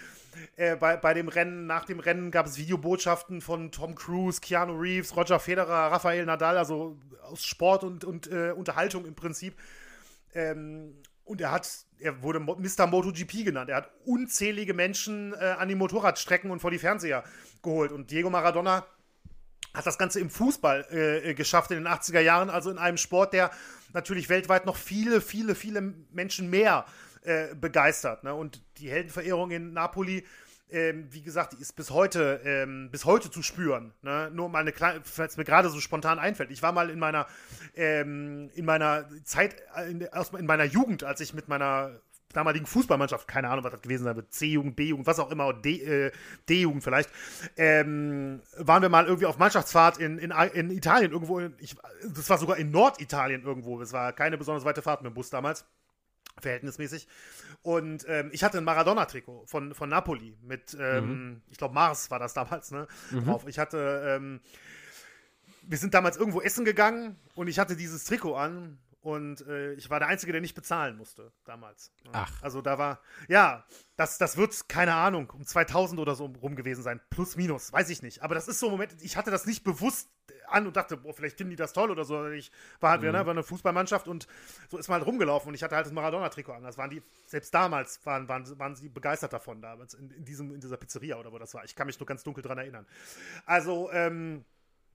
Äh, 0.57 0.77
bei, 0.77 0.97
bei 0.97 1.13
dem 1.13 1.29
Rennen, 1.29 1.67
nach 1.67 1.85
dem 1.85 2.01
Rennen 2.01 2.31
gab 2.31 2.47
es 2.47 2.57
Videobotschaften 2.57 3.41
von 3.43 3.73
Tom 3.73 3.95
Cruise, 3.95 4.41
Keanu 4.41 4.79
Reeves, 4.79 5.17
Roger 5.17 5.39
Federer, 5.39 5.93
Rafael 5.93 6.25
Nadal, 6.25 6.57
also 6.57 6.97
aus 7.23 7.45
Sport 7.45 7.85
und, 7.85 8.05
und 8.05 8.31
äh, 8.31 8.53
Unterhaltung 8.53 9.05
im 9.05 9.15
Prinzip. 9.15 9.55
Ähm, 10.35 10.95
und 11.25 11.41
er 11.41 11.51
hat, 11.51 11.69
er 12.01 12.23
wurde 12.23 12.41
Mr. 12.41 12.87
MotoGP 12.87 13.45
genannt. 13.45 13.71
Er 13.71 13.77
hat 13.77 13.91
unzählige 14.05 14.75
Menschen 14.75 15.35
äh, 15.35 15.57
an 15.59 15.69
die 15.69 15.75
Motorradstrecken 15.75 16.51
und 16.51 16.61
vor 16.61 16.71
die 16.71 16.79
Fernseher 16.79 17.25
geholt. 17.63 17.93
Und 17.93 18.11
Diego 18.11 18.31
Maradona 18.31 18.87
hat 19.75 19.87
das 19.87 19.99
Ganze 19.99 20.21
im 20.21 20.31
Fußball 20.31 20.87
äh, 20.91 21.35
geschafft 21.35 21.71
in 21.71 21.79
den 21.79 21.87
80er 21.87 22.21
Jahren, 22.21 22.51
also 22.51 22.71
in 22.71 22.79
einem 22.79 22.97
Sport, 22.97 23.33
der 23.33 23.51
natürlich 23.93 24.29
weltweit 24.29 24.67
noch 24.67 24.77
viele, 24.77 25.21
viele, 25.21 25.55
viele 25.55 25.81
Menschen 26.13 26.51
mehr 26.51 26.87
äh, 27.23 27.55
begeistert. 27.55 28.25
Ne? 28.25 28.35
Und 28.35 28.63
die 28.79 28.91
Heldenverehrung 28.91 29.51
in 29.51 29.73
Napoli 29.73 30.25
ähm, 30.73 31.09
wie 31.11 31.23
gesagt, 31.23 31.53
die 31.53 31.61
ist 31.61 31.75
bis 31.77 31.91
heute, 31.91 32.41
ähm, 32.45 32.89
bis 32.91 33.05
heute 33.05 33.31
zu 33.31 33.43
spüren. 33.43 33.93
Ne? 34.03 34.31
Nur 34.33 34.49
mal 34.49 34.61
eine 34.61 34.73
kleine, 34.73 35.01
falls 35.05 35.37
mir 35.37 35.45
gerade 35.45 35.69
so 35.69 35.81
spontan 35.81 36.19
einfällt. 36.19 36.51
Ich 36.51 36.63
war 36.63 36.73
mal 36.73 36.91
in 36.91 36.99
meiner, 36.99 37.27
ähm, 37.75 38.51
in 38.55 38.65
meiner 38.65 39.09
Zeit, 39.25 39.57
äh, 39.77 39.91
in, 39.91 40.01
in 40.01 40.47
meiner 40.47 40.65
Jugend, 40.65 41.05
als 41.05 41.21
ich 41.21 41.35
mit 41.35 41.49
meiner 41.49 42.01
damaligen 42.33 42.67
Fußballmannschaft, 42.67 43.27
keine 43.27 43.49
Ahnung, 43.49 43.65
was 43.65 43.73
das 43.73 43.83
gewesen 43.83 44.05
sein 44.05 44.17
wird, 44.17 44.33
C-Jugend, 44.33 44.77
B-Jugend, 44.77 45.07
was 45.07 45.19
auch 45.19 45.31
immer, 45.31 45.51
äh, 45.65 46.13
D-Jugend 46.49 46.85
vielleicht, 46.85 47.11
ähm, 47.57 48.41
waren 48.57 48.83
wir 48.83 48.89
mal 48.89 49.07
irgendwie 49.07 49.27
auf 49.27 49.39
Mannschaftsfahrt 49.39 49.99
in, 49.99 50.19
in, 50.19 50.31
in 50.31 50.71
Italien 50.71 51.13
irgendwo, 51.13 51.41
in, 51.41 51.55
ich, 51.59 51.75
das 52.15 52.31
war 52.31 52.39
sogar 52.39 52.57
in 52.57 52.71
Norditalien 52.71 53.43
irgendwo, 53.43 53.81
es 53.81 53.93
war 53.93 54.13
keine 54.13 54.39
besonders 54.39 54.65
weite 54.65 54.83
Fahrt 54.83 55.03
mit 55.03 55.11
dem 55.11 55.15
Bus 55.15 55.31
damals 55.31 55.65
verhältnismäßig. 56.39 57.09
Und 57.63 58.05
ähm, 58.09 58.31
ich 58.33 58.45
hatte 58.45 58.59
ein 58.59 58.65
Maradona-Trikot 58.65 59.47
von, 59.47 59.75
von 59.75 59.89
Napoli 59.89 60.37
mit, 60.43 60.77
ähm, 60.79 61.05
mhm. 61.09 61.43
ich 61.51 61.59
glaube, 61.59 61.75
Mars 61.75 62.11
war 62.11 62.19
das 62.19 62.35
damals, 62.35 62.71
ne? 62.71 62.87
Mhm. 63.11 63.25
Drauf. 63.25 63.47
Ich 63.47 63.59
hatte, 63.59 64.03
ähm, 64.07 64.41
wir 65.63 65.79
sind 65.79 65.95
damals 65.95 66.17
irgendwo 66.17 66.41
essen 66.41 66.65
gegangen 66.65 67.17
und 67.35 67.49
ich 67.49 67.59
hatte 67.59 67.77
dieses 67.77 68.05
Trikot 68.05 68.35
an 68.35 68.79
und 69.03 69.47
äh, 69.47 69.73
ich 69.75 69.89
war 69.89 69.99
der 69.99 70.09
Einzige, 70.09 70.33
der 70.33 70.43
nicht 70.43 70.55
bezahlen 70.55 70.97
musste 70.97 71.33
damals. 71.45 71.91
Ach. 72.13 72.43
Also 72.43 72.61
da 72.61 72.77
war, 72.77 73.01
ja, 73.29 73.65
das, 73.97 74.19
das 74.19 74.37
wird, 74.37 74.69
keine 74.69 74.95
Ahnung, 74.95 75.31
um 75.31 75.47
2000 75.47 75.99
oder 76.01 76.15
so 76.15 76.27
rum 76.27 76.55
gewesen 76.55 76.83
sein. 76.83 77.01
Plus, 77.09 77.37
minus, 77.37 77.73
weiß 77.73 77.89
ich 77.89 78.03
nicht. 78.03 78.23
Aber 78.23 78.35
das 78.35 78.47
ist 78.47 78.61
so 78.61 78.67
ein 78.67 78.73
Moment, 78.73 78.95
ich 79.01 79.17
hatte 79.17 79.31
das 79.31 79.47
nicht 79.47 79.65
bewusst 79.65 80.11
an 80.47 80.67
und 80.67 80.77
dachte, 80.77 80.97
boah, 80.97 81.13
vielleicht 81.13 81.37
finden 81.37 81.51
die 81.51 81.57
das 81.57 81.73
toll 81.73 81.91
oder 81.91 82.05
so. 82.05 82.29
Ich 82.29 82.51
war 82.81 82.93
halt, 82.93 83.03
mhm. 83.03 83.13
ne, 83.13 83.27
war 83.27 83.31
eine 83.31 83.43
Fußballmannschaft 83.43 84.09
und 84.09 84.27
so 84.69 84.79
ist 84.79 84.89
man 84.89 84.99
halt 84.99 85.07
rumgelaufen 85.07 85.49
und 85.49 85.55
ich 85.55 85.63
hatte 85.63 85.77
halt 85.77 85.87
das 85.87 85.93
Maradona-Trikot 85.93 86.53
an. 86.53 86.63
Das 86.63 86.79
waren 86.79 86.91
die, 86.91 87.03
selbst 87.27 87.55
damals 87.55 88.05
waren, 88.05 88.29
waren, 88.29 88.59
waren 88.59 88.77
sie 88.77 88.89
begeistert 88.89 89.33
davon, 89.33 89.61
damals 89.63 89.95
in, 89.95 90.11
in, 90.11 90.25
diesem, 90.25 90.55
in 90.55 90.61
dieser 90.61 90.77
Pizzeria 90.77 91.17
oder 91.17 91.33
wo 91.33 91.39
das 91.39 91.55
war. 91.55 91.65
Ich 91.65 91.75
kann 91.75 91.87
mich 91.87 91.99
nur 91.99 92.07
ganz 92.07 92.23
dunkel 92.23 92.43
dran 92.43 92.59
erinnern. 92.59 92.87
Also, 93.47 93.91
ähm, 93.93 94.45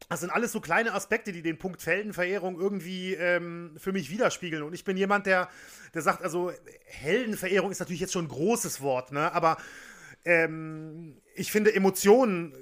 das 0.10 0.20
sind 0.20 0.30
alles 0.30 0.52
so 0.52 0.60
kleine 0.60 0.93
Aspekte, 0.93 1.32
die 1.32 1.41
den 1.41 1.58
Punkt 1.58 1.86
Heldenverehrung 1.86 2.60
irgendwie 2.60 3.14
ähm, 3.14 3.76
für 3.78 3.91
mich 3.91 4.12
widerspiegeln. 4.12 4.62
Und 4.62 4.74
ich 4.74 4.84
bin 4.84 4.98
jemand, 4.98 5.26
der, 5.26 5.50
der 5.93 6.02
sagt, 6.02 6.22
also 6.22 6.52
Heldenverehrung 6.86 7.72
ist 7.72 7.80
natürlich 7.80 8.02
jetzt 8.02 8.14
schon 8.14 8.26
ein 8.26 8.30
großes 8.30 8.82
Wort, 8.82 9.12
ne? 9.12 9.34
aber 9.34 9.58
ähm, 10.24 11.18
ich 11.34 11.52
finde, 11.52 11.74
Emotionen 11.74 12.54
äh, 12.54 12.58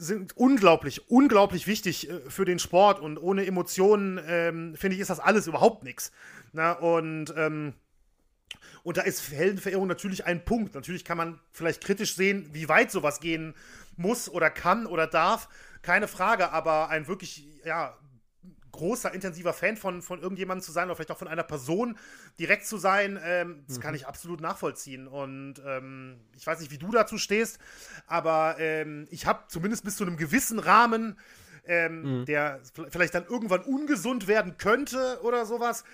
sind 0.00 0.36
unglaublich, 0.36 1.10
unglaublich 1.10 1.66
wichtig 1.66 2.08
äh, 2.08 2.20
für 2.28 2.44
den 2.44 2.58
Sport. 2.58 3.00
Und 3.00 3.18
ohne 3.18 3.46
Emotionen, 3.46 4.20
ähm, 4.26 4.74
finde 4.76 4.94
ich, 4.94 5.00
ist 5.00 5.10
das 5.10 5.20
alles 5.20 5.46
überhaupt 5.46 5.84
nichts. 5.84 6.12
Ne? 6.52 6.76
Und 6.78 7.34
ähm, 7.36 7.74
und 8.82 8.96
da 8.96 9.02
ist 9.02 9.30
Heldenverehrung 9.30 9.86
natürlich 9.86 10.24
ein 10.24 10.44
Punkt. 10.44 10.74
Natürlich 10.74 11.04
kann 11.04 11.18
man 11.18 11.38
vielleicht 11.52 11.84
kritisch 11.84 12.16
sehen, 12.16 12.48
wie 12.52 12.68
weit 12.68 12.90
sowas 12.90 13.20
gehen 13.20 13.54
muss 13.96 14.28
oder 14.28 14.48
kann 14.50 14.86
oder 14.86 15.06
darf 15.06 15.48
keine 15.82 16.08
Frage, 16.08 16.50
aber 16.52 16.88
ein 16.88 17.06
wirklich, 17.06 17.44
ja, 17.64 17.96
großer, 18.72 19.12
intensiver 19.12 19.52
Fan 19.52 19.76
von, 19.76 20.02
von 20.02 20.20
irgendjemandem 20.20 20.64
zu 20.64 20.72
sein 20.72 20.86
oder 20.86 20.96
vielleicht 20.96 21.10
auch 21.10 21.18
von 21.18 21.28
einer 21.28 21.42
Person 21.42 21.98
direkt 22.38 22.66
zu 22.66 22.78
sein, 22.78 23.18
ähm, 23.24 23.64
das 23.66 23.78
mhm. 23.78 23.82
kann 23.82 23.94
ich 23.94 24.06
absolut 24.06 24.40
nachvollziehen. 24.40 25.06
Und 25.06 25.54
ähm, 25.66 26.20
ich 26.36 26.46
weiß 26.46 26.60
nicht, 26.60 26.70
wie 26.70 26.78
du 26.78 26.90
dazu 26.90 27.18
stehst, 27.18 27.58
aber 28.06 28.56
ähm, 28.58 29.06
ich 29.10 29.26
habe 29.26 29.44
zumindest 29.48 29.84
bis 29.84 29.96
zu 29.96 30.04
einem 30.04 30.16
gewissen 30.16 30.58
Rahmen, 30.58 31.18
ähm, 31.66 32.20
mhm. 32.20 32.24
der 32.24 32.60
vielleicht 32.88 33.14
dann 33.14 33.26
irgendwann 33.26 33.60
ungesund 33.62 34.26
werden 34.26 34.56
könnte 34.56 35.20
oder 35.22 35.46
sowas, 35.46 35.84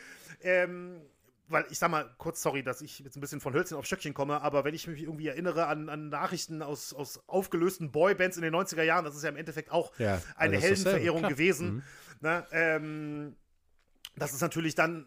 ähm, 0.42 1.00
weil 1.48 1.64
ich 1.70 1.78
sag 1.78 1.90
mal, 1.90 2.08
kurz, 2.18 2.42
sorry, 2.42 2.62
dass 2.62 2.80
ich 2.80 3.00
jetzt 3.00 3.16
ein 3.16 3.20
bisschen 3.20 3.40
von 3.40 3.54
Hölzchen 3.54 3.76
auf 3.76 3.86
Stöckchen 3.86 4.14
komme, 4.14 4.42
aber 4.42 4.64
wenn 4.64 4.74
ich 4.74 4.86
mich 4.86 5.02
irgendwie 5.02 5.28
erinnere 5.28 5.66
an, 5.66 5.88
an 5.88 6.08
Nachrichten 6.08 6.62
aus, 6.62 6.92
aus 6.92 7.20
aufgelösten 7.28 7.92
Boybands 7.92 8.36
in 8.36 8.42
den 8.42 8.54
90er 8.54 8.82
Jahren, 8.82 9.04
das 9.04 9.16
ist 9.16 9.22
ja 9.22 9.28
im 9.28 9.36
Endeffekt 9.36 9.70
auch 9.70 9.92
ja, 9.98 10.20
eine 10.36 10.56
also 10.56 10.66
Heldenverehrung 10.66 11.22
gewesen. 11.22 11.74
Mhm. 11.74 11.82
Ne, 12.20 12.46
ähm, 12.50 13.36
das 14.16 14.32
ist 14.32 14.40
natürlich 14.40 14.74
dann 14.74 15.06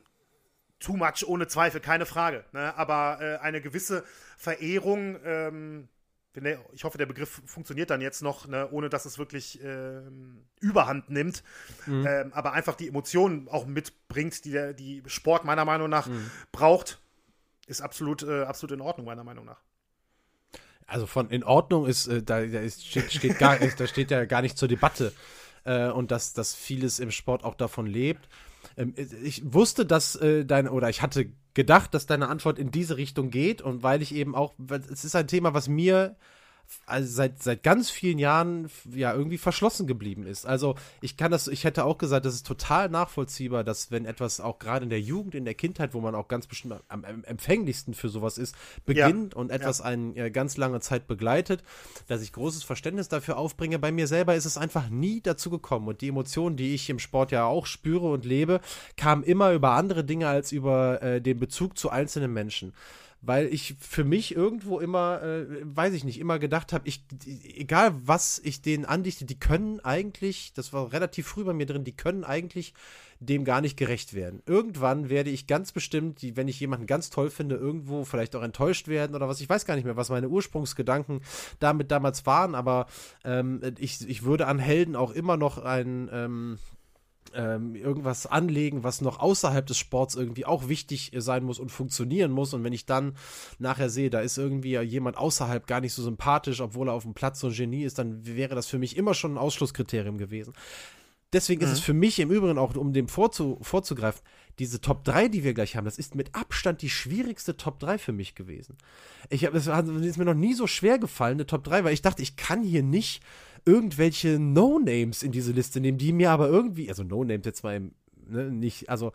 too 0.79 0.95
much, 0.95 1.27
ohne 1.27 1.47
Zweifel, 1.47 1.81
keine 1.81 2.05
Frage. 2.05 2.45
Ne? 2.51 2.75
Aber 2.77 3.19
äh, 3.21 3.37
eine 3.37 3.61
gewisse 3.61 4.03
Verehrung 4.37 5.19
ähm, 5.23 5.89
der, 6.35 6.59
ich 6.73 6.83
hoffe, 6.83 6.97
der 6.97 7.05
Begriff 7.05 7.41
funktioniert 7.45 7.89
dann 7.89 8.01
jetzt 8.01 8.21
noch, 8.21 8.47
ne, 8.47 8.69
ohne 8.71 8.89
dass 8.89 9.05
es 9.05 9.17
wirklich 9.17 9.61
ähm, 9.63 10.45
Überhand 10.59 11.09
nimmt, 11.09 11.43
mhm. 11.85 12.05
ähm, 12.07 12.33
aber 12.33 12.53
einfach 12.53 12.75
die 12.75 12.87
Emotionen 12.87 13.47
auch 13.49 13.65
mitbringt, 13.65 14.45
die 14.45 14.51
der 14.51 14.73
die 14.73 15.03
Sport 15.07 15.43
meiner 15.45 15.65
Meinung 15.65 15.89
nach 15.89 16.07
mhm. 16.07 16.29
braucht, 16.51 16.99
ist 17.67 17.81
absolut, 17.81 18.23
äh, 18.23 18.43
absolut 18.43 18.73
in 18.73 18.81
Ordnung, 18.81 19.05
meiner 19.05 19.23
Meinung 19.23 19.45
nach. 19.45 19.61
Also 20.85 21.05
von 21.05 21.29
in 21.29 21.43
Ordnung 21.43 21.85
ist, 21.85 22.07
äh, 22.07 22.23
da, 22.23 22.45
da 22.45 22.59
ist, 22.59 22.85
steht, 22.85 23.11
steht 23.11 23.37
gar, 23.37 23.57
da 23.77 23.87
steht 23.87 24.11
ja 24.11 24.25
gar 24.25 24.41
nicht 24.41 24.57
zur 24.57 24.67
Debatte. 24.67 25.13
Äh, 25.63 25.89
und 25.89 26.11
dass, 26.11 26.33
dass 26.33 26.55
vieles 26.55 26.99
im 26.99 27.11
Sport 27.11 27.43
auch 27.43 27.55
davon 27.55 27.85
lebt. 27.85 28.27
Ähm, 28.77 28.93
ich 28.95 29.53
wusste, 29.53 29.85
dass 29.85 30.15
äh, 30.15 30.45
deine, 30.45 30.71
oder 30.71 30.89
ich 30.89 31.01
hatte 31.01 31.31
gedacht, 31.53 31.93
dass 31.93 32.05
deine 32.05 32.29
Antwort 32.29 32.59
in 32.59 32.71
diese 32.71 32.97
Richtung 32.97 33.29
geht 33.31 33.61
und 33.61 33.83
weil 33.83 34.01
ich 34.01 34.13
eben 34.13 34.35
auch, 34.35 34.53
es 34.91 35.03
ist 35.03 35.15
ein 35.15 35.27
Thema, 35.27 35.53
was 35.53 35.67
mir 35.67 36.15
also 36.85 37.11
seit, 37.11 37.41
seit 37.41 37.63
ganz 37.63 37.89
vielen 37.89 38.19
Jahren 38.19 38.69
ja 38.93 39.13
irgendwie 39.13 39.37
verschlossen 39.37 39.87
geblieben 39.87 40.25
ist. 40.25 40.45
Also 40.45 40.75
ich 41.01 41.17
kann 41.17 41.31
das, 41.31 41.47
ich 41.47 41.63
hätte 41.63 41.85
auch 41.85 41.97
gesagt, 41.97 42.25
das 42.25 42.33
ist 42.33 42.47
total 42.47 42.89
nachvollziehbar, 42.89 43.63
dass 43.63 43.91
wenn 43.91 44.05
etwas 44.05 44.39
auch 44.39 44.59
gerade 44.59 44.83
in 44.83 44.89
der 44.89 45.01
Jugend, 45.01 45.35
in 45.35 45.45
der 45.45 45.53
Kindheit, 45.53 45.93
wo 45.93 46.01
man 46.01 46.15
auch 46.15 46.27
ganz 46.27 46.47
bestimmt 46.47 46.75
am, 46.87 47.05
am 47.05 47.23
empfänglichsten 47.23 47.93
für 47.93 48.09
sowas 48.09 48.37
ist, 48.37 48.55
beginnt 48.85 49.33
ja. 49.33 49.39
und 49.39 49.51
etwas 49.51 49.79
ja. 49.79 49.85
einen 49.85 50.15
äh, 50.15 50.31
ganz 50.31 50.57
lange 50.57 50.79
Zeit 50.79 51.07
begleitet, 51.07 51.63
dass 52.07 52.21
ich 52.21 52.33
großes 52.33 52.63
Verständnis 52.63 53.07
dafür 53.07 53.37
aufbringe. 53.37 53.79
Bei 53.79 53.91
mir 53.91 54.07
selber 54.07 54.35
ist 54.35 54.45
es 54.45 54.57
einfach 54.57 54.89
nie 54.89 55.21
dazu 55.21 55.49
gekommen 55.49 55.87
und 55.87 56.01
die 56.01 56.09
Emotionen, 56.09 56.57
die 56.57 56.73
ich 56.73 56.89
im 56.89 56.99
Sport 56.99 57.31
ja 57.31 57.45
auch 57.45 57.65
spüre 57.65 58.11
und 58.11 58.25
lebe, 58.25 58.61
kamen 58.97 59.23
immer 59.23 59.53
über 59.53 59.71
andere 59.71 60.03
Dinge 60.03 60.27
als 60.27 60.51
über 60.51 61.01
äh, 61.01 61.21
den 61.21 61.39
Bezug 61.39 61.77
zu 61.77 61.89
einzelnen 61.89 62.33
Menschen 62.33 62.73
weil 63.21 63.47
ich 63.47 63.75
für 63.79 64.03
mich 64.03 64.35
irgendwo 64.35 64.79
immer, 64.79 65.21
äh, 65.21 65.45
weiß 65.63 65.93
ich 65.93 66.03
nicht, 66.03 66.19
immer 66.19 66.39
gedacht 66.39 66.71
habe, 66.71 66.87
ich, 66.87 67.03
egal 67.25 67.93
was 68.05 68.39
ich 68.43 68.61
denen 68.61 68.85
andichte, 68.85 69.25
die 69.25 69.39
können 69.39 69.79
eigentlich, 69.81 70.53
das 70.53 70.71
war 70.71 70.93
relativ 70.93 71.27
früh 71.27 71.43
bei 71.43 71.53
mir 71.53 71.65
drin, 71.65 71.83
die 71.83 71.95
können 71.95 72.23
eigentlich 72.23 72.73
dem 73.19 73.43
gar 73.43 73.59
nicht 73.59 73.75
gerecht 73.75 74.13
werden. 74.13 74.41
Irgendwann 74.45 75.09
werde 75.09 75.29
ich 75.29 75.45
ganz 75.45 75.73
bestimmt, 75.73 76.19
wenn 76.37 76.47
ich 76.47 76.59
jemanden 76.59 76.87
ganz 76.87 77.09
toll 77.09 77.29
finde, 77.29 77.55
irgendwo 77.55 78.05
vielleicht 78.05 78.35
auch 78.35 78.43
enttäuscht 78.43 78.87
werden 78.87 79.13
oder 79.13 79.27
was. 79.27 79.41
Ich 79.41 79.49
weiß 79.49 79.65
gar 79.65 79.75
nicht 79.75 79.83
mehr, 79.83 79.97
was 79.97 80.09
meine 80.09 80.29
Ursprungsgedanken 80.29 81.21
damit 81.59 81.91
damals 81.91 82.25
waren, 82.25 82.55
aber 82.55 82.87
ähm, 83.25 83.61
ich, 83.77 84.07
ich 84.07 84.23
würde 84.23 84.47
an 84.47 84.59
Helden 84.59 84.95
auch 84.95 85.11
immer 85.11 85.35
noch 85.35 85.57
ein, 85.57 86.09
ähm, 86.13 86.59
ähm, 87.35 87.75
irgendwas 87.75 88.25
anlegen, 88.25 88.83
was 88.83 89.01
noch 89.01 89.19
außerhalb 89.19 89.65
des 89.65 89.77
Sports 89.77 90.15
irgendwie 90.15 90.45
auch 90.45 90.67
wichtig 90.67 91.11
sein 91.15 91.43
muss 91.43 91.59
und 91.59 91.69
funktionieren 91.71 92.31
muss. 92.31 92.53
Und 92.53 92.63
wenn 92.63 92.73
ich 92.73 92.85
dann 92.85 93.15
nachher 93.57 93.89
sehe, 93.89 94.09
da 94.09 94.19
ist 94.19 94.37
irgendwie 94.37 94.77
jemand 94.79 95.17
außerhalb 95.17 95.67
gar 95.67 95.81
nicht 95.81 95.93
so 95.93 96.03
sympathisch, 96.03 96.61
obwohl 96.61 96.89
er 96.89 96.93
auf 96.93 97.03
dem 97.03 97.13
Platz 97.13 97.39
so 97.39 97.47
ein 97.47 97.53
Genie 97.53 97.83
ist, 97.83 97.99
dann 97.99 98.25
wäre 98.25 98.55
das 98.55 98.67
für 98.67 98.79
mich 98.79 98.97
immer 98.97 99.13
schon 99.13 99.33
ein 99.33 99.37
Ausschlusskriterium 99.37 100.17
gewesen. 100.17 100.53
Deswegen 101.33 101.61
mhm. 101.61 101.67
ist 101.67 101.73
es 101.73 101.79
für 101.79 101.93
mich 101.93 102.19
im 102.19 102.31
Übrigen 102.31 102.57
auch, 102.57 102.75
um 102.75 102.93
dem 102.93 103.07
vorzu, 103.07 103.59
vorzugreifen, 103.61 104.21
diese 104.59 104.81
Top 104.81 105.03
3, 105.05 105.29
die 105.29 105.43
wir 105.43 105.53
gleich 105.53 105.75
haben, 105.75 105.85
das 105.85 105.97
ist 105.97 106.15
mit 106.15 106.35
Abstand 106.35 106.81
die 106.81 106.89
schwierigste 106.89 107.57
Top 107.57 107.79
3 107.79 107.97
für 107.97 108.11
mich 108.11 108.35
gewesen. 108.35 108.77
Ich 109.29 109.45
hab, 109.45 109.55
es 109.55 109.67
ist 109.67 110.17
mir 110.17 110.25
noch 110.25 110.33
nie 110.33 110.53
so 110.53 110.67
schwer 110.67 110.99
gefallen, 110.99 111.35
eine 111.35 111.47
Top 111.47 111.63
3, 111.63 111.83
weil 111.83 111.93
ich 111.93 112.01
dachte, 112.01 112.21
ich 112.21 112.35
kann 112.35 112.61
hier 112.63 112.83
nicht 112.83 113.23
irgendwelche 113.65 114.37
No-Names 114.39 115.23
in 115.23 115.31
diese 115.31 115.53
Liste 115.53 115.79
nehmen, 115.79 115.97
die 115.97 116.13
mir 116.13 116.31
aber 116.31 116.49
irgendwie, 116.49 116.89
also 116.89 117.03
No-Names 117.03 117.45
jetzt 117.45 117.63
mal 117.63 117.91
ne, 118.27 118.51
nicht, 118.51 118.89
also 118.89 119.13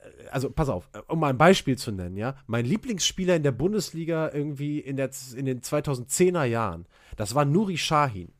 äh, 0.00 0.28
also 0.30 0.50
pass 0.50 0.68
auf, 0.68 0.88
um 1.08 1.20
mal 1.20 1.30
ein 1.30 1.38
Beispiel 1.38 1.76
zu 1.76 1.92
nennen, 1.92 2.16
ja, 2.16 2.36
mein 2.46 2.64
Lieblingsspieler 2.64 3.36
in 3.36 3.42
der 3.42 3.52
Bundesliga 3.52 4.30
irgendwie 4.32 4.78
in, 4.78 4.96
der, 4.96 5.10
in 5.36 5.44
den 5.44 5.60
2010er 5.60 6.44
Jahren, 6.44 6.86
das 7.16 7.34
war 7.34 7.44
Nuri 7.44 7.76
Shahin. 7.76 8.32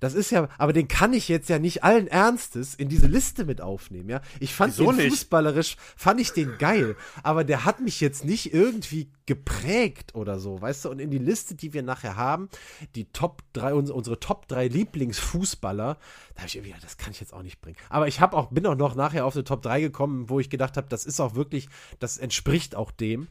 Das 0.00 0.14
ist 0.14 0.30
ja, 0.30 0.48
aber 0.58 0.72
den 0.72 0.88
kann 0.88 1.12
ich 1.12 1.28
jetzt 1.28 1.48
ja 1.48 1.58
nicht 1.58 1.84
allen 1.84 2.06
Ernstes 2.06 2.74
in 2.74 2.88
diese 2.88 3.06
Liste 3.06 3.44
mit 3.44 3.60
aufnehmen, 3.60 4.08
ja. 4.08 4.20
Ich 4.40 4.54
fand 4.54 4.72
Wieso 4.74 4.90
den 4.92 4.96
nicht? 4.96 5.10
fußballerisch, 5.10 5.76
fand 5.96 6.20
ich 6.20 6.32
den 6.32 6.58
geil, 6.58 6.96
aber 7.22 7.44
der 7.44 7.64
hat 7.64 7.80
mich 7.80 8.00
jetzt 8.00 8.24
nicht 8.24 8.52
irgendwie 8.52 9.10
geprägt 9.26 10.14
oder 10.14 10.38
so, 10.38 10.60
weißt 10.60 10.84
du? 10.84 10.90
Und 10.90 10.98
in 10.98 11.10
die 11.10 11.18
Liste, 11.18 11.54
die 11.54 11.72
wir 11.72 11.82
nachher 11.82 12.16
haben, 12.16 12.48
die 12.94 13.04
Top 13.12 13.42
3, 13.52 13.74
unsere 13.74 14.18
Top 14.18 14.48
3 14.48 14.68
Lieblingsfußballer, 14.68 15.98
da 16.34 16.38
habe 16.38 16.48
ich 16.48 16.56
irgendwie, 16.56 16.72
ja, 16.72 16.76
das 16.82 16.96
kann 16.96 17.12
ich 17.12 17.20
jetzt 17.20 17.32
auch 17.32 17.42
nicht 17.42 17.60
bringen. 17.60 17.76
Aber 17.88 18.08
ich 18.08 18.20
habe 18.20 18.36
auch, 18.36 18.50
bin 18.50 18.66
auch 18.66 18.76
noch 18.76 18.94
nachher 18.94 19.24
auf 19.26 19.34
eine 19.34 19.44
Top 19.44 19.62
3 19.62 19.80
gekommen, 19.80 20.28
wo 20.28 20.40
ich 20.40 20.50
gedacht 20.50 20.76
habe, 20.76 20.88
das 20.88 21.04
ist 21.04 21.20
auch 21.20 21.34
wirklich, 21.34 21.68
das 21.98 22.18
entspricht 22.18 22.74
auch 22.74 22.90
dem 22.90 23.28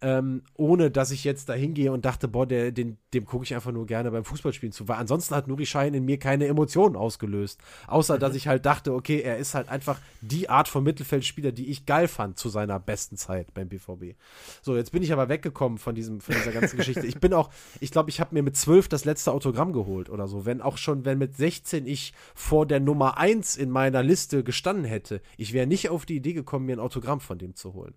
ähm, 0.00 0.42
ohne 0.54 0.90
dass 0.90 1.10
ich 1.10 1.24
jetzt 1.24 1.48
da 1.48 1.54
hingehe 1.54 1.90
und 1.90 2.04
dachte, 2.04 2.28
boah, 2.28 2.46
der, 2.46 2.70
den, 2.70 2.98
dem 3.14 3.24
gucke 3.24 3.44
ich 3.44 3.54
einfach 3.54 3.72
nur 3.72 3.86
gerne 3.86 4.10
beim 4.10 4.24
Fußballspielen 4.24 4.72
zu. 4.72 4.86
Weil 4.86 4.98
ansonsten 4.98 5.34
hat 5.34 5.48
Nuri 5.48 5.66
Schein 5.66 5.92
in 5.94 6.04
mir 6.04 6.18
keine 6.18 6.46
Emotionen 6.46 6.94
ausgelöst. 6.94 7.60
Außer, 7.88 8.14
mhm. 8.14 8.20
dass 8.20 8.34
ich 8.36 8.46
halt 8.46 8.64
dachte, 8.64 8.94
okay, 8.94 9.20
er 9.20 9.38
ist 9.38 9.54
halt 9.54 9.68
einfach 9.68 9.98
die 10.20 10.48
Art 10.48 10.68
von 10.68 10.84
Mittelfeldspieler, 10.84 11.50
die 11.50 11.66
ich 11.66 11.84
geil 11.84 12.06
fand 12.06 12.38
zu 12.38 12.48
seiner 12.48 12.78
besten 12.78 13.16
Zeit 13.16 13.52
beim 13.54 13.68
BVB. 13.68 14.16
So, 14.62 14.76
jetzt 14.76 14.92
bin 14.92 15.02
ich 15.02 15.12
aber 15.12 15.28
weggekommen 15.28 15.78
von, 15.78 15.96
diesem, 15.96 16.20
von 16.20 16.34
dieser 16.34 16.52
ganzen 16.52 16.76
Geschichte. 16.76 17.06
Ich 17.06 17.18
bin 17.18 17.34
auch, 17.34 17.50
ich 17.80 17.90
glaube, 17.90 18.10
ich 18.10 18.20
habe 18.20 18.34
mir 18.34 18.42
mit 18.42 18.56
zwölf 18.56 18.88
das 18.88 19.04
letzte 19.04 19.32
Autogramm 19.32 19.72
geholt 19.72 20.10
oder 20.10 20.28
so. 20.28 20.46
Wenn 20.46 20.62
auch 20.62 20.78
schon, 20.78 21.04
wenn 21.04 21.18
mit 21.18 21.36
16 21.36 21.86
ich 21.86 22.12
vor 22.34 22.66
der 22.66 22.78
Nummer 22.78 23.18
1 23.18 23.56
in 23.56 23.70
meiner 23.70 24.04
Liste 24.04 24.44
gestanden 24.44 24.84
hätte, 24.84 25.20
ich 25.36 25.52
wäre 25.52 25.66
nicht 25.66 25.88
auf 25.88 26.06
die 26.06 26.16
Idee 26.16 26.34
gekommen, 26.34 26.66
mir 26.66 26.76
ein 26.76 26.80
Autogramm 26.80 27.20
von 27.20 27.38
dem 27.38 27.56
zu 27.56 27.74
holen 27.74 27.94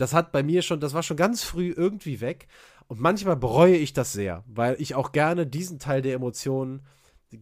das 0.00 0.14
hat 0.14 0.32
bei 0.32 0.42
mir 0.42 0.62
schon, 0.62 0.80
das 0.80 0.94
war 0.94 1.02
schon 1.02 1.16
ganz 1.16 1.42
früh 1.42 1.72
irgendwie 1.76 2.20
weg. 2.20 2.48
Und 2.88 3.00
manchmal 3.00 3.36
bereue 3.36 3.76
ich 3.76 3.92
das 3.92 4.12
sehr, 4.12 4.42
weil 4.46 4.76
ich 4.78 4.94
auch 4.94 5.12
gerne 5.12 5.46
diesen 5.46 5.78
Teil 5.78 6.02
der 6.02 6.14
Emotionen 6.14 6.80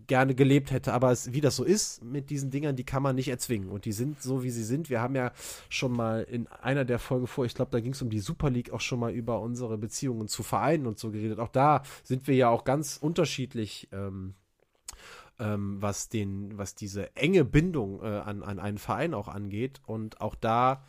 gerne 0.07 0.35
gelebt 0.35 0.71
hätte. 0.73 0.93
Aber 0.93 1.13
es, 1.13 1.33
wie 1.33 1.41
das 1.41 1.57
so 1.57 1.65
ist 1.65 2.05
mit 2.05 2.31
diesen 2.31 2.51
Dingern, 2.51 2.77
die 2.77 2.85
kann 2.85 3.03
man 3.03 3.15
nicht 3.15 3.29
erzwingen. 3.29 3.71
Und 3.71 3.85
die 3.85 3.93
sind 3.93 4.21
so, 4.21 4.43
wie 4.43 4.51
sie 4.51 4.65
sind. 4.65 4.91
Wir 4.91 5.01
haben 5.01 5.15
ja 5.15 5.33
schon 5.69 5.93
mal 5.93 6.23
in 6.25 6.49
einer 6.49 6.85
der 6.85 6.99
Folgen 6.99 7.27
vor, 7.27 7.47
ich 7.47 7.55
glaube, 7.55 7.71
da 7.71 7.81
ging 7.81 7.93
es 7.93 8.03
um 8.03 8.11
die 8.11 8.19
Super 8.19 8.51
League 8.51 8.73
auch 8.73 8.81
schon 8.81 8.99
mal 8.99 9.13
über 9.13 9.41
unsere 9.41 9.79
Beziehungen 9.79 10.29
zu 10.29 10.43
Vereinen 10.43 10.87
und 10.87 10.99
so 10.99 11.11
geredet. 11.11 11.39
Auch 11.39 11.49
da 11.49 11.83
sind 12.03 12.27
wir 12.27 12.35
ja 12.35 12.51
auch 12.51 12.65
ganz 12.65 12.99
unterschiedlich. 13.01 13.89
Ähm, 13.93 14.35
ähm, 15.41 15.81
was 15.81 16.09
den, 16.09 16.59
was 16.59 16.75
diese 16.75 17.15
enge 17.17 17.45
Bindung 17.45 18.03
äh, 18.03 18.07
an, 18.07 18.43
an 18.43 18.59
einen 18.59 18.79
Verein 18.79 19.15
auch 19.15 19.29
angeht. 19.29 19.81
Und 19.87 20.21
auch 20.21 20.35
da 20.35 20.85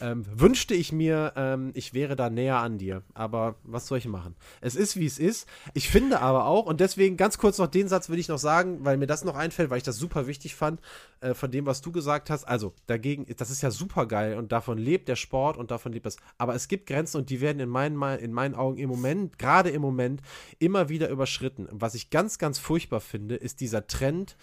ähm, 0.00 0.24
wünschte 0.28 0.74
ich 0.74 0.92
mir, 0.92 1.32
ähm, 1.36 1.70
ich 1.74 1.94
wäre 1.94 2.16
da 2.16 2.30
näher 2.30 2.58
an 2.58 2.78
dir. 2.78 3.02
Aber 3.14 3.56
was 3.62 3.86
soll 3.86 3.98
ich 3.98 4.06
machen? 4.06 4.34
Es 4.60 4.74
ist, 4.74 4.96
wie 4.96 5.06
es 5.06 5.18
ist. 5.18 5.48
Ich 5.74 5.88
finde 5.88 6.20
aber 6.20 6.46
auch, 6.46 6.66
und 6.66 6.80
deswegen 6.80 7.16
ganz 7.16 7.38
kurz 7.38 7.58
noch 7.58 7.66
den 7.66 7.88
Satz 7.88 8.08
will 8.08 8.18
ich 8.18 8.28
noch 8.28 8.38
sagen, 8.38 8.84
weil 8.84 8.96
mir 8.96 9.06
das 9.06 9.24
noch 9.24 9.36
einfällt, 9.36 9.70
weil 9.70 9.78
ich 9.78 9.84
das 9.84 9.96
super 9.96 10.26
wichtig 10.26 10.54
fand, 10.54 10.80
äh, 11.20 11.34
von 11.34 11.50
dem, 11.50 11.66
was 11.66 11.80
du 11.80 11.92
gesagt 11.92 12.30
hast. 12.30 12.44
Also, 12.44 12.74
dagegen, 12.86 13.26
das 13.36 13.50
ist 13.50 13.62
ja 13.62 13.70
super 13.70 14.06
geil 14.06 14.36
und 14.36 14.52
davon 14.52 14.78
lebt 14.78 15.08
der 15.08 15.16
Sport 15.16 15.56
und 15.56 15.70
davon 15.70 15.92
lebt 15.92 16.06
das. 16.06 16.16
Aber 16.38 16.54
es 16.54 16.68
gibt 16.68 16.86
Grenzen 16.86 17.18
und 17.18 17.30
die 17.30 17.40
werden 17.40 17.60
in 17.60 17.68
meinen, 17.68 18.00
in 18.18 18.32
meinen 18.32 18.54
Augen 18.54 18.78
im 18.78 18.88
Moment, 18.88 19.38
gerade 19.38 19.70
im 19.70 19.82
Moment, 19.82 20.20
immer 20.58 20.88
wieder 20.88 21.08
überschritten. 21.08 21.68
Was 21.70 21.94
ich 21.94 22.10
ganz, 22.10 22.38
ganz 22.38 22.58
furchtbar 22.58 23.00
finde, 23.00 23.36
ist 23.36 23.60
dieser 23.60 23.86
Trend, 23.86 24.36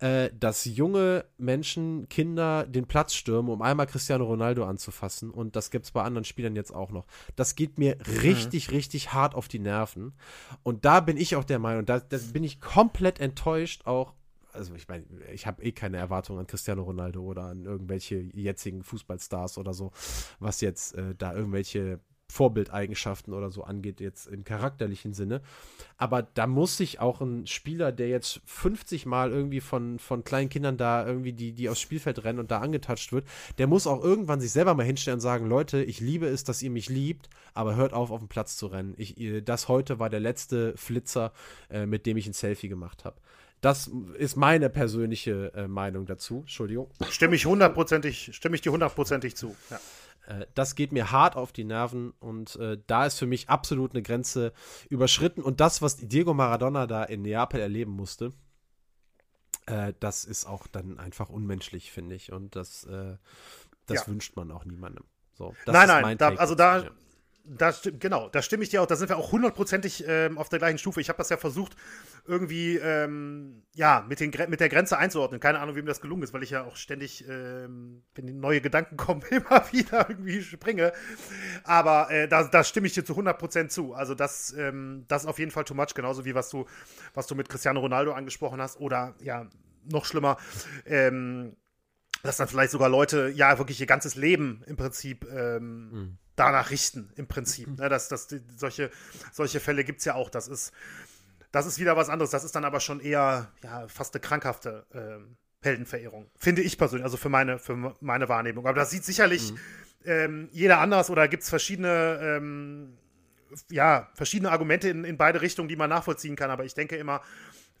äh, 0.00 0.30
dass 0.38 0.64
junge 0.64 1.24
Menschen, 1.38 2.08
Kinder 2.08 2.66
den 2.66 2.86
Platz 2.86 3.14
stürmen, 3.14 3.50
um 3.50 3.62
einmal 3.62 3.86
Cristiano 3.86 4.24
Ronaldo 4.24 4.64
anzufassen. 4.64 5.30
Und 5.30 5.56
das 5.56 5.70
gibt 5.70 5.86
es 5.86 5.90
bei 5.90 6.02
anderen 6.02 6.24
Spielern 6.24 6.56
jetzt 6.56 6.72
auch 6.74 6.90
noch. 6.90 7.06
Das 7.36 7.56
geht 7.56 7.78
mir 7.78 7.96
mhm. 7.96 8.18
richtig, 8.18 8.70
richtig 8.70 9.12
hart 9.12 9.34
auf 9.34 9.48
die 9.48 9.58
Nerven. 9.58 10.14
Und 10.62 10.84
da 10.84 11.00
bin 11.00 11.16
ich 11.16 11.36
auch 11.36 11.44
der 11.44 11.58
Meinung, 11.58 11.84
da, 11.84 12.00
da 12.00 12.18
bin 12.32 12.44
ich 12.44 12.60
komplett 12.60 13.20
enttäuscht, 13.20 13.86
auch 13.86 14.14
also 14.54 14.74
ich 14.74 14.88
meine, 14.88 15.04
ich 15.32 15.46
habe 15.46 15.62
eh 15.62 15.72
keine 15.72 15.98
Erwartungen 15.98 16.40
an 16.40 16.46
Cristiano 16.46 16.82
Ronaldo 16.82 17.22
oder 17.22 17.44
an 17.44 17.64
irgendwelche 17.64 18.16
jetzigen 18.16 18.82
Fußballstars 18.82 19.58
oder 19.58 19.72
so, 19.72 19.92
was 20.40 20.60
jetzt 20.62 20.94
äh, 20.94 21.14
da 21.16 21.34
irgendwelche 21.34 22.00
Vorbildeigenschaften 22.30 23.32
oder 23.32 23.50
so 23.50 23.64
angeht, 23.64 24.00
jetzt 24.00 24.26
im 24.26 24.44
charakterlichen 24.44 25.14
Sinne. 25.14 25.40
Aber 25.96 26.22
da 26.22 26.46
muss 26.46 26.76
sich 26.76 27.00
auch 27.00 27.20
ein 27.20 27.46
Spieler, 27.46 27.90
der 27.90 28.08
jetzt 28.08 28.40
50 28.44 29.06
Mal 29.06 29.30
irgendwie 29.30 29.60
von, 29.60 29.98
von 29.98 30.24
kleinen 30.24 30.50
Kindern 30.50 30.76
da 30.76 31.06
irgendwie, 31.06 31.32
die, 31.32 31.52
die 31.52 31.68
aufs 31.68 31.80
Spielfeld 31.80 32.24
rennen 32.24 32.38
und 32.38 32.50
da 32.50 32.58
angetatscht 32.58 33.12
wird, 33.12 33.26
der 33.56 33.66
muss 33.66 33.86
auch 33.86 34.04
irgendwann 34.04 34.40
sich 34.40 34.52
selber 34.52 34.74
mal 34.74 34.84
hinstellen 34.84 35.16
und 35.16 35.22
sagen, 35.22 35.46
Leute, 35.46 35.82
ich 35.82 36.00
liebe 36.00 36.26
es, 36.26 36.44
dass 36.44 36.62
ihr 36.62 36.70
mich 36.70 36.88
liebt, 36.88 37.30
aber 37.54 37.76
hört 37.76 37.94
auf, 37.94 38.10
auf 38.10 38.20
den 38.20 38.28
Platz 38.28 38.56
zu 38.56 38.66
rennen. 38.66 38.94
Ich, 38.98 39.16
das 39.44 39.68
heute 39.68 39.98
war 39.98 40.10
der 40.10 40.20
letzte 40.20 40.76
Flitzer, 40.76 41.32
äh, 41.70 41.86
mit 41.86 42.04
dem 42.04 42.18
ich 42.18 42.26
ein 42.26 42.34
Selfie 42.34 42.68
gemacht 42.68 43.04
habe. 43.04 43.16
Das 43.60 43.90
ist 44.18 44.36
meine 44.36 44.70
persönliche 44.70 45.52
äh, 45.54 45.66
Meinung 45.66 46.06
dazu. 46.06 46.40
Entschuldigung. 46.40 46.90
Stimme 47.10 47.34
ich 47.34 47.46
hundertprozentig, 47.46 48.30
stimme 48.32 48.54
ich 48.54 48.60
dir 48.60 48.70
hundertprozentig 48.70 49.34
zu. 49.34 49.56
Ja. 49.70 49.80
Äh, 50.28 50.46
das 50.54 50.74
geht 50.74 50.92
mir 50.92 51.10
hart 51.10 51.36
auf 51.36 51.52
die 51.52 51.64
Nerven 51.64 52.12
und 52.20 52.56
äh, 52.56 52.78
da 52.86 53.06
ist 53.06 53.18
für 53.18 53.26
mich 53.26 53.48
absolut 53.48 53.92
eine 53.92 54.02
Grenze 54.02 54.52
überschritten. 54.88 55.42
Und 55.42 55.60
das, 55.60 55.80
was 55.80 55.96
Diego 55.96 56.34
Maradona 56.34 56.86
da 56.86 57.02
in 57.04 57.22
Neapel 57.22 57.60
erleben 57.60 57.92
musste, 57.92 58.32
äh, 59.66 59.94
das 60.00 60.24
ist 60.24 60.44
auch 60.46 60.66
dann 60.66 60.98
einfach 60.98 61.30
unmenschlich, 61.30 61.90
finde 61.90 62.14
ich. 62.14 62.32
Und 62.32 62.56
das, 62.56 62.84
äh, 62.84 63.16
das 63.86 64.00
ja. 64.00 64.06
wünscht 64.06 64.36
man 64.36 64.50
auch 64.50 64.64
niemandem. 64.64 65.04
So, 65.32 65.54
nein, 65.66 65.88
nein, 65.88 66.18
da, 66.18 66.34
also 66.34 66.54
da, 66.54 66.84
Das, 67.50 67.88
genau, 67.98 68.28
da 68.28 68.42
stimme 68.42 68.62
ich 68.62 68.68
dir 68.68 68.82
auch. 68.82 68.86
Da 68.86 68.96
sind 68.96 69.08
wir 69.08 69.16
auch 69.16 69.32
hundertprozentig 69.32 70.04
ähm, 70.06 70.36
auf 70.36 70.50
der 70.50 70.58
gleichen 70.58 70.76
Stufe. 70.76 71.00
Ich 71.00 71.08
habe 71.08 71.16
das 71.16 71.30
ja 71.30 71.38
versucht, 71.38 71.76
irgendwie 72.26 72.76
ähm, 72.76 73.62
ja, 73.74 74.04
mit, 74.06 74.20
den, 74.20 74.30
mit 74.48 74.60
der 74.60 74.68
Grenze 74.68 74.98
einzuordnen. 74.98 75.40
Keine 75.40 75.60
Ahnung, 75.60 75.74
wie 75.74 75.80
mir 75.80 75.88
das 75.88 76.02
gelungen 76.02 76.22
ist, 76.24 76.34
weil 76.34 76.42
ich 76.42 76.50
ja 76.50 76.64
auch 76.64 76.76
ständig, 76.76 77.26
ähm, 77.26 78.02
wenn 78.14 78.38
neue 78.38 78.60
Gedanken 78.60 78.98
kommen, 78.98 79.22
immer 79.30 79.64
wieder 79.72 80.10
irgendwie 80.10 80.42
springe. 80.42 80.92
Aber 81.64 82.10
äh, 82.10 82.28
da, 82.28 82.44
da 82.44 82.64
stimme 82.64 82.86
ich 82.86 82.92
dir 82.92 83.04
zu 83.04 83.14
100% 83.14 83.68
zu. 83.68 83.94
Also, 83.94 84.14
das, 84.14 84.52
ähm, 84.52 85.06
das 85.08 85.22
ist 85.22 85.28
auf 85.28 85.38
jeden 85.38 85.50
Fall 85.50 85.64
too 85.64 85.74
much, 85.74 85.94
genauso 85.94 86.26
wie 86.26 86.34
was 86.34 86.50
du, 86.50 86.66
was 87.14 87.26
du 87.26 87.34
mit 87.34 87.48
Cristiano 87.48 87.80
Ronaldo 87.80 88.12
angesprochen 88.12 88.60
hast. 88.60 88.78
Oder 88.78 89.14
ja, 89.22 89.48
noch 89.84 90.04
schlimmer, 90.04 90.36
ähm, 90.84 91.56
dass 92.22 92.36
dann 92.36 92.48
vielleicht 92.48 92.72
sogar 92.72 92.90
Leute 92.90 93.30
ja 93.30 93.56
wirklich 93.56 93.80
ihr 93.80 93.86
ganzes 93.86 94.16
Leben 94.16 94.62
im 94.66 94.76
Prinzip 94.76 95.26
ähm, 95.32 95.90
mhm 95.90 96.18
danach 96.38 96.70
richten, 96.70 97.12
im 97.16 97.26
Prinzip. 97.26 97.78
Ne, 97.78 97.88
das, 97.88 98.08
das, 98.08 98.26
die, 98.26 98.40
solche, 98.56 98.90
solche 99.32 99.60
Fälle 99.60 99.84
gibt 99.84 99.98
es 99.98 100.04
ja 100.04 100.14
auch. 100.14 100.30
Das 100.30 100.48
ist, 100.48 100.72
das 101.52 101.66
ist 101.66 101.78
wieder 101.78 101.96
was 101.96 102.08
anderes. 102.08 102.30
Das 102.30 102.44
ist 102.44 102.54
dann 102.54 102.64
aber 102.64 102.80
schon 102.80 103.00
eher 103.00 103.50
ja, 103.62 103.88
fast 103.88 104.14
eine 104.14 104.20
krankhafte 104.20 104.86
äh, 104.92 105.64
Heldenverehrung. 105.64 106.30
Finde 106.36 106.62
ich 106.62 106.78
persönlich, 106.78 107.04
also 107.04 107.16
für 107.16 107.28
meine, 107.28 107.58
für 107.58 107.94
meine 108.00 108.28
Wahrnehmung. 108.28 108.66
Aber 108.66 108.78
das 108.78 108.90
sieht 108.90 109.04
sicherlich 109.04 109.52
mhm. 109.52 109.58
ähm, 110.04 110.48
jeder 110.52 110.78
anders 110.78 111.10
oder 111.10 111.28
gibt 111.28 111.42
es 111.42 111.48
verschiedene, 111.48 112.20
ähm, 112.22 112.98
ja, 113.70 114.08
verschiedene 114.14 114.50
Argumente 114.50 114.88
in, 114.88 115.04
in 115.04 115.16
beide 115.16 115.40
Richtungen, 115.40 115.68
die 115.68 115.76
man 115.76 115.90
nachvollziehen 115.90 116.36
kann. 116.36 116.50
Aber 116.50 116.64
ich 116.64 116.74
denke 116.74 116.96
immer, 116.96 117.22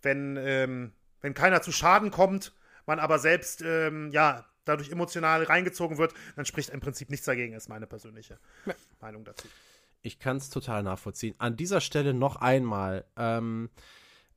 wenn, 0.02 0.36
ähm, 0.36 0.92
wenn 1.20 1.34
keiner 1.34 1.62
zu 1.62 1.72
Schaden 1.72 2.10
kommt, 2.10 2.54
man 2.86 2.98
aber 2.98 3.18
selbst 3.18 3.62
ähm, 3.62 4.10
ja, 4.12 4.46
dadurch 4.68 4.90
emotional 4.90 5.42
reingezogen 5.44 5.98
wird, 5.98 6.14
dann 6.36 6.44
spricht 6.44 6.70
im 6.70 6.80
Prinzip 6.80 7.10
nichts 7.10 7.26
dagegen, 7.26 7.54
ist 7.54 7.68
meine 7.68 7.86
persönliche 7.86 8.38
ja. 8.66 8.74
Meinung 9.00 9.24
dazu. 9.24 9.48
Ich 10.02 10.18
kann 10.18 10.36
es 10.36 10.50
total 10.50 10.82
nachvollziehen. 10.82 11.34
An 11.38 11.56
dieser 11.56 11.80
Stelle 11.80 12.14
noch 12.14 12.36
einmal, 12.36 13.04
ähm, 13.16 13.68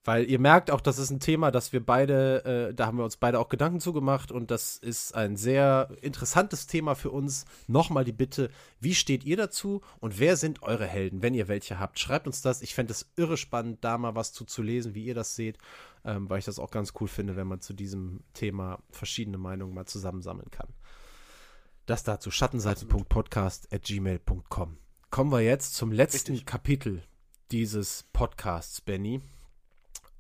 weil 0.04 0.28
ihr 0.28 0.40
merkt 0.40 0.72
auch, 0.72 0.82
das 0.82 0.98
ist 0.98 1.12
ein 1.12 1.20
Thema, 1.20 1.52
das 1.52 1.74
wir 1.74 1.86
beide, 1.86 2.70
äh, 2.72 2.74
da 2.74 2.88
haben 2.88 2.98
wir 2.98 3.04
uns 3.04 3.18
beide 3.18 3.40
auch 3.40 3.50
Gedanken 3.50 3.80
zugemacht 3.80 4.32
und 4.32 4.50
das 4.50 4.78
ist 4.78 5.14
ein 5.14 5.38
sehr 5.38 5.90
interessantes 6.02 6.66
Thema 6.66 6.96
für 6.96 7.12
uns. 7.12 7.46
Nochmal 7.68 8.04
die 8.04 8.12
Bitte, 8.12 8.50
wie 8.80 8.96
steht 8.96 9.24
ihr 9.24 9.38
dazu 9.38 9.82
und 10.00 10.20
wer 10.20 10.38
sind 10.38 10.64
eure 10.64 10.88
Helden, 10.88 11.22
wenn 11.22 11.36
ihr 11.36 11.48
welche 11.48 11.80
habt? 11.80 12.00
Schreibt 12.00 12.26
uns 12.26 12.42
das. 12.42 12.64
Ich 12.64 12.74
fände 12.74 12.94
es 12.94 13.12
irre 13.16 13.38
spannend, 13.38 13.84
da 13.84 14.00
mal 14.00 14.16
was 14.16 14.34
zu, 14.34 14.44
zu 14.44 14.64
lesen, 14.64 14.96
wie 14.96 15.06
ihr 15.06 15.16
das 15.16 15.36
seht 15.36 15.60
ähm, 16.06 16.30
weil 16.30 16.40
ich 16.40 16.46
das 16.46 16.60
auch 16.60 16.72
ganz 16.72 16.94
cool 17.00 17.08
finde, 17.08 17.36
wenn 17.36 17.48
man 17.48 17.62
zu 17.62 17.74
diesem 17.74 18.22
Thema 18.34 18.80
verschiedene 18.90 19.38
Meinungen 19.38 19.74
mal 19.74 19.86
zusammensammeln 19.86 20.52
kann. 20.52 20.68
Das 21.86 22.04
dazu 22.04 22.32
schattenseite.podcast.gmail.com. 22.32 24.78
Kommen 25.10 25.32
wir 25.32 25.42
jetzt 25.42 25.76
zum 25.76 25.92
letzten 25.92 26.32
Richtig. 26.32 26.46
Kapitel 26.46 27.04
dieses 27.52 28.06
Podcasts, 28.14 28.82
Benny. 28.82 29.22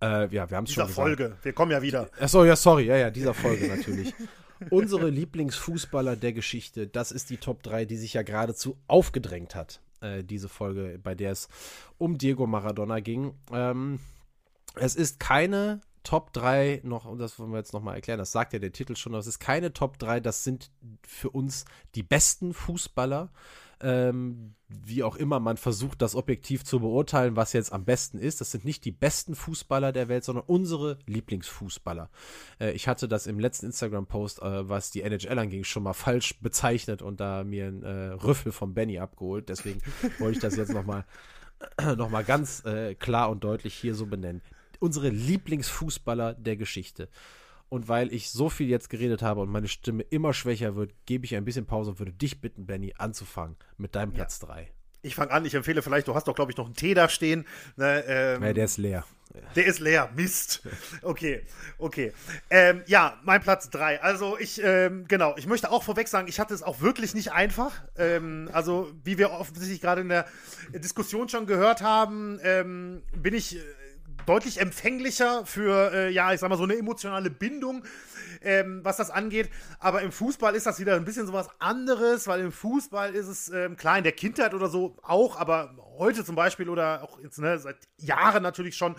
Äh, 0.01 0.33
ja, 0.33 0.49
wir 0.49 0.57
haben 0.57 0.65
es 0.65 0.73
schon 0.73 0.87
gesagt. 0.87 0.95
Folge, 0.95 1.37
wir 1.43 1.53
kommen 1.53 1.71
ja 1.71 1.81
wieder. 1.81 2.09
Achso, 2.19 2.43
ja, 2.43 2.55
sorry, 2.55 2.85
ja, 2.85 2.97
ja, 2.97 3.09
dieser 3.09 3.33
Folge 3.33 3.67
natürlich. 3.67 4.13
Unsere 4.69 5.09
Lieblingsfußballer 5.09 6.15
der 6.15 6.33
Geschichte, 6.33 6.87
das 6.87 7.11
ist 7.11 7.29
die 7.29 7.37
Top 7.37 7.63
3, 7.63 7.85
die 7.85 7.97
sich 7.97 8.13
ja 8.13 8.21
geradezu 8.21 8.77
aufgedrängt 8.87 9.55
hat. 9.55 9.81
Äh, 10.01 10.23
diese 10.23 10.49
Folge, 10.49 10.99
bei 11.01 11.15
der 11.15 11.31
es 11.31 11.47
um 11.97 12.17
Diego 12.17 12.47
Maradona 12.47 12.99
ging. 12.99 13.33
Ähm, 13.51 13.99
es 14.75 14.95
ist 14.95 15.19
keine 15.19 15.81
Top 16.03 16.33
3 16.33 16.81
noch, 16.83 17.05
und 17.05 17.19
das 17.19 17.37
wollen 17.37 17.51
wir 17.51 17.59
jetzt 17.59 17.73
nochmal 17.73 17.95
erklären, 17.95 18.19
das 18.19 18.31
sagt 18.31 18.53
ja 18.53 18.59
der 18.59 18.71
Titel 18.71 18.95
schon, 18.95 19.13
das 19.13 19.27
ist 19.27 19.39
keine 19.39 19.73
Top 19.73 19.99
3, 19.99 20.19
das 20.19 20.43
sind 20.43 20.71
für 21.05 21.29
uns 21.29 21.65
die 21.95 22.03
besten 22.03 22.53
Fußballer. 22.53 23.29
Ähm, 23.83 24.53
wie 24.67 25.01
auch 25.01 25.15
immer 25.15 25.39
man 25.39 25.57
versucht, 25.57 26.03
das 26.03 26.13
objektiv 26.13 26.63
zu 26.63 26.79
beurteilen, 26.81 27.35
was 27.35 27.51
jetzt 27.51 27.73
am 27.73 27.83
besten 27.83 28.19
ist. 28.19 28.39
Das 28.39 28.51
sind 28.51 28.63
nicht 28.63 28.85
die 28.85 28.91
besten 28.91 29.33
Fußballer 29.33 29.91
der 29.91 30.07
Welt, 30.07 30.23
sondern 30.23 30.45
unsere 30.45 30.99
Lieblingsfußballer. 31.07 32.11
Äh, 32.59 32.73
ich 32.73 32.87
hatte 32.87 33.07
das 33.07 33.25
im 33.25 33.39
letzten 33.39 33.65
Instagram-Post, 33.67 34.43
äh, 34.43 34.69
was 34.69 34.91
die 34.91 35.01
NHL 35.01 35.39
anging, 35.39 35.63
schon 35.63 35.81
mal 35.81 35.93
falsch 35.93 36.39
bezeichnet 36.41 37.01
und 37.01 37.19
da 37.19 37.43
mir 37.43 37.67
einen 37.67 37.81
äh, 37.81 38.11
Rüffel 38.13 38.51
von 38.51 38.75
Benny 38.75 38.99
abgeholt. 38.99 39.49
Deswegen 39.49 39.81
wollte 40.19 40.37
ich 40.37 40.41
das 40.41 40.57
jetzt 40.57 40.73
nochmal 40.73 41.03
noch 41.97 42.09
mal 42.09 42.23
ganz 42.23 42.63
äh, 42.65 42.93
klar 42.93 43.31
und 43.31 43.43
deutlich 43.43 43.73
hier 43.73 43.95
so 43.95 44.05
benennen. 44.05 44.43
Unsere 44.81 45.09
Lieblingsfußballer 45.09 46.33
der 46.33 46.57
Geschichte. 46.57 47.07
Und 47.69 47.87
weil 47.87 48.11
ich 48.11 48.31
so 48.31 48.49
viel 48.49 48.67
jetzt 48.67 48.89
geredet 48.89 49.21
habe 49.21 49.41
und 49.41 49.49
meine 49.49 49.67
Stimme 49.67 50.03
immer 50.03 50.33
schwächer 50.33 50.75
wird, 50.75 50.93
gebe 51.05 51.23
ich 51.23 51.35
ein 51.35 51.45
bisschen 51.45 51.65
Pause 51.65 51.91
und 51.91 51.99
würde 51.99 52.11
dich 52.11 52.41
bitten, 52.41 52.65
Benny, 52.65 52.93
anzufangen 52.97 53.55
mit 53.77 53.95
deinem 53.95 54.11
Platz 54.11 54.39
3. 54.39 54.69
Ich 55.03 55.15
fange 55.15 55.31
an, 55.31 55.45
ich 55.45 55.53
empfehle 55.53 55.81
vielleicht, 55.81 56.07
du 56.07 56.15
hast 56.15 56.27
doch, 56.27 56.35
glaube 56.35 56.51
ich, 56.51 56.57
noch 56.57 56.65
einen 56.65 56.75
Tee 56.75 56.93
da 56.93 57.09
stehen. 57.09 57.47
Ne, 57.77 58.03
ähm, 58.07 58.43
ja, 58.43 58.53
der 58.53 58.65
ist 58.65 58.77
leer. 58.77 59.05
Der 59.55 59.65
ist 59.65 59.79
leer, 59.79 60.09
Mist. 60.15 60.61
Okay, 61.01 61.43
okay. 61.77 62.13
Ähm, 62.49 62.83
ja, 62.85 63.17
mein 63.23 63.41
Platz 63.41 63.69
3. 63.69 64.01
Also 64.01 64.37
ich, 64.37 64.61
ähm, 64.63 65.05
genau, 65.07 65.35
ich 65.37 65.47
möchte 65.47 65.71
auch 65.71 65.83
vorweg 65.83 66.07
sagen, 66.07 66.27
ich 66.27 66.39
hatte 66.39 66.53
es 66.53 66.63
auch 66.63 66.81
wirklich 66.81 67.13
nicht 67.13 67.31
einfach. 67.31 67.71
Ähm, 67.97 68.49
also 68.51 68.91
wie 69.03 69.17
wir 69.17 69.31
offensichtlich 69.31 69.81
gerade 69.81 70.01
in 70.01 70.09
der 70.09 70.25
Diskussion 70.73 71.29
schon 71.29 71.47
gehört 71.47 71.81
haben, 71.81 72.39
ähm, 72.43 73.01
bin 73.15 73.33
ich 73.33 73.55
äh, 73.55 73.59
deutlich 74.25 74.59
empfänglicher 74.59 75.45
für, 75.45 75.91
äh, 75.93 76.09
ja, 76.11 76.33
ich 76.33 76.39
sag 76.39 76.49
mal, 76.49 76.57
so 76.57 76.63
eine 76.63 76.77
emotionale 76.77 77.29
Bindung 77.29 77.83
ähm, 78.41 78.81
was 78.83 78.97
das 78.97 79.09
angeht. 79.09 79.49
Aber 79.79 80.01
im 80.01 80.11
Fußball 80.11 80.55
ist 80.55 80.65
das 80.65 80.79
wieder 80.79 80.95
ein 80.95 81.05
bisschen 81.05 81.27
sowas 81.27 81.49
anderes, 81.59 82.27
weil 82.27 82.41
im 82.41 82.51
Fußball 82.51 83.13
ist 83.15 83.27
es 83.27 83.49
ähm, 83.49 83.77
klar 83.77 83.97
in 83.97 84.03
der 84.03 84.13
Kindheit 84.13 84.53
oder 84.53 84.69
so 84.69 84.97
auch, 85.01 85.39
aber 85.39 85.75
heute 85.97 86.25
zum 86.25 86.35
Beispiel 86.35 86.69
oder 86.69 87.03
auch 87.03 87.19
jetzt, 87.21 87.39
ne, 87.39 87.59
seit 87.59 87.77
Jahren 87.97 88.43
natürlich 88.43 88.75
schon, 88.75 88.95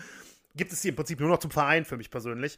gibt 0.55 0.71
es 0.71 0.81
die 0.81 0.89
im 0.89 0.95
Prinzip 0.95 1.19
nur 1.19 1.29
noch 1.29 1.39
zum 1.39 1.51
Verein 1.51 1.85
für 1.85 1.97
mich 1.97 2.11
persönlich. 2.11 2.57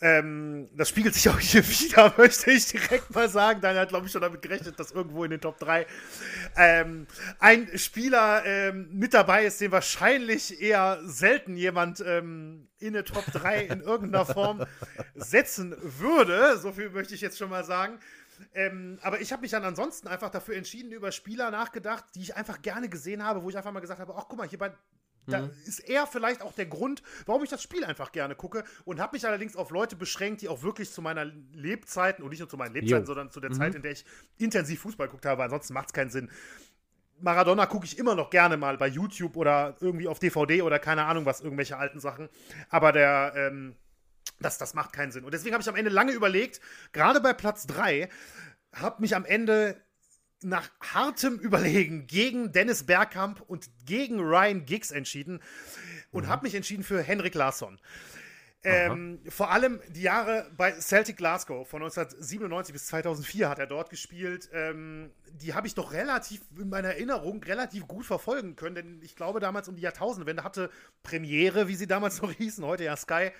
Ähm, 0.00 0.68
das 0.74 0.88
spiegelt 0.88 1.14
sich 1.14 1.28
auch 1.28 1.38
hier 1.38 1.66
wieder, 1.68 2.12
möchte 2.16 2.50
ich 2.50 2.66
direkt 2.66 3.14
mal 3.14 3.28
sagen. 3.28 3.60
Daniel 3.60 3.82
hat, 3.82 3.88
glaube 3.90 4.06
ich, 4.06 4.12
schon 4.12 4.20
damit 4.20 4.42
gerechnet, 4.42 4.78
dass 4.78 4.90
irgendwo 4.90 5.24
in 5.24 5.30
den 5.30 5.40
Top 5.40 5.58
3 5.58 5.86
ähm, 6.56 7.06
ein 7.38 7.78
Spieler 7.78 8.44
ähm, 8.44 8.88
mit 8.92 9.14
dabei 9.14 9.46
ist, 9.46 9.60
den 9.60 9.72
wahrscheinlich 9.72 10.60
eher 10.60 11.00
selten 11.04 11.56
jemand 11.56 12.00
ähm, 12.04 12.68
in 12.78 12.88
eine 12.88 13.04
Top 13.04 13.24
3 13.26 13.62
in 13.66 13.80
irgendeiner 13.80 14.26
Form 14.26 14.66
setzen 15.14 15.76
würde. 15.80 16.58
So 16.58 16.72
viel 16.72 16.90
möchte 16.90 17.14
ich 17.14 17.20
jetzt 17.20 17.38
schon 17.38 17.50
mal 17.50 17.64
sagen. 17.64 17.98
Ähm, 18.52 18.98
aber 19.00 19.20
ich 19.20 19.32
habe 19.32 19.42
mich 19.42 19.52
dann 19.52 19.64
ansonsten 19.64 20.08
einfach 20.08 20.30
dafür 20.30 20.56
entschieden, 20.56 20.90
über 20.90 21.12
Spieler 21.12 21.50
nachgedacht, 21.50 22.04
die 22.14 22.20
ich 22.20 22.36
einfach 22.36 22.62
gerne 22.62 22.88
gesehen 22.88 23.22
habe, 23.22 23.42
wo 23.42 23.48
ich 23.48 23.56
einfach 23.56 23.72
mal 23.72 23.80
gesagt 23.80 24.00
habe: 24.00 24.14
Ach, 24.16 24.26
guck 24.28 24.38
mal, 24.38 24.48
hier 24.48 24.58
bei 24.58 24.72
da 25.26 25.42
mhm. 25.42 25.50
ist 25.66 25.80
er 25.80 26.06
vielleicht 26.06 26.42
auch 26.42 26.52
der 26.52 26.66
Grund, 26.66 27.02
warum 27.26 27.42
ich 27.42 27.50
das 27.50 27.62
Spiel 27.62 27.84
einfach 27.84 28.12
gerne 28.12 28.34
gucke 28.34 28.64
und 28.84 29.00
habe 29.00 29.16
mich 29.16 29.26
allerdings 29.26 29.56
auf 29.56 29.70
Leute 29.70 29.96
beschränkt, 29.96 30.42
die 30.42 30.48
auch 30.48 30.62
wirklich 30.62 30.90
zu 30.90 31.02
meiner 31.02 31.24
Lebzeiten 31.24 32.22
und 32.22 32.30
nicht 32.30 32.40
nur 32.40 32.48
zu 32.48 32.56
meinen 32.56 32.74
Lebzeiten, 32.74 33.02
jo. 33.02 33.06
sondern 33.06 33.30
zu 33.30 33.40
der 33.40 33.50
mhm. 33.50 33.54
Zeit, 33.54 33.74
in 33.74 33.82
der 33.82 33.92
ich 33.92 34.04
intensiv 34.38 34.80
Fußball 34.80 35.06
geguckt 35.06 35.26
habe. 35.26 35.42
Ansonsten 35.44 35.74
macht 35.74 35.88
es 35.88 35.92
keinen 35.92 36.10
Sinn. 36.10 36.30
Maradona 37.20 37.66
gucke 37.66 37.86
ich 37.86 37.98
immer 37.98 38.14
noch 38.14 38.30
gerne 38.30 38.56
mal 38.56 38.76
bei 38.76 38.88
YouTube 38.88 39.36
oder 39.36 39.76
irgendwie 39.80 40.08
auf 40.08 40.18
DVD 40.18 40.62
oder 40.62 40.78
keine 40.78 41.04
Ahnung 41.04 41.24
was, 41.24 41.40
irgendwelche 41.40 41.76
alten 41.76 42.00
Sachen. 42.00 42.28
Aber 42.68 42.92
der, 42.92 43.32
ähm, 43.36 43.76
das, 44.40 44.58
das 44.58 44.74
macht 44.74 44.92
keinen 44.92 45.12
Sinn. 45.12 45.24
Und 45.24 45.32
deswegen 45.32 45.54
habe 45.54 45.62
ich 45.62 45.68
am 45.68 45.76
Ende 45.76 45.90
lange 45.90 46.12
überlegt, 46.12 46.60
gerade 46.92 47.20
bei 47.20 47.32
Platz 47.32 47.66
3, 47.66 48.08
habe 48.74 49.00
mich 49.00 49.14
am 49.14 49.24
Ende 49.24 49.80
nach 50.42 50.70
hartem 50.80 51.38
Überlegen 51.38 52.06
gegen 52.06 52.52
Dennis 52.52 52.84
Bergkamp 52.84 53.40
und 53.40 53.70
gegen 53.86 54.20
Ryan 54.20 54.66
Giggs 54.66 54.90
entschieden 54.90 55.40
und 56.10 56.24
mhm. 56.24 56.28
habe 56.28 56.44
mich 56.44 56.54
entschieden 56.54 56.84
für 56.84 57.02
Henrik 57.02 57.34
Larsson. 57.34 57.78
Ähm, 58.66 59.20
vor 59.28 59.50
allem 59.50 59.80
die 59.90 60.00
Jahre 60.00 60.50
bei 60.56 60.72
Celtic 60.72 61.18
Glasgow 61.18 61.68
von 61.68 61.82
1997 61.82 62.72
bis 62.72 62.86
2004 62.86 63.50
hat 63.50 63.58
er 63.58 63.66
dort 63.66 63.90
gespielt. 63.90 64.48
Ähm, 64.54 65.10
die 65.32 65.52
habe 65.52 65.66
ich 65.66 65.74
doch 65.74 65.92
relativ 65.92 66.40
in 66.58 66.70
meiner 66.70 66.88
Erinnerung 66.88 67.42
relativ 67.42 67.86
gut 67.86 68.06
verfolgen 68.06 68.56
können, 68.56 68.74
denn 68.74 69.00
ich 69.02 69.16
glaube 69.16 69.38
damals 69.38 69.68
um 69.68 69.76
die 69.76 69.82
Jahrtausendwende 69.82 70.44
hatte 70.44 70.70
Premiere, 71.02 71.68
wie 71.68 71.74
sie 71.74 71.86
damals 71.86 72.22
noch 72.22 72.32
hießen, 72.32 72.64
heute 72.64 72.84
ja 72.84 72.96
Sky, 72.96 73.32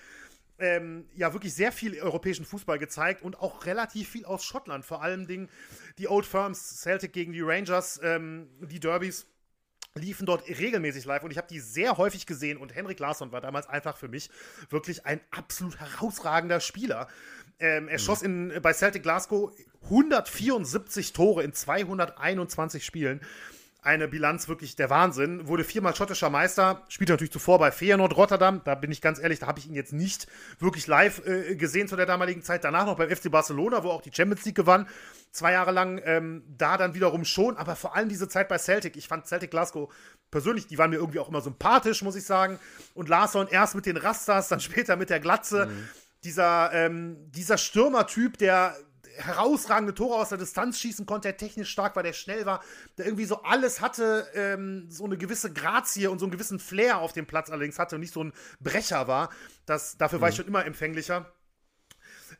ähm, 0.59 1.05
ja 1.15 1.33
wirklich 1.33 1.53
sehr 1.53 1.71
viel 1.71 1.99
europäischen 1.99 2.45
Fußball 2.45 2.79
gezeigt 2.79 3.21
und 3.21 3.39
auch 3.39 3.65
relativ 3.65 4.09
viel 4.09 4.25
aus 4.25 4.43
Schottland. 4.43 4.85
Vor 4.85 5.01
allem 5.01 5.27
Dingen 5.27 5.49
die 5.97 6.07
Old 6.07 6.25
Firms, 6.25 6.81
Celtic 6.81 7.13
gegen 7.13 7.33
die 7.33 7.41
Rangers, 7.41 7.99
ähm, 8.03 8.47
die 8.61 8.79
Derbys 8.79 9.27
liefen 9.97 10.25
dort 10.25 10.47
regelmäßig 10.47 11.05
live 11.05 11.23
und 11.23 11.31
ich 11.31 11.37
habe 11.37 11.47
die 11.47 11.59
sehr 11.59 11.97
häufig 11.97 12.25
gesehen 12.25 12.57
und 12.57 12.75
Henrik 12.75 12.99
Larsson 12.99 13.31
war 13.31 13.39
damals 13.39 13.67
einfach 13.67 13.95
für 13.95 14.09
mich 14.09 14.29
wirklich 14.69 15.05
ein 15.05 15.21
absolut 15.31 15.79
herausragender 15.79 16.59
Spieler. 16.59 17.07
Ähm, 17.59 17.87
er 17.87 17.93
mhm. 17.93 17.99
schoss 17.99 18.21
in, 18.21 18.53
bei 18.61 18.73
Celtic 18.73 19.03
Glasgow 19.03 19.53
174 19.83 21.13
Tore 21.13 21.43
in 21.43 21.53
221 21.53 22.85
Spielen. 22.85 23.21
Eine 23.85 24.07
Bilanz 24.07 24.47
wirklich 24.47 24.75
der 24.75 24.89
Wahnsinn. 24.89 25.47
Wurde 25.47 25.63
viermal 25.63 25.95
schottischer 25.95 26.29
Meister, 26.29 26.83
spielte 26.89 27.13
natürlich 27.13 27.31
zuvor 27.31 27.59
bei 27.59 27.71
Feyenoord 27.71 28.17
Rotterdam. 28.17 28.61
Da 28.63 28.75
bin 28.75 28.91
ich 28.91 29.01
ganz 29.01 29.19
ehrlich, 29.19 29.39
da 29.39 29.47
habe 29.47 29.59
ich 29.59 29.67
ihn 29.67 29.75
jetzt 29.75 29.93
nicht 29.93 30.27
wirklich 30.59 30.87
live 30.87 31.25
äh, 31.25 31.55
gesehen 31.55 31.87
zu 31.87 31.95
der 31.95 32.05
damaligen 32.05 32.41
Zeit. 32.41 32.63
Danach 32.63 32.85
noch 32.85 32.97
beim 32.97 33.09
FC 33.09 33.29
Barcelona, 33.29 33.83
wo 33.83 33.89
auch 33.89 34.01
die 34.01 34.11
Champions 34.13 34.43
League 34.45 34.55
gewann. 34.55 34.87
Zwei 35.31 35.51
Jahre 35.51 35.71
lang 35.71 36.01
ähm, 36.03 36.43
da 36.47 36.77
dann 36.77 36.93
wiederum 36.93 37.25
schon, 37.25 37.57
aber 37.57 37.75
vor 37.75 37.95
allem 37.95 38.09
diese 38.09 38.27
Zeit 38.27 38.47
bei 38.47 38.57
Celtic. 38.57 38.97
Ich 38.97 39.07
fand 39.07 39.27
Celtic 39.27 39.51
Glasgow 39.51 39.93
persönlich, 40.31 40.67
die 40.67 40.77
waren 40.77 40.89
mir 40.89 40.97
irgendwie 40.97 41.19
auch 41.19 41.29
immer 41.29 41.41
sympathisch, 41.41 42.01
muss 42.01 42.15
ich 42.15 42.25
sagen. 42.25 42.59
Und 42.93 43.07
Larsson 43.07 43.47
erst 43.47 43.75
mit 43.75 43.85
den 43.85 43.97
Rastas, 43.97 44.47
dann 44.47 44.59
später 44.59 44.95
mit 44.95 45.09
der 45.09 45.19
Glatze. 45.19 45.67
Mhm. 45.67 45.89
Dieser, 46.23 46.71
ähm, 46.73 47.17
dieser 47.31 47.57
Stürmertyp, 47.57 48.37
der 48.39 48.75
herausragende 49.17 49.93
Tore 49.93 50.15
aus 50.15 50.29
der 50.29 50.37
Distanz 50.37 50.79
schießen 50.79 51.05
konnte, 51.05 51.27
der 51.27 51.37
technisch 51.37 51.69
stark 51.69 51.95
war, 51.95 52.03
der 52.03 52.13
schnell 52.13 52.45
war, 52.45 52.61
der 52.97 53.05
irgendwie 53.05 53.25
so 53.25 53.43
alles 53.43 53.81
hatte, 53.81 54.27
ähm, 54.33 54.87
so 54.89 55.05
eine 55.05 55.17
gewisse 55.17 55.51
Grazie 55.53 56.07
und 56.07 56.19
so 56.19 56.25
einen 56.25 56.31
gewissen 56.31 56.59
Flair 56.59 56.99
auf 56.99 57.13
dem 57.13 57.25
Platz 57.25 57.49
allerdings 57.49 57.79
hatte 57.79 57.95
und 57.95 58.01
nicht 58.01 58.13
so 58.13 58.23
ein 58.23 58.33
Brecher 58.59 59.07
war. 59.07 59.29
Das, 59.65 59.97
dafür 59.97 60.21
war 60.21 60.27
mhm. 60.27 60.31
ich 60.31 60.35
schon 60.37 60.47
immer 60.47 60.65
empfänglicher. 60.65 61.31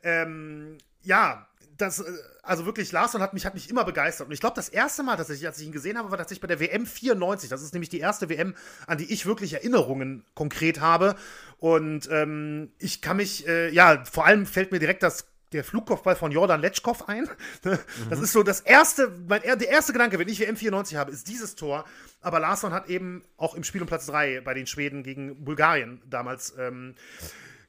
Ähm, 0.02 0.78
ja, 1.02 1.48
das, 1.76 2.00
äh, 2.00 2.04
also 2.42 2.66
wirklich, 2.66 2.92
Larsson 2.92 3.20
hat 3.20 3.34
mich, 3.34 3.46
hat 3.46 3.54
mich 3.54 3.70
immer 3.70 3.84
begeistert. 3.84 4.28
Und 4.28 4.32
ich 4.32 4.40
glaube, 4.40 4.56
das 4.56 4.68
erste 4.68 5.02
Mal, 5.02 5.16
dass 5.16 5.30
ich, 5.30 5.46
als 5.46 5.58
ich 5.58 5.66
ihn 5.66 5.72
gesehen 5.72 5.98
habe, 5.98 6.10
war 6.10 6.18
tatsächlich 6.18 6.40
bei 6.40 6.46
der 6.46 6.60
WM 6.60 6.86
94. 6.86 7.50
Das 7.50 7.62
ist 7.62 7.72
nämlich 7.72 7.90
die 7.90 8.00
erste 8.00 8.28
WM, 8.28 8.54
an 8.86 8.98
die 8.98 9.12
ich 9.12 9.26
wirklich 9.26 9.54
Erinnerungen 9.54 10.24
konkret 10.34 10.80
habe. 10.80 11.16
Und 11.58 12.08
ähm, 12.10 12.72
ich 12.78 13.02
kann 13.02 13.16
mich, 13.18 13.46
äh, 13.46 13.70
ja, 13.70 14.04
vor 14.04 14.26
allem 14.26 14.46
fällt 14.46 14.72
mir 14.72 14.78
direkt 14.78 15.02
das 15.02 15.26
der 15.52 15.64
Flugkopfball 15.64 16.16
von 16.16 16.32
Jordan 16.32 16.60
Letschkow 16.60 17.08
ein. 17.08 17.28
Das 17.62 18.18
mhm. 18.18 18.24
ist 18.24 18.32
so 18.32 18.42
das 18.42 18.60
erste, 18.60 19.12
mein, 19.28 19.42
der 19.42 19.68
erste 19.68 19.92
Gedanke, 19.92 20.18
wenn 20.18 20.28
ich 20.28 20.40
WM 20.40 20.56
94 20.56 20.96
habe, 20.96 21.10
ist 21.10 21.28
dieses 21.28 21.54
Tor. 21.54 21.84
Aber 22.20 22.40
Larsson 22.40 22.72
hat 22.72 22.88
eben 22.88 23.24
auch 23.36 23.54
im 23.54 23.64
Spiel 23.64 23.82
um 23.82 23.88
Platz 23.88 24.06
3 24.06 24.40
bei 24.40 24.54
den 24.54 24.66
Schweden 24.66 25.02
gegen 25.02 25.44
Bulgarien 25.44 26.02
damals 26.06 26.54
ähm, 26.58 26.94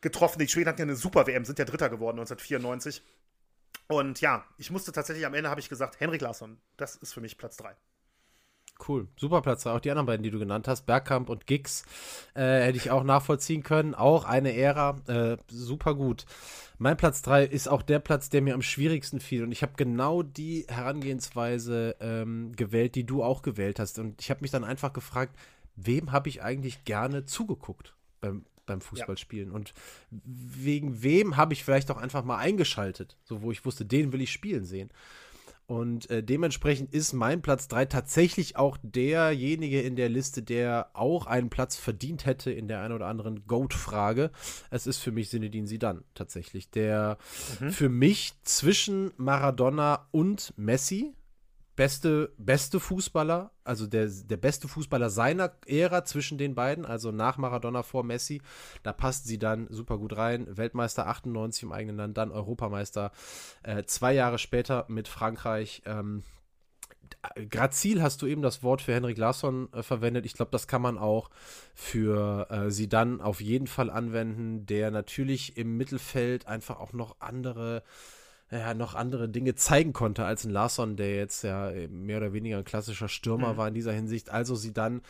getroffen. 0.02 0.40
Die 0.40 0.48
Schweden 0.48 0.70
hatten 0.70 0.80
ja 0.80 0.86
eine 0.86 0.96
super 0.96 1.28
WM, 1.28 1.46
sind 1.46 1.60
ja 1.60 1.66
Dritter 1.66 1.90
geworden 1.90 2.20
1994. 2.20 3.04
Und 3.88 4.20
ja, 4.22 4.46
ich 4.58 4.70
musste 4.70 4.92
tatsächlich 4.92 5.26
am 5.26 5.34
Ende 5.34 5.50
habe 5.50 5.62
ich 5.62 5.70
gesagt, 5.70 6.00
Henrik 6.00 6.22
Larsson, 6.22 6.58
das 6.76 6.96
ist 6.98 7.14
für 7.14 7.22
mich 7.22 7.38
Platz 7.38 7.58
3. 7.58 7.76
Cool, 8.86 9.08
super 9.18 9.42
Platz. 9.42 9.66
Auch 9.66 9.80
die 9.80 9.90
anderen 9.90 10.06
beiden, 10.06 10.24
die 10.24 10.32
du 10.32 10.40
genannt 10.40 10.68
hast, 10.68 10.86
Bergkamp 10.86 11.30
und 11.30 11.48
Giggs, 11.48 11.84
äh, 12.36 12.62
hätte 12.62 12.78
ich 12.78 12.92
auch 12.92 13.04
nachvollziehen 13.04 13.64
können. 13.64 13.96
Auch 13.96 14.26
eine 14.26 14.56
Ära, 14.56 14.98
äh, 15.08 15.38
super 15.48 15.96
gut. 15.96 16.26
Mein 16.78 16.96
Platz 16.96 17.22
3 17.24 17.46
ist 17.46 17.68
auch 17.68 17.82
der 17.82 18.00
Platz, 18.00 18.30
der 18.30 18.42
mir 18.42 18.54
am 18.54 18.62
schwierigsten 18.62 19.20
fiel. 19.20 19.44
Und 19.44 19.52
ich 19.52 19.64
habe 19.64 19.74
genau 19.78 20.22
die 20.22 20.66
Herangehensweise 20.68 21.96
ähm, 22.00 22.52
gewählt, 22.56 22.96
die 22.96 23.06
du 23.06 23.24
auch 23.24 23.42
gewählt 23.42 23.80
hast. 23.80 23.98
Und 23.98 24.22
ich 24.22 24.30
habe 24.30 24.42
mich 24.42 24.52
dann 24.52 24.64
einfach 24.64 24.94
gefragt, 24.94 25.36
wem 25.76 26.12
habe 26.12 26.30
ich 26.30 26.44
eigentlich 26.44 26.84
gerne 26.84 27.26
zugeguckt 27.26 27.96
beim, 28.22 28.46
beim 28.68 28.82
Fußballspielen? 28.82 29.50
Ja. 29.50 29.56
Und 29.56 29.74
wegen 30.12 31.02
wem 31.02 31.36
habe 31.36 31.54
ich 31.54 31.64
vielleicht 31.64 31.90
auch 31.90 31.98
einfach 31.98 32.24
mal 32.24 32.38
eingeschaltet, 32.38 33.18
so 33.24 33.42
wo 33.42 33.52
ich 33.52 33.66
wusste, 33.66 33.86
den 33.86 34.14
will 34.14 34.22
ich 34.22 34.32
spielen 34.32 34.66
sehen. 34.66 34.92
Und 35.68 36.10
äh, 36.10 36.24
dementsprechend 36.24 36.94
ist 36.94 37.12
mein 37.12 37.42
Platz 37.42 37.68
3 37.68 37.86
tatsächlich 37.86 38.56
auch 38.56 38.78
derjenige 38.82 39.82
in 39.82 39.98
der 39.98 40.08
Liste, 40.08 40.42
der 40.42 40.90
auch 40.94 41.26
einen 41.26 41.50
Platz 41.50 41.76
verdient 41.76 42.26
hätte 42.26 42.52
in 42.52 42.70
der 42.70 42.82
einen 42.82 42.94
oder 42.94 43.08
anderen 43.08 43.46
Goat-Frage. 43.48 44.32
Es 44.70 44.88
ist 44.88 45.00
für 45.00 45.12
mich 45.12 45.30
Sinedin 45.30 45.68
Sidan 45.68 46.06
tatsächlich, 46.16 46.72
der 46.72 47.18
mhm. 47.60 47.72
für 47.72 47.90
mich 47.90 48.34
zwischen 48.44 49.12
Maradona 49.18 50.08
und 50.12 50.54
Messi 50.56 51.14
beste, 51.78 52.34
beste 52.38 52.82
Fußballer, 52.82 53.52
also 53.64 53.88
der, 53.88 54.08
der 54.08 54.36
beste 54.36 54.68
Fußballer 54.68 55.10
seiner 55.10 55.54
Ära 55.66 56.04
zwischen 56.04 56.38
den 56.38 56.56
beiden, 56.56 56.86
also 56.86 57.12
nach 57.14 57.38
Maradona 57.38 57.84
vor 57.84 58.04
Messi. 58.04 58.42
Da 58.84 58.92
passt 58.92 59.26
sie 59.26 59.38
dann 59.40 59.68
super 59.70 59.98
gut 59.98 60.18
rein. 60.18 60.58
Weltmeister 60.58 61.08
98 61.08 61.64
im 61.64 61.72
eigenen 61.72 61.96
Land, 61.96 62.18
dann 62.18 62.32
Europameister 62.32 63.12
äh, 63.64 63.84
zwei 63.84 64.14
Jahre 64.14 64.40
später 64.40 64.86
mit 64.90 65.08
Frankreich. 65.08 65.84
Ähm, 65.86 66.24
Grazil 67.50 68.02
hast 68.02 68.22
du 68.22 68.26
eben 68.26 68.42
das 68.42 68.64
Wort 68.64 68.82
für 68.82 68.94
Henrik 68.94 69.18
Larsson 69.18 69.72
äh, 69.72 69.84
verwendet. 69.84 70.26
Ich 70.26 70.34
glaube, 70.34 70.52
das 70.52 70.68
kann 70.68 70.82
man 70.82 70.98
auch 70.98 71.30
für 71.76 72.48
äh, 72.50 72.72
sie 72.72 72.90
dann 72.90 73.22
auf 73.22 73.40
jeden 73.40 73.68
Fall 73.68 73.92
anwenden, 73.92 74.66
der 74.66 74.90
natürlich 74.90 75.58
im 75.58 75.78
Mittelfeld 75.78 76.48
einfach 76.48 76.80
auch 76.80 76.92
noch 76.94 77.18
andere 77.20 77.84
ja, 78.52 78.74
noch 78.74 78.96
andere 78.96 79.28
Dinge 79.30 79.56
zeigen 79.56 79.94
konnte 79.94 80.26
als 80.26 80.46
ein 80.46 80.52
Larsson, 80.52 80.96
der 80.96 81.16
jetzt 81.16 81.44
ja 81.44 81.72
mehr 81.90 82.18
oder 82.18 82.34
weniger 82.34 82.58
ein 82.58 82.66
klassischer 82.66 83.10
Stürmer 83.10 83.54
mhm. 83.54 83.58
war 83.58 83.68
in 83.68 83.74
dieser 83.74 83.94
Hinsicht. 83.94 84.30
Also 84.30 84.56
sie 84.56 84.74
dann 84.74 84.98
äh, 84.98 85.02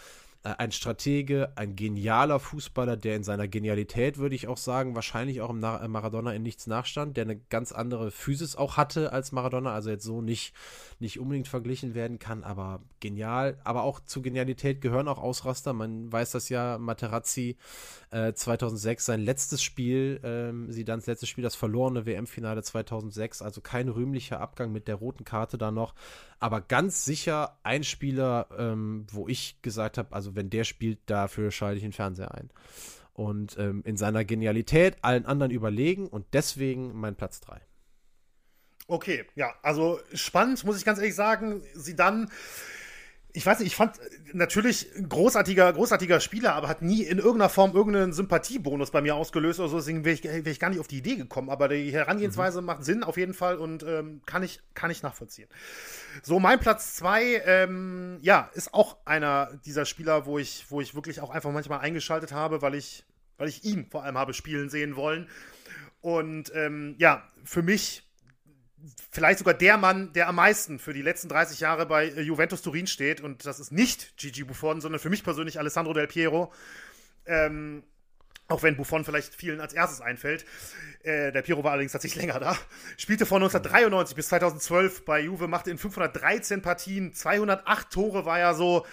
ein 0.43 0.71
Stratege, 0.71 1.51
ein 1.55 1.75
genialer 1.75 2.39
Fußballer, 2.39 2.95
der 2.95 3.15
in 3.15 3.23
seiner 3.23 3.47
Genialität, 3.47 4.17
würde 4.17 4.35
ich 4.35 4.47
auch 4.47 4.57
sagen, 4.57 4.95
wahrscheinlich 4.95 5.41
auch 5.41 5.49
im 5.49 5.59
Na 5.59 5.81
äh, 5.83 5.87
Maradona 5.87 6.33
in 6.33 6.43
nichts 6.43 6.67
nachstand, 6.67 7.17
der 7.17 7.25
eine 7.25 7.37
ganz 7.37 7.71
andere 7.71 8.11
Physis 8.11 8.55
auch 8.55 8.77
hatte 8.77 9.11
als 9.11 9.31
Maradona, 9.31 9.73
also 9.73 9.89
jetzt 9.89 10.03
so 10.03 10.21
nicht, 10.21 10.53
nicht 10.99 11.19
unbedingt 11.19 11.47
verglichen 11.47 11.95
werden 11.95 12.19
kann, 12.19 12.43
aber 12.43 12.81
genial. 12.99 13.57
Aber 13.63 13.83
auch 13.83 13.99
zu 13.99 14.21
Genialität 14.21 14.81
gehören 14.81 15.07
auch 15.07 15.19
Ausraster. 15.19 15.73
Man 15.73 16.11
weiß 16.11 16.31
das 16.31 16.49
ja, 16.49 16.77
Materazzi 16.77 17.57
äh, 18.11 18.33
2006, 18.33 19.05
sein 19.05 19.21
letztes 19.21 19.61
Spiel, 19.61 20.19
ähm, 20.23 20.71
Sidans 20.71 21.07
letztes 21.07 21.29
Spiel, 21.29 21.43
das 21.43 21.55
verlorene 21.55 22.05
WM-Finale 22.05 22.63
2006, 22.63 23.41
also 23.41 23.61
kein 23.61 23.89
rühmlicher 23.89 24.39
Abgang 24.39 24.71
mit 24.71 24.87
der 24.87 24.95
roten 24.95 25.25
Karte 25.25 25.57
da 25.57 25.71
noch, 25.71 25.93
aber 26.39 26.61
ganz 26.61 27.05
sicher 27.05 27.59
ein 27.63 27.83
Spieler, 27.83 28.47
ähm, 28.57 29.07
wo 29.11 29.27
ich 29.27 29.61
gesagt 29.61 29.97
habe, 29.97 30.13
also 30.13 30.35
wenn 30.35 30.49
der 30.49 30.63
spielt, 30.63 30.99
dafür 31.07 31.51
schalte 31.51 31.77
ich 31.77 31.83
den 31.83 31.93
Fernseher 31.93 32.33
ein. 32.33 32.49
Und 33.13 33.57
ähm, 33.57 33.81
in 33.83 33.97
seiner 33.97 34.23
Genialität 34.25 34.97
allen 35.01 35.25
anderen 35.25 35.51
überlegen 35.51 36.07
und 36.07 36.25
deswegen 36.33 36.93
mein 36.93 37.15
Platz 37.15 37.41
3. 37.41 37.59
Okay, 38.87 39.25
ja, 39.35 39.53
also 39.63 39.99
spannend, 40.13 40.63
muss 40.63 40.77
ich 40.77 40.85
ganz 40.85 40.99
ehrlich 40.99 41.15
sagen. 41.15 41.61
Sie 41.73 41.95
dann 41.95 42.31
ich 43.37 43.45
weiß 43.45 43.59
nicht, 43.59 43.67
ich 43.67 43.75
fand 43.75 43.99
natürlich 44.33 44.87
ein 44.97 45.07
großartiger, 45.09 45.71
großartiger 45.71 46.19
Spieler, 46.19 46.55
aber 46.55 46.67
hat 46.67 46.81
nie 46.81 47.03
in 47.03 47.19
irgendeiner 47.19 47.49
Form 47.49 47.75
irgendeinen 47.75 48.11
Sympathiebonus 48.11 48.89
bei 48.89 48.99
mir 48.99 49.13
ausgelöst 49.13 49.59
oder 49.59 49.69
so. 49.69 49.77
Deswegen 49.77 50.03
wäre 50.05 50.15
ich, 50.15 50.23
wär 50.23 50.47
ich 50.47 50.59
gar 50.59 50.71
nicht 50.71 50.79
auf 50.79 50.87
die 50.87 50.97
Idee 50.97 51.17
gekommen. 51.17 51.51
Aber 51.51 51.67
die 51.67 51.93
Herangehensweise 51.93 52.61
mhm. 52.61 52.65
macht 52.65 52.83
Sinn 52.83 53.03
auf 53.03 53.15
jeden 53.15 53.35
Fall 53.35 53.57
und 53.57 53.83
ähm, 53.83 54.21
kann, 54.25 54.41
ich, 54.41 54.59
kann 54.73 54.89
ich 54.89 55.03
nachvollziehen. 55.03 55.47
So, 56.23 56.39
mein 56.39 56.59
Platz 56.59 56.95
zwei, 56.95 57.43
ähm, 57.45 58.17
ja, 58.21 58.49
ist 58.55 58.73
auch 58.73 58.97
einer 59.05 59.51
dieser 59.65 59.85
Spieler, 59.85 60.25
wo 60.25 60.39
ich, 60.39 60.65
wo 60.69 60.81
ich 60.81 60.95
wirklich 60.95 61.21
auch 61.21 61.29
einfach 61.29 61.51
manchmal 61.51 61.81
eingeschaltet 61.81 62.31
habe, 62.31 62.63
weil 62.63 62.73
ich, 62.73 63.05
weil 63.37 63.49
ich 63.49 63.63
ihn 63.63 63.85
vor 63.91 64.03
allem 64.03 64.17
habe 64.17 64.33
spielen 64.33 64.71
sehen 64.71 64.95
wollen. 64.95 65.29
Und 66.01 66.51
ähm, 66.55 66.95
ja, 66.97 67.21
für 67.43 67.61
mich 67.61 68.06
vielleicht 69.11 69.39
sogar 69.39 69.53
der 69.53 69.77
Mann, 69.77 70.13
der 70.13 70.27
am 70.27 70.35
meisten 70.35 70.79
für 70.79 70.93
die 70.93 71.01
letzten 71.01 71.29
30 71.29 71.59
Jahre 71.59 71.85
bei 71.85 72.07
äh, 72.07 72.21
Juventus 72.21 72.61
Turin 72.61 72.87
steht. 72.87 73.21
Und 73.21 73.45
das 73.45 73.59
ist 73.59 73.71
nicht 73.71 74.17
Gigi 74.17 74.43
Buffon, 74.43 74.81
sondern 74.81 74.99
für 74.99 75.09
mich 75.09 75.23
persönlich 75.23 75.59
Alessandro 75.59 75.93
Del 75.93 76.07
Piero. 76.07 76.51
Ähm, 77.25 77.83
auch 78.49 78.63
wenn 78.63 78.77
Buffon 78.77 79.03
vielleicht 79.03 79.35
vielen 79.35 79.59
als 79.59 79.73
erstes 79.73 79.99
einfällt. 79.99 80.45
Äh, 81.03 81.31
der 81.31 81.41
Piero 81.41 81.63
war 81.63 81.71
allerdings 81.71 81.91
tatsächlich 81.91 82.21
länger 82.23 82.39
da. 82.39 82.57
Spielte 82.97 83.25
von 83.25 83.41
1993 83.41 84.15
bis 84.15 84.29
2012 84.29 85.05
bei 85.05 85.21
Juve, 85.21 85.47
machte 85.47 85.71
in 85.71 85.77
513 85.77 86.61
Partien 86.61 87.13
208 87.13 87.91
Tore, 87.91 88.25
war 88.25 88.39
ja 88.39 88.53
so 88.53 88.85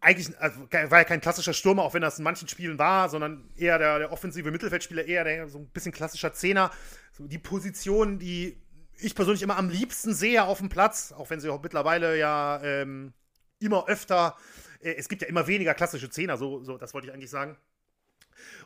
eigentlich 0.00 0.38
also 0.38 0.60
war 0.70 0.98
ja 0.98 1.04
kein 1.04 1.20
klassischer 1.20 1.52
Stürmer, 1.52 1.82
auch 1.82 1.94
wenn 1.94 2.02
das 2.02 2.18
in 2.18 2.24
manchen 2.24 2.46
Spielen 2.46 2.78
war, 2.78 3.08
sondern 3.08 3.48
eher 3.56 3.78
der, 3.78 3.98
der 3.98 4.12
offensive 4.12 4.52
Mittelfeldspieler, 4.52 5.04
eher 5.04 5.24
der 5.24 5.48
so 5.48 5.58
ein 5.58 5.66
bisschen 5.66 5.90
klassischer 5.90 6.32
Zehner. 6.32 6.70
So 7.12 7.26
die 7.26 7.38
Position, 7.38 8.20
die 8.20 8.56
ich 8.98 9.14
persönlich 9.14 9.42
immer 9.42 9.56
am 9.56 9.68
liebsten 9.68 10.14
sehe 10.14 10.44
auf 10.44 10.58
dem 10.58 10.68
Platz, 10.68 11.12
auch 11.12 11.30
wenn 11.30 11.40
sie 11.40 11.50
auch 11.50 11.62
mittlerweile 11.62 12.18
ja 12.18 12.60
ähm, 12.62 13.12
immer 13.58 13.88
öfter, 13.88 14.36
äh, 14.80 14.94
es 14.94 15.08
gibt 15.08 15.22
ja 15.22 15.28
immer 15.28 15.46
weniger 15.46 15.74
klassische 15.74 16.10
Zehner, 16.10 16.36
so, 16.36 16.62
so 16.62 16.78
das 16.78 16.94
wollte 16.94 17.08
ich 17.08 17.12
eigentlich 17.12 17.30
sagen. 17.30 17.56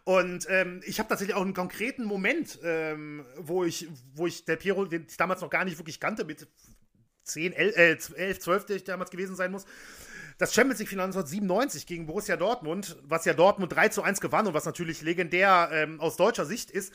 Und 0.04 0.46
ähm, 0.48 0.80
ich 0.86 0.98
habe 0.98 1.08
tatsächlich 1.08 1.36
auch 1.36 1.42
einen 1.42 1.54
konkreten 1.54 2.04
Moment, 2.04 2.58
ähm, 2.62 3.26
wo 3.36 3.64
ich, 3.64 3.88
wo 4.14 4.26
ich 4.26 4.44
der 4.44 4.56
Piero, 4.56 4.84
den 4.86 5.06
ich 5.08 5.16
damals 5.16 5.40
noch 5.40 5.50
gar 5.50 5.64
nicht 5.64 5.78
wirklich 5.78 6.00
kannte, 6.00 6.24
mit 6.24 6.48
10, 7.24 7.52
11, 7.52 8.14
11 8.16 8.38
12, 8.40 8.66
der 8.66 8.76
ich 8.76 8.84
damals 8.84 9.10
gewesen 9.10 9.36
sein 9.36 9.50
muss, 9.50 9.66
das 10.38 10.54
Champions 10.54 10.78
League-Finale 10.78 11.08
1997 11.08 11.84
gegen 11.84 12.06
Borussia 12.06 12.36
Dortmund, 12.36 12.96
was 13.02 13.24
ja 13.24 13.34
Dortmund 13.34 13.72
3 13.72 13.88
zu 13.88 14.02
1 14.02 14.20
gewann 14.20 14.46
und 14.46 14.54
was 14.54 14.64
natürlich 14.64 15.02
legendär 15.02 15.68
ähm, 15.72 16.00
aus 16.00 16.16
deutscher 16.16 16.46
Sicht 16.46 16.70
ist. 16.70 16.92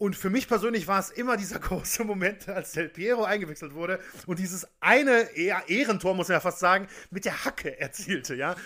Und 0.00 0.16
für 0.16 0.30
mich 0.30 0.48
persönlich 0.48 0.88
war 0.88 0.98
es 0.98 1.10
immer 1.10 1.36
dieser 1.36 1.58
große 1.60 2.04
Moment, 2.04 2.48
als 2.48 2.72
Del 2.72 2.88
Piero 2.88 3.24
eingewechselt 3.24 3.74
wurde 3.74 4.00
und 4.26 4.38
dieses 4.38 4.66
eine 4.80 5.36
Ehrentor, 5.36 6.14
muss 6.14 6.28
man 6.28 6.36
ja 6.36 6.40
fast 6.40 6.58
sagen, 6.58 6.88
mit 7.10 7.26
der 7.26 7.44
Hacke 7.44 7.78
erzielte, 7.78 8.34
ja. 8.34 8.56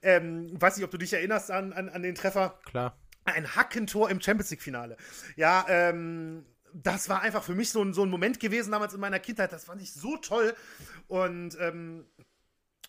Ähm, 0.00 0.50
weiß 0.58 0.76
nicht, 0.76 0.84
ob 0.86 0.90
du 0.90 0.96
dich 0.96 1.12
erinnerst 1.12 1.50
an, 1.50 1.74
an, 1.74 1.90
an 1.90 2.02
den 2.02 2.14
Treffer. 2.14 2.58
Klar. 2.64 2.98
Ein 3.26 3.54
Hackentor 3.54 4.08
im 4.08 4.22
Champions 4.22 4.48
League-Finale. 4.48 4.96
Ja, 5.36 5.66
ähm, 5.68 6.46
das 6.72 7.10
war 7.10 7.20
einfach 7.20 7.42
für 7.42 7.54
mich 7.54 7.70
so 7.70 7.82
ein, 7.82 7.92
so 7.92 8.02
ein 8.02 8.08
Moment 8.08 8.40
gewesen 8.40 8.72
damals 8.72 8.94
in 8.94 9.00
meiner 9.00 9.18
Kindheit. 9.18 9.52
Das 9.52 9.66
fand 9.66 9.82
ich 9.82 9.92
so 9.92 10.16
toll. 10.16 10.54
Und 11.06 11.54
ähm, 11.60 12.06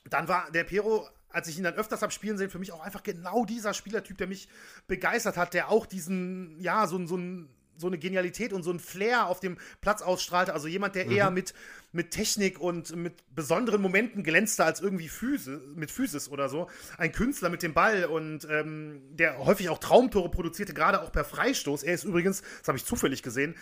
dann 0.05 0.30
war 0.30 0.49
der 0.51 0.63
Piero, 0.63 1.05
als 1.27 1.49
ich 1.49 1.57
ihn 1.57 1.65
dann 1.65 1.76
öfters 1.76 2.01
habe 2.01 2.13
spielen 2.13 2.38
sehen, 2.38 2.49
für 2.49 2.59
mich 2.59 2.71
auch 2.71 2.81
einfach 2.81 3.03
genau 3.03 3.43
dieser 3.43 3.73
Spielertyp, 3.73 4.17
der 4.17 4.27
mich 4.27 4.47
begeistert 4.88 5.35
hat, 5.35 5.53
der 5.53 5.67
auch 5.67 5.85
diesen, 5.85 6.57
ja, 6.61 6.88
so, 6.88 7.05
so 7.05 7.17
ein 7.17 7.49
so 7.80 7.88
eine 7.88 7.97
Genialität 7.97 8.53
und 8.53 8.64
so 8.64 8.72
ein 8.72 8.80
Flair 8.80 9.27
auf 9.27 9.39
dem 9.39 9.57
Platz 9.81 10.01
ausstrahlte. 10.01 10.53
Also 10.53 10.68
jemand, 10.68 10.95
der 10.95 11.06
mhm. 11.06 11.11
eher 11.11 11.31
mit, 11.31 11.53
mit 11.91 12.11
Technik 12.11 12.60
und 12.60 12.95
mit 12.95 13.14
besonderen 13.34 13.81
Momenten 13.81 14.23
glänzte 14.23 14.65
als 14.65 14.81
irgendwie 14.81 15.10
Physis, 15.10 15.60
mit 15.76 15.91
Physis 15.91 16.30
oder 16.30 16.49
so. 16.49 16.69
Ein 16.97 17.11
Künstler 17.11 17.49
mit 17.49 17.64
dem 17.64 17.73
Ball 17.73 18.06
und 18.06 18.47
ähm, 18.49 19.01
der 19.11 19.38
häufig 19.39 19.69
auch 19.69 19.80
Traumtore 19.80 20.30
produzierte, 20.30 20.73
gerade 20.73 21.01
auch 21.01 21.11
per 21.11 21.23
Freistoß. 21.26 21.84
Er 21.84 21.93
ist 21.93 22.03
übrigens, 22.03 22.41
das 22.60 22.68
habe 22.68 22.77
ich 22.77 22.85
zufällig 22.85 23.23
gesehen, 23.23 23.56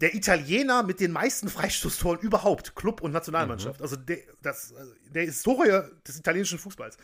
der 0.00 0.14
Italiener 0.14 0.82
mit 0.82 0.98
den 0.98 1.12
meisten 1.12 1.48
Freistoßtoren 1.48 2.20
überhaupt, 2.20 2.74
Club 2.74 3.00
und 3.02 3.12
Nationalmannschaft. 3.12 3.78
Mhm. 3.78 3.84
Also 3.84 3.96
der, 3.96 4.18
das, 4.42 4.74
der 5.14 5.24
Historie 5.24 5.82
des 6.06 6.18
italienischen 6.18 6.58
Fußballs. 6.58 6.96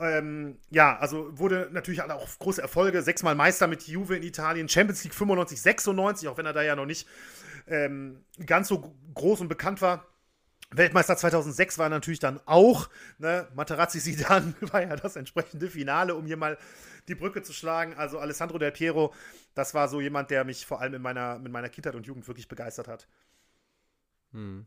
Ähm, 0.00 0.58
ja, 0.70 0.96
also 0.98 1.36
wurde 1.38 1.68
natürlich 1.72 2.02
auch 2.02 2.28
große 2.38 2.62
Erfolge, 2.62 3.02
sechsmal 3.02 3.34
Meister 3.34 3.66
mit 3.66 3.88
Juve 3.88 4.16
in 4.16 4.22
Italien, 4.22 4.68
Champions 4.68 5.02
League 5.02 5.14
95, 5.14 5.60
96, 5.60 6.28
auch 6.28 6.36
wenn 6.36 6.46
er 6.46 6.52
da 6.52 6.62
ja 6.62 6.76
noch 6.76 6.86
nicht 6.86 7.08
ähm, 7.66 8.24
ganz 8.46 8.68
so 8.68 8.94
groß 9.14 9.40
und 9.40 9.48
bekannt 9.48 9.82
war. 9.82 10.06
Weltmeister 10.70 11.16
2006 11.16 11.78
war 11.78 11.88
natürlich 11.88 12.20
dann 12.20 12.40
auch, 12.44 12.90
ne, 13.18 13.48
Materazzi 13.54 14.00
Sidan 14.00 14.54
war 14.60 14.82
ja 14.82 14.94
das 14.96 15.16
entsprechende 15.16 15.68
Finale, 15.68 16.14
um 16.14 16.26
hier 16.26 16.36
mal 16.36 16.58
die 17.08 17.14
Brücke 17.14 17.42
zu 17.42 17.52
schlagen. 17.52 17.94
Also 17.94 18.18
Alessandro 18.18 18.58
Del 18.58 18.70
Piero, 18.70 19.14
das 19.54 19.74
war 19.74 19.88
so 19.88 20.00
jemand, 20.00 20.30
der 20.30 20.44
mich 20.44 20.66
vor 20.66 20.80
allem 20.80 20.94
in 20.94 21.02
meiner, 21.02 21.36
in 21.36 21.50
meiner 21.50 21.70
Kindheit 21.70 21.94
und 21.94 22.06
Jugend 22.06 22.28
wirklich 22.28 22.48
begeistert 22.48 22.86
hat. 22.86 23.08
Hm. 24.32 24.66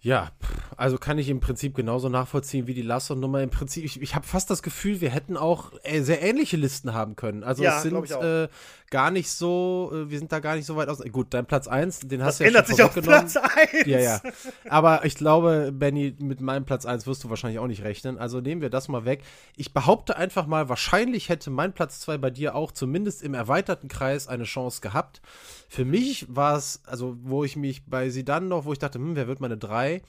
Ja, 0.00 0.30
also 0.76 0.96
kann 0.96 1.18
ich 1.18 1.28
im 1.28 1.40
Prinzip 1.40 1.74
genauso 1.74 2.08
nachvollziehen 2.08 2.68
wie 2.68 2.74
die 2.74 2.82
Lasso-Nummer. 2.82 3.42
Im 3.42 3.50
Prinzip, 3.50 3.84
ich, 3.84 4.00
ich 4.00 4.14
habe 4.14 4.26
fast 4.26 4.48
das 4.48 4.62
Gefühl, 4.62 5.00
wir 5.00 5.10
hätten 5.10 5.36
auch 5.36 5.72
äh, 5.82 6.02
sehr 6.02 6.22
ähnliche 6.22 6.56
Listen 6.56 6.94
haben 6.94 7.16
können. 7.16 7.42
Also 7.42 7.64
ja, 7.64 7.76
es 7.76 7.82
sind 7.82 8.10
äh, 8.10 8.48
gar 8.90 9.10
nicht 9.10 9.30
so, 9.30 9.90
äh, 9.92 10.10
wir 10.10 10.18
sind 10.18 10.32
da 10.32 10.40
gar 10.40 10.56
nicht 10.56 10.66
so 10.66 10.76
weit 10.76 10.88
aus. 10.88 11.02
Gut, 11.12 11.28
dein 11.30 11.46
Platz 11.46 11.68
1, 11.68 12.00
den 12.00 12.22
hast 12.22 12.34
das 12.34 12.38
du 12.38 12.44
ja 12.44 12.48
ändert 12.48 12.66
schon 12.66 12.76
sich 12.76 12.84
auf 12.84 12.94
Platz 12.94 13.36
1. 13.36 13.86
Ja, 13.86 13.98
ja. 13.98 14.20
Aber 14.68 15.04
ich 15.04 15.14
glaube, 15.14 15.72
Benny, 15.72 16.14
mit 16.18 16.40
meinem 16.40 16.64
Platz 16.64 16.86
1 16.86 17.06
wirst 17.06 17.24
du 17.24 17.30
wahrscheinlich 17.30 17.58
auch 17.58 17.66
nicht 17.66 17.82
rechnen. 17.82 18.18
Also 18.18 18.40
nehmen 18.40 18.60
wir 18.60 18.70
das 18.70 18.88
mal 18.88 19.04
weg. 19.04 19.22
Ich 19.56 19.72
behaupte 19.72 20.16
einfach 20.16 20.46
mal, 20.46 20.68
wahrscheinlich 20.68 21.28
hätte 21.28 21.50
mein 21.50 21.72
Platz 21.72 22.00
2 22.00 22.18
bei 22.18 22.30
dir 22.30 22.54
auch 22.54 22.72
zumindest 22.72 23.22
im 23.22 23.34
erweiterten 23.34 23.88
Kreis 23.88 24.28
eine 24.28 24.44
Chance 24.44 24.80
gehabt. 24.80 25.20
Für 25.68 25.84
mich 25.84 26.26
war 26.28 26.56
es, 26.56 26.82
also 26.86 27.16
wo 27.22 27.44
ich 27.44 27.56
mich 27.56 27.84
bei 27.86 28.10
sie 28.10 28.24
dann 28.24 28.48
noch, 28.48 28.64
wo 28.64 28.72
ich 28.72 28.78
dachte, 28.78 28.98
hm, 28.98 29.16
wer 29.16 29.28
wird 29.28 29.40
meine 29.40 29.58
3, 29.58 30.02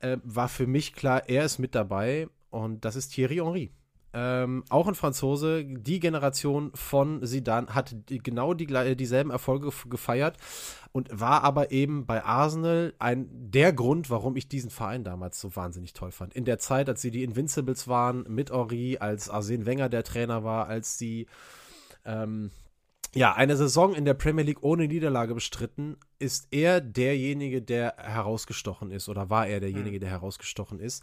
äh, 0.00 0.16
war 0.24 0.48
für 0.48 0.66
mich 0.66 0.94
klar, 0.94 1.28
er 1.28 1.44
ist 1.44 1.58
mit 1.58 1.74
dabei 1.74 2.28
und 2.50 2.84
das 2.84 2.96
ist 2.96 3.10
Thierry 3.10 3.36
Henry. 3.36 3.70
Ähm, 4.14 4.64
auch 4.68 4.88
ein 4.88 4.94
Franzose, 4.94 5.64
die 5.64 5.98
Generation 5.98 6.70
von 6.74 7.24
Zidane 7.24 7.74
hat 7.74 7.96
die, 8.10 8.18
genau 8.18 8.52
die, 8.52 8.66
dieselben 8.94 9.30
Erfolge 9.30 9.70
gefeiert 9.88 10.36
und 10.92 11.08
war 11.18 11.42
aber 11.44 11.70
eben 11.70 12.04
bei 12.04 12.22
Arsenal 12.22 12.92
ein 12.98 13.28
der 13.30 13.72
Grund, 13.72 14.10
warum 14.10 14.36
ich 14.36 14.48
diesen 14.48 14.70
Verein 14.70 15.02
damals 15.02 15.40
so 15.40 15.56
wahnsinnig 15.56 15.94
toll 15.94 16.12
fand. 16.12 16.34
In 16.34 16.44
der 16.44 16.58
Zeit, 16.58 16.90
als 16.90 17.00
sie 17.00 17.10
die 17.10 17.24
Invincibles 17.24 17.88
waren, 17.88 18.24
mit 18.28 18.50
Henri, 18.50 18.98
als 18.98 19.30
Arsene 19.30 19.64
Wenger 19.64 19.88
der 19.88 20.04
Trainer 20.04 20.44
war, 20.44 20.66
als 20.66 20.98
sie 20.98 21.26
ähm, 22.04 22.50
ja, 23.14 23.34
eine 23.34 23.56
Saison 23.56 23.94
in 23.94 24.04
der 24.04 24.14
Premier 24.14 24.44
League 24.44 24.62
ohne 24.62 24.88
Niederlage 24.88 25.34
bestritten, 25.34 25.96
ist 26.18 26.48
er 26.50 26.80
derjenige, 26.82 27.62
der 27.62 27.94
herausgestochen 27.98 28.90
ist 28.90 29.08
oder 29.08 29.30
war 29.30 29.46
er 29.46 29.60
derjenige, 29.60 29.96
hm. 29.96 30.00
der 30.00 30.10
herausgestochen 30.10 30.80
ist 30.80 31.02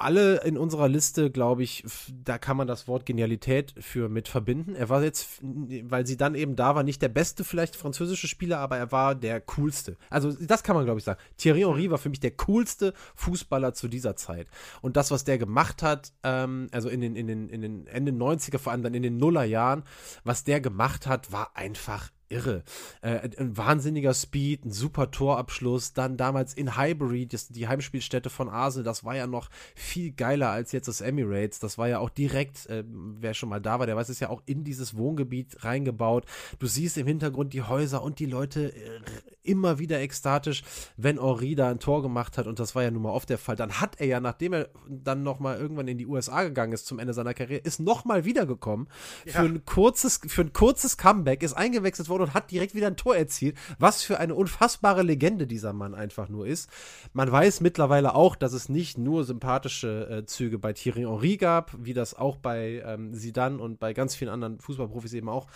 alle 0.00 0.42
in 0.42 0.56
unserer 0.56 0.88
Liste, 0.88 1.30
glaube 1.30 1.62
ich, 1.62 1.84
da 2.24 2.38
kann 2.38 2.56
man 2.56 2.66
das 2.66 2.88
Wort 2.88 3.06
Genialität 3.06 3.74
für 3.78 4.08
mit 4.08 4.28
verbinden. 4.28 4.74
Er 4.74 4.88
war 4.88 5.02
jetzt, 5.02 5.40
weil 5.40 6.06
sie 6.06 6.16
dann 6.16 6.34
eben 6.34 6.56
da 6.56 6.74
war, 6.74 6.82
nicht 6.82 7.02
der 7.02 7.08
beste 7.08 7.44
vielleicht 7.44 7.76
französische 7.76 8.28
Spieler, 8.28 8.58
aber 8.58 8.76
er 8.76 8.92
war 8.92 9.14
der 9.14 9.40
coolste. 9.40 9.96
Also 10.08 10.32
das 10.32 10.62
kann 10.62 10.76
man, 10.76 10.84
glaube 10.84 10.98
ich, 10.98 11.04
sagen. 11.04 11.20
Thierry 11.36 11.60
Henry 11.60 11.90
war 11.90 11.98
für 11.98 12.08
mich 12.08 12.20
der 12.20 12.32
coolste 12.32 12.94
Fußballer 13.14 13.74
zu 13.74 13.88
dieser 13.88 14.16
Zeit. 14.16 14.48
Und 14.80 14.96
das, 14.96 15.10
was 15.10 15.24
der 15.24 15.38
gemacht 15.38 15.82
hat, 15.82 16.12
ähm, 16.22 16.68
also 16.72 16.88
in 16.88 17.00
den, 17.00 17.16
in 17.16 17.26
den, 17.26 17.48
in 17.48 17.62
den 17.62 17.86
Ende 17.86 18.12
90er, 18.12 18.58
vor 18.58 18.72
allem 18.72 18.82
dann 18.82 18.94
in 18.94 19.02
den 19.02 19.18
Nullerjahren, 19.18 19.84
was 20.24 20.44
der 20.44 20.60
gemacht 20.60 21.06
hat, 21.06 21.32
war 21.32 21.56
einfach 21.56 22.10
irre. 22.30 22.62
Äh, 23.02 23.30
ein 23.38 23.56
wahnsinniger 23.56 24.14
Speed, 24.14 24.64
ein 24.64 24.70
super 24.70 25.10
Torabschluss, 25.10 25.92
dann 25.92 26.16
damals 26.16 26.54
in 26.54 26.76
Highbury, 26.76 27.26
das, 27.26 27.48
die 27.48 27.68
Heimspielstätte 27.68 28.30
von 28.30 28.48
Arsenal, 28.48 28.84
das 28.84 29.04
war 29.04 29.16
ja 29.16 29.26
noch 29.26 29.50
viel 29.74 30.12
geiler 30.12 30.50
als 30.50 30.72
jetzt 30.72 30.88
das 30.88 31.00
Emirates. 31.00 31.58
Das 31.58 31.76
war 31.76 31.88
ja 31.88 31.98
auch 31.98 32.10
direkt, 32.10 32.66
äh, 32.66 32.84
wer 32.86 33.34
schon 33.34 33.48
mal 33.48 33.60
da 33.60 33.78
war, 33.78 33.86
der 33.86 33.96
weiß 33.96 34.08
es 34.08 34.20
ja 34.20 34.30
auch 34.30 34.42
in 34.46 34.64
dieses 34.64 34.96
Wohngebiet 34.96 35.64
reingebaut. 35.64 36.24
Du 36.58 36.66
siehst 36.66 36.96
im 36.96 37.06
Hintergrund 37.06 37.52
die 37.52 37.62
Häuser 37.62 38.02
und 38.02 38.18
die 38.18 38.26
Leute 38.26 38.74
äh, 38.74 39.00
immer 39.42 39.78
wieder 39.78 40.00
ekstatisch, 40.00 40.62
wenn 40.96 41.18
Henri 41.18 41.54
da 41.54 41.70
ein 41.70 41.80
Tor 41.80 42.02
gemacht 42.02 42.38
hat 42.38 42.46
und 42.46 42.58
das 42.60 42.74
war 42.74 42.82
ja 42.82 42.90
nun 42.90 43.02
mal 43.02 43.10
oft 43.10 43.28
der 43.28 43.38
Fall. 43.38 43.56
Dann 43.56 43.80
hat 43.80 44.00
er 44.00 44.06
ja, 44.06 44.20
nachdem 44.20 44.52
er 44.52 44.68
dann 44.88 45.22
noch 45.22 45.40
mal 45.40 45.58
irgendwann 45.58 45.88
in 45.88 45.98
die 45.98 46.06
USA 46.06 46.44
gegangen 46.44 46.72
ist 46.72 46.86
zum 46.86 46.98
Ende 46.98 47.12
seiner 47.12 47.34
Karriere, 47.34 47.60
ist 47.60 47.80
noch 47.80 48.04
mal 48.04 48.24
wiedergekommen 48.24 48.88
ja. 49.24 49.32
für 49.32 49.40
ein 49.40 49.64
kurzes, 49.64 50.20
für 50.26 50.42
ein 50.42 50.52
kurzes 50.52 50.96
Comeback, 50.96 51.42
ist 51.42 51.54
eingewechselt 51.54 52.08
worden 52.08 52.19
und 52.20 52.34
hat 52.34 52.50
direkt 52.50 52.74
wieder 52.74 52.86
ein 52.86 52.96
Tor 52.96 53.16
erzielt. 53.16 53.56
Was 53.78 54.02
für 54.02 54.18
eine 54.18 54.34
unfassbare 54.34 55.02
Legende 55.02 55.46
dieser 55.46 55.72
Mann 55.72 55.94
einfach 55.94 56.28
nur 56.28 56.46
ist. 56.46 56.70
Man 57.12 57.30
weiß 57.30 57.60
mittlerweile 57.60 58.14
auch, 58.14 58.36
dass 58.36 58.52
es 58.52 58.68
nicht 58.68 58.98
nur 58.98 59.24
sympathische 59.24 60.08
äh, 60.10 60.26
Züge 60.26 60.58
bei 60.58 60.72
Thierry 60.72 61.02
Henry 61.02 61.36
gab, 61.36 61.74
wie 61.78 61.94
das 61.94 62.14
auch 62.14 62.36
bei 62.36 62.82
ähm, 62.84 63.14
Zidane 63.14 63.58
und 63.58 63.80
bei 63.80 63.92
ganz 63.92 64.14
vielen 64.14 64.30
anderen 64.30 64.60
Fußballprofis 64.60 65.12
eben 65.14 65.28
auch 65.28 65.46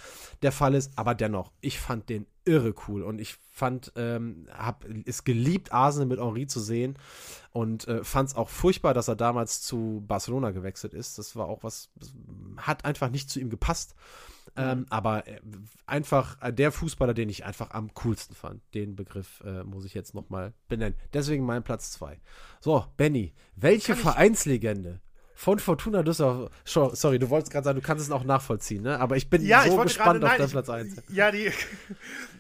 der 0.43 0.53
Fall 0.53 0.75
ist. 0.75 0.93
Aber 0.97 1.15
dennoch, 1.15 1.53
ich 1.61 1.79
fand 1.79 2.09
den 2.09 2.27
irre 2.45 2.75
cool 2.87 3.03
und 3.03 3.21
ich 3.21 3.37
fand, 3.53 3.93
ähm, 3.97 4.47
hab 4.53 4.85
es 5.07 5.25
geliebt, 5.25 5.73
Arsenal 5.73 6.07
mit 6.07 6.21
Henri 6.21 6.47
zu 6.47 6.61
sehen 6.61 6.99
und 7.53 7.89
äh, 7.89 8.05
fand 8.05 8.31
es 8.31 8.37
auch 8.37 8.49
furchtbar, 8.49 8.95
dass 8.95 9.09
er 9.09 9.17
damals 9.17 9.63
zu 9.63 10.05
Barcelona 10.07 10.51
gewechselt 10.51 10.93
ist. 10.93 11.19
Das 11.19 11.37
war 11.37 11.47
auch 11.47 11.63
was, 11.63 11.91
hat 12.57 12.85
einfach 12.85 13.11
nicht 13.11 13.31
zu 13.31 13.41
ihm 13.41 13.51
gepasst. 13.51 13.95
Ähm, 14.57 14.87
aber 14.89 15.27
äh, 15.27 15.41
einfach 15.87 16.41
äh, 16.41 16.53
der 16.53 16.71
Fußballer, 16.71 17.15
den 17.15 17.29
ich 17.29 17.45
einfach 17.45 17.73
am 17.73 17.93
coolsten 17.95 18.35
fand. 18.35 18.63
Den 18.75 18.95
Begriff 18.95 19.43
äh, 19.45 19.65
muss 19.65 19.85
ich 19.85 19.95
jetzt 19.95 20.15
nochmal 20.15 20.53
benennen. 20.69 20.97
Deswegen 21.13 21.45
mein 21.45 21.65
Platz 21.65 21.91
2. 21.93 22.21
So, 22.61 22.87
Benny, 22.97 23.35
welche 23.57 23.97
Vereinslegende 23.97 25.01
von 25.35 25.59
Fortuna 25.59 26.03
Düsseldorf. 26.03 26.51
Sorry, 26.65 27.19
du 27.19 27.29
wolltest 27.31 27.53
gerade 27.53 27.65
sagen, 27.65 27.81
du 27.81 27.87
kannst 27.87 28.05
es 28.05 28.11
auch 28.11 28.25
nachvollziehen, 28.25 28.83
ne? 28.83 29.01
Aber 29.01 29.17
ich 29.17 29.29
bin 29.29 29.45
ja, 29.45 29.63
so 29.63 29.77
ich 29.77 29.83
gespannt 29.83 30.21
grade, 30.21 30.33
auf 30.33 30.39
deinen 30.39 30.51
Platz 30.51 30.69
1. 30.69 31.03
Ja, 31.09 31.31
die. 31.31 31.51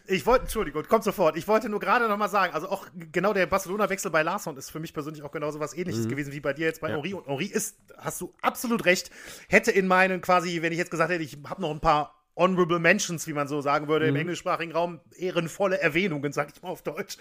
Ich 0.06 0.26
wollte, 0.26 0.42
Entschuldigung, 0.42 0.82
kommt 0.86 1.02
sofort. 1.02 1.34
Ich 1.34 1.48
wollte 1.48 1.70
nur 1.70 1.80
gerade 1.80 2.06
noch 2.08 2.18
mal 2.18 2.28
sagen, 2.28 2.52
also 2.52 2.68
auch 2.68 2.86
genau 3.10 3.32
der 3.32 3.46
Barcelona-Wechsel 3.46 4.10
bei 4.10 4.22
Larsson 4.22 4.54
ist 4.58 4.68
für 4.68 4.78
mich 4.78 4.92
persönlich 4.92 5.22
auch 5.22 5.30
genauso 5.30 5.60
was 5.60 5.74
ähnliches 5.74 6.04
mhm. 6.04 6.10
gewesen 6.10 6.34
wie 6.34 6.40
bei 6.40 6.52
dir 6.52 6.66
jetzt 6.66 6.82
bei 6.82 6.90
ja. 6.90 6.96
Henri. 6.96 7.14
Und 7.14 7.26
Henri 7.26 7.46
ist, 7.46 7.78
hast 7.96 8.20
du 8.20 8.34
absolut 8.42 8.84
recht, 8.84 9.10
hätte 9.48 9.70
in 9.70 9.86
meinen 9.86 10.20
quasi, 10.20 10.60
wenn 10.60 10.72
ich 10.72 10.78
jetzt 10.78 10.90
gesagt 10.90 11.10
hätte, 11.10 11.24
ich 11.24 11.38
habe 11.48 11.62
noch 11.62 11.70
ein 11.70 11.80
paar 11.80 12.22
Honorable 12.36 12.78
Mentions, 12.78 13.26
wie 13.26 13.32
man 13.32 13.48
so 13.48 13.60
sagen 13.60 13.88
würde, 13.88 14.06
mhm. 14.06 14.16
im 14.16 14.20
englischsprachigen 14.22 14.72
Raum, 14.72 15.00
ehrenvolle 15.16 15.80
Erwähnungen, 15.80 16.32
sag 16.32 16.52
ich 16.54 16.62
mal 16.62 16.68
auf 16.70 16.82
Deutsch 16.82 17.16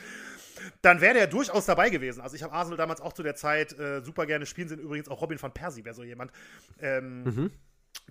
dann 0.82 1.02
wäre 1.02 1.14
der 1.14 1.28
durchaus 1.28 1.66
dabei 1.66 1.90
gewesen. 1.90 2.22
Also 2.22 2.36
ich 2.36 2.44
habe 2.44 2.54
Arsenal 2.54 2.78
damals 2.78 3.02
auch 3.02 3.14
zu 3.14 3.24
der 3.24 3.36
Zeit 3.36 3.78
äh, 3.78 4.02
super 4.02 4.26
gerne 4.26 4.46
spielen 4.46 4.70
sehen. 4.70 4.80
Übrigens 4.80 5.10
auch 5.10 5.22
Robin 5.22 5.42
van 5.42 5.54
Persie 5.54 5.84
wäre 5.84 5.96
so 5.96 6.04
jemand. 6.04 6.32
Ähm, 6.80 7.24
mhm 7.24 7.52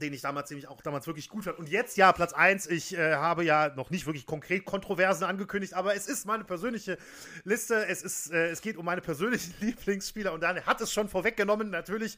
den 0.00 0.12
ich 0.12 0.22
damals 0.22 0.48
nämlich 0.48 0.68
auch 0.68 0.80
damals 0.80 1.06
wirklich 1.06 1.28
gut 1.28 1.44
fand. 1.44 1.58
Und 1.58 1.68
jetzt 1.68 1.96
ja, 1.96 2.12
Platz 2.12 2.32
1, 2.32 2.66
ich 2.68 2.96
äh, 2.96 3.14
habe 3.14 3.44
ja 3.44 3.74
noch 3.74 3.90
nicht 3.90 4.06
wirklich 4.06 4.26
konkret 4.26 4.64
Kontroversen 4.64 5.24
angekündigt, 5.24 5.74
aber 5.74 5.94
es 5.94 6.06
ist 6.06 6.24
meine 6.24 6.44
persönliche 6.44 6.96
Liste. 7.44 7.86
Es, 7.86 8.02
ist, 8.02 8.32
äh, 8.32 8.48
es 8.48 8.62
geht 8.62 8.76
um 8.76 8.86
meine 8.86 9.02
persönlichen 9.02 9.52
Lieblingsspieler 9.60 10.32
und 10.32 10.42
dann 10.42 10.64
hat 10.64 10.80
es 10.80 10.92
schon 10.92 11.08
vorweggenommen, 11.08 11.70
natürlich. 11.70 12.16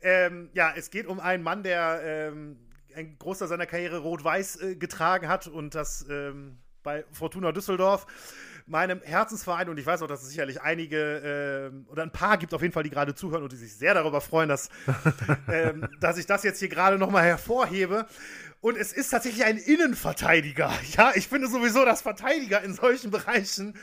Ähm, 0.00 0.48
ja, 0.54 0.72
es 0.74 0.90
geht 0.90 1.06
um 1.06 1.20
einen 1.20 1.42
Mann, 1.42 1.62
der 1.62 2.00
ähm, 2.02 2.56
ein 2.96 3.18
Großteil 3.18 3.48
seiner 3.48 3.66
Karriere 3.66 3.98
rot-weiß 3.98 4.62
äh, 4.62 4.76
getragen 4.76 5.28
hat 5.28 5.46
und 5.46 5.74
das 5.74 6.06
ähm, 6.08 6.58
bei 6.82 7.04
Fortuna 7.12 7.52
Düsseldorf 7.52 8.06
meinem 8.66 9.02
Herzensverein 9.02 9.68
und 9.68 9.78
ich 9.78 9.86
weiß 9.86 10.02
auch, 10.02 10.06
dass 10.06 10.22
es 10.22 10.28
sicherlich 10.28 10.60
einige 10.60 11.72
äh, 11.72 11.90
oder 11.90 12.02
ein 12.02 12.12
paar 12.12 12.38
gibt 12.38 12.54
auf 12.54 12.62
jeden 12.62 12.72
Fall, 12.72 12.82
die 12.82 12.90
gerade 12.90 13.14
zuhören 13.14 13.42
und 13.42 13.52
die 13.52 13.56
sich 13.56 13.76
sehr 13.76 13.94
darüber 13.94 14.20
freuen, 14.20 14.48
dass, 14.48 14.68
ähm, 15.48 15.88
dass 16.00 16.18
ich 16.18 16.26
das 16.26 16.42
jetzt 16.44 16.58
hier 16.58 16.68
gerade 16.68 16.98
nochmal 16.98 17.24
hervorhebe. 17.24 18.06
Und 18.60 18.76
es 18.76 18.92
ist 18.92 19.10
tatsächlich 19.10 19.44
ein 19.44 19.58
Innenverteidiger. 19.58 20.72
Ja, 20.96 21.12
ich 21.14 21.26
finde 21.26 21.48
sowieso, 21.48 21.84
dass 21.84 22.02
Verteidiger 22.02 22.62
in 22.62 22.74
solchen 22.74 23.10
Bereichen 23.10 23.74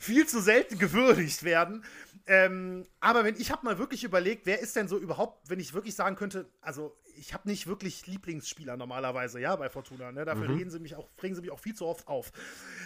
viel 0.00 0.26
zu 0.26 0.40
selten 0.40 0.78
gewürdigt 0.78 1.42
werden. 1.42 1.84
Ähm, 2.26 2.86
aber 3.00 3.24
wenn 3.24 3.36
ich 3.36 3.50
habe 3.50 3.64
mal 3.64 3.78
wirklich 3.78 4.04
überlegt, 4.04 4.46
wer 4.46 4.60
ist 4.60 4.76
denn 4.76 4.88
so 4.88 4.98
überhaupt, 4.98 5.50
wenn 5.50 5.60
ich 5.60 5.74
wirklich 5.74 5.94
sagen 5.94 6.16
könnte, 6.16 6.48
also 6.62 6.96
ich 7.16 7.34
habe 7.34 7.48
nicht 7.48 7.66
wirklich 7.66 8.06
Lieblingsspieler 8.06 8.76
normalerweise, 8.76 9.40
ja, 9.40 9.56
bei 9.56 9.68
Fortuna. 9.68 10.12
Ne? 10.12 10.24
Dafür 10.24 10.48
mhm. 10.48 10.56
reden 10.56 10.70
sie 10.70 10.78
mich 10.78 10.96
auch, 10.96 11.08
regen 11.22 11.34
sie 11.34 11.40
mich 11.40 11.50
auch 11.50 11.58
viel 11.58 11.74
zu 11.74 11.86
oft 11.86 12.08
auf. 12.08 12.32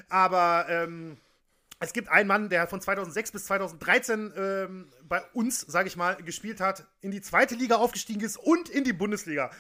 Aber 0.08 0.66
ähm, 0.68 1.16
es 1.80 1.92
gibt 1.92 2.08
einen 2.08 2.26
Mann, 2.26 2.48
der 2.48 2.66
von 2.66 2.80
2006 2.80 3.32
bis 3.32 3.44
2013 3.46 4.32
ähm, 4.36 4.88
bei 5.08 5.22
uns, 5.32 5.60
sage 5.60 5.88
ich 5.88 5.96
mal, 5.96 6.16
gespielt 6.16 6.60
hat, 6.60 6.86
in 7.00 7.10
die 7.10 7.20
zweite 7.20 7.54
Liga 7.54 7.76
aufgestiegen 7.76 8.20
ist 8.22 8.36
und 8.36 8.68
in 8.68 8.84
die 8.84 8.92
Bundesliga 8.92 9.50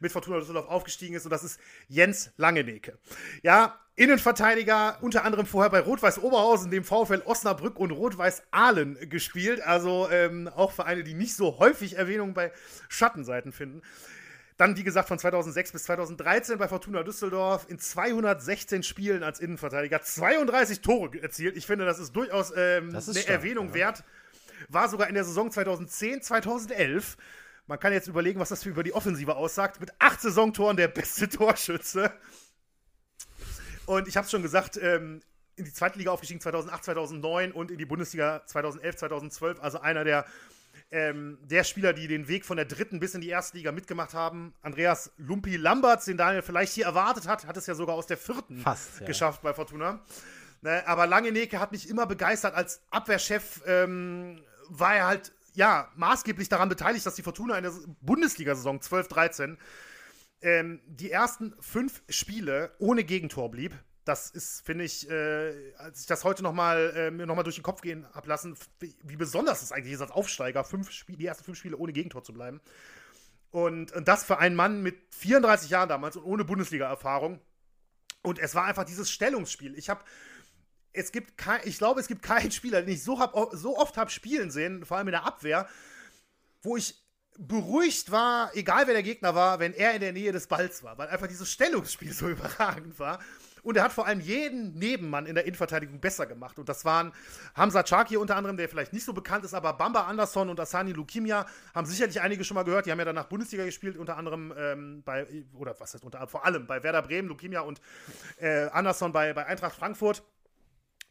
mit 0.00 0.12
Fortuna 0.12 0.38
Düsseldorf 0.38 0.68
aufgestiegen 0.68 1.14
ist 1.14 1.24
und 1.24 1.30
das 1.30 1.44
ist 1.44 1.60
Jens 1.88 2.30
Langeneke. 2.36 2.98
Ja, 3.42 3.78
Innenverteidiger, 3.94 4.98
unter 5.00 5.24
anderem 5.24 5.46
vorher 5.46 5.70
bei 5.70 5.80
Rot-Weiß 5.80 6.18
Oberhausen, 6.22 6.70
dem 6.70 6.84
VfL 6.84 7.22
Osnabrück 7.24 7.78
und 7.78 7.92
Rot-Weiß 7.92 8.42
Aalen 8.50 8.98
gespielt. 9.08 9.62
Also 9.62 10.08
ähm, 10.10 10.48
auch 10.54 10.72
Vereine, 10.72 11.02
die 11.02 11.14
nicht 11.14 11.34
so 11.34 11.58
häufig 11.58 11.96
Erwähnung 11.96 12.34
bei 12.34 12.52
Schattenseiten 12.90 13.52
finden. 13.52 13.80
Dann, 14.56 14.76
wie 14.76 14.84
gesagt, 14.84 15.08
von 15.08 15.18
2006 15.18 15.72
bis 15.72 15.84
2013 15.84 16.56
bei 16.56 16.66
Fortuna 16.66 17.02
Düsseldorf 17.02 17.66
in 17.68 17.78
216 17.78 18.82
Spielen 18.82 19.22
als 19.22 19.38
Innenverteidiger 19.38 20.00
32 20.00 20.80
Tore 20.80 21.22
erzielt. 21.22 21.56
Ich 21.56 21.66
finde, 21.66 21.84
das 21.84 21.98
ist 21.98 22.16
durchaus 22.16 22.52
ähm, 22.56 22.92
das 22.92 23.08
ist 23.08 23.16
eine 23.16 23.22
stark, 23.22 23.36
Erwähnung 23.36 23.68
ja. 23.68 23.74
wert. 23.74 24.04
War 24.68 24.88
sogar 24.88 25.08
in 25.08 25.14
der 25.14 25.24
Saison 25.24 25.50
2010, 25.50 26.22
2011. 26.22 27.18
Man 27.66 27.78
kann 27.78 27.92
jetzt 27.92 28.08
überlegen, 28.08 28.40
was 28.40 28.48
das 28.48 28.62
für 28.62 28.70
über 28.70 28.82
die 28.82 28.94
Offensive 28.94 29.36
aussagt. 29.36 29.78
Mit 29.78 29.92
acht 29.98 30.22
Saisontoren 30.22 30.76
der 30.76 30.88
beste 30.88 31.28
Torschütze. 31.28 32.12
Und 33.84 34.08
ich 34.08 34.16
habe 34.16 34.24
es 34.24 34.30
schon 34.30 34.42
gesagt, 34.42 34.78
ähm, 34.80 35.20
in 35.56 35.64
die 35.64 35.72
zweite 35.72 35.98
Liga 35.98 36.12
aufgestiegen 36.12 36.40
2008, 36.40 36.84
2009 36.84 37.52
und 37.52 37.70
in 37.70 37.78
die 37.78 37.84
Bundesliga 37.84 38.42
2011, 38.46 38.96
2012. 38.96 39.60
Also 39.60 39.80
einer 39.80 40.04
der 40.04 40.24
ähm, 40.96 41.36
der 41.42 41.62
Spieler, 41.62 41.92
die 41.92 42.08
den 42.08 42.26
Weg 42.26 42.46
von 42.46 42.56
der 42.56 42.64
dritten 42.64 43.00
bis 43.00 43.14
in 43.14 43.20
die 43.20 43.28
erste 43.28 43.58
Liga 43.58 43.70
mitgemacht 43.70 44.14
haben. 44.14 44.54
Andreas 44.62 45.12
Lumpi 45.18 45.56
Lamberts, 45.56 46.06
den 46.06 46.16
Daniel 46.16 46.40
vielleicht 46.40 46.72
hier 46.72 46.86
erwartet 46.86 47.28
hat, 47.28 47.46
hat 47.46 47.56
es 47.58 47.66
ja 47.66 47.74
sogar 47.74 47.94
aus 47.94 48.06
der 48.06 48.16
vierten 48.16 48.60
Fast, 48.60 49.00
ja. 49.00 49.06
geschafft 49.06 49.42
bei 49.42 49.52
Fortuna. 49.52 50.00
Ne, 50.62 50.82
aber 50.88 51.06
Langeneke 51.06 51.60
hat 51.60 51.72
mich 51.72 51.90
immer 51.90 52.06
begeistert. 52.06 52.54
Als 52.54 52.80
Abwehrchef 52.90 53.60
ähm, 53.66 54.40
war 54.70 54.96
er 54.96 55.06
halt 55.06 55.32
ja 55.52 55.92
maßgeblich 55.96 56.48
daran 56.48 56.70
beteiligt, 56.70 57.04
dass 57.04 57.14
die 57.14 57.22
Fortuna 57.22 57.58
in 57.58 57.64
der 57.64 57.72
Bundesliga-Saison 58.00 58.80
12-13 58.80 59.58
ähm, 60.40 60.80
die 60.86 61.10
ersten 61.10 61.54
fünf 61.60 62.02
Spiele 62.08 62.72
ohne 62.78 63.04
Gegentor 63.04 63.50
blieb 63.50 63.74
das 64.06 64.30
ist, 64.30 64.64
finde 64.64 64.84
ich, 64.84 65.10
äh, 65.10 65.74
als 65.78 66.00
ich 66.00 66.06
das 66.06 66.24
heute 66.24 66.42
nochmal 66.42 66.92
äh, 66.96 67.10
mir 67.10 67.26
nochmal 67.26 67.44
durch 67.44 67.56
den 67.56 67.64
Kopf 67.64 67.80
gehen 67.80 68.06
habe 68.14 68.28
lassen, 68.28 68.56
wie 69.02 69.16
besonders 69.16 69.62
es 69.62 69.72
eigentlich 69.72 69.94
ist, 69.94 70.00
als 70.00 70.12
Aufsteiger, 70.12 70.64
fünf 70.64 70.90
Spiele, 70.92 71.18
die 71.18 71.26
ersten 71.26 71.44
fünf 71.44 71.58
Spiele 71.58 71.76
ohne 71.76 71.92
Gegentor 71.92 72.22
zu 72.22 72.32
bleiben. 72.32 72.60
Und, 73.50 73.92
und 73.92 74.06
das 74.06 74.24
für 74.24 74.38
einen 74.38 74.54
Mann 74.54 74.82
mit 74.82 74.96
34 75.14 75.70
Jahren 75.70 75.88
damals 75.88 76.16
und 76.16 76.24
ohne 76.24 76.44
Bundesliga-Erfahrung. 76.44 77.40
Und 78.22 78.38
es 78.38 78.54
war 78.54 78.64
einfach 78.64 78.84
dieses 78.84 79.10
Stellungsspiel. 79.10 79.76
Ich 79.76 79.88
habe 79.88 80.04
es 80.92 81.12
gibt 81.12 81.36
kein, 81.36 81.60
ich 81.64 81.78
glaube, 81.78 82.00
es 82.00 82.08
gibt 82.08 82.22
keinen 82.22 82.50
Spieler, 82.50 82.80
den 82.80 82.88
ich 82.88 83.02
so, 83.02 83.18
hab, 83.18 83.34
so 83.52 83.76
oft 83.76 83.96
habe 83.96 84.10
spielen 84.10 84.50
sehen, 84.50 84.84
vor 84.84 84.96
allem 84.96 85.08
in 85.08 85.12
der 85.12 85.24
Abwehr, 85.24 85.68
wo 86.62 86.76
ich 86.76 86.94
beruhigt 87.38 88.10
war, 88.10 88.50
egal 88.54 88.86
wer 88.86 88.94
der 88.94 89.02
Gegner 89.02 89.34
war, 89.34 89.58
wenn 89.58 89.74
er 89.74 89.94
in 89.94 90.00
der 90.00 90.12
Nähe 90.12 90.32
des 90.32 90.46
Balls 90.46 90.82
war, 90.82 90.96
weil 90.96 91.08
einfach 91.08 91.26
dieses 91.26 91.50
Stellungsspiel 91.50 92.12
so 92.12 92.28
überragend 92.30 92.98
war. 92.98 93.18
Und 93.66 93.76
er 93.76 93.82
hat 93.82 93.92
vor 93.92 94.06
allem 94.06 94.20
jeden 94.20 94.74
Nebenmann 94.74 95.26
in 95.26 95.34
der 95.34 95.44
Innenverteidigung 95.44 95.98
besser 95.98 96.24
gemacht. 96.26 96.56
Und 96.60 96.68
das 96.68 96.84
waren 96.84 97.10
Hamza 97.56 97.82
Chaki 97.82 98.16
unter 98.16 98.36
anderem, 98.36 98.56
der 98.56 98.68
vielleicht 98.68 98.92
nicht 98.92 99.04
so 99.04 99.12
bekannt 99.12 99.44
ist, 99.44 99.54
aber 99.54 99.72
Bamba 99.72 100.02
Anderson 100.02 100.48
und 100.50 100.60
Asani 100.60 100.92
Lukimia 100.92 101.46
haben 101.74 101.84
sicherlich 101.84 102.20
einige 102.20 102.44
schon 102.44 102.54
mal 102.54 102.62
gehört. 102.62 102.86
Die 102.86 102.92
haben 102.92 103.00
ja 103.00 103.04
danach 103.04 103.24
Bundesliga 103.24 103.64
gespielt, 103.64 103.96
unter 103.96 104.16
anderem 104.16 104.54
ähm, 104.56 105.02
bei, 105.04 105.26
oder 105.52 105.74
was 105.80 105.94
heißt 105.94 106.04
unter 106.04 106.24
vor 106.28 106.44
allem 106.44 106.68
bei 106.68 106.80
Werder 106.84 107.02
Bremen, 107.02 107.26
Lukimia 107.26 107.62
und 107.62 107.80
äh, 108.38 108.66
Anderson 108.66 109.10
bei, 109.10 109.32
bei 109.32 109.46
Eintracht 109.46 109.74
Frankfurt. 109.74 110.22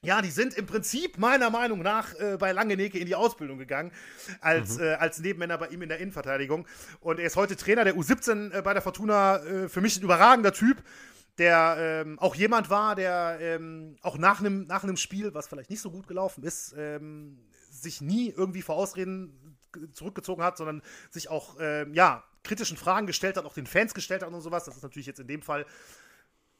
Ja, 0.01 0.21
die 0.21 0.31
sind 0.31 0.53
im 0.53 0.65
Prinzip 0.65 1.17
meiner 1.17 1.49
Meinung 1.49 1.81
nach 1.81 2.13
äh, 2.13 2.37
bei 2.37 2.53
Langeneke 2.53 2.97
in 2.97 3.05
die 3.05 3.15
Ausbildung 3.15 3.57
gegangen, 3.57 3.91
als, 4.39 4.77
mhm. 4.77 4.83
äh, 4.85 4.93
als 4.93 5.19
Nebenmänner 5.19 5.57
bei 5.57 5.67
ihm 5.67 5.81
in 5.81 5.89
der 5.89 5.97
Innenverteidigung. 5.97 6.65
Und 7.01 7.19
er 7.19 7.25
ist 7.25 7.35
heute 7.35 7.57
Trainer 7.57 7.83
der 7.83 7.95
U17 7.95 8.53
äh, 8.53 8.61
bei 8.61 8.71
der 8.71 8.81
Fortuna. 8.81 9.43
Äh, 9.43 9.67
für 9.67 9.81
mich 9.81 9.97
ein 9.97 10.03
überragender 10.03 10.53
Typ 10.53 10.81
der 11.37 11.75
ähm, 11.79 12.19
auch 12.19 12.35
jemand 12.35 12.69
war, 12.69 12.95
der 12.95 13.37
ähm, 13.41 13.97
auch 14.01 14.17
nach 14.17 14.39
einem 14.39 14.65
nach 14.67 14.85
Spiel, 14.97 15.33
was 15.33 15.47
vielleicht 15.47 15.69
nicht 15.69 15.81
so 15.81 15.91
gut 15.91 16.07
gelaufen 16.07 16.43
ist, 16.43 16.73
ähm, 16.77 17.39
sich 17.69 18.01
nie 18.01 18.29
irgendwie 18.29 18.61
vor 18.61 18.75
Ausreden 18.75 19.57
zurückgezogen 19.91 20.43
hat, 20.43 20.57
sondern 20.57 20.81
sich 21.09 21.29
auch 21.29 21.57
ähm, 21.59 21.93
ja 21.93 22.23
kritischen 22.43 22.77
Fragen 22.77 23.07
gestellt 23.07 23.37
hat, 23.37 23.45
auch 23.45 23.53
den 23.53 23.67
Fans 23.67 23.93
gestellt 23.93 24.21
hat 24.21 24.31
und 24.31 24.39
sowas. 24.41 24.63
Das 24.63 24.77
ist 24.77 24.83
natürlich 24.83 25.07
jetzt 25.07 25.19
in 25.19 25.27
dem 25.27 25.41
Fall 25.41 25.65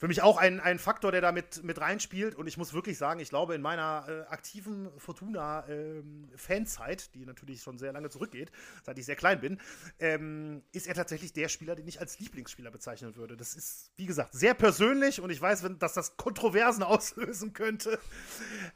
für 0.05 0.09
mich 0.09 0.21
auch 0.21 0.37
ein, 0.37 0.59
ein 0.59 0.77
Faktor, 0.77 1.11
der 1.11 1.21
da 1.21 1.31
mit, 1.31 1.63
mit 1.63 1.81
reinspielt. 1.81 2.35
Und 2.35 2.45
ich 2.45 2.57
muss 2.57 2.75
wirklich 2.75 2.99
sagen, 2.99 3.19
ich 3.19 3.29
glaube, 3.29 3.55
in 3.55 3.61
meiner 3.63 4.05
äh, 4.07 4.31
aktiven 4.31 4.91
Fortuna-Fanzeit, 4.99 7.01
ähm, 7.01 7.09
die 7.15 7.25
natürlich 7.25 7.63
schon 7.63 7.79
sehr 7.79 7.91
lange 7.91 8.11
zurückgeht, 8.11 8.51
seit 8.83 8.99
ich 8.99 9.05
sehr 9.05 9.15
klein 9.15 9.41
bin, 9.41 9.59
ähm, 9.97 10.61
ist 10.73 10.85
er 10.85 10.93
tatsächlich 10.93 11.33
der 11.33 11.49
Spieler, 11.49 11.73
den 11.73 11.87
ich 11.87 11.99
als 11.99 12.19
Lieblingsspieler 12.19 12.69
bezeichnen 12.69 13.15
würde. 13.15 13.35
Das 13.35 13.55
ist, 13.55 13.89
wie 13.95 14.05
gesagt, 14.05 14.33
sehr 14.33 14.53
persönlich 14.53 15.21
und 15.21 15.31
ich 15.31 15.41
weiß, 15.41 15.63
wenn, 15.63 15.79
dass 15.79 15.93
das 15.93 16.17
Kontroversen 16.17 16.83
auslösen 16.83 17.53
könnte. 17.53 17.97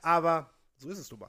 Aber 0.01 0.49
so 0.77 0.89
ist 0.89 0.97
es 0.97 1.11
nun. 1.11 1.19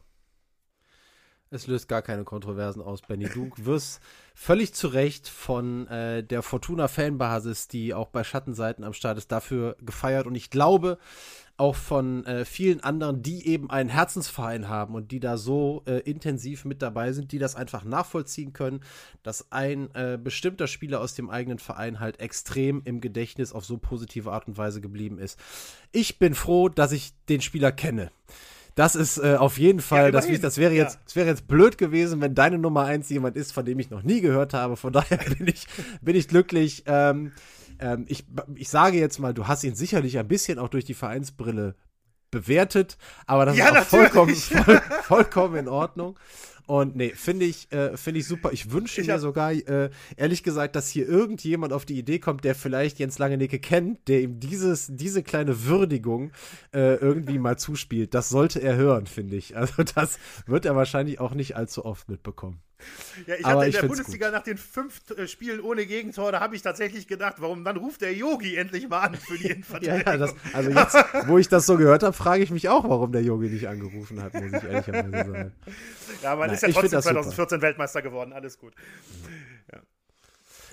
Es 1.53 1.67
löst 1.67 1.89
gar 1.89 2.01
keine 2.01 2.23
Kontroversen 2.23 2.81
aus, 2.81 3.03
Benny. 3.03 3.29
Du 3.29 3.51
wirst 3.57 4.01
völlig 4.35 4.73
zu 4.73 4.87
Recht 4.87 5.29
von 5.29 5.89
äh, 5.89 6.23
der 6.23 6.43
Fortuna-Fanbasis, 6.43 7.67
die 7.67 7.93
auch 7.93 8.07
bei 8.07 8.23
Schattenseiten 8.23 8.85
am 8.85 8.93
Start 8.93 9.19
ist, 9.19 9.33
dafür 9.33 9.77
gefeiert. 9.81 10.29
Und 10.29 10.37
ich 10.37 10.51
glaube 10.51 10.99
auch 11.57 11.75
von 11.75 12.25
äh, 12.25 12.45
vielen 12.45 12.81
anderen, 12.85 13.23
die 13.23 13.49
eben 13.49 13.69
einen 13.69 13.91
Herzensverein 13.91 14.69
haben 14.69 14.95
und 14.95 15.11
die 15.11 15.19
da 15.19 15.37
so 15.37 15.83
äh, 15.87 15.99
intensiv 16.09 16.65
mit 16.65 16.83
dabei 16.83 17.13
sind, 17.13 17.33
die 17.33 17.39
das 17.41 17.57
einfach 17.57 17.83
nachvollziehen 17.83 18.53
können, 18.53 18.81
dass 19.25 19.51
ein 19.51 19.93
äh, 19.95 20.19
bestimmter 20.23 20.69
Spieler 20.69 21.01
aus 21.01 21.15
dem 21.15 21.31
eigenen 21.31 21.59
Verein 21.59 21.99
halt 21.99 22.21
extrem 22.21 22.81
im 22.85 23.01
Gedächtnis 23.01 23.53
auf 23.53 23.65
so 23.65 23.77
positive 23.77 24.31
Art 24.31 24.47
und 24.47 24.57
Weise 24.57 24.81
geblieben 24.81 25.19
ist. 25.19 25.39
Ich 25.91 26.21
bin 26.21 26.35
froh, 26.37 26.69
dass 26.69 26.93
ich 26.93 27.13
den 27.29 27.41
Spieler 27.41 27.73
kenne. 27.73 28.13
Das 28.81 28.95
ist 28.95 29.19
äh, 29.19 29.37
auf 29.39 29.59
jeden 29.59 29.81
Fall, 29.81 30.07
ja, 30.07 30.11
das, 30.11 30.27
das, 30.41 30.57
wäre 30.57 30.73
jetzt, 30.73 30.95
ja. 30.95 31.01
das 31.05 31.15
wäre 31.15 31.29
jetzt 31.29 31.47
blöd 31.47 31.77
gewesen, 31.77 32.23
wenn 32.23 32.35
deine 32.35 32.57
Nummer 32.57 32.87
eins 32.87 33.11
jemand 33.11 33.37
ist, 33.37 33.53
von 33.53 33.67
dem 33.67 33.79
ich 33.79 33.91
noch 33.91 34.03
nie 34.03 34.23
gehört 34.23 34.55
habe. 34.55 34.79
Von 34.79 34.95
daher 34.95 35.19
bin 35.39 35.49
ich, 35.49 35.67
bin 36.01 36.17
ich 36.17 36.29
glücklich. 36.29 36.85
Ähm, 36.87 37.33
ähm, 37.79 38.07
ich, 38.09 38.25
ich 38.55 38.71
sage 38.71 38.97
jetzt 38.97 39.19
mal, 39.19 39.35
du 39.35 39.47
hast 39.47 39.65
ihn 39.65 39.75
sicherlich 39.75 40.19
ein 40.19 40.27
bisschen 40.27 40.59
auch 40.59 40.69
durch 40.69 40.87
die 40.87 40.95
Vereinsbrille 40.95 41.75
bewertet, 42.31 42.97
aber 43.27 43.45
das 43.45 43.59
ja, 43.59 43.69
ist 43.69 43.77
auch 43.77 43.85
vollkommen, 43.85 44.35
voll, 44.35 44.81
vollkommen 45.03 45.57
in 45.57 45.69
Ordnung. 45.69 46.19
Und 46.71 46.95
nee, 46.95 47.11
finde 47.17 47.47
ich, 47.47 47.73
äh, 47.73 47.97
finde 47.97 48.21
ich 48.21 48.29
super. 48.29 48.53
Ich 48.53 48.71
wünsche 48.71 49.03
mir 49.03 49.19
sogar, 49.19 49.51
äh, 49.51 49.91
ehrlich 50.17 50.45
gesagt, 50.45 50.77
dass 50.77 50.89
hier 50.89 51.09
irgendjemand 51.09 51.73
auf 51.73 51.85
die 51.85 51.99
Idee 51.99 52.21
kommt, 52.21 52.45
der 52.45 52.55
vielleicht 52.55 53.01
Jens 53.01 53.19
Langenecke 53.19 53.59
kennt, 53.59 54.07
der 54.07 54.21
ihm 54.21 54.39
dieses, 54.39 54.87
diese 54.89 55.25
kleine 55.25 55.65
Würdigung 55.65 56.31
äh, 56.73 56.95
irgendwie 56.95 57.41
mal 57.41 57.59
zuspielt. 57.59 58.15
Das 58.15 58.29
sollte 58.29 58.63
er 58.63 58.77
hören, 58.77 59.09
finde 59.09 59.35
ich. 59.35 59.57
Also 59.57 59.83
das 59.83 60.21
wird 60.47 60.65
er 60.65 60.77
wahrscheinlich 60.77 61.19
auch 61.19 61.35
nicht 61.35 61.57
allzu 61.57 61.85
oft 61.85 62.09
mitbekommen. 62.09 62.63
Ja, 63.27 63.35
ich 63.37 63.45
hatte 63.45 63.67
in 63.67 63.73
der 63.73 63.83
Bundesliga 63.83 64.27
gut. 64.27 64.35
nach 64.35 64.43
den 64.43 64.59
fünf 64.59 65.01
äh, 65.17 65.27
Spielen 65.27 65.61
ohne 65.61 65.87
Gegentor, 65.87 66.33
da 66.33 66.41
habe 66.41 66.57
ich 66.57 66.63
tatsächlich 66.63 67.07
gedacht, 67.07 67.37
warum 67.39 67.65
dann 67.65 67.77
ruft 67.77 68.01
der 68.01 68.15
Yogi 68.15 68.57
endlich 68.57 68.89
mal 68.89 69.01
an 69.01 69.15
für 69.15 69.39
die 69.39 69.49
Innenverteidigung. 69.49 70.01
ja, 70.07 70.13
ja, 70.13 70.17
das, 70.19 70.35
also 70.53 70.71
jetzt, 70.79 71.29
wo 71.29 71.39
ich 71.39 71.49
das 71.49 71.67
so 71.67 71.77
gehört 71.77 72.03
habe, 72.03 72.13
frage 72.13 72.43
ich 72.43 72.51
mich 72.51 72.69
auch, 72.69 72.89
warum 72.89 73.13
der 73.13 73.23
Yogi 73.23 73.49
nicht 73.49 73.69
angerufen 73.69 74.23
hat, 74.23 74.35
muss 74.35 74.53
ich 74.53 74.69
ehrlicherweise 74.69 75.31
sagen. 75.31 75.53
Ja, 76.23 76.35
man 76.37 76.49
Nein, 76.49 76.57
ist 76.57 76.63
ja 76.63 76.69
trotzdem 76.71 77.01
2014 77.01 77.35
super. 77.37 77.63
Weltmeister 77.63 78.03
geworden, 78.03 78.33
alles 78.33 78.59
gut. 78.59 78.75
Ja. 79.73 79.81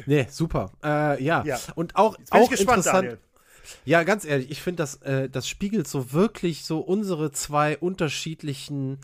Nee, 0.05 0.27
super. 0.29 0.71
Äh, 0.84 1.23
ja. 1.23 1.43
ja. 1.45 1.59
und 1.75 1.95
auch, 1.95 2.17
auch 2.31 2.49
gespannt, 2.49 2.79
interessant. 2.79 3.05
Daniel. 3.05 3.19
Ja, 3.85 4.03
ganz 4.03 4.25
ehrlich, 4.25 4.51
ich 4.51 4.61
finde, 4.61 4.84
das, 4.84 4.95
äh, 5.01 5.29
das 5.29 5.47
spiegelt 5.47 5.88
so 5.88 6.11
wirklich 6.11 6.63
so 6.63 6.79
unsere 6.79 7.31
zwei 7.31 7.77
unterschiedlichen 7.77 8.99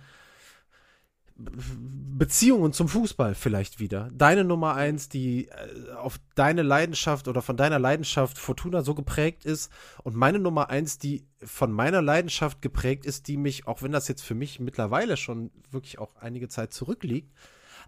Beziehungen 2.17 2.73
zum 2.73 2.87
Fußball 2.87 3.35
vielleicht 3.35 3.79
wieder. 3.79 4.09
Deine 4.13 4.43
Nummer 4.43 4.75
eins, 4.75 5.09
die 5.09 5.47
äh, 5.47 5.93
auf 5.95 6.19
deine 6.35 6.61
Leidenschaft 6.61 7.27
oder 7.27 7.41
von 7.41 7.57
deiner 7.57 7.79
Leidenschaft 7.79 8.37
Fortuna 8.37 8.81
so 8.81 8.93
geprägt 8.93 9.45
ist 9.45 9.71
und 10.03 10.15
meine 10.15 10.39
Nummer 10.39 10.69
eins, 10.69 10.97
die 10.99 11.25
von 11.43 11.71
meiner 11.71 12.01
Leidenschaft 12.01 12.61
geprägt 12.61 13.05
ist, 13.05 13.27
die 13.27 13.37
mich, 13.37 13.67
auch 13.67 13.81
wenn 13.81 13.91
das 13.91 14.07
jetzt 14.07 14.23
für 14.23 14.35
mich 14.35 14.59
mittlerweile 14.59 15.17
schon 15.17 15.51
wirklich 15.71 15.99
auch 15.99 16.15
einige 16.15 16.49
Zeit 16.49 16.73
zurückliegt, 16.73 17.33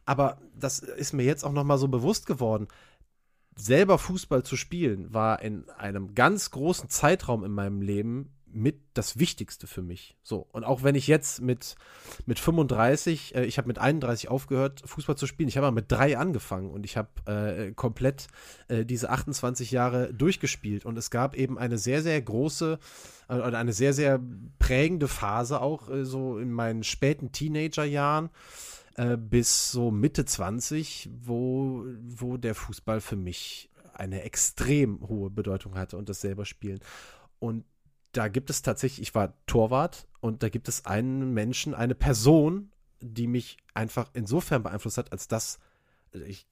aber 0.05 0.37
das 0.55 0.79
ist 0.79 1.13
mir 1.13 1.23
jetzt 1.23 1.43
auch 1.43 1.53
noch 1.53 1.63
mal 1.63 1.77
so 1.77 1.87
bewusst 1.87 2.25
geworden. 2.25 2.67
Selber 3.55 3.97
Fußball 3.97 4.43
zu 4.43 4.57
spielen 4.57 5.13
war 5.13 5.41
in 5.41 5.69
einem 5.69 6.13
ganz 6.13 6.51
großen 6.51 6.89
Zeitraum 6.89 7.43
in 7.43 7.51
meinem 7.51 7.81
Leben 7.81 8.34
mit 8.55 8.79
das 8.93 9.19
Wichtigste 9.19 9.67
für 9.67 9.81
mich. 9.81 10.15
So, 10.23 10.47
und 10.51 10.63
auch 10.63 10.83
wenn 10.83 10.95
ich 10.95 11.07
jetzt 11.07 11.41
mit, 11.41 11.75
mit 12.25 12.39
35, 12.39 13.35
äh, 13.35 13.45
ich 13.45 13.57
habe 13.57 13.67
mit 13.67 13.77
31 13.77 14.29
aufgehört, 14.29 14.81
Fußball 14.85 15.17
zu 15.17 15.27
spielen. 15.27 15.49
Ich 15.49 15.57
habe 15.57 15.67
mal 15.67 15.71
mit 15.71 15.91
drei 15.91 16.17
angefangen 16.17 16.71
und 16.71 16.85
ich 16.85 16.97
habe 16.97 17.09
äh, 17.25 17.71
komplett 17.73 18.27
äh, 18.67 18.85
diese 18.85 19.09
28 19.09 19.71
Jahre 19.71 20.13
durchgespielt. 20.13 20.85
Und 20.85 20.97
es 20.97 21.11
gab 21.11 21.35
eben 21.35 21.57
eine 21.57 21.77
sehr, 21.77 22.01
sehr 22.01 22.21
große 22.21 22.79
äh, 23.27 23.33
oder 23.33 23.57
eine 23.57 23.73
sehr, 23.73 23.93
sehr 23.93 24.19
prägende 24.57 25.07
Phase 25.07 25.61
auch 25.61 25.89
äh, 25.89 26.05
so 26.05 26.37
in 26.37 26.51
meinen 26.51 26.83
späten 26.83 27.31
Teenagerjahren 27.31 28.29
äh, 28.95 29.17
bis 29.17 29.71
so 29.71 29.91
Mitte 29.91 30.25
20, 30.25 31.09
wo, 31.23 31.83
wo 32.01 32.37
der 32.37 32.55
Fußball 32.55 33.01
für 33.01 33.17
mich 33.17 33.69
eine 33.93 34.23
extrem 34.23 35.07
hohe 35.07 35.29
Bedeutung 35.29 35.75
hatte 35.75 35.97
und 35.97 36.09
das 36.09 36.21
selber 36.21 36.45
spielen. 36.45 36.79
Und 37.39 37.65
da 38.15 38.27
gibt 38.27 38.49
es 38.49 38.61
tatsächlich, 38.61 39.09
ich 39.09 39.15
war 39.15 39.33
Torwart 39.45 40.07
und 40.21 40.43
da 40.43 40.49
gibt 40.49 40.67
es 40.69 40.85
einen 40.85 41.33
Menschen, 41.33 41.73
eine 41.73 41.95
Person, 41.95 42.71
die 43.01 43.27
mich 43.27 43.57
einfach 43.73 44.09
insofern 44.13 44.63
beeinflusst 44.63 44.97
hat, 44.97 45.11
als 45.11 45.27
dass 45.27 45.59
ich 46.27 46.47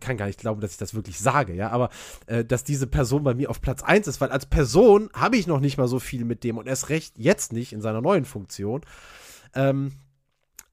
kann 0.00 0.16
gar 0.16 0.26
nicht 0.26 0.40
glauben, 0.40 0.60
dass 0.60 0.72
ich 0.72 0.78
das 0.78 0.94
wirklich 0.94 1.18
sage, 1.18 1.54
ja, 1.54 1.70
aber 1.70 1.90
äh, 2.26 2.44
dass 2.44 2.64
diese 2.64 2.86
Person 2.86 3.22
bei 3.22 3.34
mir 3.34 3.50
auf 3.50 3.60
Platz 3.60 3.82
1 3.82 4.06
ist, 4.08 4.20
weil 4.20 4.30
als 4.30 4.46
Person 4.46 5.10
habe 5.12 5.36
ich 5.36 5.46
noch 5.46 5.60
nicht 5.60 5.78
mal 5.78 5.88
so 5.88 5.98
viel 5.98 6.24
mit 6.24 6.44
dem 6.44 6.58
und 6.58 6.66
erst 6.66 6.88
recht 6.88 7.18
jetzt 7.18 7.52
nicht 7.52 7.72
in 7.72 7.80
seiner 7.80 8.00
neuen 8.00 8.24
Funktion. 8.24 8.80
Ähm, 9.54 9.92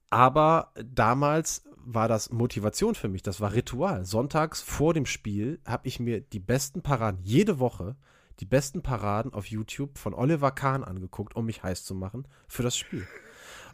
aber 0.09 0.71
damals 0.83 1.63
war 1.77 2.07
das 2.07 2.31
Motivation 2.31 2.95
für 2.95 3.09
mich, 3.09 3.23
das 3.23 3.41
war 3.41 3.53
Ritual. 3.53 4.05
Sonntags 4.05 4.61
vor 4.61 4.93
dem 4.93 5.05
Spiel 5.05 5.59
habe 5.65 5.87
ich 5.87 5.99
mir 5.99 6.21
die 6.21 6.39
besten 6.39 6.81
Paraden 6.81 7.19
jede 7.23 7.59
Woche 7.59 7.95
die 8.39 8.45
besten 8.45 8.81
Paraden 8.81 9.33
auf 9.33 9.47
YouTube 9.47 9.97
von 9.97 10.13
Oliver 10.13 10.51
Kahn 10.51 10.83
angeguckt, 10.83 11.35
um 11.35 11.45
mich 11.45 11.63
heiß 11.63 11.83
zu 11.83 11.93
machen 11.93 12.27
für 12.47 12.63
das 12.63 12.77
Spiel. 12.77 13.07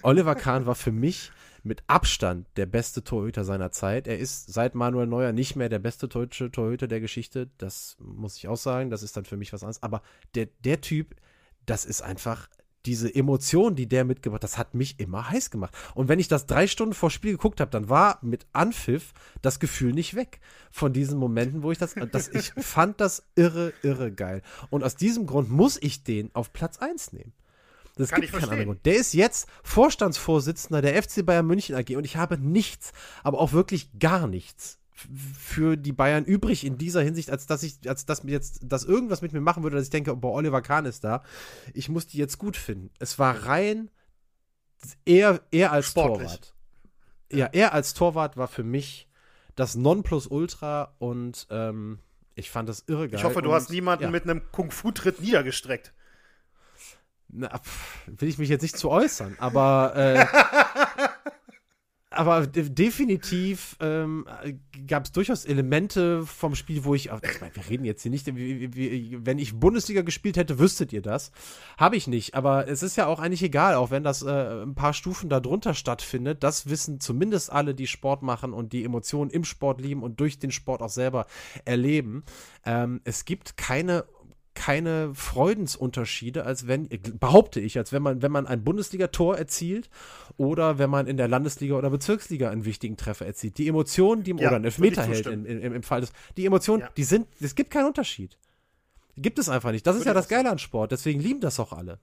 Oliver 0.01 0.35
Kahn 0.35 0.65
war 0.65 0.75
für 0.75 0.91
mich 0.91 1.31
mit 1.63 1.83
Abstand 1.87 2.47
der 2.57 2.67
beste 2.67 3.03
Torhüter 3.03 3.43
seiner 3.43 3.71
Zeit. 3.71 4.07
Er 4.07 4.19
ist 4.19 4.53
seit 4.53 4.75
Manuel 4.75 5.07
Neuer 5.07 5.31
nicht 5.31 5.55
mehr 5.55 5.67
der 5.67 5.79
beste 5.79 6.07
deutsche 6.07 6.51
Torhüter 6.51 6.87
der 6.87 6.99
Geschichte. 6.99 7.49
Das 7.57 7.97
muss 7.99 8.37
ich 8.37 8.47
auch 8.47 8.57
sagen. 8.57 8.91
Das 8.91 9.01
ist 9.01 9.17
dann 9.17 9.25
für 9.25 9.37
mich 9.37 9.51
was 9.51 9.63
anderes. 9.63 9.81
Aber 9.81 10.03
der, 10.35 10.47
der 10.63 10.81
Typ, 10.81 11.15
das 11.65 11.85
ist 11.85 12.03
einfach 12.03 12.47
diese 12.85 13.13
Emotion, 13.13 13.75
die 13.75 13.87
der 13.87 14.05
mitgebracht, 14.05 14.43
das 14.43 14.57
hat 14.57 14.73
mich 14.73 14.99
immer 14.99 15.29
heiß 15.29 15.51
gemacht. 15.51 15.73
Und 15.93 16.07
wenn 16.07 16.19
ich 16.19 16.27
das 16.27 16.45
drei 16.45 16.67
Stunden 16.67 16.93
vor 16.93 17.09
Spiel 17.09 17.33
geguckt 17.33 17.59
habe, 17.59 17.71
dann 17.71 17.89
war 17.89 18.19
mit 18.21 18.45
Anpfiff 18.53 19.13
das 19.41 19.59
Gefühl 19.59 19.93
nicht 19.93 20.15
weg 20.15 20.39
von 20.71 20.93
diesen 20.93 21.17
Momenten, 21.17 21.63
wo 21.63 21.71
ich 21.71 21.77
das, 21.77 21.95
das 22.11 22.27
ich 22.29 22.53
fand 22.57 23.01
das 23.01 23.23
irre, 23.35 23.73
irre 23.81 24.11
geil. 24.11 24.41
Und 24.69 24.83
aus 24.83 24.95
diesem 24.95 25.25
Grund 25.25 25.49
muss 25.49 25.77
ich 25.81 26.03
den 26.03 26.33
auf 26.33 26.53
Platz 26.53 26.77
1 26.77 27.13
nehmen. 27.13 27.33
Das 27.95 28.09
Kann 28.09 28.21
gibt 28.21 28.33
keinen 28.33 28.43
anderen 28.43 28.65
Grund. 28.65 28.85
Der 28.85 28.95
ist 28.95 29.13
jetzt 29.13 29.47
Vorstandsvorsitzender 29.63 30.81
der 30.81 31.01
FC 31.01 31.25
Bayern 31.25 31.47
München 31.47 31.75
AG 31.75 31.95
und 31.95 32.03
ich 32.03 32.17
habe 32.17 32.37
nichts, 32.37 32.91
aber 33.23 33.39
auch 33.39 33.53
wirklich 33.53 33.99
gar 33.99 34.27
nichts 34.27 34.79
für 34.95 35.75
die 35.75 35.91
Bayern 35.91 36.23
übrig 36.23 36.65
in 36.65 36.77
dieser 36.77 37.01
Hinsicht, 37.01 37.29
als 37.29 37.45
dass 37.47 37.63
ich, 37.63 37.77
als 37.87 38.05
dass 38.05 38.23
mir 38.23 38.31
jetzt, 38.31 38.61
dass 38.63 38.85
irgendwas 38.85 39.21
mit 39.21 39.33
mir 39.33 39.41
machen 39.41 39.63
würde, 39.63 39.75
dass 39.75 39.85
ich 39.85 39.91
denke, 39.91 40.15
boah, 40.15 40.33
Oliver 40.33 40.61
Kahn 40.61 40.85
ist 40.85 41.03
da. 41.03 41.23
Ich 41.73 41.89
muss 41.89 42.07
die 42.07 42.17
jetzt 42.17 42.37
gut 42.37 42.55
finden. 42.55 42.89
Es 42.99 43.19
war 43.19 43.45
rein 43.45 43.91
eher, 45.03 45.41
eher 45.51 45.71
als 45.71 45.87
Sportlich. 45.87 46.27
Torwart. 46.27 46.53
Ja, 47.31 47.47
er 47.47 47.73
als 47.73 47.93
Torwart 47.93 48.37
war 48.37 48.47
für 48.47 48.63
mich 48.63 49.09
das 49.55 49.75
Nonplusultra 49.75 50.95
und 50.99 51.47
ähm, 51.49 51.99
ich 52.35 52.49
fand 52.49 52.69
das 52.69 52.83
irre 52.87 53.09
geil. 53.09 53.19
Ich 53.19 53.25
hoffe, 53.25 53.41
du 53.41 53.49
und, 53.49 53.55
hast 53.55 53.69
niemanden 53.69 54.05
ja. 54.05 54.09
mit 54.11 54.23
einem 54.23 54.49
Kung-Fu-Tritt 54.51 55.21
niedergestreckt. 55.21 55.93
Na, 57.27 57.57
pff, 57.57 58.07
will 58.07 58.29
ich 58.29 58.37
mich 58.37 58.49
jetzt 58.49 58.61
nicht 58.61 58.77
zu 58.77 58.89
äußern, 58.89 59.35
aber 59.39 59.93
äh, 59.95 60.25
aber 62.15 62.47
definitiv 62.47 63.75
ähm, 63.79 64.25
gab 64.87 65.05
es 65.05 65.11
durchaus 65.11 65.45
Elemente 65.45 66.25
vom 66.25 66.55
Spiel, 66.55 66.83
wo 66.83 66.95
ich, 66.95 67.05
ich 67.05 67.41
meine, 67.41 67.55
wir 67.55 67.69
reden 67.69 67.85
jetzt 67.85 68.01
hier 68.01 68.11
nicht, 68.11 68.25
wenn 68.27 69.39
ich 69.39 69.59
Bundesliga 69.59 70.01
gespielt 70.01 70.37
hätte, 70.37 70.59
wüsstet 70.59 70.93
ihr 70.93 71.01
das. 71.01 71.31
Habe 71.77 71.95
ich 71.95 72.07
nicht, 72.07 72.33
aber 72.33 72.67
es 72.67 72.83
ist 72.83 72.95
ja 72.95 73.07
auch 73.07 73.19
eigentlich 73.19 73.43
egal, 73.43 73.75
auch 73.75 73.91
wenn 73.91 74.03
das 74.03 74.21
äh, 74.23 74.63
ein 74.63 74.75
paar 74.75 74.93
Stufen 74.93 75.29
darunter 75.29 75.73
stattfindet. 75.73 76.43
Das 76.43 76.69
wissen 76.69 76.99
zumindest 76.99 77.51
alle, 77.51 77.75
die 77.75 77.87
Sport 77.87 78.23
machen 78.23 78.53
und 78.53 78.73
die 78.73 78.83
Emotionen 78.83 79.29
im 79.29 79.43
Sport 79.43 79.81
lieben 79.81 80.01
und 80.01 80.19
durch 80.19 80.39
den 80.39 80.51
Sport 80.51 80.81
auch 80.81 80.89
selber 80.89 81.25
erleben. 81.65 82.23
Ähm, 82.65 83.01
es 83.03 83.25
gibt 83.25 83.57
keine 83.57 84.05
keine 84.55 85.13
Freudensunterschiede, 85.13 86.45
als 86.45 86.67
wenn, 86.67 86.89
behaupte 87.19 87.59
ich, 87.59 87.77
als 87.77 87.91
wenn 87.91 88.01
man, 88.01 88.21
wenn 88.21 88.31
man 88.31 88.47
ein 88.47 88.63
Bundesliga-Tor 88.63 89.37
erzielt 89.37 89.89
oder 90.37 90.79
wenn 90.79 90.89
man 90.89 91.07
in 91.07 91.17
der 91.17 91.27
Landesliga 91.27 91.75
oder 91.75 91.89
Bezirksliga 91.89 92.49
einen 92.49 92.65
wichtigen 92.65 92.97
Treffer 92.97 93.25
erzielt. 93.25 93.57
Die 93.57 93.67
Emotionen, 93.67 94.23
die, 94.23 94.31
ja, 94.31 94.47
oder 94.47 94.55
einen 94.55 94.65
Elfmeter 94.65 95.03
hält 95.03 95.27
in, 95.27 95.45
in, 95.45 95.61
im 95.61 95.83
Fall 95.83 96.01
des, 96.01 96.11
die 96.37 96.45
Emotionen, 96.45 96.81
ja. 96.81 96.89
die 96.97 97.03
sind, 97.03 97.27
es 97.39 97.53
gibt 97.55 97.69
keinen 97.69 97.85
Unterschied. 97.85 98.37
Gibt 99.17 99.39
es 99.39 99.47
einfach 99.47 99.71
nicht. 99.71 99.85
Das 99.85 99.95
ist 99.95 100.05
ja 100.05 100.13
das 100.13 100.27
Geile 100.27 100.49
an 100.49 100.59
Sport, 100.59 100.91
deswegen 100.91 101.19
lieben 101.19 101.39
das 101.39 101.59
auch 101.59 101.71
alle 101.71 101.99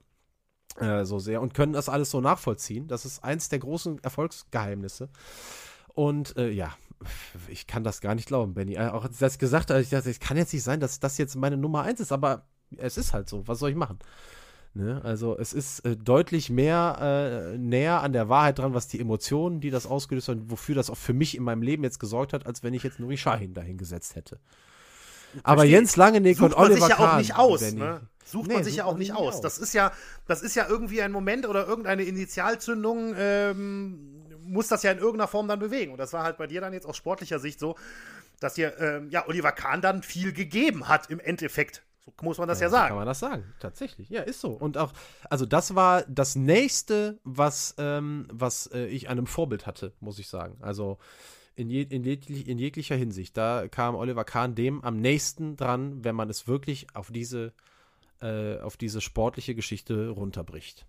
äh, 0.79 1.05
so 1.05 1.19
sehr 1.19 1.41
und 1.41 1.53
können 1.53 1.73
das 1.73 1.89
alles 1.89 2.11
so 2.11 2.21
nachvollziehen. 2.21 2.87
Das 2.87 3.05
ist 3.05 3.23
eins 3.23 3.49
der 3.49 3.59
großen 3.59 4.03
Erfolgsgeheimnisse. 4.03 5.09
Und 5.93 6.35
äh, 6.37 6.49
ja, 6.49 6.75
ich 7.47 7.67
kann 7.67 7.83
das 7.83 8.01
gar 8.01 8.15
nicht 8.15 8.27
glauben, 8.27 8.53
Benny. 8.53 8.75
Äh, 8.75 8.89
auch 8.89 9.03
als 9.03 9.13
ich 9.13 9.19
das 9.19 9.37
gesagt 9.37 9.69
habe, 9.69 9.81
ich 9.81 9.89
dachte, 9.89 10.09
es 10.09 10.19
kann 10.19 10.37
jetzt 10.37 10.53
nicht 10.53 10.63
sein, 10.63 10.79
dass 10.79 10.99
das 10.99 11.17
jetzt 11.17 11.35
meine 11.35 11.57
Nummer 11.57 11.83
eins 11.83 11.99
ist, 11.99 12.11
aber 12.11 12.45
es 12.77 12.97
ist 12.97 13.13
halt 13.13 13.29
so. 13.29 13.47
Was 13.47 13.59
soll 13.59 13.69
ich 13.69 13.75
machen? 13.75 13.99
Ne? 14.75 15.01
Also 15.03 15.37
es 15.37 15.53
ist 15.53 15.81
äh, 15.81 15.95
deutlich 15.95 16.49
mehr 16.49 17.51
äh, 17.53 17.57
näher 17.57 18.01
an 18.01 18.11
der 18.11 18.27
Wahrheit 18.27 18.57
dran, 18.57 18.73
was 18.73 18.87
die 18.87 18.99
Emotionen, 18.99 19.61
die 19.61 19.69
das 19.69 19.85
ausgelöst 19.85 20.29
haben, 20.29 20.49
wofür 20.49 20.73
das 20.73 20.89
auch 20.89 20.97
für 20.97 21.13
mich 21.13 21.37
in 21.37 21.43
meinem 21.43 21.61
Leben 21.61 21.83
jetzt 21.83 21.99
gesorgt 21.99 22.33
hat, 22.33 22.47
als 22.47 22.63
wenn 22.63 22.73
ich 22.73 22.81
jetzt 22.81 22.99
Nuri 22.99 23.17
Shahin 23.17 23.53
dahingesetzt 23.53 24.15
hätte. 24.15 24.39
Aber 25.43 25.63
Jens 25.63 25.95
Langeneck 25.95 26.41
und 26.41 26.55
Oliver 26.55 26.81
sich 26.81 26.89
ja 26.89 26.95
Kahn, 26.95 27.09
auch 27.09 27.17
nicht 27.17 27.35
aus, 27.35 27.73
ne? 27.73 28.01
Sucht 28.25 28.47
nee, 28.47 28.53
man 28.55 28.63
sich 28.63 28.77
ja 28.77 28.85
auch 28.85 28.97
nicht 28.97 29.13
aus. 29.13 29.35
aus. 29.35 29.41
Das 29.41 29.57
ist 29.57 29.73
ja, 29.73 29.91
das 30.27 30.41
ist 30.41 30.55
ja 30.55 30.67
irgendwie 30.67 31.01
ein 31.01 31.11
Moment 31.11 31.47
oder 31.47 31.67
irgendeine 31.67 32.03
Initialzündung, 32.03 33.13
ähm, 33.17 34.12
muss 34.45 34.67
das 34.67 34.83
ja 34.83 34.91
in 34.91 34.97
irgendeiner 34.97 35.27
Form 35.27 35.47
dann 35.47 35.59
bewegen. 35.59 35.91
Und 35.91 35.97
das 35.97 36.13
war 36.13 36.23
halt 36.23 36.37
bei 36.37 36.47
dir 36.47 36.61
dann 36.61 36.73
jetzt 36.73 36.85
aus 36.85 36.97
sportlicher 36.97 37.39
Sicht 37.39 37.59
so, 37.59 37.75
dass 38.39 38.55
dir 38.55 38.77
ähm, 38.79 39.09
ja, 39.09 39.27
Oliver 39.27 39.51
Kahn 39.51 39.81
dann 39.81 40.03
viel 40.03 40.33
gegeben 40.33 40.87
hat 40.87 41.09
im 41.09 41.19
Endeffekt. 41.19 41.83
So 42.05 42.11
muss 42.21 42.37
man 42.37 42.47
das 42.49 42.59
ja, 42.59 42.65
ja 42.67 42.69
sagen. 42.69 42.87
Kann 42.89 42.97
man 42.97 43.07
das 43.07 43.19
sagen, 43.19 43.53
tatsächlich. 43.59 44.09
Ja, 44.09 44.23
ist 44.23 44.41
so. 44.41 44.49
Und 44.49 44.77
auch, 44.77 44.91
also 45.29 45.45
das 45.45 45.75
war 45.75 46.03
das 46.09 46.35
nächste, 46.35 47.19
was, 47.23 47.75
ähm, 47.77 48.27
was 48.31 48.67
äh, 48.67 48.87
ich 48.87 49.07
einem 49.07 49.25
Vorbild 49.25 49.65
hatte, 49.65 49.93
muss 50.01 50.19
ich 50.19 50.27
sagen. 50.27 50.57
Also 50.61 50.97
in, 51.55 51.69
je, 51.69 51.83
in, 51.83 52.03
jeglich, 52.03 52.47
in, 52.47 52.57
jeglicher 52.57 52.95
Hinsicht. 52.95 53.37
Da 53.37 53.67
kam 53.69 53.95
Oliver 53.95 54.25
Kahn 54.25 54.55
dem 54.55 54.83
am 54.83 54.97
nächsten 54.97 55.55
dran, 55.55 56.03
wenn 56.03 56.15
man 56.15 56.29
es 56.29 56.47
wirklich 56.47 56.87
auf 56.93 57.11
diese, 57.11 57.53
äh, 58.21 58.59
auf 58.59 58.75
diese 58.75 59.01
sportliche 59.01 59.55
Geschichte 59.55 60.09
runterbricht. 60.09 60.85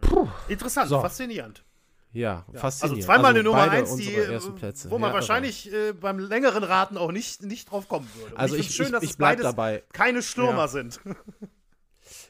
Puh. 0.00 0.28
Interessant, 0.48 0.88
so. 0.88 1.00
faszinierend. 1.00 1.64
Ja, 2.12 2.44
ja, 2.52 2.60
faszinierend. 2.60 2.98
Also 2.98 3.06
zweimal 3.06 3.26
also 3.26 3.38
eine 3.38 3.42
Nummer 3.42 3.70
eins, 3.70 3.96
die, 3.96 4.90
wo 4.90 4.98
man 4.98 5.10
ja, 5.10 5.14
wahrscheinlich 5.14 5.72
äh, 5.72 5.92
beim 5.92 6.18
längeren 6.18 6.62
Raten 6.62 6.98
auch 6.98 7.10
nicht, 7.10 7.42
nicht 7.42 7.70
drauf 7.70 7.88
kommen 7.88 8.08
würde. 8.14 8.34
Und 8.34 8.40
also 8.40 8.54
ich, 8.54 8.68
ich 8.68 8.74
schön, 8.74 8.86
ich, 8.86 8.92
dass 8.92 9.02
ich 9.02 9.10
es 9.10 9.16
beides 9.16 9.44
dabei. 9.44 9.82
keine 9.92 10.22
Stürmer 10.22 10.62
ja. 10.62 10.68
sind. 10.68 11.00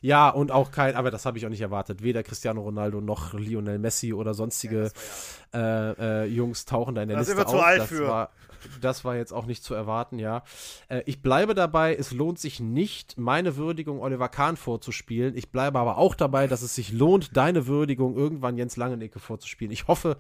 Ja, 0.03 0.29
und 0.29 0.51
auch 0.51 0.73
kein, 0.73 0.97
aber 0.97 1.11
das 1.11 1.24
habe 1.24 1.39
ich 1.39 1.47
auch 1.47 1.51
nicht 1.51 1.61
erwartet. 1.61 2.03
Weder 2.03 2.23
Cristiano 2.23 2.61
Ronaldo 2.61 3.01
noch 3.01 3.33
Lionel 3.35 3.79
Messi 3.79 4.12
oder 4.12 4.35
sonstige 4.35 4.91
ja, 5.55 5.93
äh, 5.93 6.24
äh, 6.24 6.27
Jungs 6.27 6.65
tauchen 6.65 6.95
da 6.95 7.03
in 7.03 7.09
der 7.09 7.19
das 7.19 7.29
Liste 7.29 7.47
auf. 7.47 7.77
Das 7.77 7.89
für. 7.89 8.09
war 8.09 8.31
das 8.81 9.05
war 9.05 9.16
jetzt 9.16 9.33
auch 9.33 9.47
nicht 9.47 9.65
zu 9.65 9.74
erwarten, 9.74 10.19
ja. 10.19 10.43
Äh, 10.89 11.03
ich 11.07 11.23
bleibe 11.23 11.55
dabei, 11.55 11.95
es 11.95 12.12
lohnt 12.12 12.39
sich 12.39 12.61
nicht, 12.61 13.19
meine 13.19 13.57
Würdigung 13.57 14.01
Oliver 14.01 14.29
Kahn 14.29 14.57
vorzuspielen. 14.57 15.37
Ich 15.37 15.51
bleibe 15.51 15.79
aber 15.79 15.99
auch 15.99 16.15
dabei, 16.15 16.47
dass 16.47 16.62
es 16.62 16.74
sich 16.74 16.93
lohnt, 16.93 17.37
deine 17.37 17.66
Würdigung 17.66 18.16
irgendwann 18.16 18.57
Jens 18.57 18.77
Langenecke 18.77 19.19
vorzuspielen. 19.19 19.73
Ich 19.73 19.89
hoffe, 19.89 20.16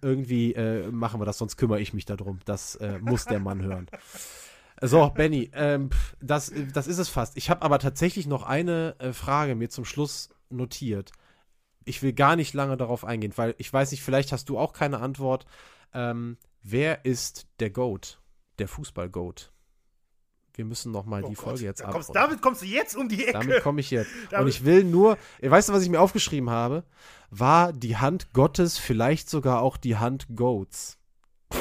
irgendwie 0.00 0.54
äh, 0.54 0.90
machen 0.90 1.20
wir 1.20 1.24
das, 1.24 1.38
sonst 1.38 1.56
kümmere 1.56 1.80
ich 1.80 1.92
mich 1.92 2.04
darum. 2.04 2.38
Das 2.44 2.76
äh, 2.76 2.98
muss 3.00 3.24
der 3.24 3.40
Mann 3.40 3.62
hören. 3.62 3.86
So, 4.82 5.10
Benny, 5.10 5.50
ähm, 5.54 5.90
das, 6.20 6.52
das 6.72 6.86
ist 6.86 6.98
es 6.98 7.08
fast. 7.08 7.36
Ich 7.36 7.50
habe 7.50 7.62
aber 7.62 7.78
tatsächlich 7.78 8.26
noch 8.26 8.42
eine 8.42 8.96
äh, 8.98 9.12
Frage 9.12 9.54
mir 9.54 9.70
zum 9.70 9.84
Schluss 9.84 10.28
notiert. 10.50 11.12
Ich 11.84 12.02
will 12.02 12.12
gar 12.12 12.36
nicht 12.36 12.52
lange 12.52 12.76
darauf 12.76 13.04
eingehen, 13.04 13.32
weil 13.36 13.54
ich 13.58 13.72
weiß 13.72 13.90
nicht, 13.92 14.02
vielleicht 14.02 14.32
hast 14.32 14.48
du 14.48 14.58
auch 14.58 14.72
keine 14.72 15.00
Antwort. 15.00 15.46
Ähm, 15.94 16.36
Wer 16.62 17.04
ist 17.04 17.46
der 17.58 17.70
Goat? 17.70 18.20
Der 18.58 18.68
Fußball-Goat? 18.68 19.50
Wir 20.54 20.64
müssen 20.64 20.92
noch 20.92 21.06
mal 21.06 21.24
oh 21.24 21.28
die 21.28 21.34
Gott, 21.34 21.44
Folge 21.44 21.64
jetzt 21.64 21.82
ab. 21.82 21.98
Damit 22.12 22.42
kommst 22.42 22.62
du 22.62 22.66
jetzt 22.66 22.94
um 22.94 23.08
die 23.08 23.26
Ecke. 23.26 23.32
Damit 23.32 23.62
komme 23.62 23.80
ich 23.80 23.90
jetzt. 23.90 24.10
Und 24.38 24.46
ich 24.46 24.64
will 24.64 24.84
nur, 24.84 25.16
weißt 25.40 25.70
du, 25.70 25.72
was 25.72 25.82
ich 25.82 25.88
mir 25.88 26.00
aufgeschrieben 26.00 26.50
habe? 26.50 26.84
War 27.30 27.72
die 27.72 27.96
Hand 27.96 28.32
Gottes 28.32 28.78
vielleicht 28.78 29.28
sogar 29.30 29.62
auch 29.62 29.76
die 29.76 29.96
Hand 29.96 30.26
Goats? 30.36 30.98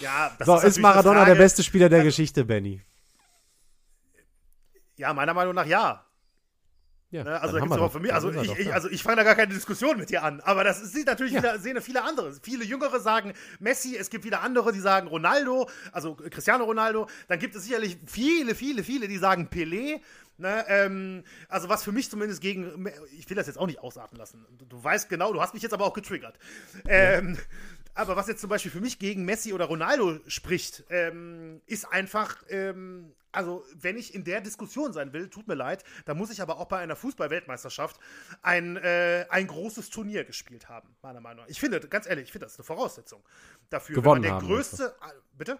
ja, 0.00 0.34
das 0.38 0.46
so, 0.46 0.56
ist, 0.56 0.64
ist 0.64 0.78
Maradona 0.78 1.24
der 1.24 1.34
beste 1.34 1.62
Spieler 1.62 1.88
der 1.88 2.02
Geschichte, 2.02 2.44
Benny? 2.44 2.80
Ja, 4.96 5.14
meiner 5.14 5.34
Meinung 5.34 5.54
nach 5.54 5.66
ja. 5.66 6.04
Ja, 7.10 7.24
ne, 7.24 7.40
also, 7.40 7.54
da 7.54 7.60
gibt's 7.60 7.74
aber 7.74 7.88
für 7.88 8.00
mich, 8.00 8.12
also 8.12 8.30
ich, 8.30 8.58
ich, 8.58 8.74
also 8.74 8.90
ich 8.90 9.02
fange 9.02 9.16
da 9.16 9.22
gar 9.22 9.34
keine 9.34 9.54
Diskussion 9.54 9.96
mit 9.96 10.10
dir 10.10 10.22
an, 10.22 10.42
aber 10.42 10.62
das 10.62 10.92
sieht 10.92 11.06
natürlich 11.06 11.32
ja. 11.32 11.38
wieder, 11.38 11.58
sehen 11.58 11.80
viele 11.80 12.04
andere. 12.04 12.34
Viele 12.42 12.64
Jüngere 12.64 13.00
sagen 13.00 13.32
Messi, 13.60 13.96
es 13.96 14.10
gibt 14.10 14.24
wieder 14.24 14.42
andere, 14.42 14.72
die 14.72 14.80
sagen 14.80 15.08
Ronaldo, 15.08 15.70
also 15.92 16.16
Cristiano 16.16 16.64
Ronaldo. 16.64 17.08
Dann 17.26 17.38
gibt 17.38 17.54
es 17.54 17.64
sicherlich 17.64 17.96
viele, 18.04 18.54
viele, 18.54 18.84
viele, 18.84 19.08
die 19.08 19.16
sagen 19.16 19.48
Pelé. 19.50 20.02
Ne, 20.40 20.64
ähm, 20.68 21.24
also 21.48 21.68
was 21.68 21.82
für 21.82 21.90
mich 21.90 22.10
zumindest 22.10 22.40
gegen, 22.40 22.86
ich 23.18 23.28
will 23.28 23.36
das 23.36 23.48
jetzt 23.48 23.58
auch 23.58 23.66
nicht 23.66 23.80
ausatmen 23.80 24.18
lassen. 24.18 24.46
Du, 24.56 24.66
du 24.66 24.84
weißt 24.84 25.08
genau, 25.08 25.32
du 25.32 25.40
hast 25.40 25.54
mich 25.54 25.62
jetzt 25.62 25.72
aber 25.72 25.86
auch 25.86 25.94
getriggert. 25.94 26.38
Ähm, 26.86 27.34
ja. 27.34 27.40
Aber 27.98 28.14
was 28.14 28.28
jetzt 28.28 28.40
zum 28.40 28.48
Beispiel 28.48 28.70
für 28.70 28.80
mich 28.80 29.00
gegen 29.00 29.24
Messi 29.24 29.52
oder 29.52 29.64
Ronaldo 29.64 30.20
spricht, 30.28 30.84
ähm, 30.88 31.60
ist 31.66 31.84
einfach, 31.84 32.44
ähm, 32.48 33.12
also 33.32 33.64
wenn 33.74 33.96
ich 33.96 34.14
in 34.14 34.22
der 34.22 34.40
Diskussion 34.40 34.92
sein 34.92 35.12
will, 35.12 35.28
tut 35.28 35.48
mir 35.48 35.56
leid, 35.56 35.82
da 36.04 36.14
muss 36.14 36.30
ich 36.30 36.40
aber 36.40 36.60
auch 36.60 36.66
bei 36.66 36.78
einer 36.78 36.94
Fußball-Weltmeisterschaft 36.94 37.98
ein, 38.40 38.76
äh, 38.76 39.26
ein 39.30 39.48
großes 39.48 39.90
Turnier 39.90 40.22
gespielt 40.22 40.68
haben, 40.68 40.94
meiner 41.02 41.20
Meinung 41.20 41.42
nach. 41.42 41.50
Ich 41.50 41.58
finde, 41.58 41.80
ganz 41.80 42.06
ehrlich, 42.08 42.26
ich 42.26 42.32
finde 42.32 42.46
das 42.46 42.56
eine 42.56 42.64
Voraussetzung 42.64 43.24
dafür. 43.68 43.96
Gewonnen 43.96 44.22
der 44.22 44.34
haben. 44.34 44.46
größte, 44.46 44.94
also. 45.00 45.20
bitte? 45.32 45.58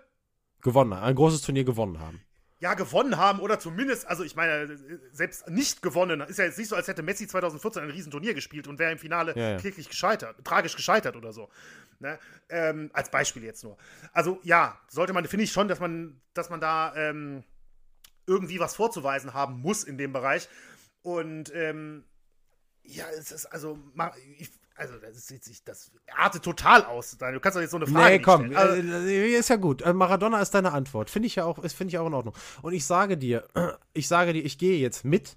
Gewonnen, 0.61 0.93
ein 0.93 1.17
großes 1.17 1.43
Turnier 1.43 1.65
gewonnen 1.65 1.99
haben 1.99 2.23
ja, 2.61 2.75
gewonnen 2.75 3.17
haben 3.17 3.39
oder 3.39 3.61
zumindest, 3.61 4.07
also 4.09 4.25
ich 4.25 4.35
meine, 4.35 4.77
selbst 5.13 5.49
nicht 5.49 5.81
gewonnen, 5.81 6.21
ist 6.23 6.39
ja 6.39 6.45
jetzt 6.45 6.59
nicht 6.59 6.69
so, 6.69 6.77
als 6.77 6.89
hätte 6.89 7.03
Messi 7.03 7.29
2014 7.29 7.85
ein 7.85 7.91
Riesenturnier 7.91 8.35
gespielt 8.35 8.67
und 8.67 8.79
wäre 8.81 8.91
im 8.91 8.99
Finale 8.99 9.37
ja, 9.37 9.51
ja. 9.51 9.57
kläglich 9.59 9.89
gescheitert, 9.89 10.45
tragisch 10.45 10.75
gescheitert 10.75 11.15
oder 11.15 11.33
so. 11.33 11.49
Ne? 12.01 12.19
Ähm, 12.49 12.91
als 12.93 13.11
Beispiel 13.11 13.45
jetzt 13.45 13.63
nur. 13.63 13.77
Also 14.13 14.41
ja, 14.43 14.81
sollte 14.89 15.13
man, 15.13 15.25
finde 15.27 15.45
ich 15.45 15.53
schon, 15.53 15.69
dass 15.69 15.79
man, 15.79 16.21
dass 16.35 16.51
man 16.51 16.61
da 16.61 16.95
ähm, 16.97 17.45
irgendwie 18.27 18.59
was 18.59 18.75
vorzuweisen 18.75 19.35
haben 19.35 19.61
muss 19.61 19.85
in 19.85 19.97
dem 19.97 20.13
Bereich. 20.13 20.49
Und 21.03 21.55
ähm, 21.55 22.05
ja, 22.83 23.05
es 23.17 23.31
ist 23.31 23.47
also, 23.47 23.79
ich, 24.39 24.51
also 24.79 24.95
das, 24.99 25.31
ist, 25.31 25.69
das 25.69 25.91
artet 26.17 26.43
total 26.43 26.85
aus. 26.85 27.17
Du 27.19 27.41
kannst 27.41 27.57
doch 27.57 27.61
jetzt 27.61 27.73
so 27.73 27.77
eine 27.77 27.87
Frage 27.87 28.17
nee, 28.17 28.23
komm, 28.23 28.47
stellen. 28.47 28.57
Also, 28.57 28.83
äh, 29.09 29.35
ist 29.35 29.51
ja 29.51 29.57
gut. 29.57 29.83
Äh, 29.83 29.93
Maradona 29.93 30.41
ist 30.41 30.53
deine 30.53 30.73
Antwort. 30.73 31.11
Finde 31.11 31.27
ich 31.27 31.35
ja 31.35 31.45
auch, 31.45 31.59
finde 31.69 31.91
ich 31.91 31.99
auch 31.99 32.07
in 32.07 32.15
Ordnung. 32.15 32.35
Und 32.63 32.73
ich 32.73 32.87
sage 32.87 33.17
dir, 33.17 33.49
ich 33.93 34.09
sage 34.09 34.33
dir, 34.33 34.45
ich 34.45 34.59
gehe 34.59 34.79
jetzt 34.79 35.05
mit. 35.05 35.37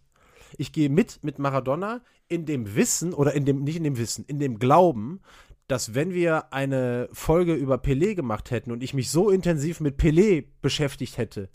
Ich 0.58 0.74
gehe 0.74 0.90
mit 0.90 1.24
mit 1.24 1.40
Maradona 1.40 2.02
in 2.28 2.46
dem 2.46 2.76
Wissen 2.76 3.14
oder 3.14 3.34
in 3.34 3.46
dem 3.46 3.64
nicht 3.64 3.78
in 3.78 3.84
dem 3.84 3.98
Wissen, 3.98 4.26
in 4.26 4.40
dem 4.40 4.60
Glauben, 4.60 5.22
dass 5.68 5.96
wenn 5.96 6.14
wir 6.14 6.54
eine 6.54 7.10
Folge 7.14 7.54
über 7.54 7.76
Pelé 7.76 8.16
gemacht 8.16 8.52
hätten 8.52 8.72
und 8.72 8.84
ich 8.84 8.94
mich 8.94 9.10
so 9.10 9.30
intensiv 9.30 9.80
mit 9.80 9.98
Pelé 9.98 10.46
beschäftigt 10.62 11.18
hätte, 11.18 11.50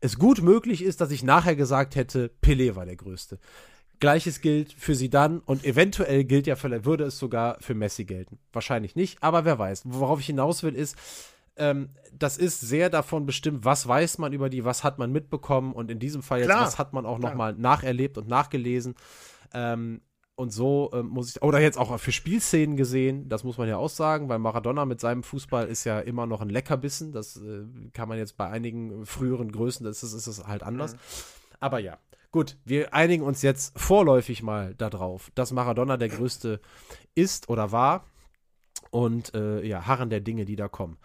es 0.00 0.18
gut 0.18 0.42
möglich 0.42 0.82
ist, 0.82 1.00
dass 1.00 1.10
ich 1.10 1.22
nachher 1.22 1.56
gesagt 1.56 1.96
hätte, 1.96 2.30
Pelé 2.42 2.74
war 2.74 2.84
der 2.84 2.96
Größte. 2.96 3.38
Gleiches 4.02 4.40
gilt 4.40 4.72
für 4.72 4.96
sie 4.96 5.10
dann 5.10 5.38
und 5.38 5.64
eventuell 5.64 6.24
gilt 6.24 6.48
ja, 6.48 6.56
vielleicht 6.56 6.84
würde 6.84 7.04
es 7.04 7.20
sogar 7.20 7.56
für 7.60 7.74
Messi 7.74 8.04
gelten. 8.04 8.40
Wahrscheinlich 8.52 8.96
nicht, 8.96 9.22
aber 9.22 9.44
wer 9.44 9.60
weiß. 9.60 9.82
Worauf 9.84 10.18
ich 10.18 10.26
hinaus 10.26 10.64
will, 10.64 10.74
ist, 10.74 10.96
ähm, 11.54 11.90
das 12.12 12.36
ist 12.36 12.60
sehr 12.60 12.90
davon 12.90 13.26
bestimmt, 13.26 13.64
was 13.64 13.86
weiß 13.86 14.18
man 14.18 14.32
über 14.32 14.50
die, 14.50 14.64
was 14.64 14.82
hat 14.82 14.98
man 14.98 15.12
mitbekommen 15.12 15.72
und 15.72 15.88
in 15.88 16.00
diesem 16.00 16.20
Fall 16.24 16.40
jetzt, 16.40 16.48
Klar. 16.48 16.62
was 16.62 16.80
hat 16.80 16.92
man 16.92 17.06
auch 17.06 17.20
nochmal 17.20 17.52
nacherlebt 17.52 18.18
und 18.18 18.26
nachgelesen. 18.26 18.96
Ähm, 19.54 20.00
und 20.34 20.50
so 20.50 20.90
äh, 20.92 21.04
muss 21.04 21.36
ich, 21.36 21.42
oder 21.42 21.60
jetzt 21.60 21.78
auch 21.78 21.96
für 22.00 22.10
Spielszenen 22.10 22.76
gesehen, 22.76 23.28
das 23.28 23.44
muss 23.44 23.56
man 23.56 23.68
ja 23.68 23.76
auch 23.76 23.88
sagen, 23.88 24.28
weil 24.28 24.40
Maradona 24.40 24.84
mit 24.84 24.98
seinem 24.98 25.22
Fußball 25.22 25.68
ist 25.68 25.84
ja 25.84 26.00
immer 26.00 26.26
noch 26.26 26.40
ein 26.40 26.48
Leckerbissen. 26.48 27.12
Das 27.12 27.36
äh, 27.36 27.66
kann 27.92 28.08
man 28.08 28.18
jetzt 28.18 28.36
bei 28.36 28.48
einigen 28.48 29.06
früheren 29.06 29.52
Größen, 29.52 29.86
das 29.86 30.02
ist, 30.02 30.12
ist 30.12 30.26
es 30.26 30.44
halt 30.44 30.64
anders. 30.64 30.94
Mhm. 30.94 30.98
Aber 31.60 31.78
ja, 31.78 31.98
Gut, 32.32 32.56
wir 32.64 32.94
einigen 32.94 33.22
uns 33.22 33.42
jetzt 33.42 33.78
vorläufig 33.78 34.42
mal 34.42 34.74
darauf, 34.74 35.30
dass 35.34 35.52
Maradona 35.52 35.98
der 35.98 36.08
größte 36.08 36.60
ist 37.14 37.50
oder 37.50 37.72
war 37.72 38.06
und 38.90 39.34
äh, 39.34 39.62
ja, 39.62 39.86
harren 39.86 40.08
der 40.08 40.20
Dinge, 40.20 40.46
die 40.46 40.56
da 40.56 40.66
kommen. 40.66 40.96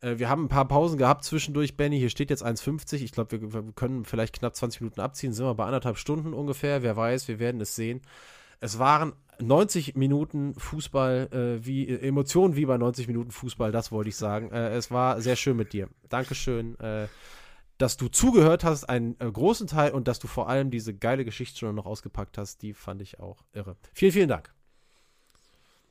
Äh, 0.00 0.18
wir 0.18 0.28
haben 0.28 0.44
ein 0.44 0.48
paar 0.48 0.68
Pausen 0.68 0.96
gehabt 0.96 1.24
zwischendurch, 1.24 1.76
Benny. 1.76 1.98
Hier 1.98 2.10
steht 2.10 2.30
jetzt 2.30 2.44
1,50. 2.44 3.02
Ich 3.02 3.10
glaube, 3.10 3.32
wir, 3.32 3.52
wir, 3.52 3.72
können 3.72 4.04
vielleicht 4.04 4.38
knapp 4.38 4.54
20 4.54 4.82
Minuten 4.82 5.00
abziehen. 5.00 5.32
Sind 5.32 5.46
wir 5.46 5.54
bei 5.54 5.66
anderthalb 5.66 5.98
Stunden 5.98 6.32
ungefähr. 6.32 6.82
Wer 6.84 6.96
weiß, 6.96 7.26
wir 7.26 7.40
werden 7.40 7.60
es 7.60 7.74
sehen. 7.74 8.00
Es 8.60 8.78
waren 8.78 9.14
90 9.40 9.96
Minuten 9.96 10.54
Fußball, 10.54 11.28
äh, 11.32 11.66
wie 11.66 11.88
Emotionen 11.88 12.54
wie 12.54 12.66
bei 12.66 12.76
90 12.76 13.08
Minuten 13.08 13.32
Fußball, 13.32 13.72
das 13.72 13.92
wollte 13.92 14.10
ich 14.10 14.16
sagen. 14.16 14.50
Äh, 14.52 14.70
es 14.70 14.92
war 14.92 15.20
sehr 15.20 15.36
schön 15.36 15.56
mit 15.56 15.72
dir. 15.72 15.88
Dankeschön. 16.08 16.78
Äh, 16.78 17.08
dass 17.78 17.96
du 17.96 18.08
zugehört 18.08 18.64
hast, 18.64 18.84
einen 18.84 19.16
äh, 19.20 19.30
großen 19.30 19.66
Teil 19.66 19.92
und 19.92 20.08
dass 20.08 20.18
du 20.18 20.26
vor 20.26 20.48
allem 20.48 20.70
diese 20.70 20.94
geile 20.94 21.24
Geschichtsstunde 21.24 21.74
noch 21.74 21.86
ausgepackt 21.86 22.36
hast, 22.36 22.62
die 22.62 22.74
fand 22.74 23.00
ich 23.00 23.20
auch 23.20 23.44
irre. 23.52 23.76
Vielen, 23.92 24.12
vielen 24.12 24.28
Dank. 24.28 24.52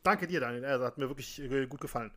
Danke 0.03 0.27
dir, 0.27 0.41
Daniel. 0.41 0.61
Das 0.61 0.81
hat 0.81 0.97
mir 0.97 1.09
wirklich 1.09 1.41
äh, 1.41 1.65
gut 1.65 1.81
gefallen. 1.81 2.11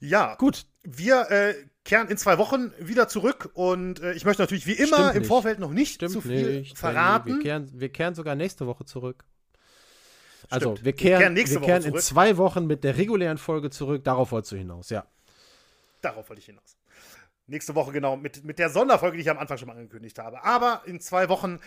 Ja, 0.00 0.34
gut. 0.36 0.66
Wir 0.82 1.30
äh, 1.30 1.54
kehren 1.84 2.08
in 2.08 2.16
zwei 2.16 2.38
Wochen 2.38 2.72
wieder 2.78 3.08
zurück 3.08 3.50
und 3.52 4.00
äh, 4.00 4.14
ich 4.14 4.24
möchte 4.24 4.42
natürlich 4.42 4.66
wie 4.66 4.72
immer 4.72 5.12
im 5.12 5.24
Vorfeld 5.24 5.58
noch 5.58 5.72
nicht 5.72 5.96
Stimmt 5.96 6.12
zu 6.12 6.22
viel 6.22 6.60
nicht, 6.60 6.78
verraten. 6.78 7.34
Wir 7.34 7.38
kehren, 7.40 7.70
wir 7.74 7.90
kehren 7.90 8.14
sogar 8.14 8.34
nächste 8.34 8.66
Woche 8.66 8.86
zurück. 8.86 9.24
Also 10.48 10.82
wir 10.82 10.94
kehren, 10.94 11.36
wir 11.36 11.44
kehren, 11.44 11.60
wir 11.60 11.66
kehren 11.66 11.84
in 11.84 11.98
zwei 11.98 12.38
Wochen 12.38 12.66
mit 12.66 12.82
der 12.82 12.96
regulären 12.96 13.36
Folge 13.36 13.68
zurück. 13.68 14.02
Darauf 14.04 14.32
wolltest 14.32 14.52
du 14.52 14.56
hinaus, 14.56 14.88
ja. 14.88 15.06
Darauf 16.00 16.28
wollte 16.30 16.40
ich 16.40 16.46
hinaus. 16.46 16.79
Nächste 17.50 17.74
Woche 17.74 17.92
genau 17.92 18.16
mit, 18.16 18.44
mit 18.44 18.58
der 18.58 18.70
Sonderfolge, 18.70 19.16
die 19.16 19.22
ich 19.22 19.30
am 19.30 19.38
Anfang 19.38 19.58
schon 19.58 19.68
mal 19.68 19.76
angekündigt 19.76 20.18
habe. 20.18 20.44
Aber 20.44 20.82
in 20.86 21.00
zwei 21.00 21.28
Wochen 21.28 21.58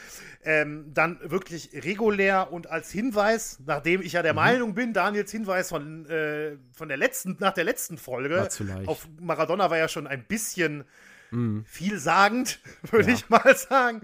ähm, 0.43 0.91
dann 0.93 1.19
wirklich 1.23 1.71
regulär 1.73 2.51
und 2.51 2.67
als 2.67 2.89
Hinweis, 2.91 3.59
nachdem 3.65 4.01
ich 4.01 4.13
ja 4.13 4.21
der 4.21 4.33
mhm. 4.33 4.37
Meinung 4.37 4.73
bin, 4.73 4.93
Daniels 4.93 5.31
Hinweis 5.31 5.69
von, 5.69 6.05
äh, 6.07 6.57
von 6.71 6.87
der 6.87 6.97
letzten, 6.97 7.35
nach 7.39 7.53
der 7.53 7.65
letzten 7.65 7.97
Folge 7.97 8.49
auf 8.85 9.07
Maradona 9.19 9.69
war 9.69 9.77
ja 9.77 9.87
schon 9.89 10.07
ein 10.07 10.23
bisschen 10.23 10.85
mhm. 11.31 11.65
vielsagend, 11.67 12.59
würde 12.91 13.09
ja. 13.09 13.13
ich 13.15 13.29
mal 13.29 13.55
sagen. 13.55 14.01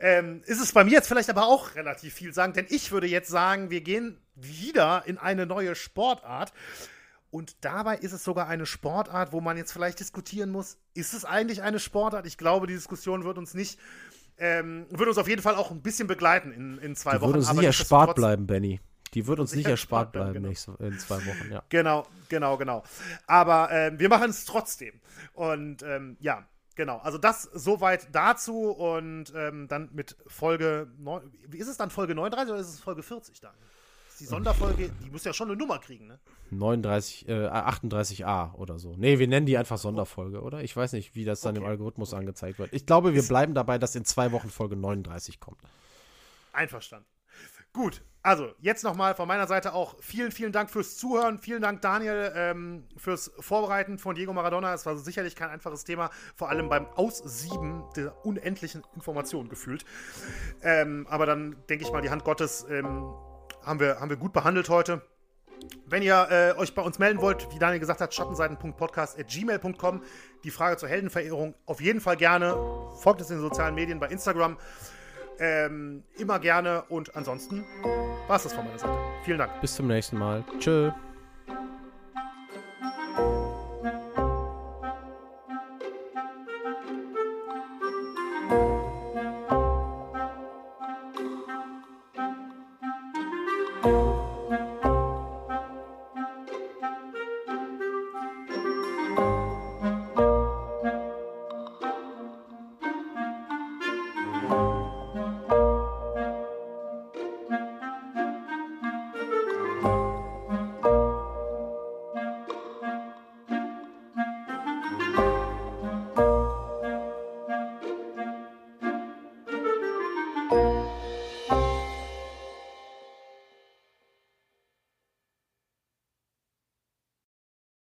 Ähm, 0.00 0.42
ist 0.46 0.60
es 0.60 0.72
bei 0.72 0.84
mir 0.84 0.92
jetzt 0.92 1.08
vielleicht 1.08 1.30
aber 1.30 1.46
auch 1.46 1.74
relativ 1.74 2.14
vielsagend, 2.14 2.56
denn 2.56 2.66
ich 2.68 2.92
würde 2.92 3.06
jetzt 3.06 3.28
sagen, 3.28 3.70
wir 3.70 3.80
gehen 3.80 4.20
wieder 4.36 5.02
in 5.06 5.18
eine 5.18 5.46
neue 5.46 5.74
Sportart. 5.74 6.52
Und 7.30 7.64
dabei 7.64 7.96
ist 7.98 8.12
es 8.12 8.24
sogar 8.24 8.48
eine 8.48 8.64
Sportart, 8.64 9.32
wo 9.32 9.40
man 9.40 9.56
jetzt 9.56 9.72
vielleicht 9.72 10.00
diskutieren 10.00 10.50
muss, 10.50 10.78
ist 10.94 11.12
es 11.12 11.24
eigentlich 11.24 11.62
eine 11.62 11.78
Sportart? 11.78 12.26
Ich 12.26 12.38
glaube, 12.38 12.66
die 12.66 12.74
Diskussion 12.74 13.24
wird 13.24 13.36
uns 13.36 13.52
nicht, 13.52 13.78
ähm, 14.38 14.86
wird 14.90 15.08
uns 15.08 15.18
auf 15.18 15.28
jeden 15.28 15.42
Fall 15.42 15.54
auch 15.54 15.70
ein 15.70 15.82
bisschen 15.82 16.08
begleiten 16.08 16.52
in, 16.52 16.78
in 16.78 16.96
zwei 16.96 17.12
die 17.12 17.20
Wochen. 17.20 17.34
Wird 17.34 17.38
uns 17.38 17.52
nicht 17.52 17.64
erspart 17.64 18.14
bleiben, 18.14 18.46
Benny. 18.46 18.80
Die 19.14 19.26
wird 19.26 19.40
uns 19.40 19.54
nicht 19.54 19.66
erspart 19.66 20.12
bleiben 20.12 20.34
genau. 20.34 20.48
nächste, 20.48 20.72
in 20.80 20.98
zwei 20.98 21.16
Wochen, 21.16 21.50
ja. 21.50 21.62
Genau, 21.68 22.06
genau, 22.28 22.56
genau. 22.56 22.82
Aber 23.26 23.70
ähm, 23.72 23.98
wir 23.98 24.08
machen 24.08 24.30
es 24.30 24.44
trotzdem. 24.44 25.00
Und 25.32 25.82
ähm, 25.82 26.16
ja, 26.20 26.46
genau. 26.74 26.98
Also 26.98 27.18
das 27.18 27.42
soweit 27.42 28.08
dazu 28.12 28.70
und 28.70 29.32
ähm, 29.34 29.66
dann 29.68 29.90
mit 29.92 30.16
Folge 30.26 30.90
9. 30.98 31.30
Wie 31.48 31.58
ist 31.58 31.68
es 31.68 31.76
dann 31.76 31.90
Folge 31.90 32.14
39 32.14 32.52
oder 32.52 32.60
ist 32.60 32.68
es 32.68 32.80
Folge 32.80 33.02
40 33.02 33.40
dann? 33.40 33.54
Die 34.20 34.26
Sonderfolge, 34.26 34.90
die 35.04 35.10
muss 35.10 35.24
ja 35.24 35.32
schon 35.32 35.48
eine 35.48 35.56
Nummer 35.56 35.78
kriegen, 35.78 36.06
ne? 36.06 36.18
39, 36.50 37.28
äh, 37.28 37.32
38a 37.48 38.54
oder 38.54 38.78
so. 38.78 38.94
Nee, 38.96 39.18
wir 39.18 39.28
nennen 39.28 39.46
die 39.46 39.58
einfach 39.58 39.78
Sonderfolge, 39.78 40.42
oder? 40.42 40.62
Ich 40.62 40.76
weiß 40.76 40.92
nicht, 40.92 41.14
wie 41.14 41.24
das 41.24 41.40
dann 41.40 41.56
okay. 41.56 41.64
im 41.64 41.70
Algorithmus 41.70 42.12
okay. 42.12 42.20
angezeigt 42.20 42.58
wird. 42.58 42.72
Ich 42.72 42.86
glaube, 42.86 43.14
wir 43.14 43.22
bleiben 43.22 43.54
dabei, 43.54 43.78
dass 43.78 43.94
in 43.94 44.04
zwei 44.04 44.32
Wochen 44.32 44.50
Folge 44.50 44.76
39 44.76 45.40
kommt. 45.40 45.60
Einverstanden. 46.52 47.06
Gut, 47.72 48.02
also 48.22 48.52
jetzt 48.60 48.82
nochmal 48.82 49.14
von 49.14 49.28
meiner 49.28 49.46
Seite 49.46 49.72
auch 49.72 49.96
vielen, 50.00 50.32
vielen 50.32 50.52
Dank 50.52 50.70
fürs 50.70 50.96
Zuhören. 50.96 51.38
Vielen 51.38 51.62
Dank, 51.62 51.82
Daniel, 51.82 52.32
ähm, 52.34 52.84
fürs 52.96 53.30
Vorbereiten 53.38 53.98
von 53.98 54.16
Diego 54.16 54.32
Maradona. 54.32 54.74
Es 54.74 54.84
war 54.86 54.96
sicherlich 54.96 55.36
kein 55.36 55.50
einfaches 55.50 55.84
Thema, 55.84 56.10
vor 56.34 56.48
allem 56.48 56.68
beim 56.68 56.86
Aussieben 56.86 57.84
der 57.94 58.26
unendlichen 58.26 58.82
Informationen 58.94 59.48
gefühlt. 59.48 59.84
Ähm, 60.62 61.06
aber 61.08 61.26
dann 61.26 61.56
denke 61.68 61.84
ich 61.84 61.92
mal, 61.92 62.02
die 62.02 62.10
Hand 62.10 62.24
Gottes 62.24 62.66
ähm, 62.68 63.14
haben 63.64 63.80
wir, 63.80 64.00
haben 64.00 64.10
wir 64.10 64.16
gut 64.16 64.32
behandelt 64.32 64.68
heute. 64.68 65.02
Wenn 65.86 66.02
ihr 66.02 66.28
äh, 66.30 66.58
euch 66.58 66.74
bei 66.74 66.82
uns 66.82 66.98
melden 66.98 67.20
wollt, 67.20 67.52
wie 67.52 67.58
Daniel 67.58 67.80
gesagt 67.80 68.00
hat, 68.00 68.14
schattenseiten.podcast.gmail.com. 68.14 70.02
Die 70.44 70.50
Frage 70.50 70.76
zur 70.76 70.88
Heldenverehrung 70.88 71.54
auf 71.66 71.80
jeden 71.80 72.00
Fall 72.00 72.16
gerne. 72.16 72.56
Folgt 73.00 73.20
uns 73.20 73.30
in 73.30 73.36
den 73.36 73.42
sozialen 73.42 73.74
Medien 73.74 73.98
bei 73.98 74.08
Instagram. 74.08 74.56
Ähm, 75.40 76.04
immer 76.16 76.38
gerne. 76.38 76.82
Und 76.88 77.14
ansonsten 77.16 77.64
war 78.26 78.36
es 78.36 78.44
das 78.44 78.52
von 78.52 78.64
meiner 78.64 78.78
Seite. 78.78 78.96
Vielen 79.24 79.38
Dank. 79.38 79.60
Bis 79.60 79.74
zum 79.74 79.86
nächsten 79.86 80.18
Mal. 80.18 80.44
Tschö. 80.58 80.90